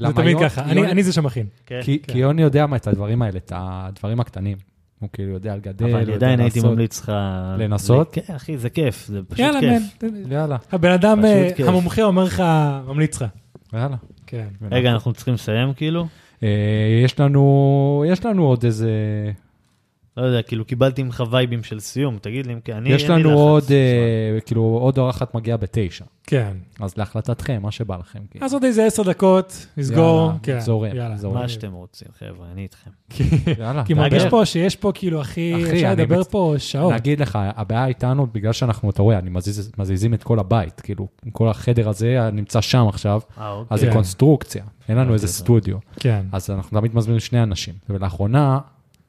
זה 0.00 0.06
תמיד 0.14 0.28
יון- 0.32 0.42
ככה, 0.48 0.62
אני 0.64 0.80
יון- 0.80 0.88
אני 0.88 1.02
זה 1.02 1.12
שמכין. 1.12 1.46
כן. 1.66 1.80
כי 1.82 1.98
כן. 2.02 2.12
כי 2.12 2.18
יוני 2.18 2.42
יודע 2.42 2.66
מה 2.66 2.76
את 2.76 2.86
הדברים 2.86 3.22
האלה, 3.22 3.38
את 3.38 3.52
הדברים 3.56 4.20
הקטנים. 4.20 4.56
הוא 4.98 5.08
כאילו 5.12 5.32
יודע 5.32 5.56
לגדל, 5.56 5.84
אבל 5.84 5.94
הוא 5.94 6.02
אני 6.02 6.12
יודע 6.12 6.26
עדיין 6.26 6.40
הייתי. 6.40 6.60
ממליץ 6.60 7.00
לך... 7.00 7.12
לנסות? 7.58 8.08
כן, 8.12 8.34
אחי, 8.36 8.58
זה 8.58 8.70
כיף, 8.70 9.06
זה 9.06 9.20
פשוט 9.28 9.38
יאללה, 9.38 9.60
כיף. 9.60 9.82
מן. 10.02 10.32
יאללה, 10.32 10.56
הבן 10.72 10.90
אדם, 10.90 11.24
אה. 11.24 11.48
המומחה 11.66 12.02
אומר 12.02 12.24
לך, 12.24 12.42
ממליץ 12.86 13.22
לך. 13.22 13.28
יאללה. 13.74 13.96
כן. 14.26 14.46
רגע, 14.70 14.90
אנחנו 14.90 15.12
צריכים 15.12 15.34
לסיים 15.34 15.72
כאילו? 15.74 16.06
אה, 16.42 16.48
יש 17.04 17.20
לנו, 17.20 18.04
יש 18.08 18.26
לנו 18.26 18.46
עוד 18.46 18.64
איזה, 18.64 18.90
לא 20.18 20.26
יודע, 20.26 20.42
כאילו 20.42 20.64
קיבלתי 20.64 21.02
ממך 21.02 21.22
וייבים 21.30 21.62
של 21.62 21.80
סיום, 21.80 22.18
תגיד 22.18 22.46
לי 22.46 22.52
אם 22.52 22.60
כן, 22.64 22.76
אני... 22.76 22.88
יש 22.90 23.04
לנו 23.10 23.28
לחץ, 23.30 23.38
עוד. 23.38 23.64
אה, 23.70 24.40
כאילו, 24.40 24.62
עוד 24.62 24.98
אורחת 24.98 25.34
מגיעה 25.34 25.56
בתשע. 25.56 26.04
כן. 26.24 26.52
אז 26.80 26.96
להחלטתכם, 26.96 27.58
מה 27.62 27.70
שבא 27.70 27.96
לכם. 27.96 28.18
כאילו. 28.30 28.44
אז 28.46 28.54
עוד 28.54 28.64
איזה 28.64 28.86
עשר 28.86 29.02
דקות, 29.02 29.66
נסגור. 29.76 30.26
יאללה, 30.26 30.38
כן, 30.42 30.60
זורם, 30.60 30.96
יאללה. 30.96 31.16
זורם. 31.16 31.34
מה 31.34 31.48
שאתם 31.48 31.72
רוצים, 31.72 32.08
חבר'ה, 32.18 32.46
אני 32.52 32.62
איתכם. 32.62 32.90
יאללה. 33.60 33.84
כי. 33.84 33.94
מרגיש 33.94 34.22
פה 34.30 34.44
שיש 34.44 34.76
פה 34.76 34.92
כאילו, 34.94 35.20
הכי, 35.20 35.54
אחי, 35.54 35.72
אפשר 35.72 35.92
אני 35.92 36.02
לדבר 36.02 36.20
מצ- 36.20 36.26
פה 36.28 36.54
שעות. 36.58 36.92
נגיד 36.92 37.20
לך, 37.20 37.38
הבעיה 37.56 37.86
איתנו, 37.86 38.26
בגלל 38.32 38.52
שאנחנו, 38.52 38.90
אתה 38.90 39.02
רואה, 39.02 39.18
אני 39.18 39.30
מזיז, 39.30 39.72
מזיזים 39.78 40.14
את 40.14 40.22
כל 40.22 40.38
הבית, 40.38 40.80
כאילו, 40.80 41.08
כל 41.32 41.48
החדר 41.48 41.88
הזה 41.88 42.30
נמצא 42.32 42.60
שם 42.60 42.86
עכשיו, 42.88 43.20
אה, 43.38 43.52
אוקיי. 43.52 43.66
אז 43.74 43.80
זה 43.80 43.86
כן. 43.86 43.92
קונסטרוקציה, 43.92 44.64
אין 44.88 44.96
לנו 44.96 45.04
אוקיי, 45.04 45.14
איזה 45.14 45.26
זה. 45.26 45.32
סטודיו. 45.32 45.76
כן. 46.00 46.24
אז 46.32 46.50
אנחנו 46.50 46.80
תמיד 46.80 46.96
מזמינים 46.96 47.20
שני 47.20 47.42
אנשים. 47.42 47.74
ולאחרונה, 47.88 48.58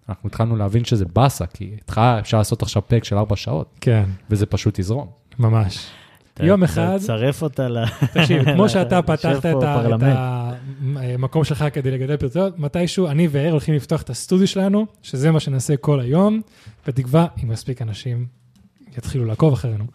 אנחנו 0.09 0.27
התחלנו 0.27 0.55
להבין 0.55 0.85
שזה 0.85 1.05
באסה, 1.05 1.45
כי 1.45 1.69
איתך 1.71 2.01
אפשר 2.19 2.37
לעשות 2.37 2.61
עכשיו 2.61 2.81
פרק 2.87 3.03
של 3.03 3.17
ארבע 3.17 3.35
שעות, 3.35 3.77
כן, 3.81 4.03
וזה 4.29 4.45
פשוט 4.45 4.79
יזרום. 4.79 5.07
ממש. 5.39 5.87
יום 6.39 6.63
אחד, 6.63 6.97
צרף 6.97 7.41
אותה 7.41 7.69
ל... 7.69 7.85
תקשיב, 8.13 8.53
כמו 8.53 8.69
שאתה 8.69 9.01
פתחת 9.07 9.45
את. 9.45 9.63
המקום 10.95 11.43
שלך 11.43 11.65
כדי 11.73 11.91
לגדל 11.91 12.17
פרצות, 12.17 12.59
מתישהו 12.59 13.07
אני 13.07 13.27
וער 13.31 13.51
הולכים 13.51 13.75
לפתוח 13.75 14.01
את 14.01 14.09
הסטודיו 14.09 14.47
שלנו, 14.47 14.85
שזה 15.01 15.31
מה 15.31 15.39
שנעשה 15.39 15.77
כל 15.77 15.99
היום, 15.99 16.41
בתקווה 16.87 17.27
אם 17.43 17.49
מספיק 17.49 17.81
אנשים 17.81 18.25
יתחילו 18.97 19.25
לעקוב 19.25 19.53
אחרינו. 19.53 19.85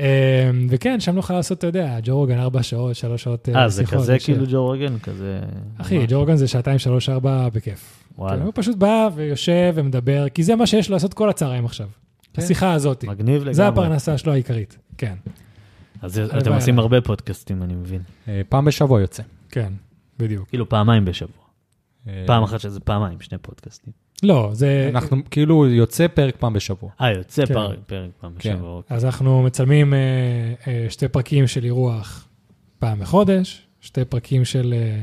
אה, 0.00 0.50
וכן, 0.68 1.00
שם 1.00 1.14
נוכל 1.14 1.34
לעשות, 1.34 1.58
אתה 1.58 1.66
יודע, 1.66 1.98
ג'ו 2.02 2.16
רוגן 2.16 2.38
4 2.38 2.62
שעות, 2.62 2.96
3 2.96 3.22
שעות 3.22 3.48
אה, 3.48 3.68
זה 3.68 3.82
שיחות, 3.82 3.98
כזה 3.98 4.16
כאילו 4.18 4.44
ג'ו 4.50 4.64
רוגן, 4.64 4.98
כזה... 4.98 5.40
אחי. 5.78 6.06
ג'ו 6.08 6.18
רוגן 6.18 6.36
זה 6.36 6.48
שעתיים, 6.48 6.78
שלוש, 6.78 7.08
ארבע, 7.08 7.48
בכיף. 7.48 8.04
וואלה, 8.18 8.44
הוא 8.44 8.52
פשוט 8.54 8.76
בא 8.76 9.08
ויושב 9.14 9.72
ומדבר, 9.74 10.28
כי 10.28 10.42
זה 10.42 10.56
מה 10.56 10.66
שיש 10.66 10.88
לו 10.88 10.92
לעשות 10.92 11.14
כל 11.14 11.30
הצהריים 11.30 11.64
עכשיו. 11.64 11.88
כן. 12.32 12.42
השיחה 12.42 12.72
הזאת. 12.72 13.04
מגניב 13.04 13.36
לגמרי. 13.36 13.54
זה 13.54 13.68
הפרנסה 13.68 14.18
שלו 14.18 14.32
העיקרית. 14.32 14.78
כן, 14.98 15.14
אז 16.02 16.18
אתם 16.18 16.52
עושים. 16.52 16.78
הרבה 16.78 17.00
פודקאסטים, 17.00 17.62
אני 17.62 17.74
מבין. 17.74 18.02
אה, 18.28 18.40
פעם 18.48 18.64
בשבוע 18.64 19.00
יוצא. 19.00 19.22
כן, 19.48 19.72
בדיוק. 20.18 20.48
כאילו 20.48 20.68
פעמיים 20.68 21.04
בשבוע. 21.04 21.44
אה, 22.08 22.24
פעם 22.26 22.42
אחת 22.42 22.60
שזה 22.60 22.80
פעמיים, 22.80 23.20
שני 23.20 23.38
פודקאסטים. 23.38 23.92
לא, 24.22 24.50
זה... 24.52 24.90
אנחנו 24.94 25.16
כאילו 25.30 25.66
יוצא 25.66 26.06
פרק 26.08 26.36
פעם 26.38 26.52
בשבוע. 26.52 26.90
אה, 27.00 27.10
יוצא 27.12 27.46
כן. 27.46 27.54
פרק 27.54 27.78
פרק 27.86 28.10
פעם 28.20 28.32
כן. 28.38 28.54
בשבוע. 28.54 28.70
אוקיי. 28.70 28.96
אז 28.96 29.04
אנחנו 29.04 29.42
מצלמים 29.42 29.94
אה, 29.94 29.98
אה, 30.66 30.86
שתי 30.90 31.08
פרקים 31.08 31.46
של 31.46 31.64
אירוח 31.64 32.28
פעם 32.78 33.00
בחודש, 33.00 33.66
שתי 33.80 34.04
פרקים 34.04 34.44
של 34.44 34.74
אה, 34.76 35.02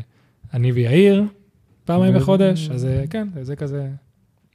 אני 0.53 0.71
ויאיר 0.71 1.23
פעמיים 1.85 2.15
ו- 2.15 2.19
בחודש, 2.19 2.69
אז 2.69 2.85
אה, 2.85 3.03
כן, 3.09 3.27
זה 3.41 3.55
כזה, 3.55 3.87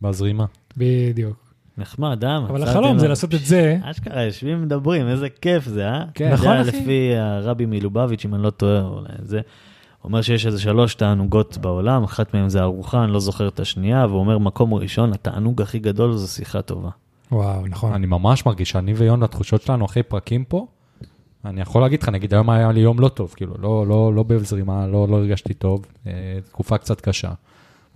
בזרימה. 0.03 0.45
בדיוק. 0.77 1.53
נחמד, 1.79 2.25
אה? 2.25 2.39
אבל 2.39 2.63
החלום 2.63 2.99
זה 2.99 3.09
לעשות 3.09 3.35
את 3.35 3.41
זה, 3.45 3.79
אשכרה, 3.83 4.23
יושבים 4.23 4.63
מדברים, 4.63 5.09
איזה 5.09 5.29
כיף 5.29 5.65
זה, 5.65 5.89
אה? 5.89 6.05
כן. 6.15 6.33
נכון, 6.33 6.57
אחי. 6.57 6.69
לפי 6.69 7.15
הרבי 7.17 7.67
מלובביץ', 7.67 8.25
אם 8.25 8.35
אני 8.35 8.43
לא 8.43 8.51
טועה, 8.51 8.83
אולי 8.83 9.09
זה, 9.23 9.41
אומר 10.05 10.23
שיש 10.23 10.47
איזה 10.47 10.61
שלוש 10.61 10.95
תענוגות 10.95 11.59
בעולם, 11.59 12.05
אחת 12.05 12.35
מהן 12.35 12.49
זה 12.49 12.63
ארוחה, 12.63 13.05
אני 13.05 13.13
לא 13.13 13.21
זוכר 13.21 13.49
את 13.49 13.61
השנייה, 13.61 14.07
והוא 14.07 14.21
אומר, 14.21 14.39
מקום 14.39 14.75
ראשון, 14.75 15.13
התענוג 15.13 15.63
הכי 15.63 15.79
גדול 15.79 16.17
זה 16.17 16.29
שיחה 16.29 16.63
טובה. 16.63 16.91
וואו, 17.33 17.67
נכון. 17.67 17.93
אני 17.93 18.07
ממש 18.07 18.47
מרגיש 18.47 18.71
שאני 18.71 18.95
ויון, 18.95 19.23
התחושות 19.23 19.63
שלנו 19.63 19.85
אחרי 19.85 20.03
פרקים 20.03 20.45
פה, 20.45 20.67
אני 21.45 21.61
יכול 21.61 21.83
להגיד 21.83 22.03
לך, 22.03 22.09
נגיד 22.09 22.35
היום 22.35 22.51
היה 22.51 22.73
לי 22.73 22.81
יום 22.81 23.01
לא 23.01 23.09
טוב, 23.09 23.35
כאילו, 23.37 23.55
לא, 23.59 23.87
לא, 23.87 24.15
לא 24.15 24.23
בזרימה, 24.23 24.87
לא, 24.87 25.09
לא 25.09 25.17
הרגשתי 25.17 25.55
טוב, 25.55 25.87
אה, 26.07 26.13
תקופה 26.49 26.79
קצת 26.79 27.01
קשה. 27.01 27.31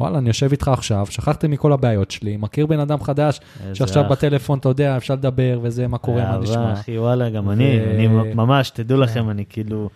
וואלה, 0.01 0.19
אני 0.19 0.29
יושב 0.29 0.49
איתך 0.51 0.69
עכשיו, 0.69 1.07
שכחתי 1.11 1.49
מכל 1.49 1.73
הבעיות 1.73 2.11
שלי, 2.11 2.37
מכיר 2.37 2.67
בן 2.67 2.81
אדם 2.81 3.01
חדש, 3.01 3.41
שעכשיו 3.75 4.07
אח. 4.07 4.11
בטלפון, 4.11 4.59
אתה 4.59 4.69
יודע, 4.69 4.97
אפשר 4.97 5.15
לדבר 5.15 5.59
וזה, 5.63 5.89
מה 5.89 5.99
קורה, 5.99 6.23
מה 6.23 6.31
אהבה, 6.31 6.43
נשמע. 6.43 6.73
אחי, 6.73 6.99
וואלה, 6.99 7.31
גם 7.31 7.47
ו- 7.47 7.53
אני, 7.53 7.81
אני 7.81 8.09
ממש, 8.35 8.71
תדעו 8.71 9.01
לכם, 9.01 9.31
אני 9.31 9.45
כאילו, 9.49 9.89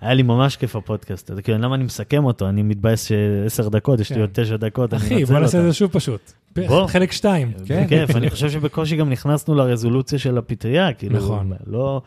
היה 0.00 0.14
לי 0.14 0.22
ממש 0.22 0.56
כיף 0.56 0.76
הפודקאסט 0.76 1.30
הזה, 1.30 1.42
כאילו, 1.42 1.58
למה 1.58 1.74
אני 1.74 1.84
מסכם 1.84 2.24
אותו? 2.24 2.48
אני 2.48 2.62
מתבאס 2.62 3.04
שעשר 3.04 3.68
דקות, 3.68 4.00
יש 4.00 4.10
לי 4.10 4.14
כן. 4.16 4.20
עוד 4.20 4.30
תשע 4.32 4.56
דקות, 4.56 4.94
אני 4.94 5.02
אחי, 5.02 5.14
מנצל 5.14 5.32
בוא 5.32 5.40
נעשה 5.40 5.58
את. 5.58 5.64
זה 5.64 5.72
שוב 5.72 5.90
פשוט. 5.92 6.32
בוא. 6.56 6.86
חלק 6.86 7.12
שתיים. 7.12 7.52
כן. 7.66 7.84
בכיף, 7.84 8.16
אני 8.16 8.30
חושב 8.34 8.50
שבקושי 8.50 8.96
גם 8.96 9.10
נכנסנו 9.10 9.54
לרזולוציה 9.54 10.18
של 10.18 10.38
הפטריה, 10.38 10.92
כאילו, 10.92 11.16
נכון. 11.16 11.52
לא, 11.66 12.00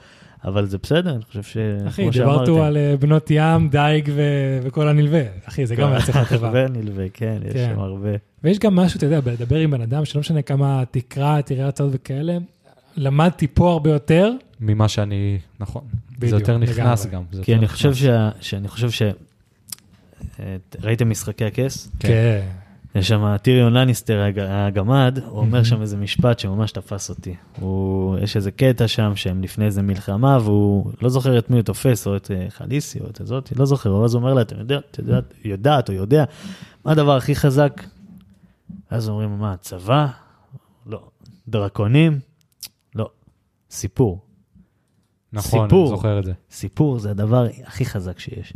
אבל 0.46 0.66
זה 0.66 0.78
בסדר, 0.84 1.14
אני 1.16 1.24
חושב 1.24 1.44
ש... 1.44 1.58
אחי, 1.88 2.10
דיברתו. 2.10 2.64
על 2.64 2.78
אה, 2.78 2.96
בנות 3.00 3.28
ים, 3.32 3.70
דייג 3.70 4.10
ו- 4.16 4.60
וכל 4.64 4.88
הנלווה. 4.88 5.22
אחי, 5.46 5.66
זה 5.66 5.76
גם 5.76 5.90
היה 5.92 6.02
שיחה 6.02 6.26
טובה. 6.36 6.48
הרבה 6.48 6.68
נלווה, 6.68 7.06
כן, 7.14 7.38
יש 7.48 7.54
כן. 7.54 7.70
שם 7.74 7.80
הרבה. 7.80 8.10
ויש 8.44 8.60
גם 8.60 8.76
משהו, 8.76 8.98
אתה 8.98 9.06
יודע, 9.06 9.20
בלדבר 9.22 9.56
עם 9.56 9.72
בן 9.72 9.82
אדם, 9.82 10.06
שלא 10.06 10.20
משנה 10.20 10.42
כמה 10.42 10.84
תקרא, 10.92 11.42
תראה 11.42 11.68
הצעות 11.68 11.90
וכאלה, 11.94 12.38
למדתי 13.00 13.48
פה 13.48 13.72
הרבה 13.72 13.90
יותר. 13.92 14.32
ממה 14.60 14.88
שאני, 14.88 15.40
נכון. 15.60 15.82
בדיוק, 16.12 16.30
זה 16.30 16.36
יותר 16.36 16.58
נכנס 16.58 17.06
לגמרי. 17.06 17.26
גם. 17.38 17.44
כי 17.44 17.54
אני 17.54 17.62
נכנס. 17.64 17.76
חושב 17.76 17.94
שה- 17.94 18.30
שאני 18.42 18.68
חושב 18.68 18.90
ש... 18.92 19.02
ראיתם 20.84 21.10
משחקי 21.10 21.46
הכס? 21.46 21.92
כן. 22.00 22.42
יש 22.96 23.08
שם 23.08 23.36
טיריון 23.42 23.74
לניסטר 23.74 24.22
הג- 24.22 24.40
הגמד, 24.40 25.20
הוא 25.26 25.40
אומר. 25.40 25.64
שם 25.64 25.82
איזה 25.82 25.98
משפט 25.98 26.40
שממש 26.40 26.72
תפס 26.72 27.10
אותי. 27.10 27.36
הוא, 27.60 28.18
יש 28.20 28.36
איזה 28.36 28.52
קטע 28.52 28.88
שם 28.88 29.12
שהם 29.16 29.44
לפני 29.44 29.66
איזה 29.66 29.82
מלחמה, 29.82 30.38
והוא 30.44 30.92
לא 31.02 31.10
זוכר 31.10 31.38
את 31.40 31.50
מי 31.50 31.56
הוא 31.56 31.64
תופס, 31.64 32.08
או 32.08 32.16
את 32.16 32.32
אה, 32.32 32.46
חליסי, 32.50 33.00
או 33.00 33.10
את 33.10 33.22
הזאת, 33.22 33.54
לא 33.56 33.66
זוכר, 33.66 34.06
אז 34.06 34.14
הוא 34.14 34.22
אומר 34.22 34.34
לה, 34.34 34.42
אתם 34.42 34.60
יודע, 34.60 34.80
את 34.92 34.98
יודעת, 35.00 35.34
יודעת 35.46 35.90
או 35.90 35.94
יודע, 35.94 36.24
מה 36.86 36.92
הדבר 36.92 37.16
הכי 37.18 37.36
חזק? 37.36 37.84
אז 38.90 39.10
אומרים, 39.10 39.40
מה, 39.40 39.56
צבא? 39.58 40.08
לא. 40.88 41.02
דרקונים? 41.48 42.20
סיפור. 43.72 44.20
נכון, 45.34 45.68
סיפור. 45.70 45.88
אני 45.90 45.96
זוכר 45.98 46.20
את 46.20 46.26
זה. 46.26 46.34
סיפור 46.52 47.00
זה 47.00 47.12
הדבר 47.12 47.48
הכי 47.66 47.86
חזק 47.86 48.20
שיש. 48.20 48.54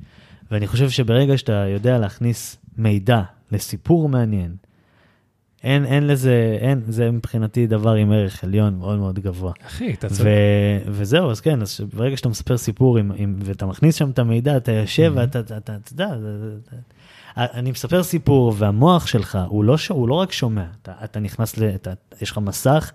ואני 0.51 0.67
חושב 0.67 0.89
שברגע 0.89 1.37
שאתה 1.37 1.51
יודע 1.67 1.97
להכניס 1.97 2.57
מידע 2.77 3.21
לסיפור 3.51 4.09
מעניין, 4.09 4.55
אין, 5.63 5.85
אין 5.85 6.07
לזה, 6.07 6.57
אין, 6.61 6.81
זה 6.87 7.11
מבחינתי 7.11 7.67
דבר 7.67 7.93
עם 7.93 8.11
ערך 8.11 8.43
עליון 8.43 8.75
מאוד 8.77 8.99
מאוד 8.99 9.19
גבוה. 9.19 9.51
אחי, 9.67 9.93
אתה 9.93 10.07
ו, 10.07 10.09
צודק. 10.09 10.29
וזהו, 10.87 11.31
אז 11.31 11.41
כן, 11.41 11.61
אז 11.61 11.79
ברגע 11.93 12.17
שאתה 12.17 12.29
מספר 12.29 12.57
סיפור 12.57 12.97
עם, 12.97 13.11
עם, 13.15 13.35
ואתה 13.43 13.65
מכניס 13.65 13.95
שם 13.95 14.09
את 14.09 14.19
המידע, 14.19 14.57
אתה 14.57 14.71
יושב 14.71 15.11
ואתה, 15.15 15.39
אתה, 15.39 15.57
אתה, 15.57 15.75
אתה 15.75 15.93
יודע, 15.93 16.17
זה- 16.19 16.57
אני 17.37 17.71
מספר 17.71 18.03
סיפור, 18.03 18.53
והמוח 18.57 19.07
שלך, 19.07 19.37
הוא 19.47 19.63
לא, 19.63 19.75
הוא 19.89 20.07
לא 20.07 20.13
רק 20.13 20.31
שומע, 20.31 20.65
אתה, 20.81 20.93
אתה 21.03 21.19
נכנס, 21.19 21.57
ל, 21.57 21.63
אתה, 21.75 21.93
יש 22.21 22.31
לך 22.31 22.37
מסך, 22.37 22.91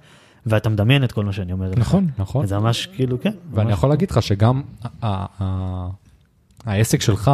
ואתה 0.48 0.68
מדמיין 0.68 1.04
את 1.04 1.12
כל 1.12 1.24
מה 1.24 1.32
שאני 1.32 1.52
אומר 1.52 1.70
לך. 1.70 1.78
נכון. 1.78 2.06
נכון. 2.18 2.46
זה 2.46 2.58
ממש 2.58 2.86
כאילו, 2.86 3.20
כן. 3.20 3.32
ואני 3.52 3.68
ממש. 3.68 3.78
יכול 3.78 3.90
להגיד 3.90 4.10
לך 4.10 4.22
שגם 4.22 4.62
העסק 6.64 7.00
שלך, 7.00 7.30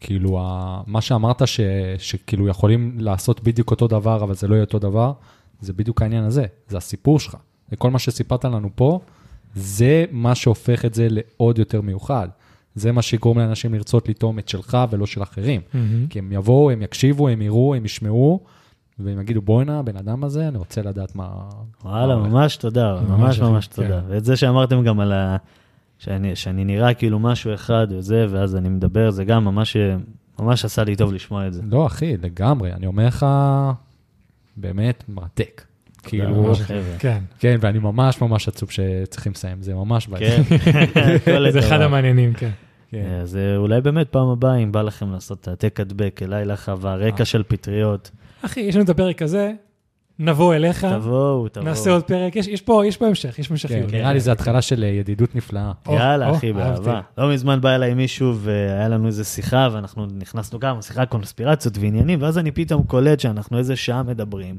כאילו, 0.00 0.38
מה 0.86 1.00
שאמרת 1.00 1.48
ש- 1.48 1.60
שכאילו 1.98 2.48
יכולים 2.48 2.96
לעשות 2.98 3.42
בדיוק 3.42 3.70
אותו 3.70 3.88
דבר, 3.88 4.24
אבל 4.24 4.34
זה 4.34 4.48
לא 4.48 4.54
יהיה 4.54 4.64
אותו 4.64 4.78
דבר, 4.78 5.12
זה 5.60 5.72
בדיוק 5.72 6.02
העניין 6.02 6.24
הזה, 6.24 6.44
זה 6.68 6.76
הסיפור 6.76 7.20
שלך. 7.20 7.36
וכל 7.72 7.90
מה 7.90 7.98
שסיפרת 7.98 8.44
לנו 8.44 8.70
פה, 8.74 9.00
זה 9.54 10.04
מה 10.10 10.34
שהופך 10.34 10.84
את 10.84 10.94
זה 10.94 11.06
לעוד 11.10 11.58
יותר 11.58 11.80
מיוחד. 11.80 12.28
זה 12.74 12.92
מה 12.92 13.02
שיגרום 13.02 13.38
לאנשים 13.38 13.74
לרצות 13.74 14.08
לטעום 14.08 14.38
את 14.38 14.48
שלך 14.48 14.78
ולא 14.90 15.06
של 15.06 15.22
אחרים. 15.22 15.60
מהמם. 15.74 16.06
כי 16.06 16.18
הם 16.18 16.32
יבואו, 16.32 16.70
הם 16.70 16.82
יקשיבו, 16.82 17.28
הם 17.28 17.42
יראו, 17.42 17.74
הם 17.74 17.84
ישמעו, 17.84 18.40
והם 18.98 19.20
יגידו, 19.20 19.42
בואנה, 19.42 19.78
הבן 19.78 19.96
אדם 19.96 20.24
הזה, 20.24 20.48
אני 20.48 20.58
רוצה 20.58 20.82
לדעת 20.82 21.16
מה... 21.16 21.28
וואלה, 21.84 22.06
מה 22.06 22.12
הולך." 22.14 22.32
ממש 22.32 22.56
תודה, 22.56 23.00
ממש, 23.08 23.10
ממש 23.20 23.40
ממש 23.40 23.68
כן. 23.68 23.82
תודה. 23.82 24.00
ואת 24.08 24.24
זה 24.24 24.36
שאמרתם 24.36 24.82
גם 24.82 25.00
על 25.00 25.12
ה... 25.12 25.36
שאני, 25.98 26.36
שאני 26.36 26.64
נראה 26.64 26.94
כאילו 26.94 27.18
משהו 27.18 27.54
אחד 27.54 27.86
וזה, 27.90 28.26
ואז 28.30 28.56
אני 28.56 28.68
מדבר, 28.68 29.10
זה 29.10 29.24
גם 29.24 29.44
ממש, 29.44 29.76
ממש 30.38 30.64
עשה 30.64 30.84
לי 30.84 30.96
טוב 30.96 31.12
לשמוע 31.12 31.46
את 31.46 31.52
זה. 31.52 31.62
לא, 31.70 31.86
אחי, 31.86 32.16
לגמרי. 32.16 32.72
אני 32.72 32.86
אומר 32.86 33.06
לך, 33.06 33.26
באמת 34.56 35.04
מרתק. 35.08 35.62
כאילו. 36.02 36.54
כן. 36.98 37.18
כן, 37.38 37.56
ואני 37.60 37.78
ממש 37.78 38.20
ממש 38.20 38.48
עצוב 38.48 38.70
שצריכים 38.70 39.32
לסיים, 39.32 39.62
זה 39.62 39.74
ממש 39.74 40.08
בעיה. 40.08 40.44
כן, 40.44 41.42
זה 41.52 41.58
אחד. 41.58 41.80
המעניינים, 41.80 42.32
כן. 42.32 42.50
כן. 42.90 43.18
אז 43.22 43.36
אה, 43.36 43.56
אולי 43.56 43.80
באמת 43.80 44.08
פעם 44.08 44.28
הבאה, 44.28 44.56
אם 44.56 44.72
בא 44.72 44.82
לכם 44.82 45.12
לעשות 45.12 45.40
את 45.40 45.48
העתק 45.48 45.80
הדבק 45.80 46.20
אליי 46.22 46.44
לחווה, 46.44 46.96
רקע 46.96 47.24
של 47.24 47.42
פטריות, 47.48 48.10
אחי, 48.42 48.60
יש 48.60 48.74
לנו 48.74 48.84
את 48.84 48.88
הפרק 48.88 49.22
הזה, 49.22 49.52
נבוא 50.18 50.54
אליך, 50.54 50.84
תבואו, 50.84 51.48
תבואו. 51.48 51.64
נעשה 51.68 51.90
עוד 51.90 52.02
פרק, 52.02 52.36
יש- 52.36 52.46
יש 52.48 52.62
פה 52.62 52.82
יש 52.86 52.96
פה 52.96 53.06
המשך, 53.06 53.38
יש 53.38 53.46
כן, 53.48 53.54
המשכיות. 53.54 53.92
נראה 53.92 54.12
לי 54.12 54.20
זו 54.20 54.30
התחלה 54.32 54.62
של 54.62 54.84
אה, 54.84 54.88
ידידות 54.88 55.34
נפלאה. 55.34 55.72
או, 55.86 55.94
יאללה, 55.94 56.30
או, 56.30 56.36
אחי. 56.36 56.52
באהבה. 56.52 57.00
לא 57.18 57.30
מזמן 57.32 57.60
בא 57.60 57.74
אליי 57.74 57.94
מישהו 57.94 58.34
והיה 58.36 58.88
לנו 58.88 59.06
איזה 59.06 59.24
שיחה, 59.24 59.68
ואנחנו 59.72 60.06
נכנסנו 60.06 60.58
גם, 60.58 60.82
שיחה 60.82 61.06
קונספירציות 61.06 61.78
ועניינים, 61.78 62.22
ואז 62.22 62.38
אני 62.38 62.50
פתאום 62.50 62.82
קולט 62.82 63.20
שאנחנו 63.20 63.58
איזה 63.58 63.76
שעה 63.76 64.02
מדברים, 64.02 64.56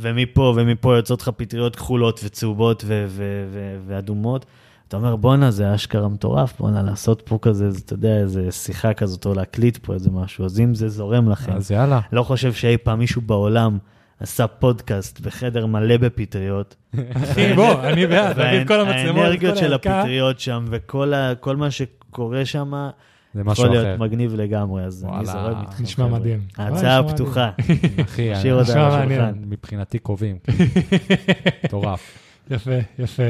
ומפה 0.00 0.54
ומפה 0.56 0.96
יוצאות 0.96 1.22
לך 1.22 1.28
פטריות 1.36 1.76
כחולות 1.76 2.20
וצהובות 2.24 2.82
ו- 2.86 3.04
ו- 3.08 3.46
ו- 3.52 3.78
ואדומות. 3.86 4.46
אתה 4.88 4.96
אומר, 4.96 5.16
בואנה, 5.16 5.50
זה 5.50 5.74
אשכרה 5.74 6.08
מטורף, 6.08 6.58
בואנה, 6.60 6.82
לעשות 6.82 7.22
פה 7.24 7.38
כזה, 7.42 7.68
אתה 7.84 7.92
יודע, 7.92 8.16
איזה 8.16 8.50
שיחה 8.52 8.94
כזאת, 8.94 9.26
או 9.26 9.34
להקליט 9.34 9.76
פה 9.76 9.94
איזה 9.94 10.10
משהו, 10.10 10.44
אז 10.44 10.60
אם 10.60 10.74
זה 10.74 10.88
זורם 10.88 11.28
לכם, 11.30 11.52
אז 11.52 11.70
יאללה. 11.70 12.00
לא 12.12 12.22
חושב 12.22 12.52
שאי 12.52 12.76
פעם 12.76 12.98
מישהו 12.98 13.22
בעולם 13.22 13.78
עשה 14.20 14.46
פודקאסט 14.46 15.20
בחדר 15.20 15.66
מלא 15.66 15.96
בפטריות, 15.96 16.76
אחי, 17.22 17.52
בוא, 17.54 17.82
אני 17.84 18.06
בעד, 18.06 18.38
את 18.38 18.68
כל 18.68 18.80
המצלמות, 18.80 19.22
האנרגיות 19.22 19.56
של. 19.56 19.72
הפטריות 19.74 20.40
שם 20.40 20.64
וכל 20.70 21.12
מה 21.56 21.70
שקורה 21.70 22.44
שם 22.44 22.88
זה 23.34 23.44
משהו 23.44 23.64
יכול 23.64 23.76
אחר. 23.76 23.84
להיות 23.86 24.00
מגניב 24.00 24.34
לגמרי, 24.34 24.82
אז 24.84 25.06
אני 25.16 25.26
זורם 25.26 25.60
איתכם. 25.60 25.82
נשמע. 25.82 26.06
מדהים. 26.06 26.40
ההצעה 26.58 26.80
וואי, 27.00 27.04
נשמע 27.04 27.14
פתוחה, 27.14 27.50
אחי, 28.04 28.32
נשאיר 28.32 28.60
אני- 28.60 28.68
אותה 28.68 28.86
על 28.86 28.98
מעניין. 28.98 29.20
השולחן. 29.20 29.38
מבחינתי 29.46 29.98
קובעים. 29.98 30.36
מטורף. 31.64 32.18
יפה, 32.50 32.70
יפה. 32.98 33.22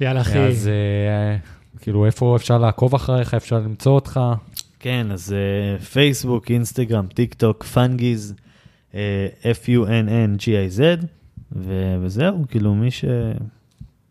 יאללה, 0.00 0.20
אחי. 0.20 0.38
אז 0.38 0.68
אה, 0.68 1.36
כאילו, 1.80 2.06
איפה 2.06 2.36
אפשר 2.36 2.58
לעקוב 2.58 2.94
אחריך, 2.94 3.34
אפשר 3.34 3.58
למצוא 3.58 3.92
אותך? 3.92 4.20
כן, 4.80 5.06
אז 5.12 5.32
אה, 5.32 5.78
פייסבוק, 5.78 6.50
אינסטגרם, 6.50 7.06
טיק 7.06 7.34
טוק, 7.34 7.64
Funngiz, 7.64 8.34
אה, 8.94 9.28
F-U-N-N-G-I-Z, 9.42 11.06
וזהו, 12.02 12.44
כאילו, 12.48 12.74
מי 12.74 12.90
ש... 12.90 13.04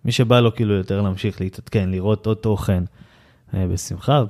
מי 0.06 0.12
שבא 0.12 0.40
לו 0.40 0.56
כאילו 0.56 0.74
יותר 0.74 1.02
להמשיך 1.02 1.42
להתעדכן, 1.42 1.90
לראות 1.90 2.26
עוד 2.26 2.38
תוכן, 2.38 2.84
אה, 3.54 3.68
בשמחה, 3.68 4.24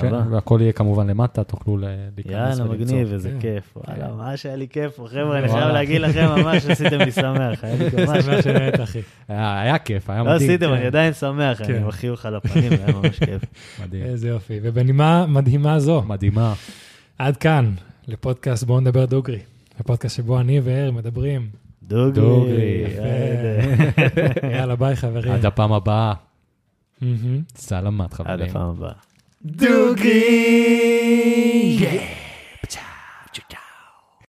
כן. 0.00 0.12
והכל 0.30 0.58
יהיה 0.60 0.72
כמובן 0.72 1.06
למטה, 1.06 1.44
תוכלו 1.44 1.78
להיכנס 1.78 2.32
יאללה, 2.32 2.70
ולמצוא. 2.70 2.74
מגניב, 2.74 3.12
איזה 3.12 3.30
כן. 3.30 3.40
כיף. 3.40 3.76
וואלה, 3.76 4.14
ממש 4.14 4.46
היה 4.46 4.56
לי 4.56 4.68
כיף 4.68 5.00
חבר'ה, 5.06 5.38
אני 5.38 5.48
חייב. 5.48 5.68
להגיד 5.68 6.00
לכם, 6.00 6.26
ממש 6.26 6.66
עשיתם 6.66 6.98
לי 6.98 7.12
שמח, 7.12 7.64
היה 7.64 7.76
לי 7.76 8.06
ממש 8.06 8.24
שמח 8.24 8.40
שנהנית, 8.40 8.80
אחי. 8.80 9.00
היה 9.28 9.78
כיף, 9.78 10.10
היה 10.10 10.22
לא 10.22 10.24
מדהים. 10.34 10.50
עשיתם, 10.50 10.66
כן, 10.66 10.72
אני 10.72 10.86
עדיין 10.86 11.12
שמח, 11.12 11.58
כן. 11.58 11.64
אני 11.64 11.76
עם 11.76 11.88
החיוך 11.88 12.26
על 12.26 12.36
הפנים, 12.36 12.72
היה 12.72 12.92
ממש 12.96 13.18
כיף. 13.18 13.42
מדהים. 13.84 14.04
איזה 14.04 14.28
יופי. 14.28 14.60
ובנימה 14.62 15.26
מדהימה 15.26 15.78
זו, 15.78 16.02
מדהימה. 16.02 16.54
עד 17.18 17.36
כאן, 17.36 17.72
לפודקאסט 18.08 18.64
בואו 18.64 18.80
נדבר 18.80 19.04
דוגרי. 19.04 19.38
הפודקאסט 19.80 20.16
שבו 20.16 20.40
אני 20.40 20.60
וער 20.60 20.90
מדברים. 20.90 21.48
דוגרי. 21.82 22.84
יאללה. 22.96 24.52
יאללה, 24.58 24.76
ביי 24.76 24.96
חברים. 24.96 25.32
עד 25.32 25.46
הפעם 25.46 25.72
הבאה. 25.72 26.12
סלמת, 27.56 28.12
עד 28.12 28.14
חברים. 28.14 28.50
הפעם 28.50 28.68
הבאה. 28.70 28.92
Doogie. 29.44 30.08
Yeah. 31.78 32.13